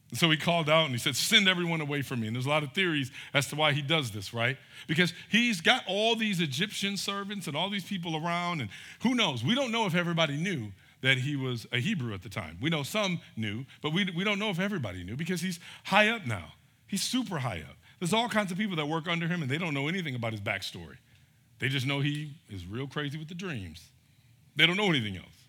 And 0.09 0.19
so 0.19 0.31
he 0.31 0.39
called 0.39 0.71
out 0.71 0.87
and 0.87 0.93
he 0.95 0.99
said, 0.99 1.15
Send 1.15 1.47
everyone 1.47 1.83
away 1.83 2.01
from 2.01 2.21
me. 2.21 2.29
And 2.29 2.35
there's 2.35 2.47
a 2.47 2.49
lot 2.49 2.63
of 2.63 2.73
theories 2.73 3.11
as 3.35 3.49
to 3.49 3.57
why 3.57 3.73
he 3.73 3.83
does 3.83 4.11
this, 4.11 4.33
right? 4.33 4.57
Because 4.87 5.13
he's 5.29 5.61
got 5.61 5.85
all 5.87 6.17
these 6.17 6.41
Egyptian 6.41 6.97
servants 6.97 7.47
and 7.47 7.55
all 7.55 7.69
these 7.69 7.85
people 7.85 8.17
around, 8.17 8.63
and 8.63 8.71
who 9.03 9.15
knows? 9.15 9.45
We 9.45 9.55
don't 9.55 9.71
know 9.71 9.85
if 9.85 9.95
everybody 9.95 10.39
knew 10.39 10.73
that 11.03 11.19
he 11.19 11.37
was 11.37 11.67
a 11.73 11.79
Hebrew 11.79 12.15
at 12.15 12.23
the 12.23 12.31
time. 12.31 12.57
We 12.59 12.71
know 12.71 12.85
some 12.85 13.21
knew, 13.37 13.67
but 13.83 13.93
we, 13.93 14.11
we 14.17 14.25
don't 14.25 14.39
know 14.39 14.49
if 14.49 14.59
everybody 14.59 15.05
knew 15.05 15.15
because 15.15 15.43
he's 15.43 15.61
high 15.85 16.09
up 16.09 16.27
now. 16.27 16.55
He's 16.87 17.03
super 17.03 17.41
high 17.41 17.63
up. 17.69 17.77
There's 18.01 18.15
all 18.15 18.31
kinds 18.31 18.51
of 18.51 18.57
people 18.57 18.77
that 18.77 18.87
work 18.89 19.09
under 19.09 19.29
him, 19.29 19.43
and 19.43 19.51
they 19.51 19.59
don't 19.59 19.75
know 19.75 19.89
anything 19.89 20.15
about 20.15 20.33
his 20.33 20.41
backstory. 20.41 20.97
They 21.59 21.69
just 21.69 21.85
know 21.87 22.01
he 22.01 22.33
is 22.49 22.65
real 22.67 22.87
crazy 22.87 23.19
with 23.19 23.29
the 23.29 23.35
dreams. 23.35 23.91
They 24.57 24.67
don't 24.67 24.79
know 24.79 24.89
anything 24.89 25.19
else. 25.19 25.42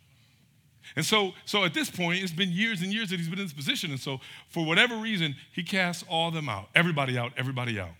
And 0.96 1.06
so, 1.06 1.34
so 1.46 1.64
at 1.64 1.74
this 1.74 1.90
point, 1.90 2.22
it's 2.22 2.32
been 2.32 2.52
years 2.52 2.82
and 2.82 2.94
years 2.94 3.10
that 3.10 3.18
he's 3.18 3.30
been 3.30 3.40
in 3.40 3.46
this 3.46 3.54
position. 3.54 3.92
And 3.92 4.00
so, 4.00 4.20
for 4.50 4.66
whatever 4.66 4.96
reason, 4.96 5.36
he 5.52 5.64
casts 5.64 6.04
all 6.08 6.32
them 6.32 6.50
out. 6.50 6.70
Everybody 6.76 7.18
out, 7.18 7.34
everybody 7.38 7.80
out. 7.80 7.94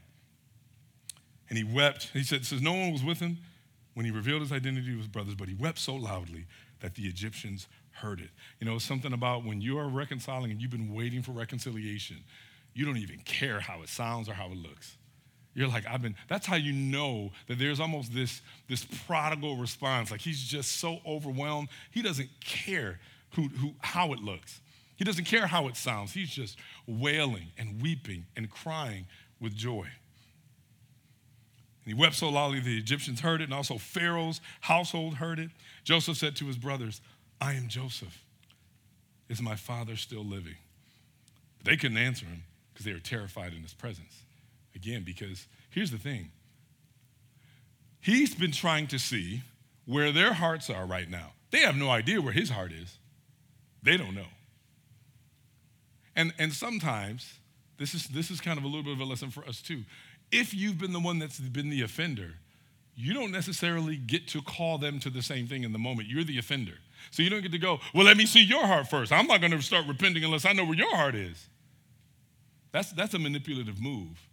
And 1.50 1.58
he 1.58 1.64
wept. 1.64 2.10
He 2.14 2.24
said, 2.24 2.46
says 2.46 2.62
no 2.62 2.74
one 2.74 2.92
was 2.92 3.04
with 3.04 3.20
him 3.20 3.38
when 3.94 4.06
he 4.06 4.12
revealed 4.12 4.42
his 4.42 4.52
identity 4.52 4.88
to 4.92 4.98
his 4.98 5.08
brothers, 5.08 5.36
but 5.36 5.48
he 5.48 5.54
wept 5.54 5.80
so 5.80 5.96
loudly 5.96 6.46
that 6.80 6.96
the 6.96 7.04
Egyptians 7.04 7.68
heard 7.92 8.20
it. 8.20 8.30
You 8.60 8.66
know, 8.66 8.80
something 8.80 9.14
about 9.14 9.46
when 9.46 9.62
you 9.62 9.78
are 9.78 9.88
reconciling 9.88 10.52
and 10.52 10.62
you've 10.62 10.72
been 10.72 10.94
waiting 10.94 11.22
for 11.22 11.32
reconciliation, 11.32 12.18
you 12.74 12.86
don't 12.86 12.98
even 12.98 13.20
care 13.20 13.60
how 13.60 13.82
it 13.82 13.90
sounds 13.90 14.28
or 14.28 14.34
how 14.34 14.48
it 14.48 14.58
looks. 14.58 14.98
You're 15.56 15.68
like, 15.68 15.86
I've 15.88 16.02
been, 16.02 16.16
that's 16.28 16.48
how 16.48 16.56
you 16.56 16.74
know 16.74 17.32
that 17.48 17.60
there's 17.60 17.80
almost 17.80 18.14
this, 18.14 18.42
this 18.68 18.86
prodigal 19.06 19.58
response. 19.58 20.10
Like 20.10 20.22
he's 20.22 20.42
just 20.44 20.78
so 20.80 21.00
overwhelmed. 21.06 21.70
He 21.92 22.02
doesn't 22.02 22.30
care 22.40 23.00
who, 23.36 23.50
who, 23.50 23.74
how 23.80 24.14
it 24.14 24.20
looks. 24.20 24.62
He 24.96 25.04
doesn't 25.04 25.26
care 25.26 25.48
how 25.48 25.68
it 25.68 25.76
sounds. 25.76 26.14
He's 26.14 26.30
just 26.30 26.58
wailing 26.88 27.48
and 27.58 27.82
weeping 27.82 28.26
and 28.36 28.50
crying 28.50 29.06
with 29.40 29.56
joy. 29.56 29.88
And 31.86 31.94
he 31.94 31.94
wept 31.94 32.16
so 32.16 32.30
loudly 32.30 32.60
the 32.60 32.78
Egyptians 32.78 33.20
heard 33.20 33.42
it, 33.42 33.46
and 33.46 33.54
also 33.54 33.78
Pharaoh's 33.78 34.40
household 34.62 35.16
heard 35.16 35.40
it. 35.40 35.50
Joseph 35.84 36.18
said 36.18 36.36
to 36.38 36.46
his 36.46 36.58
brothers, 36.58 37.02
I 37.42 37.54
am 37.54 37.68
Joseph. 37.68 38.24
Is 39.28 39.42
my 39.42 39.56
father 39.56 39.98
still 39.98 40.24
living? 40.24 40.56
But 41.58 41.72
they 41.72 41.78
couldn't 41.78 41.98
answer 41.98 42.26
him 42.26 42.44
because 42.72 42.86
they 42.86 42.94
were 42.94 43.00
terrified 43.00 43.54
in 43.54 43.62
his 43.64 43.74
presence. 43.74 44.24
Again, 44.76 45.04
because 45.04 45.48
here's 45.70 45.92
the 45.92 45.98
thing 45.98 46.32
he's 48.00 48.36
been 48.36 48.52
trying 48.52 48.88
to 48.88 49.00
see 49.00 49.44
where 49.86 50.12
their 50.12 50.34
hearts 50.34 50.70
are 50.70 50.86
right 50.86 51.10
now. 51.10 51.32
They 51.52 51.60
have 51.60 51.76
no 51.76 51.90
idea 51.90 52.22
where 52.22 52.34
his 52.34 52.50
heart 52.50 52.72
is, 52.72 52.98
they 53.82 53.98
don't 53.98 54.16
know. 54.16 54.28
And, 56.16 56.34
and 56.38 56.54
sometimes, 56.54 57.40
this 57.78 57.94
is, 57.94 58.08
this 58.08 58.30
is 58.30 58.40
kind 58.40 58.58
of 58.58 58.64
a 58.64 58.68
little 58.68 58.84
bit 58.84 58.94
of 58.94 59.00
a 59.00 59.06
lesson 59.06 59.32
for 59.32 59.46
us 59.48 59.62
too. 59.62 59.84
If 60.32 60.54
you've 60.54 60.78
been 60.78 60.94
the 60.94 61.00
one 61.00 61.20
that's 61.20 61.40
been 61.40 61.70
the 61.70 61.82
offender, 61.82 62.36
you 62.96 63.14
don't 63.14 63.32
necessarily 63.32 63.96
get 63.96 64.28
to 64.30 64.42
call 64.42 64.78
them 64.78 65.00
to 65.00 65.10
the 65.10 65.22
same 65.22 65.48
thing 65.48 65.64
in 65.64 65.74
the 65.74 65.80
moment. 65.80 66.08
You're 66.08 66.24
the 66.24 66.38
offender. 66.38 66.74
So 67.12 67.24
you 67.24 67.30
don't 67.30 67.42
get 67.42 67.52
to 67.52 67.60
go, 67.60 67.80
well, 67.94 68.06
let 68.06 68.18
me 68.18 68.26
see 68.26 68.44
your 68.44 68.66
heart 68.66 68.88
first. 68.88 69.12
I'm 69.12 69.28
not 69.28 69.42
going 69.42 69.52
to 69.52 69.62
start 69.62 69.86
repenting 69.88 70.24
unless 70.24 70.46
I 70.46 70.54
know 70.54 70.66
where 70.66 70.76
your 70.76 70.96
heart 70.96 71.16
is. 71.16 71.48
That's, 72.72 72.92
that's 72.92 73.14
a 73.14 73.20
manipulative 73.20 73.82
move. 73.82 74.28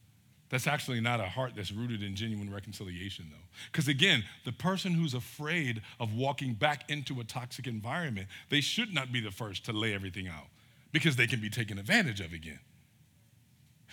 That's 0.51 0.67
actually 0.67 1.01
not 1.01 1.21
a 1.21 1.27
heart 1.27 1.53
that's 1.55 1.71
rooted 1.71 2.03
in 2.03 2.17
genuine 2.17 2.53
reconciliation, 2.53 3.27
though. 3.31 3.47
Because 3.71 3.87
again, 3.87 4.25
the 4.45 4.53
person 4.53 4.93
who's 4.93 5.15
afraid 5.15 5.81
of 6.01 6.15
walking 6.15 6.55
back 6.55 6.91
into 6.91 7.21
a 7.21 7.25
toxic 7.25 7.69
environment, 7.69 8.27
they 8.49 8.61
should 8.61 8.93
not 8.93 9.13
be 9.13 9.21
the 9.21 9.31
first 9.31 9.65
to 9.67 9.73
lay 9.73 9.95
everything 9.95 10.27
out 10.27 10.49
because 10.93 11.15
they 11.15 11.29
can 11.29 11.41
be 11.41 11.49
taken 11.49 11.79
advantage 11.79 12.21
of 12.21 12.33
again. 12.33 12.59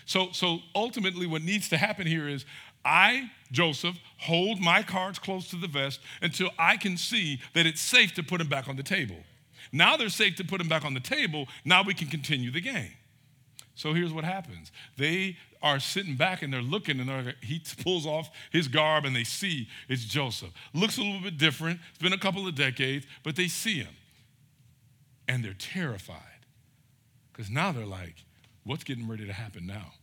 So, 0.06 0.30
so 0.32 0.60
ultimately, 0.74 1.28
what 1.28 1.44
needs 1.44 1.70
to 1.70 1.78
happen 1.78 2.08
here 2.08 2.28
is 2.28 2.44
I, 2.84 3.30
Joseph, 3.52 3.98
hold 4.20 4.60
my 4.60 4.82
cards 4.82 5.20
close 5.20 5.50
to 5.50 5.58
the 5.58 5.68
vest 5.68 6.00
until 6.22 6.50
I 6.58 6.78
can 6.78 6.98
see 6.98 7.40
that 7.54 7.68
it's 7.68 7.82
safe 7.82 8.14
to 8.16 8.24
put 8.24 8.40
them 8.40 8.48
back 8.48 8.68
on 8.68 8.78
the 8.78 8.84
table. 8.84 9.18
Now 9.72 9.98
they're 9.98 10.10
safe 10.10 10.38
to 10.38 10.46
put 10.46 10.60
them 10.60 10.70
back 10.70 10.86
on 10.86 10.94
the 10.94 11.00
table. 11.00 11.48
Now 11.66 11.84
we 11.84 11.94
can 11.94 12.08
continue 12.08 12.50
the 12.50 12.62
game. 12.62 12.94
So 13.78 13.94
here's 13.94 14.12
what 14.12 14.24
happens. 14.24 14.72
They 14.98 15.38
are 15.62 15.80
sitting 15.80 16.16
back 16.16 16.42
and 16.42 16.52
they're 16.52 16.64
looking 16.64 17.00
and 17.00 17.08
they're, 17.08 17.36
he 17.42 17.62
pulls 17.84 18.08
off 18.08 18.32
his 18.52 18.68
garb 18.68 19.06
and 19.06 19.16
they 19.16 19.24
see 19.24 19.70
it's 19.88 20.04
Joseph. 20.04 20.50
Looks 20.74 20.98
a 20.98 21.02
little 21.02 21.22
bit 21.22 21.38
different. 21.38 21.80
It's 21.92 22.00
been 22.00 22.12
a 22.12 22.18
couple 22.18 22.48
of 22.48 22.56
decades, 22.56 23.06
but 23.24 23.36
they 23.36 23.48
see 23.48 23.76
him. 23.76 23.96
And 25.28 25.46
they're 25.46 25.54
terrified. 25.54 26.18
Because 27.32 27.52
now 27.52 27.72
they're 27.72 27.86
like, 27.86 28.16
what's 28.64 28.84
getting 28.84 29.08
ready 29.08 29.28
to 29.28 29.34
happen 29.34 29.68
now? 29.68 29.94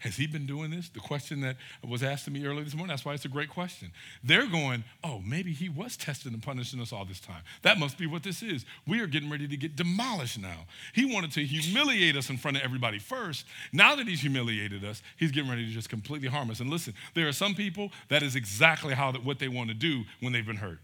Has 0.00 0.16
he 0.16 0.26
been 0.26 0.46
doing 0.46 0.70
this? 0.70 0.90
The 0.90 1.00
question 1.00 1.40
that 1.40 1.56
was 1.82 2.02
asked 2.02 2.26
to 2.26 2.30
me 2.30 2.44
earlier 2.44 2.64
this 2.64 2.74
morning, 2.74 2.92
that's 2.92 3.04
why 3.04 3.14
it's 3.14 3.24
a 3.24 3.30
great 3.30 3.48
question. 3.48 3.90
They're 4.22 4.46
going, 4.46 4.84
oh, 5.02 5.22
maybe 5.24 5.52
he 5.52 5.70
was 5.70 5.96
testing 5.96 6.34
and 6.34 6.42
punishing 6.42 6.80
us 6.80 6.92
all 6.92 7.06
this 7.06 7.18
time. 7.18 7.42
That 7.62 7.78
must 7.78 7.96
be 7.96 8.06
what 8.06 8.22
this 8.22 8.42
is. 8.42 8.66
We 8.86 9.00
are 9.00 9.06
getting 9.06 9.30
ready 9.30 9.48
to 9.48 9.56
get 9.56 9.74
demolished 9.74 10.38
now. 10.38 10.66
He 10.92 11.12
wanted 11.12 11.32
to 11.32 11.44
humiliate 11.44 12.14
us 12.14 12.28
in 12.28 12.36
front 12.36 12.58
of 12.58 12.62
everybody 12.62 12.98
first. 12.98 13.46
Now 13.72 13.96
that 13.96 14.06
he's 14.06 14.20
humiliated 14.20 14.84
us, 14.84 15.02
he's 15.16 15.30
getting 15.30 15.50
ready 15.50 15.66
to 15.66 15.72
just 15.72 15.88
completely 15.88 16.28
harm 16.28 16.50
us. 16.50 16.60
And 16.60 16.68
listen, 16.68 16.92
there 17.14 17.26
are 17.26 17.32
some 17.32 17.54
people 17.54 17.90
that 18.08 18.22
is 18.22 18.36
exactly 18.36 18.92
how 18.92 19.12
that 19.12 19.24
what 19.24 19.38
they 19.38 19.48
want 19.48 19.68
to 19.68 19.74
do 19.74 20.04
when 20.20 20.32
they've 20.32 20.46
been 20.46 20.56
hurt 20.56 20.80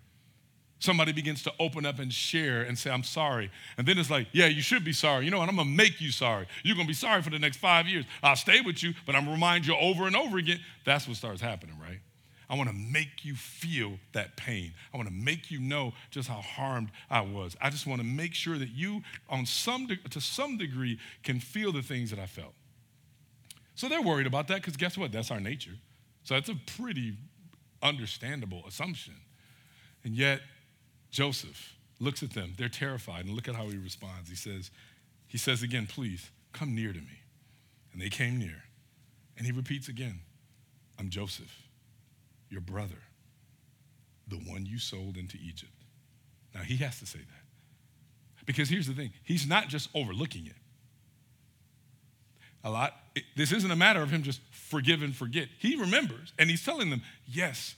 somebody 0.82 1.12
begins 1.12 1.42
to 1.44 1.52
open 1.60 1.86
up 1.86 1.98
and 1.98 2.12
share 2.12 2.62
and 2.62 2.78
say, 2.78 2.90
I'm 2.90 3.04
sorry. 3.04 3.50
And 3.78 3.86
then 3.86 3.98
it's 3.98 4.10
like, 4.10 4.26
yeah, 4.32 4.46
you 4.46 4.62
should 4.62 4.84
be 4.84 4.92
sorry. 4.92 5.24
You 5.24 5.30
know 5.30 5.38
what? 5.38 5.48
I'm 5.48 5.56
going 5.56 5.68
to 5.68 5.74
make 5.74 6.00
you 6.00 6.10
sorry. 6.10 6.46
You're 6.64 6.74
going 6.74 6.86
to 6.86 6.90
be 6.90 6.94
sorry 6.94 7.22
for 7.22 7.30
the 7.30 7.38
next 7.38 7.58
five 7.58 7.86
years. 7.86 8.04
I'll 8.22 8.36
stay 8.36 8.60
with 8.60 8.82
you, 8.82 8.92
but 9.06 9.14
I'm 9.14 9.24
going 9.24 9.36
to 9.36 9.40
remind 9.40 9.66
you 9.66 9.76
over 9.76 10.06
and 10.06 10.16
over 10.16 10.38
again. 10.38 10.60
That's 10.84 11.06
what 11.06 11.16
starts 11.16 11.40
happening, 11.40 11.76
right? 11.80 12.00
I 12.50 12.56
want 12.56 12.68
to 12.68 12.74
make 12.74 13.24
you 13.24 13.34
feel 13.34 13.98
that 14.12 14.36
pain. 14.36 14.74
I 14.92 14.96
want 14.96 15.08
to 15.08 15.14
make 15.14 15.50
you 15.50 15.58
know 15.58 15.94
just 16.10 16.28
how 16.28 16.40
harmed 16.40 16.90
I 17.08 17.22
was. 17.22 17.56
I 17.62 17.70
just 17.70 17.86
want 17.86 18.00
to 18.00 18.06
make 18.06 18.34
sure 18.34 18.58
that 18.58 18.70
you, 18.70 19.02
on 19.30 19.46
some 19.46 19.86
de- 19.86 19.96
to 19.96 20.20
some 20.20 20.58
degree, 20.58 20.98
can 21.22 21.40
feel 21.40 21.72
the 21.72 21.80
things 21.80 22.10
that 22.10 22.18
I 22.18 22.26
felt. 22.26 22.52
So 23.74 23.88
they're 23.88 24.02
worried 24.02 24.26
about 24.26 24.48
that 24.48 24.56
because 24.56 24.76
guess 24.76 24.98
what? 24.98 25.12
That's 25.12 25.30
our 25.30 25.40
nature. 25.40 25.72
So 26.24 26.34
that's 26.34 26.50
a 26.50 26.56
pretty 26.76 27.16
understandable 27.82 28.64
assumption. 28.66 29.14
And 30.04 30.14
yet, 30.14 30.40
Joseph 31.12 31.76
looks 32.00 32.22
at 32.22 32.32
them. 32.32 32.54
They're 32.58 32.68
terrified. 32.68 33.26
And 33.26 33.34
look 33.34 33.46
at 33.46 33.54
how 33.54 33.68
he 33.68 33.76
responds. 33.76 34.28
He 34.28 34.34
says, 34.34 34.70
he 35.28 35.38
says 35.38 35.62
again, 35.62 35.86
please 35.86 36.30
come 36.52 36.74
near 36.74 36.92
to 36.92 36.98
me. 36.98 37.20
And 37.92 38.02
they 38.02 38.08
came 38.08 38.38
near. 38.38 38.64
And 39.36 39.46
he 39.46 39.52
repeats 39.52 39.88
again, 39.88 40.20
I'm 40.98 41.10
Joseph, 41.10 41.62
your 42.48 42.60
brother, 42.60 43.02
the 44.26 44.36
one 44.36 44.66
you 44.66 44.78
sold 44.78 45.16
into 45.16 45.36
Egypt. 45.42 45.72
Now 46.54 46.62
he 46.62 46.76
has 46.78 46.98
to 47.00 47.06
say 47.06 47.18
that. 47.18 48.46
Because 48.46 48.68
here's 48.68 48.86
the 48.86 48.94
thing 48.94 49.12
he's 49.22 49.46
not 49.46 49.68
just 49.68 49.88
overlooking 49.94 50.46
it. 50.46 50.56
A 52.64 52.70
lot, 52.70 52.94
it, 53.14 53.24
this 53.36 53.52
isn't 53.52 53.70
a 53.70 53.76
matter 53.76 54.02
of 54.02 54.10
him 54.10 54.22
just 54.22 54.40
forgive 54.50 55.02
and 55.02 55.14
forget. 55.14 55.48
He 55.58 55.76
remembers 55.76 56.32
and 56.38 56.48
he's 56.48 56.64
telling 56.64 56.90
them, 56.90 57.02
yes, 57.26 57.74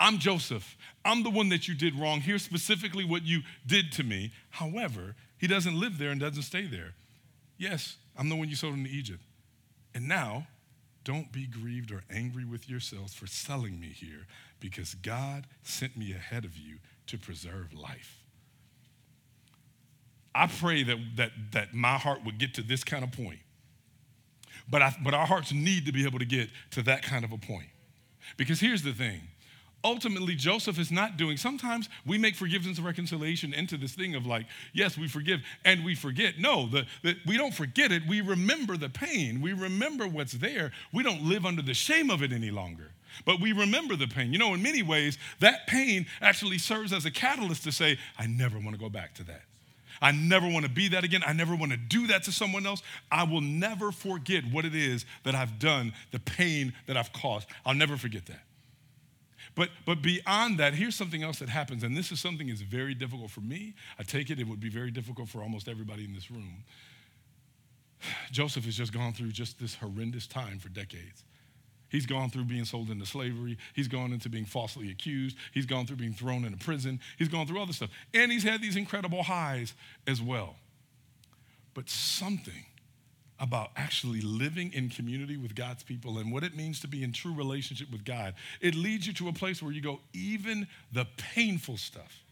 I'm 0.00 0.18
Joseph. 0.18 0.76
I'm 1.04 1.22
the 1.22 1.30
one 1.30 1.50
that 1.50 1.68
you 1.68 1.74
did 1.74 1.94
wrong. 1.94 2.22
Here's 2.22 2.42
specifically 2.42 3.04
what 3.04 3.22
you 3.24 3.42
did 3.66 3.92
to 3.92 4.02
me. 4.02 4.32
However, 4.48 5.14
he 5.36 5.46
doesn't 5.46 5.78
live 5.78 5.98
there 5.98 6.10
and 6.10 6.18
doesn't 6.18 6.42
stay 6.42 6.66
there. 6.66 6.94
Yes, 7.58 7.98
I'm 8.16 8.30
the 8.30 8.34
one 8.34 8.48
you 8.48 8.56
sold 8.56 8.74
into 8.74 8.90
Egypt. 8.90 9.20
And 9.94 10.08
now, 10.08 10.46
don't 11.04 11.30
be 11.30 11.46
grieved 11.46 11.92
or 11.92 12.02
angry 12.10 12.46
with 12.46 12.68
yourselves 12.68 13.12
for 13.12 13.26
selling 13.26 13.78
me 13.78 13.88
here 13.88 14.26
because 14.58 14.94
God 14.94 15.46
sent 15.62 15.96
me 15.96 16.12
ahead 16.12 16.46
of 16.46 16.56
you 16.56 16.78
to 17.06 17.18
preserve 17.18 17.74
life. 17.74 18.18
I 20.34 20.46
pray 20.46 20.82
that, 20.84 20.96
that, 21.16 21.32
that 21.52 21.74
my 21.74 21.98
heart 21.98 22.24
would 22.24 22.38
get 22.38 22.54
to 22.54 22.62
this 22.62 22.84
kind 22.84 23.04
of 23.04 23.12
point. 23.12 23.40
But, 24.70 24.80
I, 24.82 24.96
but 25.02 25.12
our 25.12 25.26
hearts 25.26 25.52
need 25.52 25.86
to 25.86 25.92
be 25.92 26.06
able 26.06 26.20
to 26.20 26.24
get 26.24 26.48
to 26.72 26.82
that 26.82 27.02
kind 27.02 27.24
of 27.24 27.32
a 27.32 27.38
point. 27.38 27.68
Because 28.36 28.60
here's 28.60 28.82
the 28.82 28.92
thing 28.92 29.22
ultimately 29.84 30.34
Joseph 30.34 30.78
is 30.78 30.90
not 30.90 31.16
doing. 31.16 31.36
Sometimes 31.36 31.88
we 32.06 32.18
make 32.18 32.34
forgiveness 32.34 32.78
and 32.78 32.86
reconciliation 32.86 33.54
into 33.54 33.76
this 33.76 33.94
thing 33.94 34.14
of 34.14 34.26
like, 34.26 34.46
yes, 34.72 34.96
we 34.98 35.08
forgive 35.08 35.40
and 35.64 35.84
we 35.84 35.94
forget. 35.94 36.38
No, 36.38 36.66
the, 36.66 36.86
the, 37.02 37.16
we 37.26 37.36
don't 37.36 37.54
forget 37.54 37.92
it. 37.92 38.02
We 38.08 38.20
remember 38.20 38.76
the 38.76 38.88
pain. 38.88 39.40
We 39.40 39.52
remember 39.52 40.06
what's 40.06 40.32
there. 40.32 40.72
We 40.92 41.02
don't 41.02 41.22
live 41.22 41.46
under 41.46 41.62
the 41.62 41.74
shame 41.74 42.10
of 42.10 42.22
it 42.22 42.32
any 42.32 42.50
longer. 42.50 42.92
But 43.24 43.40
we 43.40 43.52
remember 43.52 43.96
the 43.96 44.06
pain. 44.06 44.32
You 44.32 44.38
know, 44.38 44.54
in 44.54 44.62
many 44.62 44.82
ways, 44.82 45.18
that 45.40 45.66
pain 45.66 46.06
actually 46.20 46.58
serves 46.58 46.92
as 46.92 47.04
a 47.04 47.10
catalyst 47.10 47.64
to 47.64 47.72
say, 47.72 47.98
I 48.18 48.26
never 48.26 48.58
want 48.58 48.72
to 48.72 48.78
go 48.78 48.88
back 48.88 49.14
to 49.14 49.24
that. 49.24 49.42
I 50.02 50.12
never 50.12 50.48
want 50.48 50.64
to 50.64 50.70
be 50.70 50.88
that 50.88 51.04
again. 51.04 51.22
I 51.26 51.32
never 51.34 51.54
want 51.54 51.72
to 51.72 51.78
do 51.78 52.06
that 52.06 52.22
to 52.24 52.32
someone 52.32 52.66
else. 52.66 52.82
I 53.10 53.24
will 53.24 53.42
never 53.42 53.92
forget 53.92 54.44
what 54.50 54.64
it 54.64 54.74
is 54.74 55.04
that 55.24 55.34
I've 55.34 55.58
done, 55.58 55.92
the 56.10 56.18
pain 56.18 56.72
that 56.86 56.96
I've 56.96 57.12
caused. 57.12 57.48
I'll 57.66 57.74
never 57.74 57.96
forget 57.98 58.26
that. 58.26 58.40
But, 59.60 59.68
but 59.84 60.00
beyond 60.00 60.56
that, 60.56 60.72
here's 60.72 60.94
something 60.94 61.22
else 61.22 61.40
that 61.40 61.50
happens, 61.50 61.82
and 61.82 61.94
this 61.94 62.10
is 62.10 62.18
something 62.18 62.46
that's 62.46 62.62
very 62.62 62.94
difficult 62.94 63.30
for 63.30 63.42
me. 63.42 63.74
I 63.98 64.04
take 64.04 64.30
it 64.30 64.40
it 64.40 64.48
would 64.48 64.58
be 64.58 64.70
very 64.70 64.90
difficult 64.90 65.28
for 65.28 65.42
almost 65.42 65.68
everybody 65.68 66.02
in 66.02 66.14
this 66.14 66.30
room. 66.30 66.64
Joseph 68.32 68.64
has 68.64 68.74
just 68.74 68.90
gone 68.90 69.12
through 69.12 69.32
just 69.32 69.58
this 69.58 69.74
horrendous 69.74 70.26
time 70.26 70.60
for 70.60 70.70
decades. 70.70 71.24
He's 71.90 72.06
gone 72.06 72.30
through 72.30 72.44
being 72.44 72.64
sold 72.64 72.88
into 72.88 73.04
slavery. 73.04 73.58
He's 73.74 73.86
gone 73.86 74.14
into 74.14 74.30
being 74.30 74.46
falsely 74.46 74.90
accused. 74.90 75.36
He's 75.52 75.66
gone 75.66 75.84
through 75.84 75.96
being 75.96 76.14
thrown 76.14 76.46
into 76.46 76.56
prison. 76.56 76.98
He's 77.18 77.28
gone 77.28 77.46
through 77.46 77.60
other 77.60 77.74
stuff. 77.74 77.90
And 78.14 78.32
he's 78.32 78.44
had 78.44 78.62
these 78.62 78.76
incredible 78.76 79.24
highs 79.24 79.74
as 80.06 80.22
well. 80.22 80.56
But 81.74 81.90
something 81.90 82.64
about 83.40 83.70
actually 83.74 84.20
living 84.20 84.72
in 84.72 84.90
community 84.90 85.36
with 85.36 85.54
God's 85.54 85.82
people 85.82 86.18
and 86.18 86.30
what 86.30 86.44
it 86.44 86.54
means 86.54 86.78
to 86.80 86.88
be 86.88 87.02
in 87.02 87.12
true 87.12 87.34
relationship 87.34 87.90
with 87.90 88.04
God, 88.04 88.34
it 88.60 88.74
leads 88.74 89.06
you 89.06 89.12
to 89.14 89.28
a 89.28 89.32
place 89.32 89.62
where 89.62 89.72
you 89.72 89.80
go, 89.80 90.00
even 90.12 90.68
the 90.92 91.06
painful 91.16 91.78
stuff, 91.78 92.22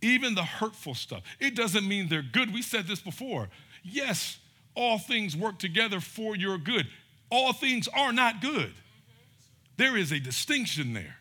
even 0.00 0.36
the 0.36 0.44
hurtful 0.44 0.94
stuff, 0.94 1.22
it 1.40 1.56
doesn't 1.56 1.86
mean 1.86 2.08
they're 2.08 2.22
good. 2.22 2.54
We 2.54 2.62
said 2.62 2.86
this 2.86 3.00
before. 3.00 3.48
Yes, 3.82 4.38
all 4.74 4.98
things 4.98 5.36
work 5.36 5.58
together 5.58 6.00
for 6.00 6.36
your 6.36 6.56
good. 6.56 6.86
All 7.30 7.52
things 7.52 7.88
are 7.88 8.12
not 8.12 8.40
good. 8.40 8.72
There 9.76 9.96
is 9.96 10.12
a 10.12 10.20
distinction 10.20 10.92
there. 10.92 11.16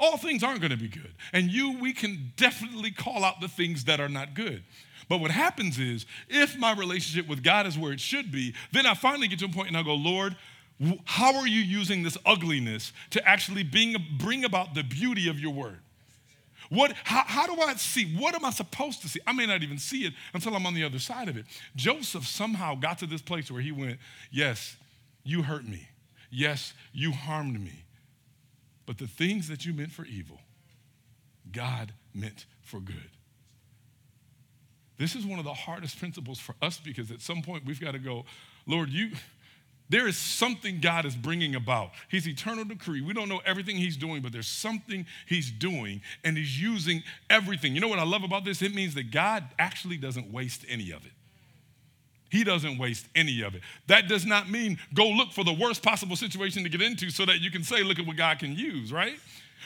All 0.00 0.16
things 0.16 0.44
aren't 0.44 0.60
going 0.60 0.70
to 0.70 0.76
be 0.76 0.88
good. 0.88 1.14
And 1.32 1.50
you, 1.50 1.78
we 1.80 1.92
can 1.92 2.32
definitely 2.36 2.90
call 2.92 3.24
out 3.24 3.40
the 3.40 3.48
things 3.48 3.84
that 3.84 4.00
are 4.00 4.08
not 4.08 4.34
good. 4.34 4.62
But 5.08 5.20
what 5.20 5.30
happens 5.30 5.78
is, 5.78 6.06
if 6.28 6.56
my 6.58 6.72
relationship 6.72 7.28
with 7.28 7.42
God 7.42 7.66
is 7.66 7.78
where 7.78 7.92
it 7.92 8.00
should 8.00 8.30
be, 8.30 8.54
then 8.72 8.86
I 8.86 8.94
finally 8.94 9.28
get 9.28 9.38
to 9.40 9.46
a 9.46 9.48
point 9.48 9.68
and 9.68 9.76
I 9.76 9.82
go, 9.82 9.94
Lord, 9.94 10.36
how 11.04 11.34
are 11.36 11.46
you 11.46 11.60
using 11.60 12.02
this 12.02 12.18
ugliness 12.24 12.92
to 13.10 13.26
actually 13.26 13.64
bring, 13.64 13.96
bring 14.18 14.44
about 14.44 14.74
the 14.74 14.82
beauty 14.82 15.28
of 15.28 15.40
your 15.40 15.52
word? 15.52 15.78
What, 16.70 16.92
how, 17.04 17.24
how 17.26 17.46
do 17.46 17.60
I 17.60 17.74
see? 17.74 18.14
What 18.16 18.34
am 18.34 18.44
I 18.44 18.50
supposed 18.50 19.00
to 19.02 19.08
see? 19.08 19.20
I 19.26 19.32
may 19.32 19.46
not 19.46 19.62
even 19.62 19.78
see 19.78 20.04
it 20.04 20.12
until 20.34 20.54
I'm 20.54 20.66
on 20.66 20.74
the 20.74 20.84
other 20.84 20.98
side 20.98 21.28
of 21.28 21.36
it. 21.36 21.46
Joseph 21.74 22.26
somehow 22.26 22.74
got 22.74 22.98
to 22.98 23.06
this 23.06 23.22
place 23.22 23.50
where 23.50 23.62
he 23.62 23.72
went, 23.72 23.98
Yes, 24.30 24.76
you 25.24 25.42
hurt 25.42 25.66
me. 25.66 25.88
Yes, 26.30 26.74
you 26.92 27.12
harmed 27.12 27.58
me. 27.58 27.84
But 28.84 28.98
the 28.98 29.06
things 29.06 29.48
that 29.48 29.64
you 29.64 29.72
meant 29.72 29.92
for 29.92 30.04
evil, 30.04 30.40
God 31.50 31.92
meant 32.14 32.44
for 32.60 32.80
good. 32.80 33.10
This 34.98 35.14
is 35.14 35.24
one 35.24 35.38
of 35.38 35.44
the 35.44 35.54
hardest 35.54 35.98
principles 35.98 36.38
for 36.38 36.54
us 36.60 36.78
because 36.78 37.10
at 37.10 37.20
some 37.20 37.42
point 37.42 37.64
we've 37.64 37.80
got 37.80 37.92
to 37.92 37.98
go, 37.98 38.24
Lord, 38.66 38.90
you. 38.90 39.12
There 39.90 40.06
is 40.06 40.18
something 40.18 40.80
God 40.80 41.06
is 41.06 41.16
bringing 41.16 41.54
about. 41.54 41.92
His 42.08 42.28
eternal 42.28 42.64
decree. 42.64 43.00
We 43.00 43.14
don't 43.14 43.28
know 43.28 43.40
everything 43.46 43.76
He's 43.76 43.96
doing, 43.96 44.20
but 44.20 44.32
there's 44.32 44.46
something 44.46 45.06
He's 45.26 45.50
doing, 45.50 46.02
and 46.24 46.36
He's 46.36 46.60
using 46.60 47.02
everything. 47.30 47.74
You 47.74 47.80
know 47.80 47.88
what 47.88 47.98
I 47.98 48.04
love 48.04 48.22
about 48.22 48.44
this? 48.44 48.60
It 48.60 48.74
means 48.74 48.94
that 48.96 49.10
God 49.10 49.44
actually 49.58 49.96
doesn't 49.96 50.30
waste 50.30 50.66
any 50.68 50.90
of 50.90 51.06
it. 51.06 51.12
He 52.30 52.44
doesn't 52.44 52.76
waste 52.76 53.06
any 53.14 53.40
of 53.40 53.54
it. 53.54 53.62
That 53.86 54.08
does 54.08 54.26
not 54.26 54.50
mean 54.50 54.78
go 54.92 55.08
look 55.08 55.32
for 55.32 55.44
the 55.44 55.54
worst 55.54 55.82
possible 55.82 56.16
situation 56.16 56.62
to 56.64 56.68
get 56.68 56.82
into 56.82 57.08
so 57.08 57.24
that 57.24 57.40
you 57.40 57.50
can 57.50 57.64
say, 57.64 57.82
look 57.82 57.98
at 57.98 58.06
what 58.06 58.16
God 58.16 58.38
can 58.38 58.54
use, 58.54 58.92
right? 58.92 59.18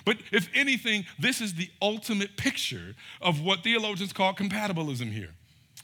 But 0.04 0.18
if 0.30 0.48
anything, 0.54 1.04
this 1.18 1.40
is 1.40 1.54
the 1.54 1.70
ultimate 1.80 2.36
picture 2.36 2.94
of 3.20 3.40
what 3.40 3.62
theologians 3.62 4.12
call 4.12 4.34
compatibilism 4.34 5.12
here. 5.12 5.30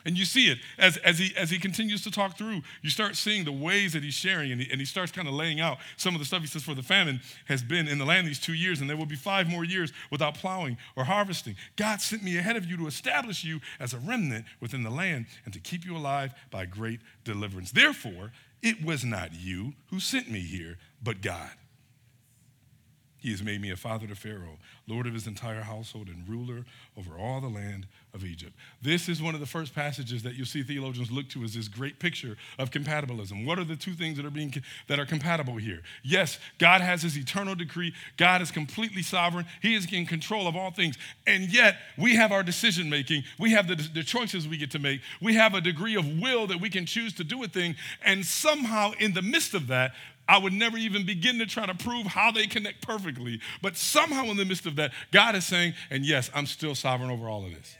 And 0.04 0.16
you 0.16 0.24
see 0.24 0.46
it 0.48 0.58
as, 0.78 0.96
as, 0.98 1.18
he, 1.18 1.34
as 1.36 1.50
he 1.50 1.58
continues 1.58 2.02
to 2.04 2.10
talk 2.10 2.38
through. 2.38 2.62
You 2.82 2.88
start 2.88 3.16
seeing 3.16 3.44
the 3.44 3.52
ways 3.52 3.92
that 3.92 4.02
he's 4.02 4.14
sharing, 4.14 4.52
and 4.52 4.60
he, 4.60 4.70
and 4.70 4.80
he 4.80 4.86
starts 4.86 5.10
kind 5.10 5.26
of 5.26 5.34
laying 5.34 5.60
out 5.60 5.78
some 5.96 6.14
of 6.14 6.20
the 6.20 6.24
stuff 6.24 6.40
he 6.40 6.46
says, 6.46 6.62
For 6.62 6.74
the 6.74 6.82
famine 6.82 7.20
has 7.46 7.62
been 7.62 7.88
in 7.88 7.98
the 7.98 8.06
land 8.06 8.26
these 8.26 8.38
two 8.38 8.54
years, 8.54 8.80
and 8.80 8.88
there 8.88 8.96
will 8.96 9.06
be 9.06 9.16
five 9.16 9.48
more 9.48 9.64
years 9.64 9.92
without 10.10 10.34
plowing 10.34 10.78
or 10.96 11.04
harvesting. 11.04 11.56
God 11.76 12.00
sent 12.00 12.22
me 12.22 12.38
ahead 12.38 12.56
of 12.56 12.64
you 12.64 12.76
to 12.76 12.86
establish 12.86 13.44
you 13.44 13.60
as 13.80 13.92
a 13.92 13.98
remnant 13.98 14.46
within 14.60 14.82
the 14.82 14.90
land 14.90 15.26
and 15.44 15.52
to 15.52 15.60
keep 15.60 15.84
you 15.84 15.96
alive 15.96 16.32
by 16.50 16.64
great 16.64 17.00
deliverance. 17.24 17.72
Therefore, 17.72 18.32
it 18.62 18.82
was 18.82 19.04
not 19.04 19.34
you 19.34 19.74
who 19.90 20.00
sent 20.00 20.30
me 20.30 20.40
here, 20.40 20.78
but 21.02 21.20
God. 21.20 21.50
He 23.18 23.32
has 23.32 23.42
made 23.42 23.60
me 23.60 23.70
a 23.70 23.76
father 23.76 24.06
to 24.06 24.14
Pharaoh, 24.14 24.58
lord 24.86 25.06
of 25.06 25.12
his 25.12 25.26
entire 25.26 25.62
household, 25.62 26.08
and 26.08 26.28
ruler 26.28 26.64
over 26.96 27.18
all 27.18 27.40
the 27.40 27.48
land 27.48 27.86
of 28.14 28.24
Egypt. 28.24 28.52
This 28.80 29.08
is 29.08 29.20
one 29.20 29.34
of 29.34 29.40
the 29.40 29.46
first 29.46 29.74
passages 29.74 30.22
that 30.22 30.34
you'll 30.34 30.46
see 30.46 30.62
theologians 30.62 31.10
look 31.10 31.28
to 31.30 31.42
as 31.42 31.54
this 31.54 31.66
great 31.66 31.98
picture 31.98 32.36
of 32.58 32.70
compatibilism. 32.70 33.44
What 33.44 33.58
are 33.58 33.64
the 33.64 33.76
two 33.76 33.94
things 33.94 34.16
that 34.16 34.24
are 34.24 34.30
being 34.30 34.54
that 34.86 35.00
are 35.00 35.04
compatible 35.04 35.56
here? 35.56 35.82
Yes, 36.04 36.38
God 36.58 36.80
has 36.80 37.02
his 37.02 37.18
eternal 37.18 37.56
decree. 37.56 37.92
God 38.16 38.40
is 38.40 38.52
completely 38.52 39.02
sovereign. 39.02 39.46
He 39.60 39.74
is 39.74 39.92
in 39.92 40.06
control 40.06 40.46
of 40.46 40.54
all 40.54 40.70
things. 40.70 40.96
And 41.26 41.52
yet, 41.52 41.76
we 41.96 42.14
have 42.14 42.30
our 42.30 42.44
decision 42.44 42.88
making. 42.88 43.24
We 43.38 43.50
have 43.50 43.66
the, 43.66 43.74
the 43.74 44.04
choices 44.04 44.46
we 44.46 44.58
get 44.58 44.70
to 44.72 44.78
make. 44.78 45.00
We 45.20 45.34
have 45.34 45.54
a 45.54 45.60
degree 45.60 45.96
of 45.96 46.06
will 46.20 46.46
that 46.46 46.60
we 46.60 46.70
can 46.70 46.86
choose 46.86 47.12
to 47.14 47.24
do 47.24 47.42
a 47.42 47.48
thing. 47.48 47.74
And 48.04 48.24
somehow, 48.24 48.92
in 48.98 49.12
the 49.12 49.22
midst 49.22 49.54
of 49.54 49.66
that, 49.66 49.92
I 50.28 50.38
would 50.38 50.52
never 50.52 50.76
even 50.76 51.06
begin 51.06 51.38
to 51.38 51.46
try 51.46 51.66
to 51.66 51.74
prove 51.74 52.06
how 52.06 52.30
they 52.30 52.46
connect 52.46 52.86
perfectly. 52.86 53.40
But 53.62 53.76
somehow, 53.76 54.24
in 54.24 54.36
the 54.36 54.44
midst 54.44 54.66
of 54.66 54.76
that, 54.76 54.92
God 55.10 55.34
is 55.34 55.46
saying, 55.46 55.72
and 55.90 56.04
yes, 56.04 56.30
I'm 56.34 56.46
still 56.46 56.74
sovereign 56.74 57.10
over 57.10 57.28
all 57.28 57.44
of 57.46 57.54
this. 57.54 57.76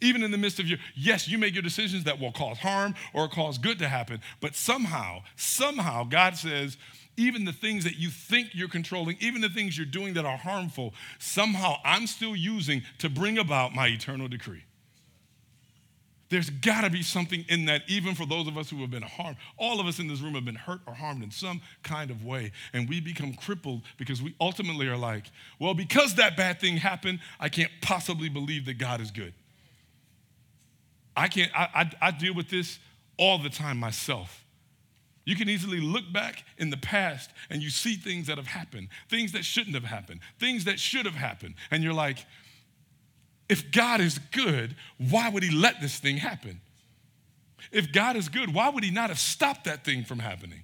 Even 0.00 0.22
in 0.22 0.30
the 0.30 0.38
midst 0.38 0.58
of 0.58 0.66
your, 0.66 0.78
yes, 0.96 1.28
you 1.28 1.36
make 1.36 1.52
your 1.52 1.62
decisions 1.62 2.04
that 2.04 2.18
will 2.18 2.32
cause 2.32 2.56
harm 2.58 2.94
or 3.12 3.28
cause 3.28 3.58
good 3.58 3.78
to 3.80 3.88
happen, 3.88 4.20
but 4.40 4.56
somehow, 4.56 5.18
somehow, 5.36 6.04
God 6.04 6.36
says, 6.36 6.78
even 7.18 7.44
the 7.44 7.52
things 7.52 7.84
that 7.84 7.96
you 7.96 8.08
think 8.08 8.54
you're 8.54 8.68
controlling, 8.68 9.18
even 9.20 9.42
the 9.42 9.50
things 9.50 9.76
you're 9.76 9.84
doing 9.84 10.14
that 10.14 10.24
are 10.24 10.38
harmful, 10.38 10.94
somehow 11.18 11.74
I'm 11.84 12.06
still 12.06 12.34
using 12.34 12.82
to 12.98 13.10
bring 13.10 13.36
about 13.36 13.74
my 13.74 13.88
eternal 13.88 14.26
decree. 14.26 14.62
There's 16.30 16.48
got 16.48 16.82
to 16.82 16.90
be 16.90 17.02
something 17.02 17.44
in 17.48 17.64
that, 17.66 17.82
even 17.88 18.14
for 18.14 18.24
those 18.24 18.46
of 18.46 18.56
us 18.56 18.70
who 18.70 18.80
have 18.82 18.90
been 18.90 19.02
harmed. 19.02 19.36
All 19.58 19.80
of 19.80 19.86
us 19.86 19.98
in 19.98 20.06
this 20.06 20.20
room 20.20 20.34
have 20.34 20.44
been 20.44 20.54
hurt 20.54 20.80
or 20.86 20.94
harmed 20.94 21.24
in 21.24 21.32
some 21.32 21.60
kind 21.82 22.08
of 22.08 22.24
way. 22.24 22.52
And 22.72 22.88
we 22.88 23.00
become 23.00 23.34
crippled 23.34 23.82
because 23.98 24.22
we 24.22 24.34
ultimately 24.40 24.86
are 24.86 24.96
like, 24.96 25.24
well, 25.58 25.74
because 25.74 26.14
that 26.14 26.36
bad 26.36 26.60
thing 26.60 26.76
happened, 26.76 27.18
I 27.40 27.48
can't 27.48 27.72
possibly 27.82 28.28
believe 28.28 28.64
that 28.66 28.78
God 28.78 29.00
is 29.00 29.10
good. 29.10 29.34
I 31.16 31.26
can't, 31.26 31.50
I, 31.52 31.68
I, 31.74 32.08
I 32.08 32.10
deal 32.12 32.34
with 32.34 32.48
this 32.48 32.78
all 33.18 33.38
the 33.38 33.50
time 33.50 33.76
myself. 33.78 34.44
You 35.24 35.34
can 35.34 35.48
easily 35.48 35.80
look 35.80 36.12
back 36.12 36.44
in 36.58 36.70
the 36.70 36.76
past 36.76 37.30
and 37.50 37.60
you 37.60 37.70
see 37.70 37.96
things 37.96 38.28
that 38.28 38.36
have 38.38 38.46
happened, 38.46 38.88
things 39.08 39.32
that 39.32 39.44
shouldn't 39.44 39.74
have 39.74 39.84
happened, 39.84 40.20
things 40.38 40.64
that 40.64 40.78
should 40.78 41.06
have 41.06 41.14
happened. 41.14 41.54
And 41.72 41.82
you're 41.82 41.92
like, 41.92 42.24
if 43.50 43.72
God 43.72 44.00
is 44.00 44.18
good, 44.30 44.76
why 44.96 45.28
would 45.28 45.42
he 45.42 45.50
let 45.50 45.80
this 45.80 45.98
thing 45.98 46.18
happen? 46.18 46.60
If 47.72 47.92
God 47.92 48.14
is 48.14 48.28
good, 48.28 48.54
why 48.54 48.68
would 48.68 48.84
he 48.84 48.92
not 48.92 49.10
have 49.10 49.18
stopped 49.18 49.64
that 49.64 49.84
thing 49.84 50.04
from 50.04 50.20
happening? 50.20 50.62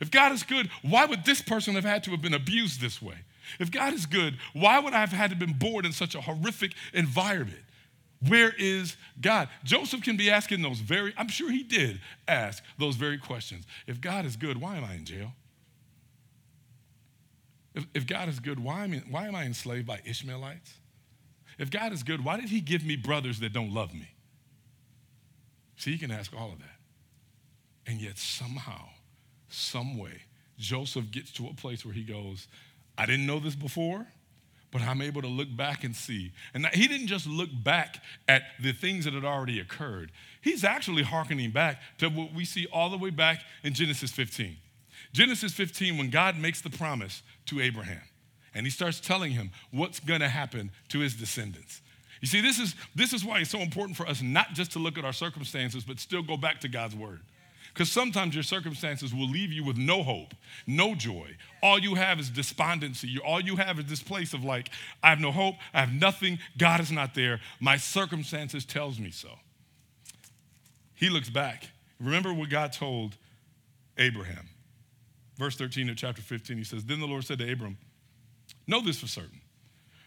If 0.00 0.10
God 0.10 0.32
is 0.32 0.42
good, 0.42 0.70
why 0.80 1.04
would 1.04 1.26
this 1.26 1.42
person 1.42 1.74
have 1.74 1.84
had 1.84 2.02
to 2.04 2.10
have 2.12 2.22
been 2.22 2.32
abused 2.32 2.80
this 2.80 3.02
way? 3.02 3.16
If 3.60 3.70
God 3.70 3.92
is 3.92 4.06
good, 4.06 4.38
why 4.54 4.78
would 4.78 4.94
I 4.94 5.00
have 5.00 5.12
had 5.12 5.30
to 5.30 5.36
have 5.36 5.38
been 5.38 5.58
born 5.58 5.84
in 5.84 5.92
such 5.92 6.14
a 6.14 6.22
horrific 6.22 6.72
environment? 6.94 7.60
Where 8.26 8.54
is 8.58 8.96
God? 9.20 9.50
Joseph 9.62 10.02
can 10.02 10.16
be 10.16 10.30
asking 10.30 10.62
those 10.62 10.80
very, 10.80 11.12
I'm 11.18 11.28
sure 11.28 11.50
he 11.50 11.62
did 11.62 12.00
ask 12.26 12.64
those 12.78 12.96
very 12.96 13.18
questions. 13.18 13.66
If 13.86 14.00
God 14.00 14.24
is 14.24 14.34
good, 14.34 14.58
why 14.58 14.78
am 14.78 14.84
I 14.84 14.94
in 14.94 15.04
jail? 15.04 15.32
If, 17.74 17.86
if 17.92 18.06
God 18.06 18.30
is 18.30 18.40
good, 18.40 18.58
why 18.58 18.84
am, 18.84 18.92
I, 18.94 19.02
why 19.10 19.26
am 19.26 19.34
I 19.34 19.44
enslaved 19.44 19.86
by 19.86 20.00
Ishmaelites? 20.06 20.72
If 21.58 21.70
God 21.70 21.92
is 21.92 22.02
good, 22.02 22.24
why 22.24 22.36
did 22.36 22.48
he 22.48 22.60
give 22.60 22.84
me 22.84 22.96
brothers 22.96 23.40
that 23.40 23.52
don't 23.52 23.72
love 23.72 23.92
me? 23.92 24.08
See, 25.76 25.90
you 25.90 25.98
can 25.98 26.10
ask 26.10 26.32
all 26.36 26.52
of 26.52 26.58
that. 26.58 26.78
And 27.86 28.00
yet, 28.00 28.18
somehow, 28.18 28.88
some 29.48 29.98
way, 29.98 30.22
Joseph 30.58 31.10
gets 31.10 31.32
to 31.32 31.46
a 31.46 31.54
place 31.54 31.84
where 31.84 31.94
he 31.94 32.02
goes, 32.02 32.48
I 32.96 33.06
didn't 33.06 33.26
know 33.26 33.38
this 33.38 33.54
before, 33.54 34.06
but 34.70 34.82
I'm 34.82 35.00
able 35.00 35.22
to 35.22 35.28
look 35.28 35.48
back 35.56 35.84
and 35.84 35.96
see. 35.96 36.32
And 36.52 36.66
he 36.68 36.86
didn't 36.86 37.06
just 37.06 37.26
look 37.26 37.48
back 37.64 38.02
at 38.28 38.42
the 38.60 38.72
things 38.72 39.04
that 39.04 39.14
had 39.14 39.24
already 39.24 39.60
occurred, 39.60 40.12
he's 40.40 40.64
actually 40.64 41.02
hearkening 41.02 41.50
back 41.50 41.80
to 41.98 42.08
what 42.08 42.32
we 42.34 42.44
see 42.44 42.66
all 42.72 42.90
the 42.90 42.98
way 42.98 43.10
back 43.10 43.42
in 43.62 43.72
Genesis 43.72 44.10
15. 44.10 44.56
Genesis 45.12 45.54
15, 45.54 45.96
when 45.96 46.10
God 46.10 46.36
makes 46.36 46.60
the 46.60 46.70
promise 46.70 47.22
to 47.46 47.60
Abraham 47.60 48.02
and 48.54 48.66
he 48.66 48.70
starts 48.70 49.00
telling 49.00 49.32
him 49.32 49.50
what's 49.70 50.00
going 50.00 50.20
to 50.20 50.28
happen 50.28 50.70
to 50.88 51.00
his 51.00 51.14
descendants. 51.14 51.80
You 52.20 52.28
see, 52.28 52.40
this 52.40 52.58
is, 52.58 52.74
this 52.94 53.12
is 53.12 53.24
why 53.24 53.38
it's 53.40 53.50
so 53.50 53.60
important 53.60 53.96
for 53.96 54.06
us 54.06 54.22
not 54.22 54.52
just 54.52 54.72
to 54.72 54.78
look 54.78 54.98
at 54.98 55.04
our 55.04 55.12
circumstances, 55.12 55.84
but 55.84 56.00
still 56.00 56.22
go 56.22 56.36
back 56.36 56.60
to 56.60 56.68
God's 56.68 56.96
word. 56.96 57.20
Because 57.72 57.92
sometimes 57.92 58.34
your 58.34 58.42
circumstances 58.42 59.14
will 59.14 59.28
leave 59.28 59.52
you 59.52 59.62
with 59.62 59.76
no 59.76 60.02
hope, 60.02 60.34
no 60.66 60.96
joy. 60.96 61.36
All 61.62 61.78
you 61.78 61.94
have 61.94 62.18
is 62.18 62.28
despondency. 62.28 63.20
All 63.24 63.40
you 63.40 63.54
have 63.54 63.78
is 63.78 63.84
this 63.84 64.02
place 64.02 64.32
of 64.32 64.42
like, 64.42 64.70
I 65.00 65.10
have 65.10 65.20
no 65.20 65.30
hope, 65.30 65.54
I 65.72 65.80
have 65.80 65.92
nothing, 65.92 66.40
God 66.56 66.80
is 66.80 66.90
not 66.90 67.14
there. 67.14 67.40
My 67.60 67.76
circumstances 67.76 68.64
tells 68.64 68.98
me 68.98 69.12
so. 69.12 69.30
He 70.94 71.08
looks 71.08 71.30
back. 71.30 71.68
Remember 72.00 72.34
what 72.34 72.48
God 72.48 72.72
told 72.72 73.14
Abraham. 73.96 74.48
Verse 75.36 75.54
13 75.54 75.88
of 75.88 75.96
chapter 75.96 76.20
15, 76.20 76.56
he 76.56 76.64
says, 76.64 76.84
Then 76.84 76.98
the 76.98 77.06
Lord 77.06 77.24
said 77.24 77.38
to 77.38 77.52
Abram, 77.52 77.78
Know 78.68 78.82
this 78.82 79.00
for 79.00 79.08
certain. 79.08 79.40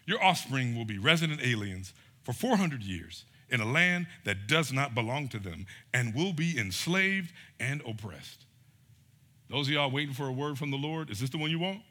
Your 0.05 0.23
offspring 0.23 0.77
will 0.77 0.85
be 0.85 0.97
resident 0.97 1.41
aliens 1.43 1.93
for 2.23 2.31
400 2.31 2.83
years 2.83 3.25
in 3.49 3.59
a 3.59 3.69
land 3.69 4.07
that 4.23 4.47
does 4.47 4.71
not 4.71 4.95
belong 4.95 5.27
to 5.29 5.39
them 5.39 5.65
and 5.93 6.15
will 6.15 6.31
be 6.31 6.57
enslaved 6.57 7.33
and 7.59 7.81
oppressed. 7.85 8.45
Those 9.49 9.67
of 9.67 9.73
y'all 9.73 9.91
waiting 9.91 10.13
for 10.13 10.27
a 10.27 10.31
word 10.31 10.57
from 10.57 10.71
the 10.71 10.77
Lord, 10.77 11.09
is 11.09 11.19
this 11.19 11.29
the 11.29 11.37
one 11.37 11.49
you 11.49 11.59
want? 11.59 11.81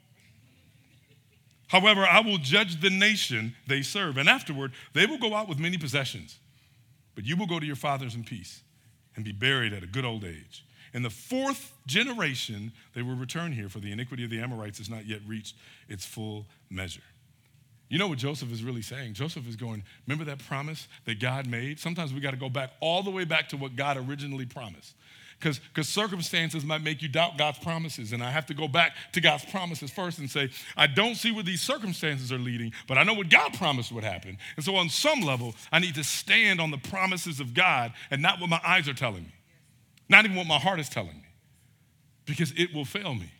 However, 1.67 2.05
I 2.05 2.21
will 2.21 2.37
judge 2.37 2.81
the 2.81 2.89
nation 2.89 3.55
they 3.67 3.81
serve, 3.81 4.17
and 4.17 4.27
afterward 4.27 4.73
they 4.93 5.05
will 5.05 5.19
go 5.19 5.35
out 5.35 5.47
with 5.47 5.59
many 5.59 5.77
possessions. 5.77 6.39
But 7.15 7.25
you 7.25 7.37
will 7.37 7.45
go 7.47 7.59
to 7.59 7.65
your 7.65 7.75
fathers 7.75 8.15
in 8.15 8.23
peace 8.23 8.61
and 9.15 9.23
be 9.23 9.31
buried 9.31 9.73
at 9.73 9.83
a 9.83 9.87
good 9.87 10.05
old 10.05 10.23
age. 10.23 10.65
In 10.93 11.03
the 11.03 11.09
fourth 11.09 11.73
generation, 11.85 12.73
they 12.93 13.01
will 13.01 13.15
return 13.15 13.53
here, 13.53 13.69
for 13.69 13.79
the 13.79 13.91
iniquity 13.91 14.23
of 14.23 14.29
the 14.29 14.39
Amorites 14.39 14.79
has 14.79 14.89
not 14.89 15.05
yet 15.05 15.21
reached 15.25 15.55
its 15.87 16.05
full 16.05 16.45
measure. 16.69 17.01
You 17.91 17.97
know 17.97 18.07
what 18.07 18.19
Joseph 18.19 18.51
is 18.53 18.63
really 18.63 18.81
saying? 18.81 19.15
Joseph 19.15 19.47
is 19.49 19.57
going, 19.57 19.83
remember 20.07 20.23
that 20.25 20.39
promise 20.39 20.87
that 21.05 21.19
God 21.19 21.45
made? 21.45 21.77
Sometimes 21.77 22.13
we 22.13 22.21
got 22.21 22.31
to 22.31 22.37
go 22.37 22.49
back 22.49 22.71
all 22.79 23.03
the 23.03 23.11
way 23.11 23.25
back 23.25 23.49
to 23.49 23.57
what 23.57 23.75
God 23.75 23.97
originally 23.97 24.45
promised. 24.45 24.95
Because 25.41 25.89
circumstances 25.89 26.63
might 26.63 26.83
make 26.83 27.01
you 27.01 27.09
doubt 27.09 27.37
God's 27.37 27.59
promises. 27.59 28.13
And 28.13 28.23
I 28.23 28.31
have 28.31 28.45
to 28.45 28.53
go 28.53 28.67
back 28.67 28.93
to 29.11 29.19
God's 29.19 29.43
promises 29.45 29.91
first 29.91 30.19
and 30.19 30.29
say, 30.29 30.51
I 30.77 30.87
don't 30.87 31.15
see 31.15 31.31
where 31.31 31.43
these 31.43 31.61
circumstances 31.61 32.31
are 32.31 32.37
leading, 32.37 32.71
but 32.87 32.97
I 32.97 33.03
know 33.03 33.13
what 33.13 33.29
God 33.29 33.55
promised 33.55 33.91
would 33.91 34.03
happen. 34.03 34.37
And 34.55 34.63
so, 34.63 34.75
on 34.75 34.87
some 34.87 35.21
level, 35.21 35.55
I 35.71 35.79
need 35.79 35.95
to 35.95 36.03
stand 36.03 36.61
on 36.61 36.71
the 36.71 36.77
promises 36.77 37.39
of 37.39 37.53
God 37.53 37.91
and 38.09 38.21
not 38.21 38.39
what 38.39 38.49
my 38.49 38.61
eyes 38.63 38.87
are 38.87 38.93
telling 38.93 39.23
me, 39.23 39.33
not 40.11 40.25
even 40.25 40.35
what 40.35 40.45
my 40.45 40.59
heart 40.59 40.79
is 40.79 40.89
telling 40.89 41.15
me, 41.15 41.33
because 42.25 42.53
it 42.57 42.73
will 42.73 42.85
fail 42.85 43.15
me. 43.15 43.31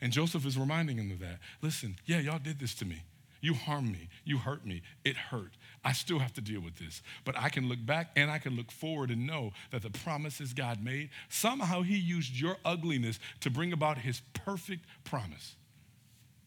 And 0.00 0.10
Joseph 0.10 0.44
is 0.46 0.58
reminding 0.58 0.96
him 0.96 1.10
of 1.10 1.20
that. 1.20 1.38
Listen, 1.62 1.96
yeah, 2.06 2.18
y'all 2.18 2.38
did 2.38 2.58
this 2.58 2.74
to 2.76 2.84
me. 2.84 3.02
You 3.42 3.54
harmed 3.54 3.92
me. 3.92 4.08
You 4.24 4.38
hurt 4.38 4.66
me. 4.66 4.82
It 5.04 5.16
hurt. 5.16 5.52
I 5.84 5.92
still 5.92 6.18
have 6.18 6.32
to 6.34 6.40
deal 6.40 6.60
with 6.60 6.76
this. 6.76 7.02
But 7.24 7.38
I 7.38 7.50
can 7.50 7.68
look 7.68 7.84
back 7.84 8.10
and 8.16 8.30
I 8.30 8.38
can 8.38 8.56
look 8.56 8.72
forward 8.72 9.10
and 9.10 9.26
know 9.26 9.52
that 9.70 9.82
the 9.82 9.90
promises 9.90 10.52
God 10.52 10.82
made, 10.82 11.10
somehow 11.28 11.82
He 11.82 11.96
used 11.96 12.34
your 12.34 12.56
ugliness 12.64 13.20
to 13.40 13.50
bring 13.50 13.72
about 13.72 13.98
His 13.98 14.22
perfect 14.32 14.84
promise. 15.04 15.56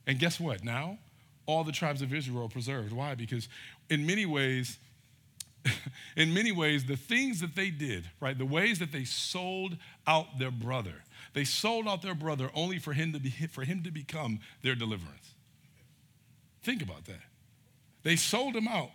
And 0.08 0.18
guess 0.18 0.40
what? 0.40 0.64
Now, 0.64 0.98
all 1.46 1.64
the 1.64 1.72
tribes 1.72 2.02
of 2.02 2.14
Israel 2.14 2.46
are 2.46 2.50
preserved. 2.50 2.92
Why? 2.92 3.16
Because 3.16 3.48
in 3.90 4.06
many 4.06 4.26
ways, 4.26 4.80
in 6.16 6.34
many 6.34 6.52
ways, 6.52 6.86
the 6.86 6.96
things 6.96 7.42
that 7.42 7.56
they 7.56 7.70
did, 7.70 8.10
right, 8.20 8.38
the 8.38 8.46
ways 8.46 8.80
that 8.80 8.92
they 8.92 9.04
sold 9.04 9.78
out 10.08 10.40
their 10.40 10.52
brother, 10.52 11.04
they 11.34 11.44
sold 11.44 11.88
out 11.88 12.02
their 12.02 12.16
brother 12.16 12.50
only 12.54 12.80
for 12.80 12.94
him 12.94 13.14
to, 13.14 13.20
be, 13.20 13.30
for 13.30 13.64
him 13.64 13.84
to 13.84 13.92
become 13.92 14.40
their 14.62 14.76
deliverance. 14.76 15.36
Think 16.64 16.82
about 16.82 17.06
that. 17.06 17.22
They 18.04 18.16
sold 18.16 18.56
him 18.56 18.68
out, 18.68 18.92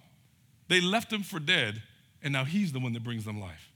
they 0.69 0.81
left 0.81 1.13
him 1.13 1.23
for 1.23 1.39
dead, 1.39 1.83
and 2.23 2.33
now 2.33 2.45
he's 2.45 2.73
the 2.73 2.81
one 2.81 2.95
that 2.95 3.05
brings 3.05 3.25
them 3.25 3.41
life. 3.41 3.71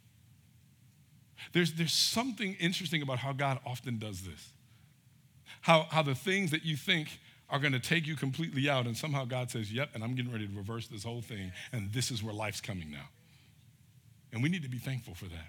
There's, 1.52 1.72
there's 1.74 1.92
something 1.92 2.54
interesting 2.54 3.02
about 3.02 3.18
how 3.18 3.32
God 3.32 3.60
often 3.64 3.98
does 3.98 4.22
this. 4.22 4.52
How, 5.60 5.86
how 5.90 6.02
the 6.02 6.14
things 6.14 6.50
that 6.50 6.64
you 6.64 6.76
think 6.76 7.20
are 7.50 7.58
going 7.58 7.72
to 7.72 7.80
take 7.80 8.06
you 8.06 8.14
completely 8.14 8.68
out, 8.68 8.86
and 8.86 8.96
somehow 8.96 9.24
God 9.24 9.50
says, 9.50 9.72
Yep, 9.72 9.90
and 9.94 10.04
I'm 10.04 10.14
getting 10.14 10.32
ready 10.32 10.46
to 10.46 10.56
reverse 10.56 10.88
this 10.88 11.04
whole 11.04 11.22
thing, 11.22 11.52
and 11.72 11.92
this 11.92 12.10
is 12.10 12.22
where 12.22 12.34
life's 12.34 12.60
coming 12.60 12.90
now. 12.90 13.08
And 14.32 14.42
we 14.42 14.48
need 14.48 14.62
to 14.62 14.68
be 14.68 14.78
thankful 14.78 15.14
for 15.14 15.24
that. 15.26 15.48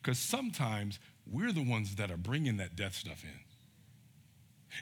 Because 0.00 0.18
sometimes 0.18 0.98
we're 1.30 1.52
the 1.52 1.62
ones 1.62 1.96
that 1.96 2.10
are 2.10 2.16
bringing 2.16 2.56
that 2.58 2.76
death 2.76 2.94
stuff 2.94 3.22
in. 3.22 3.40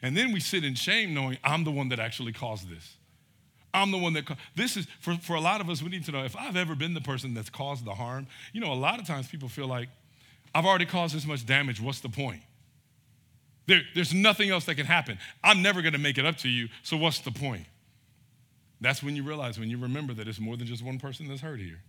And 0.00 0.16
then 0.16 0.32
we 0.32 0.40
sit 0.40 0.64
in 0.64 0.74
shame 0.74 1.12
knowing 1.12 1.38
I'm 1.44 1.64
the 1.64 1.70
one 1.70 1.88
that 1.90 1.98
actually 1.98 2.32
caused 2.32 2.68
this. 2.68 2.96
I'm 3.74 3.90
the 3.90 3.98
one 3.98 4.12
that, 4.12 4.24
this 4.54 4.76
is, 4.76 4.86
for, 5.00 5.16
for 5.16 5.34
a 5.34 5.40
lot 5.40 5.60
of 5.60 5.70
us, 5.70 5.82
we 5.82 5.88
need 5.88 6.04
to 6.04 6.12
know 6.12 6.24
if 6.24 6.36
I've 6.36 6.56
ever 6.56 6.74
been 6.74 6.94
the 6.94 7.00
person 7.00 7.34
that's 7.34 7.50
caused 7.50 7.84
the 7.84 7.94
harm, 7.94 8.26
you 8.52 8.60
know, 8.60 8.72
a 8.72 8.74
lot 8.74 9.00
of 9.00 9.06
times 9.06 9.28
people 9.28 9.48
feel 9.48 9.66
like, 9.66 9.88
I've 10.54 10.66
already 10.66 10.84
caused 10.84 11.16
this 11.16 11.26
much 11.26 11.46
damage, 11.46 11.80
what's 11.80 12.00
the 12.00 12.10
point? 12.10 12.42
There, 13.66 13.82
there's 13.94 14.12
nothing 14.12 14.50
else 14.50 14.64
that 14.64 14.74
can 14.74 14.86
happen. 14.86 15.18
I'm 15.42 15.62
never 15.62 15.82
gonna 15.82 15.98
make 15.98 16.18
it 16.18 16.26
up 16.26 16.36
to 16.38 16.48
you, 16.48 16.68
so 16.82 16.96
what's 16.96 17.20
the 17.20 17.30
point? 17.30 17.66
That's 18.80 19.02
when 19.02 19.14
you 19.14 19.22
realize, 19.22 19.58
when 19.58 19.70
you 19.70 19.78
remember 19.78 20.12
that 20.14 20.26
it's 20.26 20.40
more 20.40 20.56
than 20.56 20.66
just 20.66 20.84
one 20.84 20.98
person 20.98 21.28
that's 21.28 21.40
hurt 21.40 21.60
here. 21.60 21.80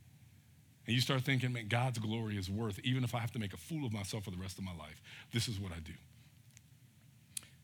And 0.85 0.93
you 0.93 1.01
start 1.01 1.21
thinking, 1.21 1.53
man, 1.53 1.67
God's 1.67 1.97
glory 1.97 2.37
is 2.37 2.49
worth, 2.49 2.79
even 2.83 3.03
if 3.03 3.15
I 3.15 3.19
have 3.19 3.31
to 3.31 3.39
make 3.39 3.53
a 3.53 3.57
fool 3.57 3.85
of 3.85 3.93
myself 3.93 4.25
for 4.25 4.31
the 4.31 4.37
rest 4.37 4.57
of 4.57 4.63
my 4.63 4.75
life, 4.75 5.01
this 5.31 5.47
is 5.47 5.59
what 5.59 5.71
I 5.71 5.79
do. 5.79 5.93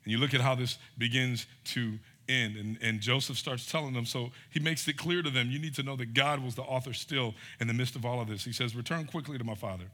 And 0.03 0.11
you 0.11 0.17
look 0.17 0.33
at 0.33 0.41
how 0.41 0.55
this 0.55 0.79
begins 0.97 1.45
to 1.65 1.99
end, 2.27 2.55
and, 2.55 2.77
and 2.81 2.99
Joseph 3.01 3.37
starts 3.37 3.69
telling 3.69 3.93
them. 3.93 4.05
So 4.05 4.31
he 4.49 4.59
makes 4.59 4.87
it 4.87 4.97
clear 4.97 5.21
to 5.21 5.29
them 5.29 5.51
you 5.51 5.59
need 5.59 5.75
to 5.75 5.83
know 5.83 5.95
that 5.97 6.13
God 6.13 6.43
was 6.43 6.55
the 6.55 6.61
author 6.61 6.93
still 6.93 7.35
in 7.59 7.67
the 7.67 7.73
midst 7.73 7.95
of 7.95 8.05
all 8.05 8.21
of 8.21 8.27
this. 8.27 8.45
He 8.45 8.53
says, 8.53 8.75
Return 8.75 9.05
quickly 9.05 9.37
to 9.37 9.43
my 9.43 9.55
father 9.55 9.85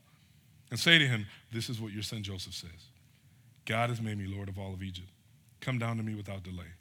and 0.69 0.79
say 0.79 0.99
to 0.99 1.07
him, 1.07 1.25
This 1.51 1.69
is 1.69 1.81
what 1.81 1.91
your 1.91 2.03
son 2.03 2.23
Joseph 2.23 2.53
says 2.53 2.89
God 3.65 3.89
has 3.89 4.01
made 4.01 4.17
me 4.17 4.27
Lord 4.27 4.49
of 4.49 4.59
all 4.59 4.73
of 4.73 4.83
Egypt. 4.83 5.09
Come 5.59 5.79
down 5.79 5.97
to 5.97 6.03
me 6.03 6.15
without 6.15 6.43
delay. 6.43 6.73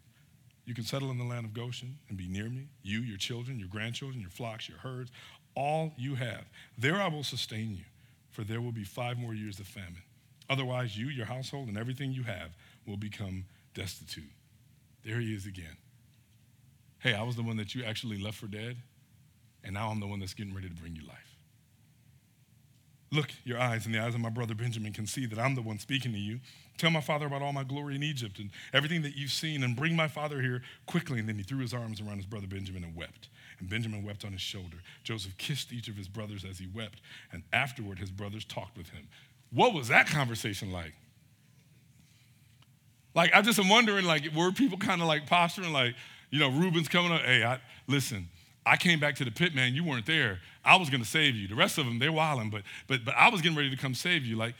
You 0.67 0.75
can 0.75 0.85
settle 0.85 1.11
in 1.11 1.19
the 1.19 1.25
land 1.25 1.45
of 1.45 1.55
Goshen 1.55 1.99
and 2.09 2.17
be 2.17 2.29
near 2.29 2.49
me, 2.49 2.69
you, 2.83 3.01
your 3.01 3.19
children, 3.19 3.59
your 3.59 3.69
grandchildren, 3.69 4.21
your 4.21 4.31
flocks, 4.31 4.69
your 4.69 4.79
herds, 4.79 5.11
all 5.55 5.93
you 5.97 6.15
have. 6.15 6.45
There 6.77 7.01
I 7.01 7.09
will 7.09 7.25
sustain 7.25 7.77
you, 7.77 7.85
for 8.31 8.45
there 8.45 8.61
will 8.61 8.73
be 8.73 8.85
five 8.85 9.19
more 9.19 9.35
years 9.35 9.61
of 9.61 9.67
famine. 9.67 10.03
Otherwise, 10.49 10.97
you, 10.97 11.09
your 11.09 11.27
household, 11.27 11.69
and 11.69 11.79
everything 11.79 12.13
you 12.13 12.23
have 12.25 12.51
will 12.87 12.97
become 12.97 13.45
destitute. 13.75 14.31
There 15.05 15.21
he 15.21 15.35
is 15.35 15.47
again. 15.47 15.77
Hey, 16.99 17.15
I 17.15 17.23
was 17.23 17.37
the 17.37 17.43
one 17.43 17.57
that 17.59 17.75
you 17.75 17.85
actually 17.85 18.19
left 18.19 18.39
for 18.39 18.47
dead, 18.47 18.77
and 19.63 19.75
now 19.75 19.91
I'm 19.91 20.01
the 20.01 20.07
one 20.07 20.21
that's 20.21 20.35
getting 20.35 20.55
ready 20.55 20.69
to 20.69 20.75
bring 20.75 20.97
you 20.97 21.07
life. 21.07 21.34
Look, 23.15 23.31
your 23.45 23.61
eyes 23.61 23.87
and 23.87 23.95
the 23.95 24.01
eyes 24.01 24.15
of 24.15 24.21
my 24.21 24.29
brother 24.29 24.57
Benjamin 24.57 24.93
can 24.93 25.07
see 25.07 25.25
that 25.27 25.39
I'm 25.39 25.55
the 25.55 25.63
one 25.63 25.79
speaking 25.79 26.13
to 26.13 26.19
you. 26.19 26.41
Tell 26.79 26.91
my 26.91 27.01
father 27.01 27.27
about 27.27 27.43
all 27.43 27.53
my 27.53 27.63
glory 27.63 27.95
in 27.95 28.03
Egypt 28.03 28.41
and 28.41 28.51
everything 28.73 29.03
that 29.03 29.15
you've 29.17 29.31
seen, 29.31 29.63
and 29.63 29.77
bring 29.77 29.95
my 29.95 30.09
father 30.09 30.43
here 30.43 30.63
quickly. 30.87 31.21
And 31.21 31.29
then 31.29 31.37
he 31.37 31.45
threw 31.45 31.59
his 31.59 31.73
arms 31.73 32.01
around 32.01 32.17
his 32.17 32.27
brother 32.27 32.49
Benjamin 32.49 32.83
and 32.83 32.97
wept. 32.97 33.29
And 33.61 33.69
Benjamin 33.71 34.03
wept 34.03 34.25
on 34.25 34.33
his 34.33 34.41
shoulder. 34.41 34.79
Joseph 35.05 35.39
kissed 35.39 35.73
each 35.73 35.87
of 35.87 35.95
his 35.95 36.09
brothers 36.09 36.45
as 36.45 36.59
he 36.59 36.67
wept, 36.67 37.01
and 37.31 37.45
afterward 37.53 38.01
his 38.01 38.11
brothers 38.11 38.45
talked 38.45 38.77
with 38.77 38.89
him. 38.89 39.07
What 39.53 39.73
was 39.75 39.87
that 39.89 40.09
conversation 40.09 40.73
like? 40.73 40.95
Like, 43.15 43.33
I 43.33 43.43
just 43.43 43.61
am 43.61 43.69
wondering, 43.69 44.07
like, 44.07 44.29
were 44.35 44.51
people 44.51 44.77
kind 44.77 45.01
of 45.01 45.07
like 45.07 45.29
posturing, 45.29 45.73
like, 45.73 45.95
you 46.31 46.41
know, 46.41 46.51
Reuben's 46.51 46.89
coming 46.89 47.13
up, 47.13 47.21
hey, 47.21 47.45
I, 47.45 47.61
listen, 47.87 48.29
I 48.67 48.77
came 48.77 48.99
back 48.99 49.17
to 49.17 49.25
the 49.25 49.31
pit, 49.31 49.55
man. 49.55 49.75
You 49.75 49.85
weren't 49.85 50.07
there. 50.07 50.41
I 50.65 50.77
was 50.77 50.89
going 50.89 51.03
to 51.03 51.09
save 51.09 51.37
you. 51.37 51.47
The 51.47 51.55
rest 51.55 51.77
of 51.77 51.85
them, 51.85 51.99
they're 51.99 52.13
wilding, 52.13 52.49
but, 52.49 52.63
but, 52.89 53.05
but 53.05 53.15
I 53.15 53.29
was 53.29 53.43
getting 53.43 53.57
ready 53.57 53.71
to 53.71 53.77
come 53.77 53.95
save 53.95 54.25
you. 54.25 54.37
Like, 54.37 54.55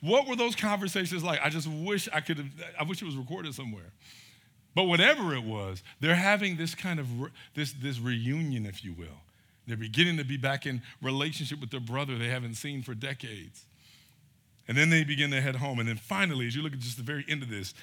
what 0.00 0.26
were 0.26 0.36
those 0.36 0.56
conversations 0.56 1.22
like? 1.22 1.40
I 1.42 1.50
just 1.50 1.68
wish 1.68 2.08
I 2.12 2.20
could 2.20 2.38
have, 2.38 2.46
I 2.80 2.84
wish 2.84 3.02
it 3.02 3.04
was 3.04 3.16
recorded 3.16 3.54
somewhere. 3.54 3.92
But 4.74 4.84
whatever 4.84 5.34
it 5.34 5.44
was, 5.44 5.82
they're 6.00 6.14
having 6.14 6.56
this 6.56 6.74
kind 6.74 6.98
of, 6.98 7.06
this, 7.54 7.72
this 7.72 7.98
reunion, 7.98 8.64
if 8.64 8.82
you 8.82 8.94
will. 8.94 9.20
They're 9.66 9.76
beginning 9.76 10.16
to 10.16 10.24
be 10.24 10.38
back 10.38 10.66
in 10.66 10.82
relationship 11.02 11.60
with 11.60 11.70
their 11.70 11.80
brother 11.80 12.16
they 12.16 12.28
haven't 12.28 12.54
seen 12.54 12.82
for 12.82 12.94
decades. 12.94 13.64
And 14.66 14.76
then 14.76 14.90
they 14.90 15.04
begin 15.04 15.30
to 15.32 15.40
head 15.40 15.56
home. 15.56 15.78
And 15.78 15.88
then 15.88 15.98
finally, 15.98 16.46
as 16.46 16.56
you 16.56 16.62
look 16.62 16.72
at 16.72 16.78
just 16.78 16.96
the 16.96 17.02
very 17.02 17.24
end 17.28 17.42
of 17.42 17.50
this, 17.50 17.74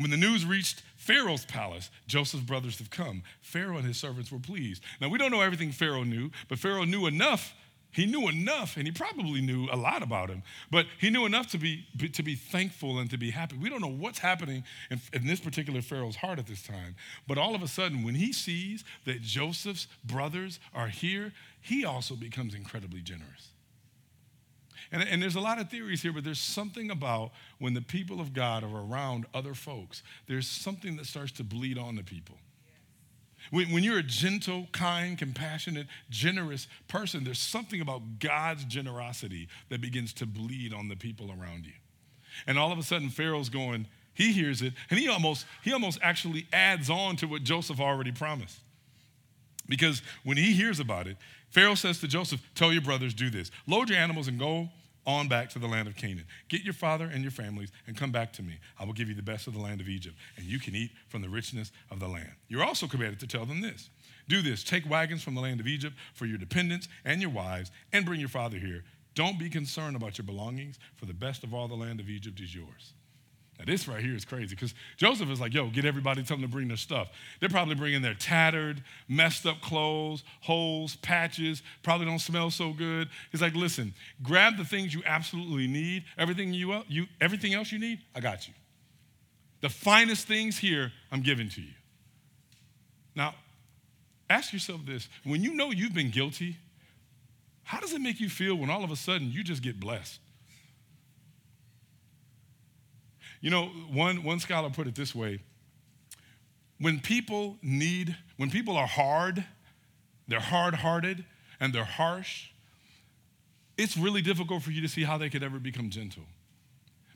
when 0.00 0.10
the 0.10 0.16
news 0.16 0.46
reached 0.46 0.82
Pharaoh's 0.96 1.44
palace, 1.44 1.90
Joseph's 2.06 2.42
brothers 2.42 2.78
have 2.78 2.88
come. 2.88 3.22
Pharaoh 3.42 3.76
and 3.76 3.86
his 3.86 3.98
servants 3.98 4.32
were 4.32 4.38
pleased. 4.38 4.82
Now, 4.98 5.10
we 5.10 5.18
don't 5.18 5.30
know 5.30 5.42
everything 5.42 5.72
Pharaoh 5.72 6.04
knew, 6.04 6.30
but 6.48 6.58
Pharaoh 6.58 6.84
knew 6.84 7.06
enough. 7.06 7.54
He 7.92 8.06
knew 8.06 8.28
enough, 8.28 8.78
and 8.78 8.86
he 8.86 8.92
probably 8.92 9.42
knew 9.42 9.68
a 9.70 9.76
lot 9.76 10.02
about 10.02 10.30
him, 10.30 10.42
but 10.70 10.86
he 10.98 11.10
knew 11.10 11.26
enough 11.26 11.48
to 11.48 11.58
be, 11.58 11.84
to 12.12 12.22
be 12.22 12.34
thankful 12.34 12.98
and 12.98 13.10
to 13.10 13.18
be 13.18 13.30
happy. 13.30 13.58
We 13.58 13.68
don't 13.68 13.82
know 13.82 13.88
what's 13.88 14.20
happening 14.20 14.64
in, 14.90 15.00
in 15.12 15.26
this 15.26 15.40
particular 15.40 15.82
Pharaoh's 15.82 16.16
heart 16.16 16.38
at 16.38 16.46
this 16.46 16.62
time, 16.62 16.94
but 17.26 17.36
all 17.36 17.54
of 17.54 17.62
a 17.62 17.68
sudden, 17.68 18.02
when 18.02 18.14
he 18.14 18.32
sees 18.32 18.84
that 19.04 19.20
Joseph's 19.20 19.86
brothers 20.04 20.60
are 20.72 20.88
here, 20.88 21.32
he 21.60 21.84
also 21.84 22.14
becomes 22.14 22.54
incredibly 22.54 23.00
generous. 23.00 23.48
And, 24.92 25.02
and 25.02 25.22
there's 25.22 25.36
a 25.36 25.40
lot 25.40 25.60
of 25.60 25.70
theories 25.70 26.02
here, 26.02 26.12
but 26.12 26.24
there's 26.24 26.40
something 26.40 26.90
about 26.90 27.30
when 27.58 27.74
the 27.74 27.80
people 27.80 28.20
of 28.20 28.32
God 28.32 28.64
are 28.64 28.76
around 28.76 29.26
other 29.32 29.54
folks, 29.54 30.02
there's 30.26 30.48
something 30.48 30.96
that 30.96 31.06
starts 31.06 31.32
to 31.32 31.44
bleed 31.44 31.78
on 31.78 31.96
to 31.96 32.02
people. 32.02 32.36
When, 33.50 33.72
when 33.72 33.84
you're 33.84 33.98
a 33.98 34.02
gentle, 34.02 34.66
kind, 34.72 35.16
compassionate, 35.16 35.86
generous 36.10 36.66
person, 36.88 37.24
there's 37.24 37.38
something 37.38 37.80
about 37.80 38.18
God's 38.18 38.64
generosity 38.64 39.48
that 39.70 39.80
begins 39.80 40.12
to 40.14 40.26
bleed 40.26 40.74
on 40.74 40.88
the 40.88 40.96
people 40.96 41.30
around 41.30 41.66
you. 41.66 41.72
And 42.46 42.58
all 42.58 42.72
of 42.72 42.78
a 42.78 42.82
sudden, 42.82 43.10
Pharaoh's 43.10 43.48
going, 43.48 43.86
he 44.12 44.32
hears 44.32 44.60
it, 44.60 44.74
and 44.90 44.98
he 44.98 45.08
almost, 45.08 45.46
he 45.62 45.72
almost 45.72 45.98
actually 46.02 46.46
adds 46.52 46.90
on 46.90 47.16
to 47.16 47.26
what 47.26 47.42
Joseph 47.42 47.80
already 47.80 48.12
promised. 48.12 48.58
Because 49.68 50.02
when 50.24 50.36
he 50.36 50.52
hears 50.52 50.80
about 50.80 51.06
it, 51.06 51.16
Pharaoh 51.48 51.76
says 51.76 52.00
to 52.00 52.08
Joseph, 52.08 52.40
Tell 52.54 52.72
your 52.72 52.82
brothers, 52.82 53.14
do 53.14 53.30
this. 53.30 53.50
Load 53.66 53.88
your 53.88 53.98
animals 53.98 54.28
and 54.28 54.38
go 54.38 54.68
on 55.06 55.28
back 55.28 55.50
to 55.50 55.58
the 55.58 55.66
land 55.66 55.88
of 55.88 55.96
Canaan. 55.96 56.26
Get 56.48 56.62
your 56.62 56.74
father 56.74 57.06
and 57.06 57.22
your 57.22 57.30
families 57.30 57.70
and 57.86 57.96
come 57.96 58.12
back 58.12 58.32
to 58.34 58.42
me. 58.42 58.58
I 58.78 58.84
will 58.84 58.92
give 58.92 59.08
you 59.08 59.14
the 59.14 59.22
best 59.22 59.46
of 59.46 59.54
the 59.54 59.60
land 59.60 59.80
of 59.80 59.88
Egypt, 59.88 60.16
and 60.36 60.46
you 60.46 60.58
can 60.58 60.74
eat 60.74 60.90
from 61.08 61.22
the 61.22 61.28
richness 61.28 61.72
of 61.90 62.00
the 62.00 62.08
land. 62.08 62.32
You're 62.48 62.64
also 62.64 62.86
commanded 62.86 63.20
to 63.20 63.26
tell 63.26 63.46
them 63.46 63.60
this 63.60 63.90
Do 64.28 64.42
this 64.42 64.62
take 64.62 64.88
wagons 64.88 65.22
from 65.22 65.34
the 65.34 65.40
land 65.40 65.60
of 65.60 65.66
Egypt 65.66 65.96
for 66.12 66.26
your 66.26 66.38
dependents 66.38 66.88
and 67.04 67.20
your 67.20 67.30
wives, 67.30 67.70
and 67.92 68.04
bring 68.04 68.20
your 68.20 68.28
father 68.28 68.58
here. 68.58 68.84
Don't 69.14 69.38
be 69.38 69.50
concerned 69.50 69.96
about 69.96 70.18
your 70.18 70.24
belongings, 70.24 70.78
for 70.96 71.06
the 71.06 71.14
best 71.14 71.42
of 71.42 71.52
all 71.52 71.68
the 71.68 71.74
land 71.74 72.00
of 72.00 72.08
Egypt 72.08 72.40
is 72.40 72.54
yours. 72.54 72.92
Now, 73.60 73.66
this 73.66 73.86
right 73.86 74.02
here 74.02 74.14
is 74.14 74.24
crazy 74.24 74.54
because 74.54 74.74
Joseph 74.96 75.28
is 75.28 75.38
like, 75.38 75.52
yo, 75.52 75.68
get 75.68 75.84
everybody, 75.84 76.22
tell 76.22 76.38
them 76.38 76.46
to 76.46 76.50
bring 76.50 76.68
their 76.68 76.78
stuff. 76.78 77.10
They're 77.40 77.50
probably 77.50 77.74
bringing 77.74 78.00
their 78.00 78.14
tattered, 78.14 78.82
messed 79.06 79.44
up 79.44 79.60
clothes, 79.60 80.24
holes, 80.40 80.96
patches, 80.96 81.62
probably 81.82 82.06
don't 82.06 82.20
smell 82.20 82.50
so 82.50 82.72
good. 82.72 83.10
He's 83.30 83.42
like, 83.42 83.54
listen, 83.54 83.92
grab 84.22 84.56
the 84.56 84.64
things 84.64 84.94
you 84.94 85.02
absolutely 85.04 85.66
need. 85.66 86.04
Everything, 86.16 86.54
you, 86.54 86.72
uh, 86.72 86.84
you, 86.88 87.06
everything 87.20 87.52
else 87.52 87.70
you 87.70 87.78
need, 87.78 87.98
I 88.14 88.20
got 88.20 88.48
you. 88.48 88.54
The 89.60 89.68
finest 89.68 90.26
things 90.26 90.56
here, 90.56 90.90
I'm 91.12 91.20
giving 91.20 91.50
to 91.50 91.60
you. 91.60 91.74
Now, 93.14 93.34
ask 94.30 94.54
yourself 94.54 94.86
this 94.86 95.06
when 95.22 95.42
you 95.42 95.52
know 95.52 95.70
you've 95.70 95.92
been 95.92 96.10
guilty, 96.10 96.56
how 97.64 97.78
does 97.78 97.92
it 97.92 98.00
make 98.00 98.20
you 98.20 98.30
feel 98.30 98.54
when 98.54 98.70
all 98.70 98.84
of 98.84 98.90
a 98.90 98.96
sudden 98.96 99.30
you 99.30 99.44
just 99.44 99.62
get 99.62 99.78
blessed? 99.78 100.18
You 103.40 103.50
know, 103.50 103.66
one, 103.90 104.22
one 104.22 104.38
scholar 104.38 104.70
put 104.70 104.86
it 104.86 104.94
this 104.94 105.14
way 105.14 105.40
when 106.78 106.98
people 106.98 107.58
need, 107.62 108.16
when 108.38 108.50
people 108.50 108.76
are 108.76 108.86
hard, 108.86 109.44
they're 110.28 110.40
hard 110.40 110.74
hearted, 110.74 111.24
and 111.60 111.74
they're 111.74 111.84
harsh, 111.84 112.48
it's 113.76 113.96
really 113.96 114.22
difficult 114.22 114.62
for 114.62 114.70
you 114.70 114.80
to 114.80 114.88
see 114.88 115.04
how 115.04 115.18
they 115.18 115.28
could 115.28 115.42
ever 115.42 115.58
become 115.58 115.90
gentle. 115.90 116.22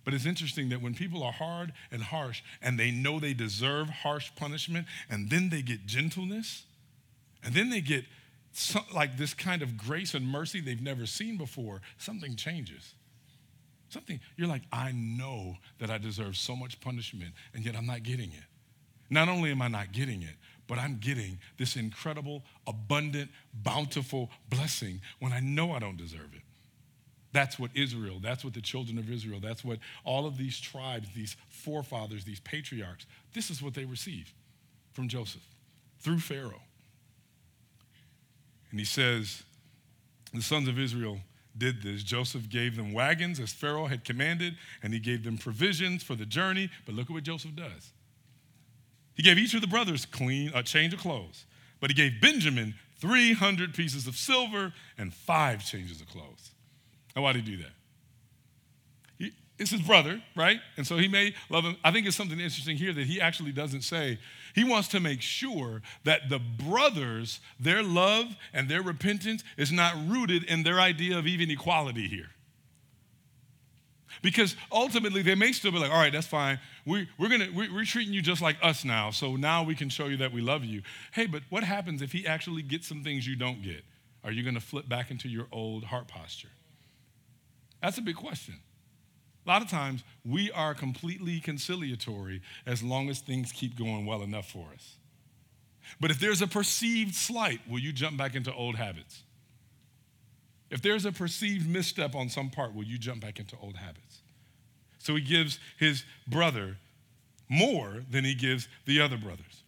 But 0.05 0.13
it's 0.13 0.27
interesting 0.27 0.69
that 0.69 0.83
when 0.83 0.95
people 0.95 1.23
are 1.23 1.33
hard 1.33 1.73
and 1.91 2.03
harsh 2.03 2.43
and 2.61 2.79
they 2.79 2.91
know 2.91 3.19
they 3.19 3.33
deserve 3.33 3.89
harsh 3.89 4.31
punishment, 4.37 4.87
and 5.09 5.31
then 5.31 5.49
they 5.49 5.63
get 5.63 5.87
gentleness, 5.87 6.65
and 7.43 7.55
then 7.55 7.71
they 7.71 7.81
get 7.81 8.05
some, 8.53 8.85
like 8.95 9.17
this 9.17 9.33
kind 9.33 9.63
of 9.63 9.79
grace 9.79 10.13
and 10.13 10.29
mercy 10.29 10.61
they've 10.61 10.83
never 10.83 11.07
seen 11.07 11.39
before, 11.39 11.81
something 11.97 12.37
changes. 12.37 12.95
Something, 13.95 14.19
you're 14.37 14.49
like, 14.49 14.63
I 14.73 14.91
know 14.91 15.57
that 15.79 15.89
I 15.89 15.99
deserve 15.99 16.37
so 16.37 16.57
much 16.57 16.81
punishment, 16.81 17.33
and 17.55 17.65
yet 17.65 17.77
I'm 17.77 17.87
not 17.87 18.03
getting 18.03 18.31
it. 18.33 18.43
Not 19.09 19.29
only 19.29 19.53
am 19.53 19.63
I 19.63 19.69
not 19.69 19.93
getting 19.93 20.23
it, 20.23 20.35
but 20.67 20.79
I'm 20.79 20.99
getting 20.99 21.39
this 21.59 21.77
incredible, 21.77 22.43
abundant, 22.67 23.31
bountiful 23.53 24.31
blessing 24.51 25.01
when 25.21 25.33
I 25.33 25.39
know 25.39 25.71
I 25.71 25.79
don't 25.79 25.97
deserve 25.97 26.35
it. 26.35 26.43
That's 27.31 27.57
what 27.57 27.71
Israel, 27.77 28.19
that's 28.21 28.43
what 28.43 28.53
the 28.53 28.61
children 28.61 28.99
of 28.99 29.09
Israel, 29.09 29.39
that's 29.41 29.65
what 29.65 29.79
all 30.03 30.27
of 30.27 30.37
these 30.37 30.59
tribes, 30.59 31.07
these 31.15 31.37
forefathers, 31.49 32.25
these 32.25 32.41
patriarchs, 32.41 33.07
this 33.33 33.49
is 33.49 33.63
what 33.63 33.75
they 33.75 33.85
received 33.85 34.33
from 34.93 35.07
Joseph 35.07 35.47
through 36.01 36.19
Pharaoh. 36.19 36.63
And 38.73 38.81
he 38.81 38.87
says, 38.87 39.45
the 40.33 40.43
sons 40.43 40.67
of 40.67 40.81
Israel 40.81 41.21
did 41.57 41.83
this. 41.83 42.03
Joseph 42.03 42.49
gave 42.49 42.77
them 42.77 42.93
wagons 42.93 43.39
as 43.41 43.53
Pharaoh 43.53 43.87
had 43.87 44.05
commanded, 44.05 44.57
and 44.83 44.93
he 44.93 45.01
gave 45.01 45.25
them 45.25 45.39
provisions 45.39 46.03
for 46.03 46.15
the 46.15 46.27
journey. 46.27 46.71
But 46.87 46.95
look 46.95 47.07
at 47.07 47.13
what 47.13 47.23
Joseph 47.23 47.55
does. 47.55 47.93
He 49.15 49.23
gave 49.23 49.39
each 49.39 49.55
of 49.55 49.61
the 49.61 49.67
brothers 49.67 50.07
clean 50.07 50.51
a 50.55 50.63
change 50.63 50.93
of 50.93 51.01
clothes, 51.01 51.45
but 51.81 51.91
he 51.91 51.95
gave 51.95 52.21
Benjamin 52.21 52.75
300 52.99 53.75
pieces 53.75 54.07
of 54.07 54.17
silver 54.17 54.73
and 54.99 55.13
five 55.15 55.65
changes 55.65 56.01
of 56.01 56.09
clothes. 56.09 56.51
Now, 57.15 57.23
why 57.23 57.33
did 57.33 57.47
he 57.47 57.57
do 57.57 57.63
that? 57.63 57.73
it's 59.59 59.71
his 59.71 59.83
brother, 59.83 60.21
right? 60.35 60.59
And 60.77 60.87
so 60.87 60.97
he 60.97 61.09
may 61.09 61.35
love 61.49 61.65
him. 61.65 61.77
I 61.85 61.93
think 61.93 62.07
it's 62.07 62.17
something 62.17 62.41
interesting 62.41 62.77
here 62.77 62.93
that 62.93 63.07
he 63.07 63.21
actually 63.21 63.53
doesn't 63.53 63.83
say. 63.83 64.19
He 64.55 64.63
wants 64.63 64.89
to 64.89 65.01
make 65.01 65.21
sure 65.21 65.83
that 66.05 66.29
the 66.29 66.39
brothers, 66.39 67.41
their 67.59 67.83
love 67.83 68.37
and 68.53 68.69
their 68.69 68.83
repentance 68.83 69.43
is 69.57 69.73
not 69.73 69.95
rooted 70.07 70.45
in 70.45 70.63
their 70.63 70.79
idea 70.81 71.19
of 71.19 71.27
even 71.27 71.51
equality 71.51 72.07
here. 72.07 72.31
Because 74.23 74.55
ultimately, 74.71 75.23
they 75.23 75.35
may 75.35 75.51
still 75.53 75.73
be 75.73 75.79
like, 75.79 75.91
all 75.91 75.99
right, 75.99 76.13
that's 76.13 76.29
fine. 76.29 76.61
We, 76.87 77.09
we're, 77.19 77.29
gonna, 77.29 77.49
we, 77.55 77.69
we're 77.69 77.85
treating 77.85 78.15
you 78.15 78.23
just 78.23 78.41
like 78.41 78.57
us 78.63 78.85
now, 78.85 79.11
so 79.11 79.35
now 79.35 79.65
we 79.65 79.75
can 79.75 79.89
show 79.89 80.07
you 80.07 80.17
that 80.19 80.33
we 80.33 80.41
love 80.41 80.65
you. 80.65 80.83
Hey, 81.13 81.27
but 81.27 81.43
what 81.51 81.65
happens 81.65 82.01
if 82.01 82.13
he 82.13 82.27
actually 82.27 82.63
gets 82.63 82.87
some 82.87 83.03
things 83.03 83.27
you 83.27 83.37
don't 83.37 83.61
get? 83.61 83.83
Are 84.23 84.31
you 84.31 84.43
going 84.43 84.55
to 84.55 84.61
flip 84.61 84.89
back 84.89 85.11
into 85.11 85.29
your 85.29 85.47
old 85.51 85.85
heart 85.85 86.07
posture? 86.07 86.49
That's 87.83 87.99
a 87.99 88.03
big 88.03 88.17
question. 88.17 88.55
A 89.47 89.51
lot 89.51 89.63
of 89.63 89.69
times, 89.69 90.03
we 90.25 90.51
are 90.53 90.75
completely 90.75 91.39
conciliatory 91.41 92.41
as 92.67 92.83
long 92.83 93.11
as 93.11 93.21
things 93.21 93.53
keep 93.53 93.79
going 93.79 94.07
well 94.07 94.23
enough 94.23 94.49
for 94.51 94.67
us. 94.75 94.97
But 96.01 96.11
if 96.11 96.19
there's 96.19 96.41
a 96.41 96.47
perceived 96.47 97.15
slight, 97.15 97.61
will 97.69 97.79
you 97.79 97.93
jump 97.93 98.17
back 98.17 98.35
into 98.35 98.53
old 98.53 98.77
habits? 98.77 99.23
If 100.71 100.81
there's 100.81 101.05
a 101.05 101.13
perceived 101.13 101.69
misstep 101.69 102.15
on 102.15 102.29
some 102.31 102.51
part, 102.51 102.75
will 102.75 102.85
you 102.85 102.99
jump 102.99 103.21
back 103.21 103.39
into 103.39 103.57
old 103.61 103.77
habits? 103.77 104.23
So 104.99 105.15
he 105.15 105.21
gives 105.21 105.59
his 105.77 106.05
brother 106.27 106.79
more 107.49 108.03
than 108.11 108.25
he 108.25 108.35
gives 108.35 108.69
the 108.87 109.01
other 109.01 109.19
brothers. 109.19 109.63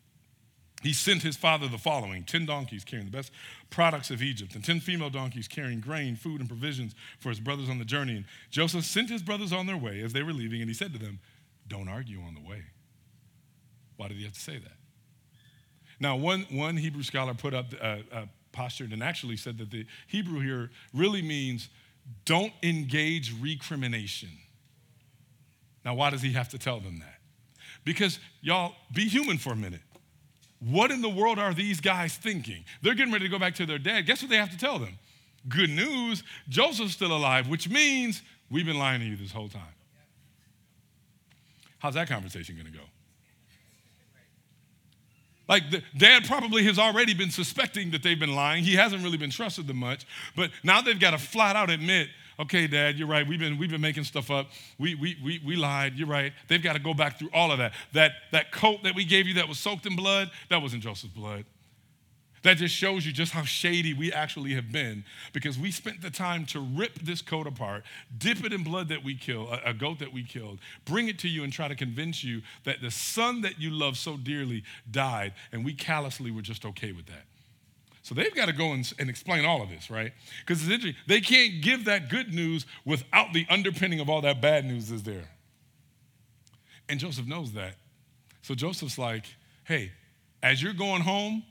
He 0.83 0.93
sent 0.93 1.23
his 1.23 1.37
father 1.37 1.69
the 1.69 1.79
following 1.79 2.25
10 2.25 2.47
donkeys 2.47 2.85
carrying 2.85 3.11
the 3.11 3.17
best 3.17 3.31
products 3.71 4.11
of 4.11 4.23
Egypt, 4.23 4.55
and 4.55 4.65
10 4.65 4.81
female 4.81 5.11
donkeys 5.11 5.49
carrying 5.49 5.81
grain, 5.81 6.17
food, 6.17 6.41
and 6.41 6.49
provisions 6.49 6.95
for 7.19 7.31
his 7.31 7.41
brothers 7.41 7.69
on 7.69 7.79
the 7.79 7.85
journey. 7.85 8.17
And 8.17 8.25
Joseph 8.51 8.85
sent 8.85 9.11
his 9.11 9.23
brothers 9.23 9.53
on 9.53 9.67
their 9.67 9.77
way 9.77 10.01
as 10.03 10.13
they 10.13 10.23
were 10.23 10.33
leaving, 10.33 10.61
and 10.61 10.69
he 10.69 10.75
said 10.75 10.93
to 10.93 10.99
them, 10.99 11.19
Don't 11.69 11.89
argue 11.89 12.21
on 12.21 12.35
the 12.35 12.41
way. 12.41 12.63
Why 13.97 14.09
did 14.09 14.17
he 14.17 14.25
have 14.25 14.35
to 14.35 14.41
say 14.41 14.59
that? 14.59 14.77
Now, 15.99 16.17
one, 16.17 16.47
one 16.51 16.77
Hebrew 16.77 17.03
scholar 17.03 17.35
put 17.35 17.55
up 17.55 17.73
a, 17.75 18.03
a 18.13 18.29
postured 18.53 18.93
and 18.93 19.03
actually 19.03 19.37
said 19.37 19.59
that 19.59 19.71
the 19.71 19.87
Hebrew 20.07 20.41
here 20.41 20.71
really 20.93 21.23
means 21.23 21.69
don't 22.25 22.53
engage 22.63 23.35
recrimination. 23.41 24.31
Now, 25.85 25.95
why 25.95 26.11
does 26.11 26.23
he 26.23 26.33
have 26.33 26.49
to 26.51 26.59
tell 26.59 26.81
them 26.81 26.99
that? 26.99 27.21
Because, 27.85 28.19
y'all, 28.41 28.75
be 28.93 29.09
human 29.09 29.39
for 29.39 29.53
a 29.53 29.57
minute. 29.57 29.81
What 30.61 30.91
in 30.91 31.03
the 31.03 31.09
world 31.09 31.39
are 31.39 31.53
these 31.53 31.81
guys 31.81 32.17
thinking? 32.17 32.65
They're 32.83 32.95
getting 32.95 33.13
ready 33.13 33.27
to 33.27 33.31
go 33.31 33.39
back 33.39 33.55
to 33.57 33.67
their 33.67 33.79
dad. 33.79 34.07
Guess 34.07 34.23
what 34.23 34.31
they 34.31 34.37
have 34.37 34.51
to 34.51 34.59
tell 34.59 34.79
them? 34.79 34.99
Good 35.49 35.71
news, 35.71 36.23
Joseph's 36.49 36.93
still 36.93 37.17
alive, 37.17 37.49
which 37.49 37.69
means 37.69 38.23
we've 38.51 38.67
been 38.67 38.79
lying 38.79 39.01
to 39.01 39.07
you 39.07 39.17
this 39.17 39.33
whole 39.33 39.49
time. 39.49 39.63
How's 41.79 41.95
that 41.95 42.09
conversation 42.09 42.57
going 42.57 42.67
to 42.67 42.73
go? 42.73 42.85
Like, 45.49 45.71
the, 45.71 45.83
dad 45.97 46.25
probably 46.25 46.65
has 46.65 46.79
already 46.79 47.15
been 47.15 47.31
suspecting 47.31 47.93
that 47.93 48.03
they've 48.03 48.19
been 48.19 48.35
lying. 48.35 48.65
He 48.65 48.75
hasn't 48.75 49.05
really 49.05 49.19
been 49.19 49.31
trusted 49.31 49.69
them 49.69 49.77
much. 49.77 50.05
But 50.35 50.51
now 50.65 50.81
they've 50.81 50.99
got 50.99 51.13
to 51.13 51.19
flat 51.19 51.55
out 51.55 51.71
admit 51.71 52.09
okay, 52.39 52.67
dad, 52.67 52.97
you're 52.97 53.09
right. 53.09 53.27
We've 53.27 53.39
been, 53.39 53.59
we've 53.59 53.71
been 53.71 53.81
making 53.81 54.05
stuff 54.05 54.31
up. 54.31 54.49
We, 54.79 54.95
we, 54.95 55.17
we, 55.23 55.41
we 55.45 55.57
lied. 55.57 55.95
You're 55.95 56.09
right. 56.09 56.33
They've 56.49 56.63
got 56.63 56.75
to 56.75 56.79
go 56.79 56.95
back 56.95 57.19
through 57.19 57.31
all 57.33 57.51
of 57.51 57.59
that. 57.59 57.73
That, 57.93 58.13
that 58.33 58.53
coat 58.53 58.83
that 58.85 58.95
we 58.95 59.05
gave 59.05 59.27
you 59.27 59.35
that 59.35 59.49
was 59.49 59.59
soaked 59.59 59.87
in 59.87 59.97
blood, 59.97 60.31
that 60.51 60.61
wasn't 60.61 60.83
Joseph's 60.83 61.13
blood. 61.13 61.45
That 62.43 62.59
just 62.59 62.77
shows 62.77 63.05
you 63.05 63.13
just 63.13 63.33
how 63.33 63.43
shady 63.43 63.93
we 63.93 64.13
actually 64.13 64.55
have 64.55 64.71
been 64.71 65.05
because 65.33 65.59
we 65.59 65.73
spent 65.73 66.01
the 66.01 66.11
time 66.11 66.47
to 66.47 66.61
rip 66.61 66.95
this 67.01 67.21
coat 67.21 67.49
apart, 67.49 67.83
dip 68.17 68.45
it 68.45 68.53
in 68.53 68.63
blood 68.63 68.89
that 68.91 69.03
we 69.03 69.17
killed, 69.17 69.49
a, 69.49 69.71
a 69.71 69.75
goat 69.75 69.99
that 69.99 70.13
we 70.13 70.23
killed, 70.23 70.61
bring 70.85 71.09
it 71.09 71.19
to 71.21 71.29
you 71.29 71.43
and 71.43 71.53
try 71.53 71.67
to 71.67 71.75
convince 71.75 72.23
you 72.23 72.43
that 72.63 72.81
the 72.81 72.91
son 72.91 73.41
that 73.41 73.61
you 73.61 73.71
love 73.71 73.97
so 73.97 74.17
dearly 74.17 74.63
died, 74.89 75.33
and 75.51 75.65
we 75.65 75.73
callously 75.75 76.31
were 76.31 76.43
just 76.43 76.65
okay 76.65 76.93
with 76.93 77.07
that. 77.07 77.25
So 78.07 78.15
they've 78.15 78.33
got 78.33 78.47
to 78.47 78.53
go 78.53 78.71
and, 78.71 78.89
and 79.01 79.11
explain 79.11 79.45
all 79.45 79.63
of 79.63 79.69
this, 79.69 79.91
right? 79.91 80.13
Because 80.39 80.63
it's 80.63 80.71
interesting. 80.71 80.95
They 81.09 81.21
can't 81.21 81.61
give 81.61 81.87
that 81.87 82.09
good 82.09 82.33
news 82.33 82.65
without 82.85 83.33
the 83.33 83.45
underpinning 83.51 83.99
of 83.99 84.09
all 84.09 84.21
that 84.21 84.41
bad 84.41 84.65
news 84.65 84.93
is 84.93 85.03
there. 85.03 85.29
And 86.89 87.01
Joseph 87.01 87.27
knows 87.27 87.51
that. 87.55 87.75
So 88.43 88.55
Joseph's 88.55 88.97
like, 88.97 89.25
hey, 89.65 89.91
as 90.41 90.63
you're 90.63 90.73
going 90.73 91.03
home, 91.03 91.43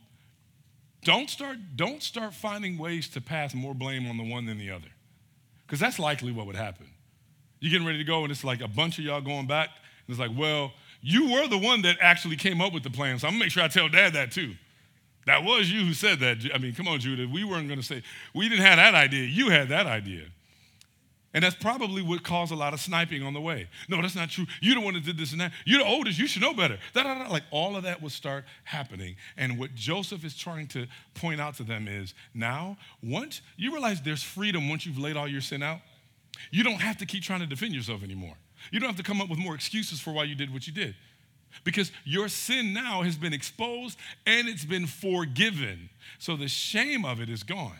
don't 1.03 1.29
start, 1.29 1.57
don't 1.75 2.01
start 2.01 2.33
finding 2.33 2.77
ways 2.77 3.09
to 3.09 3.19
pass 3.19 3.53
more 3.53 3.73
blame 3.73 4.09
on 4.09 4.15
the 4.15 4.23
one 4.23 4.45
than 4.45 4.57
the 4.57 4.71
other. 4.71 4.87
Because 5.67 5.81
that's 5.81 5.99
likely 5.99 6.31
what 6.31 6.45
would 6.45 6.55
happen. 6.55 6.87
You're 7.59 7.71
getting 7.71 7.85
ready 7.85 7.97
to 7.97 8.05
go, 8.05 8.23
and 8.23 8.31
it's 8.31 8.45
like 8.45 8.61
a 8.61 8.69
bunch 8.69 8.97
of 8.97 9.03
y'all 9.03 9.19
going 9.19 9.47
back. 9.47 9.71
And 10.07 10.13
it's 10.13 10.19
like, 10.21 10.31
well, 10.33 10.71
you 11.01 11.33
were 11.33 11.49
the 11.49 11.57
one 11.57 11.81
that 11.81 11.97
actually 11.99 12.37
came 12.37 12.61
up 12.61 12.71
with 12.71 12.83
the 12.83 12.91
plan, 12.91 13.19
so 13.19 13.27
I'm 13.27 13.33
gonna 13.33 13.43
make 13.43 13.51
sure 13.51 13.61
I 13.61 13.67
tell 13.67 13.89
dad 13.89 14.13
that 14.13 14.31
too. 14.31 14.55
That 15.25 15.43
was 15.43 15.71
you 15.71 15.85
who 15.85 15.93
said 15.93 16.19
that. 16.19 16.37
I 16.53 16.57
mean, 16.57 16.73
come 16.73 16.87
on, 16.87 16.99
Judah. 16.99 17.27
We 17.27 17.43
weren't 17.43 17.67
going 17.67 17.79
to 17.79 17.85
say, 17.85 18.03
we 18.33 18.47
didn't 18.47 18.65
have 18.65 18.77
that 18.77 18.93
idea. 18.93 19.25
You 19.25 19.49
had 19.49 19.69
that 19.69 19.87
idea. 19.87 20.25
And 21.33 21.43
that's 21.43 21.55
probably 21.55 22.01
what 22.01 22.23
caused 22.23 22.53
a 22.53 22.55
lot 22.55 22.73
of 22.73 22.79
sniping 22.79 23.21
on 23.21 23.33
the 23.33 23.41
way. 23.41 23.67
No, 23.89 24.01
that's 24.01 24.15
not 24.15 24.29
true. 24.29 24.45
You 24.61 24.73
don't 24.73 24.85
want 24.85 24.95
to 24.95 25.01
do 25.01 25.11
this 25.11 25.33
and 25.33 25.41
that. 25.41 25.51
You're 25.65 25.79
the 25.79 25.85
oldest. 25.85 26.17
You 26.17 26.27
should 26.27 26.41
know 26.41 26.53
better. 26.53 26.79
Da, 26.93 27.03
da, 27.03 27.23
da. 27.23 27.29
Like 27.29 27.43
all 27.51 27.75
of 27.75 27.83
that 27.83 28.01
would 28.01 28.13
start 28.13 28.45
happening. 28.63 29.17
And 29.35 29.59
what 29.59 29.75
Joseph 29.75 30.23
is 30.23 30.33
trying 30.33 30.67
to 30.67 30.87
point 31.13 31.41
out 31.41 31.55
to 31.55 31.63
them 31.63 31.89
is 31.89 32.13
now, 32.33 32.77
once 33.03 33.41
you 33.57 33.73
realize 33.73 34.01
there's 34.01 34.23
freedom 34.23 34.69
once 34.69 34.85
you've 34.85 34.97
laid 34.97 35.17
all 35.17 35.27
your 35.27 35.41
sin 35.41 35.61
out, 35.61 35.79
you 36.51 36.63
don't 36.63 36.79
have 36.79 36.97
to 36.99 37.05
keep 37.05 37.23
trying 37.23 37.41
to 37.41 37.47
defend 37.47 37.73
yourself 37.73 38.01
anymore. 38.01 38.35
You 38.71 38.79
don't 38.79 38.87
have 38.87 38.97
to 38.97 39.03
come 39.03 39.19
up 39.19 39.29
with 39.29 39.39
more 39.39 39.55
excuses 39.55 39.99
for 39.99 40.13
why 40.13 40.23
you 40.23 40.35
did 40.35 40.53
what 40.53 40.67
you 40.67 40.73
did. 40.73 40.95
Because 41.63 41.91
your 42.03 42.27
sin 42.27 42.73
now 42.73 43.01
has 43.01 43.15
been 43.15 43.33
exposed 43.33 43.97
and 44.25 44.47
it's 44.47 44.65
been 44.65 44.87
forgiven. 44.87 45.89
So 46.19 46.35
the 46.35 46.47
shame 46.47 47.05
of 47.05 47.21
it 47.21 47.29
is 47.29 47.43
gone. 47.43 47.79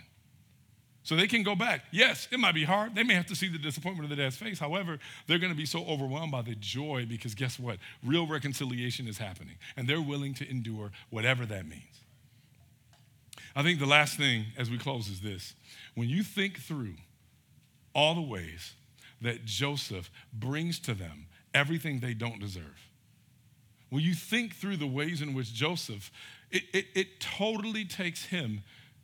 So 1.04 1.16
they 1.16 1.28
can 1.28 1.44
go 1.44 1.56
back. 1.56 1.84
Yes, 1.92 2.28
it 2.32 2.40
might 2.40 2.56
be 2.56 2.64
hard. 2.64 2.96
They 2.96 3.04
may 3.04 3.14
have 3.14 3.28
to 3.28 3.36
see 3.36 3.48
the 3.48 3.60
disappointment 3.60 4.12
of 4.12 4.18
the 4.18 4.22
dad's 4.24 4.38
face. 4.38 4.58
However, 4.58 4.98
they're 5.28 5.38
going 5.38 5.52
to 5.52 5.58
be 5.58 5.68
so 5.68 5.86
overwhelmed 5.86 6.32
by 6.32 6.42
the 6.42 6.56
joy 6.56 7.06
because 7.08 7.36
guess 7.36 7.60
what? 7.60 7.78
Real 8.04 8.26
reconciliation 8.26 9.08
is 9.08 9.20
happening. 9.20 9.56
And 9.78 9.88
they're 9.88 10.02
willing 10.02 10.34
to 10.36 10.50
endure 10.50 10.92
whatever 11.12 11.46
that 11.46 11.68
means. 11.68 11.84
I 13.56 13.62
think 13.62 13.80
the 13.80 13.86
last 13.86 14.18
thing 14.18 14.46
as 14.58 14.72
we 14.72 14.80
close 14.80 15.08
is 15.08 15.22
this. 15.22 15.54
When 15.94 16.10
you 16.10 16.24
think 16.24 16.60
through 16.60 16.96
all 17.94 18.16
the 18.16 18.22
ways 18.22 18.74
that 19.22 19.46
Joseph 19.46 20.10
brings 20.34 20.80
to 20.80 20.96
them 20.96 21.28
everything 21.54 22.00
they 22.00 22.16
don't 22.16 22.40
deserve, 22.40 22.85
when 23.90 24.04
you 24.04 24.14
think 24.14 24.56
through 24.56 24.78
the 24.78 24.88
ways 24.88 25.22
in 25.22 25.34
which 25.34 25.54
Joseph, 25.54 26.12
it, 26.52 26.64
it, 26.74 26.86
it 26.96 27.20
totally 27.20 27.86
takes 27.86 28.26
him 28.26 28.62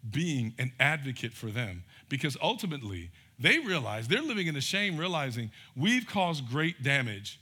being 0.09 0.53
an 0.57 0.71
advocate 0.79 1.33
for 1.33 1.47
them 1.47 1.83
because 2.09 2.35
ultimately 2.41 3.11
they 3.39 3.59
realize 3.59 4.07
they're 4.07 4.21
living 4.21 4.47
in 4.47 4.53
the 4.53 4.61
shame, 4.61 4.97
realizing 4.97 5.51
we've 5.75 6.07
caused 6.07 6.49
great 6.49 6.83
damage, 6.83 7.39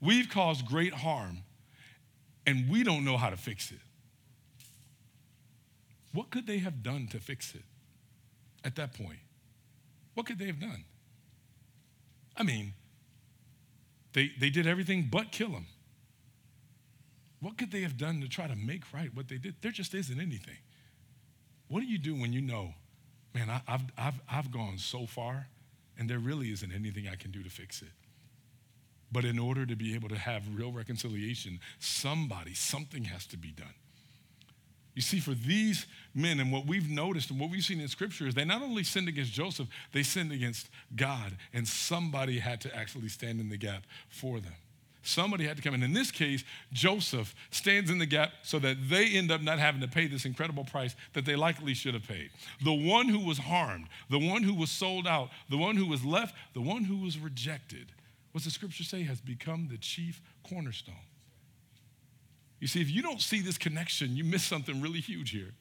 we've 0.00 0.28
caused 0.28 0.66
great 0.66 0.92
harm, 0.92 1.38
and 2.46 2.68
we 2.68 2.82
don't 2.82 3.04
know 3.04 3.16
how 3.16 3.30
to 3.30 3.36
fix 3.36 3.70
it. 3.70 3.78
What 6.12 6.30
could 6.30 6.46
they 6.46 6.58
have 6.58 6.82
done 6.82 7.08
to 7.08 7.18
fix 7.18 7.54
it 7.54 7.64
at 8.64 8.76
that 8.76 8.94
point? 8.94 9.18
What 10.14 10.26
could 10.26 10.38
they 10.38 10.46
have 10.46 10.60
done? 10.60 10.84
I 12.36 12.42
mean, 12.42 12.74
they, 14.12 14.30
they 14.38 14.50
did 14.50 14.66
everything 14.66 15.08
but 15.10 15.32
kill 15.32 15.50
him. 15.50 15.66
What 17.44 17.58
could 17.58 17.70
they 17.70 17.82
have 17.82 17.98
done 17.98 18.22
to 18.22 18.28
try 18.28 18.46
to 18.46 18.56
make 18.56 18.90
right 18.94 19.14
what 19.14 19.28
they 19.28 19.36
did? 19.36 19.56
There 19.60 19.70
just 19.70 19.92
isn't 19.92 20.18
anything. 20.18 20.56
What 21.68 21.80
do 21.80 21.86
you 21.86 21.98
do 21.98 22.14
when 22.14 22.32
you 22.32 22.40
know, 22.40 22.72
man, 23.34 23.50
I, 23.50 23.60
have 23.70 23.84
I've, 23.98 24.20
I've 24.30 24.50
gone 24.50 24.78
so 24.78 25.04
far 25.04 25.48
and 25.98 26.08
there 26.08 26.18
really 26.18 26.52
isn't 26.52 26.72
anything 26.72 27.06
I 27.06 27.16
can 27.16 27.32
do 27.32 27.42
to 27.42 27.50
fix 27.50 27.82
it? 27.82 27.90
But 29.12 29.26
in 29.26 29.38
order 29.38 29.66
to 29.66 29.76
be 29.76 29.94
able 29.94 30.08
to 30.08 30.16
have 30.16 30.42
real 30.54 30.72
reconciliation, 30.72 31.60
somebody, 31.78 32.54
something 32.54 33.04
has 33.04 33.26
to 33.26 33.36
be 33.36 33.50
done. 33.50 33.74
You 34.94 35.02
see, 35.02 35.20
for 35.20 35.34
these 35.34 35.86
men, 36.14 36.40
and 36.40 36.50
what 36.50 36.64
we've 36.64 36.88
noticed 36.88 37.30
and 37.30 37.38
what 37.38 37.50
we've 37.50 37.62
seen 37.62 37.78
in 37.78 37.88
Scripture 37.88 38.26
is 38.26 38.34
they 38.34 38.46
not 38.46 38.62
only 38.62 38.84
sinned 38.84 39.08
against 39.08 39.34
Joseph, 39.34 39.68
they 39.92 40.02
sinned 40.02 40.32
against 40.32 40.70
God, 40.96 41.36
and 41.52 41.68
somebody 41.68 42.38
had 42.38 42.62
to 42.62 42.74
actually 42.74 43.08
stand 43.08 43.38
in 43.38 43.50
the 43.50 43.58
gap 43.58 43.82
for 44.08 44.40
them. 44.40 44.54
Somebody 45.04 45.46
had 45.46 45.58
to 45.58 45.62
come. 45.62 45.74
And 45.74 45.84
in 45.84 45.92
this 45.92 46.10
case, 46.10 46.44
Joseph 46.72 47.34
stands 47.50 47.90
in 47.90 47.98
the 47.98 48.06
gap 48.06 48.32
so 48.42 48.58
that 48.60 48.88
they 48.88 49.08
end 49.08 49.30
up 49.30 49.42
not 49.42 49.58
having 49.58 49.82
to 49.82 49.88
pay 49.88 50.06
this 50.06 50.24
incredible 50.24 50.64
price 50.64 50.96
that 51.12 51.26
they 51.26 51.36
likely 51.36 51.74
should 51.74 51.92
have 51.92 52.08
paid. 52.08 52.30
The 52.64 52.72
one 52.72 53.08
who 53.08 53.20
was 53.20 53.36
harmed, 53.36 53.88
the 54.08 54.18
one 54.18 54.42
who 54.42 54.54
was 54.54 54.70
sold 54.70 55.06
out, 55.06 55.28
the 55.50 55.58
one 55.58 55.76
who 55.76 55.86
was 55.86 56.06
left, 56.06 56.34
the 56.54 56.62
one 56.62 56.84
who 56.84 56.96
was 56.96 57.18
rejected, 57.18 57.92
what's 58.32 58.46
the 58.46 58.50
scripture 58.50 58.82
say, 58.82 59.02
has 59.02 59.20
become 59.20 59.68
the 59.70 59.76
chief 59.76 60.22
cornerstone. 60.42 60.94
You 62.58 62.66
see, 62.66 62.80
if 62.80 62.90
you 62.90 63.02
don't 63.02 63.20
see 63.20 63.42
this 63.42 63.58
connection, 63.58 64.16
you 64.16 64.24
miss 64.24 64.42
something 64.42 64.80
really 64.80 65.00
huge 65.00 65.30
here. 65.30 65.52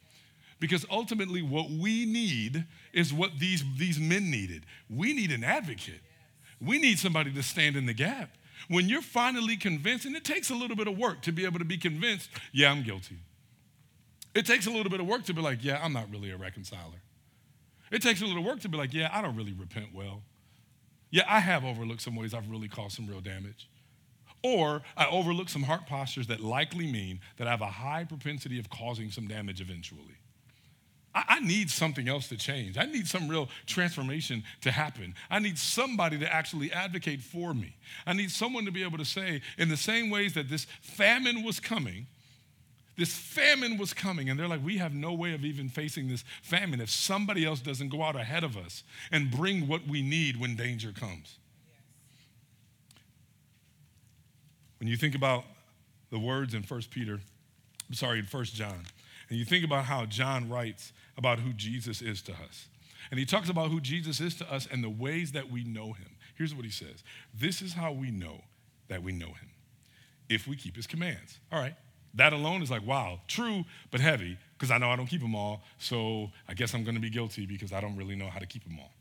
Because 0.62 0.86
ultimately, 0.90 1.42
what 1.42 1.70
we 1.70 2.06
need 2.06 2.66
is 2.94 3.14
what 3.14 3.40
these, 3.40 3.66
these 3.78 4.00
men 4.00 4.32
needed. 4.32 4.66
We 4.90 5.12
need 5.12 5.32
an 5.32 5.44
advocate. 5.44 6.00
We 6.62 6.80
need 6.80 6.98
somebody 6.98 7.34
to 7.34 7.44
stand 7.44 7.76
in 7.76 7.88
the 7.88 7.94
gap 7.94 8.30
when 8.68 8.90
you're 8.90 9.02
finally 9.02 9.58
convinced, 9.58 10.06
and 10.06 10.16
it 10.16 10.24
takes 10.24 10.50
a 10.50 10.56
little 10.56 10.76
bit 10.76 10.88
of 10.88 10.98
work 10.98 11.22
to 11.22 11.32
be 11.32 11.46
able 11.46 11.60
to 11.60 11.66
be 11.66 11.78
convinced, 11.78 12.30
yeah, 12.52 12.72
I'm 12.72 12.84
guilty. 12.84 13.18
It 14.34 14.46
takes 14.46 14.66
a 14.66 14.72
little 14.72 14.90
bit 14.90 15.00
of 15.00 15.06
work 15.06 15.26
to 15.26 15.34
be 15.34 15.42
like, 15.42 15.64
yeah, 15.64 15.80
I'm 15.84 15.94
not 15.94 16.10
really 16.12 16.32
a 16.32 16.38
reconciler. 16.38 17.02
It 17.92 18.02
takes 18.02 18.22
a 18.22 18.26
little 18.26 18.44
work 18.44 18.60
to 18.62 18.70
be 18.70 18.78
like, 18.78 18.94
yeah, 18.94 19.10
I 19.14 19.22
don't 19.22 19.36
really 19.36 19.54
repent 19.54 19.88
well. 19.94 20.24
Yeah, 21.12 21.24
I 21.28 21.40
have 21.40 21.64
overlooked 21.64 22.02
some 22.02 22.16
ways 22.16 22.34
I've 22.34 22.50
really 22.50 22.68
caused 22.68 22.96
some 22.96 23.06
real 23.06 23.22
damage. 23.22 23.70
Or 24.44 24.82
I 24.98 25.06
overlook 25.06 25.48
some 25.48 25.64
heart 25.64 25.86
postures 25.86 26.28
that 26.28 26.40
likely 26.40 26.88
mean 26.88 27.20
that 27.38 27.48
I 27.48 27.52
have 27.52 27.62
a 27.62 27.68
high 27.68 28.04
propensity 28.04 28.58
of 28.58 28.70
causing 28.70 29.12
some 29.12 29.28
damage 29.28 29.62
eventually. 29.62 30.18
I, 31.16 31.40
need 31.42 31.70
something 31.70 32.08
else 32.08 32.30
to 32.30 32.38
change. 32.38 32.78
I 32.78 32.86
need 32.86 33.08
some 33.08 33.28
real 33.28 33.50
transformation 33.68 34.44
to 34.62 34.72
happen. 34.72 35.14
I 35.30 35.40
need 35.40 35.60
somebody 35.60 36.18
to 36.20 36.34
actually 36.34 36.72
advocate 36.72 37.22
for 37.22 37.54
me. 37.54 37.76
I 38.08 38.14
need 38.14 38.32
someone 38.32 38.66
to 38.66 38.72
be 38.72 38.84
able 38.84 38.98
to 38.98 39.06
say, 39.06 39.42
in 39.58 39.70
the 39.70 39.78
same 39.78 40.10
ways 40.10 40.34
that 40.34 40.50
this 40.50 40.66
famine 40.82 41.44
was 41.44 41.60
coming, 41.60 42.08
this 42.98 43.14
famine 43.14 43.78
was 43.78 43.94
coming, 43.94 44.30
and 44.30 44.40
they're 44.40 44.48
like, 44.48 44.64
we 44.64 44.78
have 44.78 44.94
no 44.94 45.14
way 45.14 45.34
of 45.34 45.44
even 45.44 45.70
facing 45.70 46.08
this 46.08 46.24
famine 46.42 46.80
if 46.80 46.90
somebody 46.90 47.46
else 47.46 47.60
doesn't 47.60 47.90
go 47.90 48.04
out 48.04 48.16
ahead 48.16 48.44
of 48.44 48.56
us 48.56 48.84
and 49.12 49.30
bring 49.30 49.68
what 49.68 49.88
we 49.88 50.02
need 50.02 50.40
when 50.40 50.56
danger 50.56 50.92
comes. 50.92 51.38
When 54.80 54.88
you 54.88 54.98
think 54.98 55.16
about 55.16 55.46
the 56.10 56.20
words 56.20 56.54
in 56.54 56.64
1 56.64 56.82
Peter, 56.90 57.20
I'm 57.90 57.96
sorry, 57.96 58.20
in 58.20 58.26
1 58.26 58.44
John, 58.46 58.86
and 59.30 59.40
you 59.40 59.46
think 59.46 59.66
about 59.66 59.86
how 59.86 60.06
John 60.06 60.50
writes 60.50 60.92
about 61.18 61.40
who 61.40 61.54
Jesus 61.54 62.02
is 62.02 62.22
to 62.24 62.32
us. 62.32 62.68
And 63.12 63.20
he 63.20 63.26
talks 63.26 63.50
about 63.50 63.70
who 63.70 63.80
Jesus 63.80 64.20
is 64.20 64.36
to 64.36 64.52
us 64.52 64.68
and 64.72 64.84
the 64.84 64.90
ways 64.90 65.34
that 65.34 65.52
we 65.52 65.64
know 65.64 65.94
him. 65.94 66.10
Here's 66.36 66.56
what 66.56 66.66
he 66.66 66.72
says 66.72 67.04
This 67.34 67.62
is 67.62 67.74
how 67.74 67.92
we 67.92 68.12
know 68.12 68.42
that 68.88 69.04
we 69.04 69.12
know 69.12 69.28
him 69.28 69.50
if 70.30 70.48
we 70.48 70.56
keep 70.56 70.76
his 70.76 70.88
commands. 70.88 71.40
All 71.52 71.60
right. 71.60 71.76
That 72.16 72.32
alone 72.32 72.62
is 72.62 72.70
like, 72.70 72.86
wow, 72.86 73.22
true, 73.28 73.66
but 73.90 74.00
heavy, 74.00 74.38
because 74.54 74.70
I 74.70 74.78
know 74.78 74.92
I 74.92 74.96
don't 74.96 75.08
keep 75.08 75.22
them 75.22 75.36
all. 75.36 75.64
So 75.80 76.32
I 76.48 76.54
guess 76.54 76.76
I'm 76.76 76.84
going 76.84 76.96
to 76.96 77.02
be 77.02 77.10
guilty 77.10 77.48
because 77.48 77.74
I 77.74 77.82
don't 77.82 77.98
really 77.98 78.16
know 78.16 78.28
how 78.28 78.38
to 78.38 78.46
keep 78.46 78.64
them 78.64 78.78
all. 78.80 78.92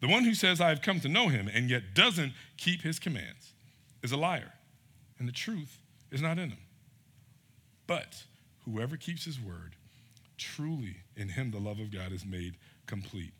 The 0.00 0.08
one 0.08 0.22
who 0.22 0.34
says, 0.34 0.60
I've 0.60 0.82
come 0.82 1.00
to 1.00 1.08
know 1.08 1.28
him 1.28 1.48
and 1.52 1.70
yet 1.70 1.94
doesn't 1.94 2.32
keep 2.56 2.82
his 2.82 2.98
commands 2.98 3.52
is 4.02 4.12
a 4.12 4.16
liar, 4.16 4.52
and 5.18 5.26
the 5.26 5.32
truth 5.32 5.78
is 6.12 6.22
not 6.22 6.38
in 6.38 6.50
him. 6.50 6.58
But 7.86 8.22
whoever 8.64 8.96
keeps 8.96 9.24
his 9.24 9.40
word, 9.40 9.74
truly 10.38 10.98
in 11.16 11.30
him 11.30 11.50
the 11.50 11.58
love 11.58 11.80
of 11.80 11.92
God 11.92 12.12
is 12.12 12.24
made 12.24 12.56
complete. 12.86 13.32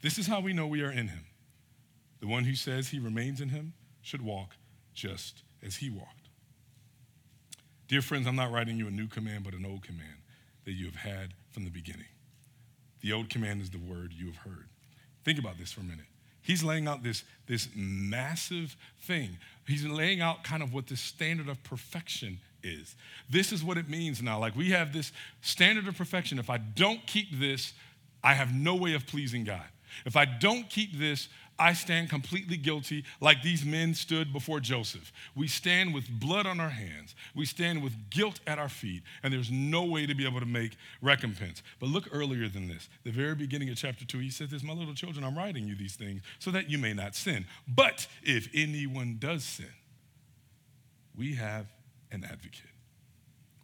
This 0.00 0.18
is 0.18 0.26
how 0.26 0.40
we 0.40 0.52
know 0.52 0.66
we 0.66 0.82
are 0.82 0.90
in 0.90 1.08
him. 1.08 1.26
The 2.20 2.26
one 2.26 2.44
who 2.44 2.54
says 2.54 2.88
he 2.88 2.98
remains 2.98 3.40
in 3.40 3.50
him 3.50 3.74
should 4.00 4.22
walk 4.22 4.56
just 4.94 5.42
as 5.62 5.76
he 5.76 5.90
walked. 5.90 6.28
Dear 7.88 8.02
friends, 8.02 8.26
I'm 8.26 8.36
not 8.36 8.52
writing 8.52 8.76
you 8.76 8.86
a 8.86 8.90
new 8.90 9.06
command, 9.06 9.44
but 9.44 9.54
an 9.54 9.64
old 9.64 9.82
command 9.82 10.22
that 10.64 10.72
you 10.72 10.86
have 10.86 10.96
had 10.96 11.34
from 11.50 11.64
the 11.64 11.70
beginning. 11.70 12.06
The 13.00 13.12
old 13.12 13.30
command 13.30 13.62
is 13.62 13.70
the 13.70 13.78
word 13.78 14.12
you 14.12 14.26
have 14.26 14.36
heard. 14.36 14.68
Think 15.24 15.38
about 15.38 15.58
this 15.58 15.72
for 15.72 15.80
a 15.80 15.84
minute. 15.84 16.06
He's 16.42 16.62
laying 16.64 16.88
out 16.88 17.02
this, 17.02 17.24
this 17.46 17.68
massive 17.74 18.76
thing. 19.02 19.38
He's 19.66 19.84
laying 19.84 20.20
out 20.20 20.44
kind 20.44 20.62
of 20.62 20.72
what 20.72 20.86
the 20.86 20.96
standard 20.96 21.48
of 21.48 21.62
perfection 21.62 22.38
is. 22.62 22.96
This 23.28 23.52
is 23.52 23.62
what 23.62 23.78
it 23.78 23.88
means 23.88 24.22
now. 24.22 24.38
Like 24.38 24.56
we 24.56 24.70
have 24.70 24.92
this 24.92 25.12
standard 25.42 25.86
of 25.86 25.96
perfection. 25.96 26.38
If 26.38 26.50
I 26.50 26.58
don't 26.58 27.06
keep 27.06 27.38
this, 27.38 27.72
I 28.22 28.34
have 28.34 28.52
no 28.54 28.74
way 28.74 28.94
of 28.94 29.06
pleasing 29.06 29.44
God. 29.44 29.64
If 30.04 30.16
I 30.16 30.24
don't 30.24 30.68
keep 30.68 30.98
this, 30.98 31.28
I 31.58 31.72
stand 31.72 32.08
completely 32.08 32.56
guilty, 32.56 33.04
like 33.20 33.42
these 33.42 33.64
men 33.64 33.94
stood 33.94 34.32
before 34.32 34.60
Joseph. 34.60 35.12
We 35.34 35.48
stand 35.48 35.92
with 35.92 36.08
blood 36.08 36.46
on 36.46 36.60
our 36.60 36.70
hands, 36.70 37.14
we 37.34 37.46
stand 37.46 37.82
with 37.82 38.10
guilt 38.10 38.40
at 38.46 38.58
our 38.58 38.68
feet, 38.68 39.02
and 39.22 39.32
there's 39.32 39.50
no 39.50 39.84
way 39.84 40.06
to 40.06 40.14
be 40.14 40.26
able 40.26 40.40
to 40.40 40.46
make 40.46 40.76
recompense. 41.02 41.62
But 41.80 41.88
look 41.88 42.08
earlier 42.12 42.48
than 42.48 42.68
this. 42.68 42.88
The 43.04 43.10
very 43.10 43.34
beginning 43.34 43.70
of 43.70 43.76
chapter 43.76 44.04
2, 44.04 44.18
he 44.18 44.30
says 44.30 44.50
this 44.50 44.62
My 44.62 44.72
little 44.72 44.94
children, 44.94 45.24
I'm 45.24 45.36
writing 45.36 45.66
you 45.66 45.74
these 45.74 45.96
things 45.96 46.22
so 46.38 46.50
that 46.52 46.70
you 46.70 46.78
may 46.78 46.94
not 46.94 47.14
sin. 47.14 47.44
But 47.66 48.06
if 48.22 48.48
anyone 48.54 49.16
does 49.18 49.42
sin, 49.42 49.66
we 51.16 51.34
have 51.34 51.66
an 52.12 52.24
advocate 52.24 52.62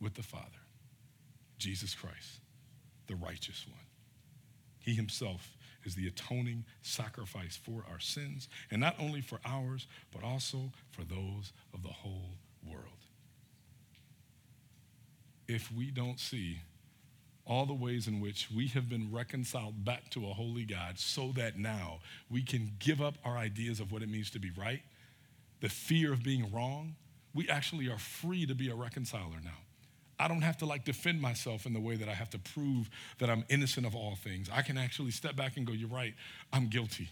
with 0.00 0.14
the 0.14 0.22
Father, 0.22 0.44
Jesus 1.58 1.94
Christ, 1.94 2.40
the 3.06 3.14
righteous 3.14 3.64
one. 3.68 3.78
He 4.80 4.94
himself 4.94 5.56
is 5.84 5.94
the 5.94 6.06
atoning 6.06 6.64
sacrifice 6.82 7.56
for 7.56 7.84
our 7.90 8.00
sins, 8.00 8.48
and 8.70 8.80
not 8.80 8.96
only 8.98 9.20
for 9.20 9.40
ours, 9.44 9.86
but 10.12 10.22
also 10.22 10.72
for 10.90 11.02
those 11.02 11.52
of 11.72 11.82
the 11.82 11.88
whole 11.88 12.38
world. 12.66 12.88
If 15.46 15.70
we 15.72 15.90
don't 15.90 16.18
see 16.18 16.60
all 17.46 17.66
the 17.66 17.74
ways 17.74 18.08
in 18.08 18.20
which 18.20 18.48
we 18.50 18.68
have 18.68 18.88
been 18.88 19.12
reconciled 19.12 19.84
back 19.84 20.08
to 20.10 20.26
a 20.26 20.32
holy 20.32 20.64
God 20.64 20.98
so 20.98 21.32
that 21.34 21.58
now 21.58 21.98
we 22.30 22.42
can 22.42 22.72
give 22.78 23.02
up 23.02 23.14
our 23.24 23.36
ideas 23.36 23.80
of 23.80 23.92
what 23.92 24.02
it 24.02 24.08
means 24.08 24.30
to 24.30 24.38
be 24.38 24.50
right, 24.56 24.82
the 25.60 25.68
fear 25.68 26.12
of 26.12 26.22
being 26.22 26.50
wrong. 26.50 26.94
We 27.34 27.48
actually 27.48 27.88
are 27.88 27.98
free 27.98 28.46
to 28.46 28.54
be 28.54 28.70
a 28.70 28.74
reconciler 28.74 29.40
now. 29.42 29.50
I 30.18 30.28
don't 30.28 30.42
have 30.42 30.56
to 30.58 30.66
like 30.66 30.84
defend 30.84 31.20
myself 31.20 31.66
in 31.66 31.72
the 31.72 31.80
way 31.80 31.96
that 31.96 32.08
I 32.08 32.14
have 32.14 32.30
to 32.30 32.38
prove 32.38 32.88
that 33.18 33.30
I'm 33.30 33.44
innocent 33.48 33.86
of 33.86 33.94
all 33.94 34.16
things. 34.16 34.48
I 34.52 34.62
can 34.62 34.78
actually 34.78 35.10
step 35.10 35.36
back 35.36 35.56
and 35.56 35.66
go, 35.66 35.72
You're 35.72 35.88
right, 35.88 36.14
I'm 36.52 36.68
guilty. 36.68 37.08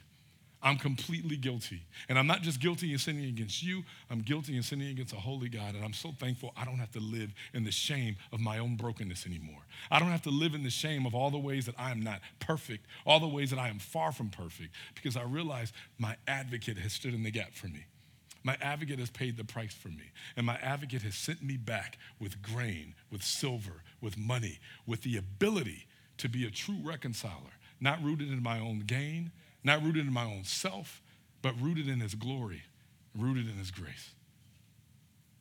I'm 0.62 0.79
completely 0.79 1.37
guilty. 1.37 1.83
And 2.09 2.19
I'm 2.19 2.27
not 2.27 2.43
just 2.43 2.61
guilty 2.61 2.93
in 2.93 2.99
sinning 2.99 3.24
against 3.24 3.62
you, 3.62 3.83
I'm 4.11 4.20
guilty 4.20 4.57
in 4.57 4.62
sinning 4.62 4.89
against 4.91 5.12
a 5.12 5.16
holy 5.16 5.49
God. 5.49 5.74
And 5.74 5.85
I'm 5.85 5.93
so 5.93 6.12
thankful 6.12 6.53
I 6.57 6.65
don't 6.65 6.79
have 6.79 6.93
to 6.93 7.01
live 7.01 7.31
in 7.53 7.65
the 7.65 7.73
shame 7.73 8.16
of 8.33 8.41
my 8.41 8.59
own 8.59 8.77
brokenness 8.77 9.27
anymore. 9.27 9.62
I 9.91 9.99
don't 9.99 10.11
have 10.11 10.23
to 10.23 10.31
live 10.31 10.55
in 10.55 10.62
the 10.62 10.70
shame 10.70 11.05
of 11.05 11.15
all 11.15 11.31
the 11.31 11.39
ways 11.39 11.66
that 11.66 11.74
I 11.79 11.91
am 11.91 12.01
not 12.01 12.20
perfect, 12.39 12.87
all 13.05 13.19
the 13.19 13.29
ways 13.29 13.51
that 13.51 13.59
I 13.59 13.69
am 13.69 13.81
far 13.81 14.12
from 14.12 14.31
perfect, 14.31 14.70
because 14.95 15.16
I 15.16 15.24
realize 15.24 15.73
my 15.99 16.16
advocate 16.29 16.79
has 16.79 16.93
stood 16.93 17.15
in 17.15 17.24
the 17.24 17.33
gap 17.33 17.55
for 17.55 17.66
me. 17.66 17.87
My 18.44 18.56
advocate 18.60 18.98
has 18.98 19.10
paid 19.10 19.36
the 19.36 19.44
price 19.44 19.74
for 19.74 19.89
me. 19.89 20.12
And 20.36 20.47
my 20.47 20.56
advocate 20.56 21.02
has 21.02 21.14
sent 21.14 21.43
me 21.43 21.56
back 21.56 21.98
with 22.19 22.43
grain, 22.43 22.94
with 23.10 23.23
silver, 23.23 23.82
with 24.01 24.19
money, 24.19 24.59
with 24.86 25.02
the 25.02 25.16
ability 25.16 25.86
to 26.19 26.28
be 26.28 26.47
a 26.47 26.51
true 26.51 26.78
reconciler, 26.82 27.52
not 27.81 28.02
rooted 28.02 28.31
in 28.31 28.43
my 28.43 28.59
own 28.59 28.81
gain, 28.81 29.32
not 29.64 29.82
rooted 29.82 30.06
in 30.06 30.12
my 30.12 30.24
own 30.24 30.44
self, 30.44 31.02
but 31.40 31.60
rooted 31.60 31.89
in 31.89 32.01
His 32.01 32.14
glory, 32.14 32.62
rooted 33.16 33.48
in 33.48 33.56
His 33.56 33.70
grace. 33.70 34.14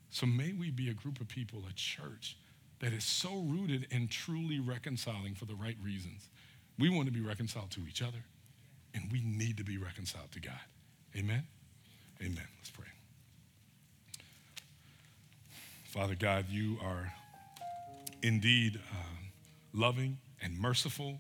So 0.09 0.25
may 0.25 0.51
we 0.51 0.69
be 0.69 0.89
a 0.89 0.93
group 0.93 1.21
of 1.21 1.27
people, 1.27 1.63
a 1.69 1.73
church, 1.73 2.37
that 2.79 2.93
is 2.93 3.03
so 3.03 3.35
rooted 3.35 3.87
in 3.91 4.07
truly 4.07 4.59
reconciling 4.59 5.35
for 5.35 5.45
the 5.45 5.55
right 5.55 5.77
reasons. 5.83 6.29
We 6.77 6.89
want 6.89 7.05
to 7.05 7.13
be 7.13 7.21
reconciled 7.21 7.71
to 7.71 7.81
each 7.87 8.01
other, 8.01 8.25
and 8.93 9.11
we 9.11 9.21
need 9.21 9.57
to 9.57 9.63
be 9.63 9.77
reconciled 9.77 10.31
to 10.31 10.39
God. 10.39 10.59
Amen? 11.15 11.43
Amen. 12.21 12.47
Let's 12.59 12.71
pray. 12.71 12.85
Father 15.85 16.15
God, 16.15 16.45
you 16.49 16.77
are 16.83 17.11
indeed 18.21 18.79
uh, 18.91 18.97
loving 19.73 20.17
and 20.41 20.57
merciful 20.57 21.19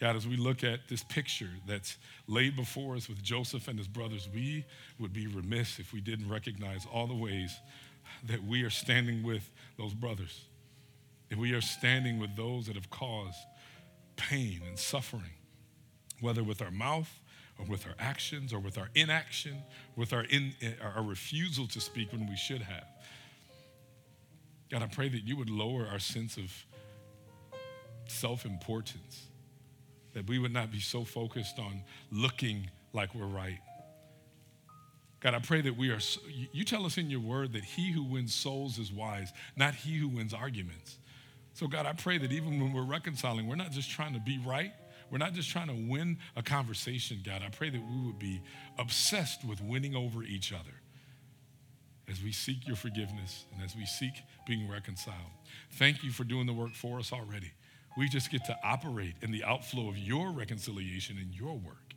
God, 0.00 0.14
as 0.14 0.26
we 0.28 0.36
look 0.36 0.62
at 0.62 0.88
this 0.88 1.02
picture 1.02 1.50
that's 1.66 1.96
laid 2.28 2.54
before 2.54 2.94
us 2.94 3.08
with 3.08 3.20
Joseph 3.22 3.66
and 3.66 3.76
his 3.76 3.88
brothers, 3.88 4.28
we 4.32 4.64
would 4.98 5.12
be 5.12 5.26
remiss 5.26 5.80
if 5.80 5.92
we 5.92 6.00
didn't 6.00 6.28
recognize 6.28 6.86
all 6.92 7.08
the 7.08 7.14
ways 7.14 7.58
that 8.28 8.42
we 8.44 8.62
are 8.62 8.70
standing 8.70 9.24
with 9.24 9.50
those 9.76 9.94
brothers, 9.94 10.44
that 11.30 11.38
we 11.38 11.52
are 11.52 11.60
standing 11.60 12.20
with 12.20 12.36
those 12.36 12.66
that 12.66 12.76
have 12.76 12.90
caused 12.90 13.38
pain 14.14 14.60
and 14.66 14.78
suffering, 14.78 15.34
whether 16.20 16.44
with 16.44 16.62
our 16.62 16.70
mouth 16.70 17.20
or 17.58 17.66
with 17.66 17.86
our 17.86 17.94
actions 17.98 18.52
or 18.52 18.58
with 18.58 18.78
our 18.78 18.88
inaction, 18.94 19.62
with 19.96 20.12
our, 20.12 20.24
in, 20.24 20.54
eh, 20.62 20.72
our 20.82 21.02
refusal 21.02 21.66
to 21.68 21.80
speak 21.80 22.12
when 22.12 22.28
we 22.28 22.36
should 22.36 22.62
have. 22.62 22.84
God, 24.70 24.82
I 24.82 24.86
pray 24.86 25.08
that 25.08 25.24
you 25.24 25.36
would 25.36 25.50
lower 25.50 25.86
our 25.86 25.98
sense 25.98 26.36
of 26.36 26.52
self 28.06 28.44
importance 28.44 29.26
that 30.14 30.26
we 30.26 30.38
would 30.38 30.52
not 30.52 30.70
be 30.70 30.80
so 30.80 31.04
focused 31.04 31.58
on 31.58 31.82
looking 32.10 32.70
like 32.92 33.14
we're 33.14 33.26
right. 33.26 33.60
God, 35.20 35.34
I 35.34 35.40
pray 35.40 35.60
that 35.62 35.76
we 35.76 35.90
are, 35.90 35.98
you 36.52 36.64
tell 36.64 36.86
us 36.86 36.96
in 36.96 37.10
your 37.10 37.20
word 37.20 37.52
that 37.52 37.64
he 37.64 37.92
who 37.92 38.02
wins 38.02 38.34
souls 38.34 38.78
is 38.78 38.92
wise, 38.92 39.32
not 39.56 39.74
he 39.74 39.96
who 39.96 40.08
wins 40.08 40.32
arguments. 40.32 40.98
So, 41.54 41.66
God, 41.66 41.86
I 41.86 41.92
pray 41.92 42.18
that 42.18 42.30
even 42.30 42.60
when 42.60 42.72
we're 42.72 42.84
reconciling, 42.84 43.48
we're 43.48 43.56
not 43.56 43.72
just 43.72 43.90
trying 43.90 44.14
to 44.14 44.20
be 44.20 44.40
right, 44.46 44.72
we're 45.10 45.18
not 45.18 45.32
just 45.32 45.50
trying 45.50 45.68
to 45.68 45.90
win 45.90 46.18
a 46.36 46.42
conversation, 46.42 47.20
God. 47.24 47.42
I 47.44 47.48
pray 47.50 47.70
that 47.70 47.80
we 47.80 48.06
would 48.06 48.18
be 48.18 48.42
obsessed 48.78 49.44
with 49.44 49.60
winning 49.60 49.96
over 49.96 50.22
each 50.22 50.52
other 50.52 50.82
as 52.08 52.22
we 52.22 52.32
seek 52.32 52.66
your 52.66 52.76
forgiveness 52.76 53.44
and 53.52 53.62
as 53.62 53.76
we 53.76 53.84
seek 53.84 54.12
being 54.46 54.68
reconciled. 54.70 55.16
Thank 55.72 56.02
you 56.02 56.10
for 56.10 56.24
doing 56.24 56.46
the 56.46 56.52
work 56.52 56.74
for 56.74 56.98
us 56.98 57.12
already. 57.12 57.52
We 57.96 58.08
just 58.08 58.30
get 58.30 58.44
to 58.46 58.56
operate 58.62 59.14
in 59.22 59.30
the 59.30 59.44
outflow 59.44 59.88
of 59.88 59.98
your 59.98 60.30
reconciliation 60.30 61.16
and 61.18 61.34
your 61.34 61.54
work. 61.54 61.94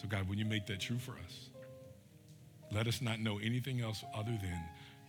So, 0.00 0.08
God, 0.08 0.28
when 0.28 0.38
you 0.38 0.44
make 0.44 0.66
that 0.66 0.80
true 0.80 0.98
for 0.98 1.12
us, 1.12 1.50
let 2.72 2.86
us 2.86 3.00
not 3.00 3.20
know 3.20 3.38
anything 3.38 3.80
else 3.80 4.02
other 4.14 4.32
than 4.32 4.60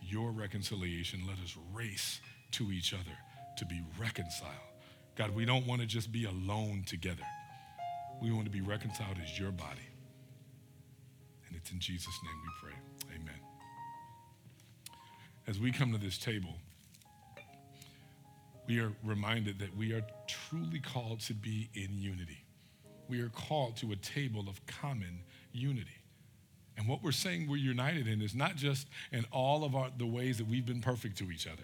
your 0.02 0.30
reconciliation. 0.30 1.22
Let 1.26 1.38
us 1.38 1.56
race 1.72 2.20
to 2.52 2.70
each 2.70 2.94
other 2.94 3.16
to 3.56 3.64
be 3.64 3.82
reconciled. 3.98 4.73
God, 5.16 5.34
we 5.34 5.44
don't 5.44 5.66
want 5.66 5.80
to 5.80 5.86
just 5.86 6.10
be 6.10 6.24
alone 6.24 6.84
together. 6.86 7.22
We 8.20 8.32
want 8.32 8.46
to 8.46 8.50
be 8.50 8.60
reconciled 8.60 9.18
as 9.22 9.38
your 9.38 9.52
body. 9.52 9.88
And 11.46 11.56
it's 11.56 11.70
in 11.70 11.78
Jesus' 11.78 12.18
name 12.24 12.34
we 12.42 12.68
pray. 12.68 13.16
Amen. 13.16 13.40
As 15.46 15.60
we 15.60 15.70
come 15.70 15.92
to 15.92 15.98
this 15.98 16.18
table, 16.18 16.54
we 18.66 18.80
are 18.80 18.92
reminded 19.04 19.58
that 19.58 19.76
we 19.76 19.92
are 19.92 20.02
truly 20.26 20.80
called 20.80 21.20
to 21.20 21.34
be 21.34 21.68
in 21.74 21.90
unity. 21.98 22.44
We 23.08 23.20
are 23.20 23.28
called 23.28 23.76
to 23.78 23.92
a 23.92 23.96
table 23.96 24.46
of 24.48 24.64
common 24.66 25.20
unity. 25.52 26.00
And 26.76 26.88
what 26.88 27.02
we're 27.02 27.12
saying 27.12 27.48
we're 27.48 27.56
united 27.56 28.08
in 28.08 28.20
is 28.20 28.34
not 28.34 28.56
just 28.56 28.88
in 29.12 29.26
all 29.30 29.64
of 29.64 29.76
our, 29.76 29.90
the 29.96 30.06
ways 30.06 30.38
that 30.38 30.48
we've 30.48 30.66
been 30.66 30.80
perfect 30.80 31.18
to 31.18 31.30
each 31.30 31.46
other. 31.46 31.62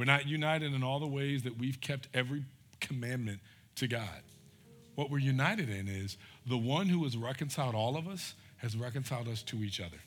We're 0.00 0.06
not 0.06 0.26
united 0.26 0.72
in 0.72 0.82
all 0.82 0.98
the 0.98 1.06
ways 1.06 1.42
that 1.42 1.58
we've 1.58 1.78
kept 1.78 2.08
every 2.14 2.46
commandment 2.80 3.40
to 3.74 3.86
God. 3.86 4.22
What 4.94 5.10
we're 5.10 5.18
united 5.18 5.68
in 5.68 5.88
is 5.88 6.16
the 6.46 6.56
one 6.56 6.88
who 6.88 7.04
has 7.04 7.18
reconciled 7.18 7.74
all 7.74 7.98
of 7.98 8.08
us 8.08 8.32
has 8.62 8.78
reconciled 8.78 9.28
us 9.28 9.42
to 9.42 9.62
each 9.62 9.78
other. 9.78 9.98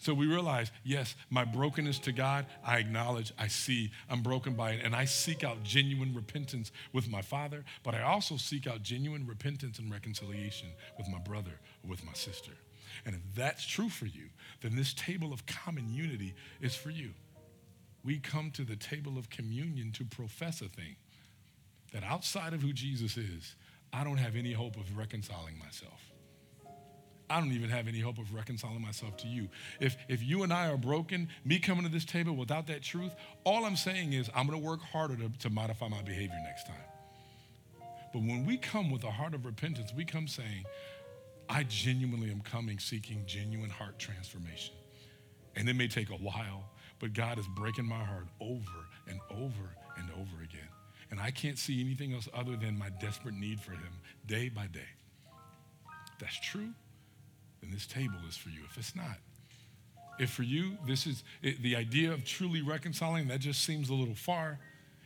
So 0.00 0.12
we 0.12 0.26
realize, 0.26 0.70
yes, 0.84 1.14
my 1.30 1.46
brokenness 1.46 1.98
to 2.00 2.12
God, 2.12 2.44
I 2.62 2.76
acknowledge, 2.76 3.32
I 3.38 3.48
see, 3.48 3.90
I'm 4.10 4.20
broken 4.20 4.52
by 4.52 4.72
it, 4.72 4.84
and 4.84 4.94
I 4.94 5.06
seek 5.06 5.44
out 5.44 5.62
genuine 5.62 6.14
repentance 6.14 6.70
with 6.92 7.08
my 7.08 7.22
Father, 7.22 7.64
but 7.82 7.94
I 7.94 8.02
also 8.02 8.36
seek 8.36 8.66
out 8.66 8.82
genuine 8.82 9.26
repentance 9.26 9.78
and 9.78 9.90
reconciliation 9.90 10.68
with 10.98 11.08
my 11.08 11.20
brother 11.20 11.52
or 11.82 11.88
with 11.88 12.04
my 12.04 12.12
sister. 12.12 12.52
And 13.06 13.14
if 13.14 13.22
that's 13.34 13.66
true 13.66 13.88
for 13.88 14.04
you, 14.04 14.24
then 14.60 14.76
this 14.76 14.92
table 14.92 15.32
of 15.32 15.46
common 15.46 15.88
unity 15.90 16.34
is 16.60 16.76
for 16.76 16.90
you. 16.90 17.12
We 18.06 18.18
come 18.18 18.52
to 18.52 18.62
the 18.62 18.76
table 18.76 19.18
of 19.18 19.28
communion 19.28 19.90
to 19.92 20.04
profess 20.04 20.62
a 20.62 20.68
thing 20.68 20.94
that 21.92 22.04
outside 22.04 22.54
of 22.54 22.62
who 22.62 22.72
Jesus 22.72 23.16
is, 23.16 23.56
I 23.92 24.04
don't 24.04 24.18
have 24.18 24.36
any 24.36 24.52
hope 24.52 24.76
of 24.76 24.96
reconciling 24.96 25.58
myself. 25.58 26.12
I 27.28 27.40
don't 27.40 27.52
even 27.52 27.70
have 27.70 27.88
any 27.88 27.98
hope 27.98 28.18
of 28.18 28.32
reconciling 28.32 28.80
myself 28.80 29.16
to 29.18 29.26
you. 29.26 29.48
If, 29.80 29.96
if 30.08 30.22
you 30.22 30.44
and 30.44 30.52
I 30.52 30.68
are 30.70 30.76
broken, 30.76 31.28
me 31.44 31.58
coming 31.58 31.84
to 31.84 31.90
this 31.90 32.04
table 32.04 32.36
without 32.36 32.68
that 32.68 32.82
truth, 32.82 33.12
all 33.42 33.64
I'm 33.64 33.74
saying 33.74 34.12
is 34.12 34.30
I'm 34.34 34.46
going 34.46 34.60
to 34.60 34.64
work 34.64 34.80
harder 34.80 35.16
to, 35.16 35.28
to 35.40 35.50
modify 35.50 35.88
my 35.88 36.02
behavior 36.02 36.38
next 36.44 36.68
time. 36.68 36.76
But 38.12 38.22
when 38.22 38.46
we 38.46 38.56
come 38.56 38.90
with 38.90 39.02
a 39.02 39.10
heart 39.10 39.34
of 39.34 39.44
repentance, 39.44 39.92
we 39.92 40.04
come 40.04 40.28
saying, 40.28 40.64
I 41.48 41.64
genuinely 41.64 42.30
am 42.30 42.40
coming 42.40 42.78
seeking 42.78 43.24
genuine 43.26 43.70
heart 43.70 43.98
transformation. 43.98 44.74
And 45.56 45.68
it 45.68 45.74
may 45.74 45.88
take 45.88 46.10
a 46.10 46.14
while, 46.14 46.70
but 46.98 47.12
God 47.12 47.38
is 47.38 47.46
breaking 47.54 47.86
my 47.86 48.02
heart 48.02 48.26
over 48.40 48.86
and 49.08 49.20
over 49.30 49.76
and 49.96 50.10
over 50.12 50.42
again. 50.42 50.68
And 51.10 51.20
I 51.20 51.30
can't 51.30 51.58
see 51.58 51.80
anything 51.80 52.12
else 52.14 52.28
other 52.34 52.56
than 52.56 52.78
my 52.78 52.90
desperate 53.00 53.34
need 53.34 53.60
for 53.60 53.72
Him 53.72 53.92
day 54.26 54.48
by 54.48 54.66
day. 54.66 54.80
If 56.12 56.18
That's 56.18 56.40
true 56.40 56.72
then 57.60 57.70
this 57.72 57.86
table 57.86 58.18
is 58.28 58.36
for 58.36 58.48
you. 58.50 58.60
If 58.70 58.76
it's 58.78 58.94
not, 58.94 59.18
if 60.18 60.30
for 60.30 60.42
you 60.42 60.78
this 60.86 61.06
is 61.06 61.24
it, 61.42 61.62
the 61.62 61.76
idea 61.76 62.12
of 62.12 62.24
truly 62.24 62.62
reconciling, 62.62 63.28
that 63.28 63.40
just 63.40 63.64
seems 63.64 63.90
a 63.90 63.94
little 63.94 64.14
far. 64.14 64.58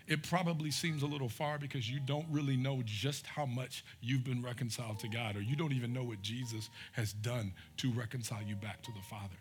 It 0.06 0.28
probably 0.28 0.72
seems 0.72 1.02
a 1.02 1.06
little 1.06 1.28
far 1.28 1.58
because 1.58 1.88
you 1.88 2.00
don't 2.00 2.26
really 2.30 2.56
know 2.56 2.82
just 2.84 3.26
how 3.26 3.46
much 3.46 3.84
you've 4.00 4.24
been 4.24 4.42
reconciled 4.42 4.98
to 5.00 5.08
God, 5.08 5.36
or 5.36 5.40
you 5.40 5.54
don't 5.54 5.72
even 5.72 5.92
know 5.92 6.02
what 6.02 6.20
Jesus 6.20 6.68
has 6.92 7.12
done 7.12 7.52
to 7.76 7.92
reconcile 7.92 8.42
you 8.42 8.56
back 8.56 8.82
to 8.82 8.92
the 8.92 9.02
Father. 9.02 9.36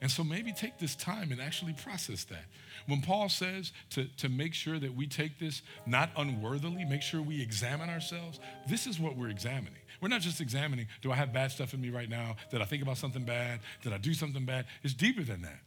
And 0.00 0.10
so 0.10 0.22
maybe 0.22 0.52
take 0.52 0.78
this 0.78 0.94
time 0.94 1.32
and 1.32 1.40
actually 1.40 1.72
process 1.72 2.24
that. 2.24 2.44
When 2.86 3.00
Paul 3.00 3.28
says 3.28 3.72
to, 3.90 4.04
to 4.18 4.28
make 4.28 4.52
sure 4.52 4.78
that 4.78 4.94
we 4.94 5.06
take 5.06 5.38
this 5.38 5.62
not 5.86 6.10
unworthily, 6.16 6.84
make 6.84 7.02
sure 7.02 7.22
we 7.22 7.40
examine 7.40 7.88
ourselves, 7.88 8.38
this 8.68 8.86
is 8.86 9.00
what 9.00 9.16
we're 9.16 9.30
examining. 9.30 9.80
We're 10.00 10.08
not 10.08 10.20
just 10.20 10.40
examining, 10.40 10.86
do 11.00 11.10
I 11.10 11.16
have 11.16 11.32
bad 11.32 11.50
stuff 11.50 11.72
in 11.72 11.80
me 11.80 11.88
right 11.88 12.08
now? 12.08 12.36
Did 12.50 12.60
I 12.60 12.66
think 12.66 12.82
about 12.82 12.98
something 12.98 13.24
bad? 13.24 13.60
Did 13.82 13.92
I 13.94 13.98
do 13.98 14.12
something 14.12 14.44
bad? 14.44 14.66
It's 14.82 14.94
deeper 14.94 15.22
than 15.22 15.42
that. 15.42 15.60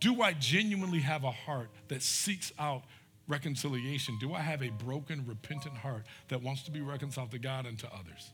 Do 0.00 0.22
I 0.22 0.32
genuinely 0.32 1.00
have 1.00 1.24
a 1.24 1.30
heart 1.30 1.70
that 1.88 2.02
seeks 2.02 2.52
out 2.58 2.82
reconciliation? 3.28 4.16
Do 4.20 4.34
I 4.34 4.40
have 4.40 4.62
a 4.62 4.70
broken, 4.70 5.24
repentant 5.26 5.76
heart 5.76 6.04
that 6.28 6.42
wants 6.42 6.62
to 6.64 6.70
be 6.70 6.80
reconciled 6.80 7.30
to 7.32 7.38
God 7.38 7.66
and 7.66 7.78
to 7.78 7.86
others? 7.92 8.32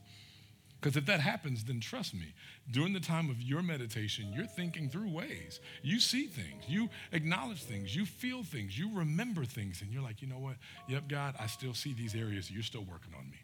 Because 0.85 0.99
if 0.99 1.07
that 1.07 1.21
happens, 1.21 1.65
then 1.65 1.81
trust 1.81 2.13
me, 2.13 2.35
during 2.71 2.93
the 2.93 3.01
time 3.01 3.31
of 3.31 3.41
your 3.41 3.63
meditation, 3.63 4.31
you're 4.35 4.45
thinking 4.45 4.91
through 4.91 5.09
ways. 5.09 5.61
You 5.83 5.99
see 5.99 6.27
things, 6.27 6.65
you 6.69 6.91
acknowledge 7.11 7.63
things, 7.63 7.97
you 7.97 8.05
feel 8.05 8.43
things, 8.43 8.79
you 8.79 8.95
remember 8.95 9.47
things, 9.47 9.81
and 9.81 9.91
you're 9.91 10.03
like, 10.03 10.21
you 10.21 10.29
know 10.29 10.39
what? 10.39 10.57
Yep, 10.91 11.05
God, 11.09 11.37
I 11.41 11.47
still 11.47 11.73
see 11.73 11.95
these 11.95 12.15
areas. 12.15 12.51
You're 12.51 12.63
still 12.63 12.85
working 12.85 13.15
on 13.19 13.25
me. 13.31 13.39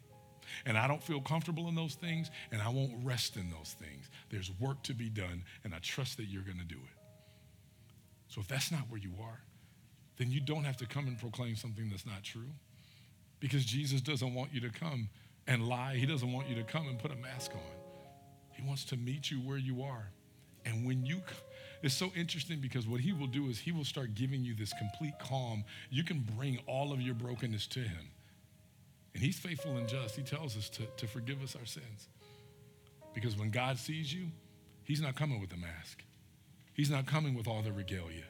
And 0.67 0.77
I 0.77 0.87
don't 0.87 1.01
feel 1.01 1.19
comfortable 1.19 1.67
in 1.67 1.73
those 1.73 1.95
things, 1.95 2.29
and 2.51 2.61
I 2.61 2.69
won't 2.69 2.93
rest 3.03 3.35
in 3.37 3.49
those 3.49 3.75
things. 3.79 4.11
There's 4.29 4.51
work 4.59 4.83
to 4.83 4.93
be 4.93 5.09
done, 5.09 5.43
and 5.63 5.73
I 5.73 5.79
trust 5.79 6.17
that 6.17 6.25
you're 6.25 6.43
going 6.43 6.59
to 6.59 6.63
do 6.63 6.75
it. 6.75 6.97
So 8.27 8.39
if 8.41 8.47
that's 8.47 8.71
not 8.71 8.81
where 8.87 8.99
you 8.99 9.13
are, 9.19 9.41
then 10.17 10.29
you 10.29 10.41
don't 10.41 10.65
have 10.65 10.77
to 10.77 10.85
come 10.85 11.07
and 11.07 11.17
proclaim 11.17 11.55
something 11.55 11.89
that's 11.89 12.05
not 12.05 12.21
true. 12.21 12.51
Because 13.39 13.65
Jesus 13.65 13.99
doesn't 13.99 14.35
want 14.35 14.53
you 14.53 14.61
to 14.61 14.69
come 14.69 15.09
and 15.47 15.67
lie. 15.67 15.95
He 15.95 16.05
doesn't 16.05 16.31
want 16.31 16.47
you 16.47 16.55
to 16.55 16.63
come 16.63 16.87
and 16.87 16.97
put 16.97 17.11
a 17.11 17.15
mask 17.15 17.51
on. 17.53 17.61
He 18.51 18.61
wants 18.67 18.85
to 18.85 18.97
meet 18.97 19.31
you 19.31 19.37
where 19.37 19.57
you 19.57 19.83
are. 19.83 20.11
And 20.65 20.85
when 20.85 21.05
you, 21.05 21.21
it's 21.81 21.95
so 21.95 22.11
interesting 22.15 22.59
because 22.59 22.87
what 22.87 23.01
he 23.01 23.13
will 23.13 23.27
do 23.27 23.47
is 23.49 23.59
he 23.59 23.71
will 23.71 23.83
start 23.83 24.13
giving 24.13 24.43
you 24.43 24.53
this 24.53 24.73
complete 24.77 25.13
calm. 25.19 25.63
You 25.89 26.03
can 26.03 26.19
bring 26.37 26.59
all 26.67 26.93
of 26.93 27.01
your 27.01 27.15
brokenness 27.15 27.67
to 27.67 27.79
him. 27.79 28.11
And 29.13 29.23
he's 29.23 29.39
faithful 29.39 29.77
and 29.77 29.87
just. 29.87 30.15
He 30.15 30.21
tells 30.21 30.55
us 30.55 30.69
to, 30.69 30.83
to 30.97 31.07
forgive 31.07 31.41
us 31.43 31.55
our 31.55 31.65
sins. 31.65 32.07
Because 33.13 33.35
when 33.35 33.49
God 33.49 33.77
sees 33.77 34.13
you, 34.13 34.27
he's 34.83 35.01
not 35.01 35.15
coming 35.15 35.41
with 35.41 35.51
a 35.53 35.57
mask. 35.57 36.03
He's 36.73 36.89
not 36.89 37.05
coming 37.05 37.33
with 37.33 37.47
all 37.47 37.61
the 37.61 37.71
regalia. 37.71 38.23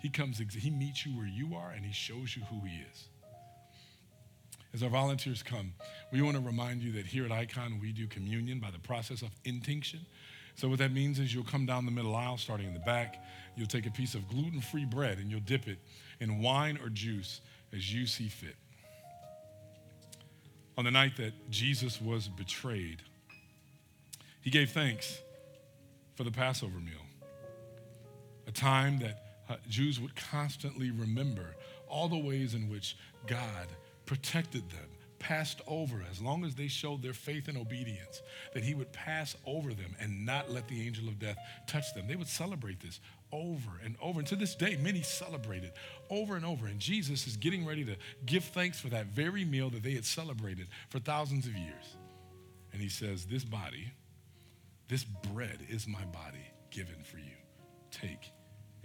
He 0.00 0.08
comes, 0.08 0.38
he 0.38 0.70
meets 0.70 1.06
you 1.06 1.12
where 1.16 1.26
you 1.26 1.54
are 1.54 1.70
and 1.70 1.84
he 1.84 1.92
shows 1.92 2.36
you 2.36 2.42
who 2.44 2.66
he 2.66 2.82
is. 2.92 3.08
As 4.74 4.82
our 4.82 4.88
volunteers 4.88 5.42
come, 5.42 5.74
we 6.12 6.22
want 6.22 6.36
to 6.36 6.42
remind 6.42 6.82
you 6.82 6.92
that 6.92 7.06
here 7.06 7.26
at 7.26 7.32
Icon, 7.32 7.78
we 7.80 7.92
do 7.92 8.06
communion 8.06 8.58
by 8.58 8.70
the 8.70 8.78
process 8.78 9.20
of 9.20 9.28
intinction. 9.44 10.00
So, 10.54 10.68
what 10.68 10.78
that 10.78 10.92
means 10.92 11.18
is 11.18 11.34
you'll 11.34 11.44
come 11.44 11.66
down 11.66 11.84
the 11.84 11.90
middle 11.90 12.14
aisle, 12.14 12.38
starting 12.38 12.68
in 12.68 12.74
the 12.74 12.80
back. 12.80 13.22
You'll 13.54 13.66
take 13.66 13.86
a 13.86 13.90
piece 13.90 14.14
of 14.14 14.28
gluten 14.28 14.60
free 14.60 14.84
bread 14.84 15.18
and 15.18 15.30
you'll 15.30 15.40
dip 15.40 15.68
it 15.68 15.78
in 16.20 16.40
wine 16.40 16.78
or 16.82 16.88
juice 16.88 17.40
as 17.72 17.92
you 17.92 18.06
see 18.06 18.28
fit. 18.28 18.56
On 20.78 20.84
the 20.84 20.90
night 20.90 21.16
that 21.18 21.32
Jesus 21.50 22.00
was 22.00 22.28
betrayed, 22.28 23.02
he 24.40 24.50
gave 24.50 24.70
thanks 24.70 25.18
for 26.14 26.24
the 26.24 26.30
Passover 26.30 26.78
meal, 26.78 27.04
a 28.46 28.50
time 28.50 28.98
that 29.00 29.22
uh, 29.48 29.56
Jews 29.68 30.00
would 30.00 30.16
constantly 30.16 30.90
remember 30.90 31.56
all 31.88 32.08
the 32.08 32.16
ways 32.16 32.54
in 32.54 32.70
which 32.70 32.96
God 33.26 33.68
protected 34.12 34.68
them, 34.68 34.90
passed 35.18 35.62
over 35.66 36.04
as 36.10 36.20
long 36.20 36.44
as 36.44 36.54
they 36.54 36.68
showed 36.68 37.00
their 37.00 37.14
faith 37.14 37.48
and 37.48 37.56
obedience, 37.56 38.20
that 38.52 38.62
he 38.62 38.74
would 38.74 38.92
pass 38.92 39.34
over 39.46 39.72
them 39.72 39.96
and 39.98 40.26
not 40.26 40.50
let 40.50 40.68
the 40.68 40.86
angel 40.86 41.08
of 41.08 41.18
death 41.18 41.38
touch 41.66 41.94
them. 41.94 42.06
They 42.06 42.16
would 42.16 42.28
celebrate 42.28 42.78
this 42.78 43.00
over 43.32 43.70
and 43.82 43.96
over. 44.02 44.18
And 44.18 44.28
to 44.28 44.36
this 44.36 44.54
day, 44.54 44.76
many 44.82 45.00
celebrate 45.00 45.64
it 45.64 45.74
over 46.10 46.36
and 46.36 46.44
over. 46.44 46.66
And 46.66 46.78
Jesus 46.78 47.26
is 47.26 47.38
getting 47.38 47.64
ready 47.64 47.86
to 47.86 47.96
give 48.26 48.44
thanks 48.44 48.78
for 48.78 48.90
that 48.90 49.06
very 49.06 49.46
meal 49.46 49.70
that 49.70 49.82
they 49.82 49.94
had 49.94 50.04
celebrated 50.04 50.66
for 50.90 50.98
thousands 50.98 51.46
of 51.46 51.56
years. 51.56 51.96
And 52.74 52.82
he 52.82 52.90
says, 52.90 53.24
This 53.24 53.44
body, 53.44 53.94
this 54.88 55.04
bread 55.04 55.60
is 55.70 55.88
my 55.88 56.04
body 56.04 56.52
given 56.70 57.02
for 57.02 57.16
you. 57.16 57.38
Take 57.90 58.30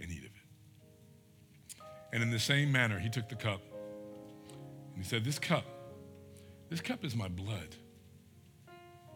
and 0.00 0.10
eat 0.10 0.20
of 0.20 0.24
it. 0.24 1.82
And 2.14 2.22
in 2.22 2.30
the 2.30 2.38
same 2.38 2.72
manner, 2.72 2.98
he 2.98 3.10
took 3.10 3.28
the 3.28 3.36
cup 3.36 3.60
he 4.98 5.04
said, 5.04 5.24
This 5.24 5.38
cup, 5.38 5.64
this 6.70 6.80
cup 6.80 7.04
is 7.04 7.14
my 7.14 7.28
blood, 7.28 7.76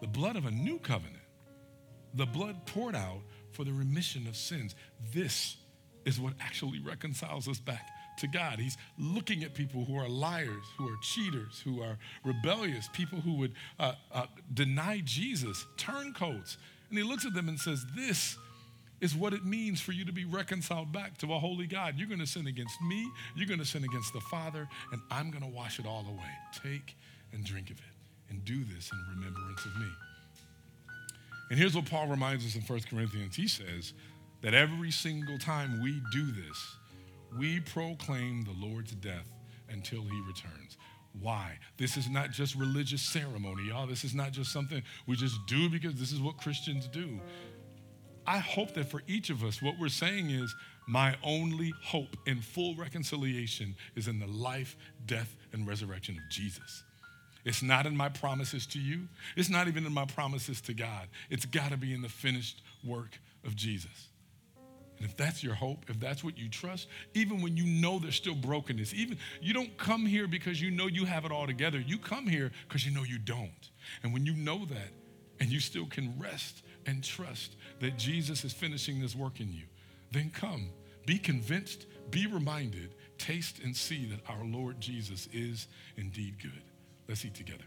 the 0.01 0.07
blood 0.07 0.35
of 0.35 0.45
a 0.45 0.51
new 0.51 0.79
covenant, 0.79 1.23
the 2.13 2.25
blood 2.25 2.65
poured 2.65 2.95
out 2.95 3.21
for 3.51 3.63
the 3.63 3.73
remission 3.73 4.27
of 4.27 4.35
sins. 4.35 4.75
This 5.13 5.57
is 6.05 6.19
what 6.19 6.33
actually 6.41 6.79
reconciles 6.79 7.47
us 7.47 7.59
back 7.59 7.87
to 8.17 8.27
God. 8.27 8.59
He's 8.59 8.77
looking 8.97 9.43
at 9.43 9.53
people 9.53 9.85
who 9.85 9.97
are 9.97 10.07
liars, 10.07 10.65
who 10.77 10.87
are 10.87 10.97
cheaters, 11.01 11.61
who 11.63 11.81
are 11.81 11.97
rebellious, 12.23 12.89
people 12.93 13.19
who 13.19 13.33
would 13.35 13.53
uh, 13.79 13.93
uh, 14.11 14.25
deny 14.53 15.01
Jesus, 15.03 15.65
turncoats. 15.77 16.57
And 16.89 16.97
he 16.97 17.03
looks 17.03 17.25
at 17.25 17.33
them 17.33 17.49
and 17.49 17.59
says, 17.59 17.85
This 17.95 18.37
is 19.03 19.13
what 19.13 19.33
it 19.33 19.43
means 19.43 19.81
for 19.81 19.91
you 19.91 20.05
to 20.05 20.13
be 20.13 20.23
reconciled 20.23 20.93
back 20.93 21.17
to 21.17 21.33
a 21.33 21.37
holy 21.37 21.67
God. 21.67 21.95
You're 21.97 22.07
going 22.07 22.21
to 22.21 22.25
sin 22.25 22.47
against 22.47 22.81
me, 22.81 23.05
you're 23.35 23.47
going 23.47 23.59
to 23.59 23.65
sin 23.65 23.83
against 23.83 24.13
the 24.13 24.21
Father, 24.21 24.65
and 24.93 25.01
I'm 25.11 25.29
going 25.29 25.43
to 25.43 25.49
wash 25.49 25.77
it 25.77 25.85
all 25.85 26.05
away. 26.07 26.31
Take 26.63 26.95
and 27.33 27.43
drink 27.43 27.69
of 27.69 27.77
it, 27.77 28.29
and 28.29 28.45
do 28.45 28.63
this 28.63 28.89
in 28.93 29.15
remembrance 29.15 29.65
of 29.65 29.75
me. 29.77 29.87
And 31.49 31.59
here's 31.59 31.75
what 31.75 31.85
Paul 31.85 32.07
reminds 32.07 32.45
us 32.45 32.55
in 32.55 32.61
1 32.61 32.79
Corinthians. 32.89 33.35
He 33.35 33.49
says 33.49 33.93
that 34.41 34.53
every 34.53 34.89
single 34.89 35.37
time 35.37 35.83
we 35.83 36.01
do 36.13 36.31
this, 36.31 36.77
we 37.37 37.59
proclaim 37.59 38.43
the 38.43 38.55
Lord's 38.65 38.93
death 38.93 39.29
until 39.69 40.01
he 40.03 40.21
returns. 40.21 40.77
Why? 41.19 41.59
This 41.77 41.97
is 41.97 42.09
not 42.09 42.31
just 42.31 42.55
religious 42.55 43.01
ceremony, 43.01 43.67
y'all. 43.67 43.85
This 43.85 44.03
is 44.03 44.15
not 44.15 44.31
just 44.31 44.51
something 44.51 44.81
we 45.05 45.15
just 45.15 45.45
do 45.45 45.69
because 45.69 45.95
this 45.95 46.11
is 46.11 46.19
what 46.19 46.37
Christians 46.37 46.87
do. 46.87 47.19
I 48.25 48.39
hope 48.39 48.73
that 48.75 48.89
for 48.89 49.01
each 49.07 49.29
of 49.29 49.43
us, 49.43 49.61
what 49.61 49.75
we're 49.79 49.89
saying 49.89 50.29
is, 50.29 50.53
my 50.85 51.15
only 51.23 51.73
hope 51.81 52.17
in 52.25 52.41
full 52.41 52.75
reconciliation 52.75 53.75
is 53.95 54.07
in 54.07 54.19
the 54.19 54.27
life, 54.27 54.75
death, 55.05 55.35
and 55.53 55.65
resurrection 55.65 56.15
of 56.15 56.29
Jesus. 56.29 56.83
It's 57.45 57.61
not 57.61 57.85
in 57.85 57.95
my 57.95 58.09
promises 58.09 58.65
to 58.67 58.79
you. 58.79 59.07
It's 59.35 59.49
not 59.49 59.67
even 59.67 59.85
in 59.85 59.93
my 59.93 60.05
promises 60.05 60.61
to 60.61 60.73
God. 60.73 61.07
It's 61.29 61.45
got 61.45 61.71
to 61.71 61.77
be 61.77 61.93
in 61.93 62.01
the 62.01 62.09
finished 62.09 62.61
work 62.85 63.19
of 63.45 63.55
Jesus. 63.55 64.09
And 64.97 65.09
if 65.09 65.17
that's 65.17 65.43
your 65.43 65.53
hope, 65.53 65.85
if 65.89 65.99
that's 65.99 66.23
what 66.23 66.37
you 66.37 66.47
trust, 66.47 66.87
even 67.13 67.41
when 67.41 67.57
you 67.57 67.65
know 67.65 67.99
there's 67.99 68.15
still 68.15 68.35
brokenness, 68.35 68.93
even 68.93 69.17
you 69.41 69.53
don't 69.53 69.77
come 69.77 70.05
here 70.05 70.27
because 70.27 70.61
you 70.61 70.71
know 70.71 70.87
you 70.87 71.03
have 71.03 71.25
it 71.25 71.31
all 71.31 71.45
together. 71.45 71.79
You 71.79 71.97
come 71.97 72.27
here 72.27 72.51
because 72.67 72.85
you 72.85 72.93
know 72.93 73.03
you 73.03 73.17
don't. 73.17 73.69
And 74.03 74.13
when 74.13 74.25
you 74.25 74.33
know 74.33 74.63
that 74.65 74.91
and 75.41 75.49
you 75.49 75.59
still 75.59 75.87
can 75.87 76.17
rest 76.17 76.63
and 76.85 77.03
trust 77.03 77.55
that 77.83 77.97
Jesus 77.97 78.45
is 78.45 78.53
finishing 78.53 79.01
this 79.01 79.13
work 79.13 79.41
in 79.41 79.51
you, 79.51 79.65
then 80.13 80.31
come. 80.33 80.69
Be 81.05 81.17
convinced, 81.17 81.85
be 82.11 82.27
reminded, 82.27 82.95
taste 83.17 83.59
and 83.61 83.75
see 83.75 84.05
that 84.05 84.21
our 84.29 84.45
Lord 84.45 84.79
Jesus 84.79 85.27
is 85.33 85.67
indeed 85.97 86.35
good. 86.41 86.63
Let's 87.09 87.25
eat 87.25 87.35
together. 87.35 87.65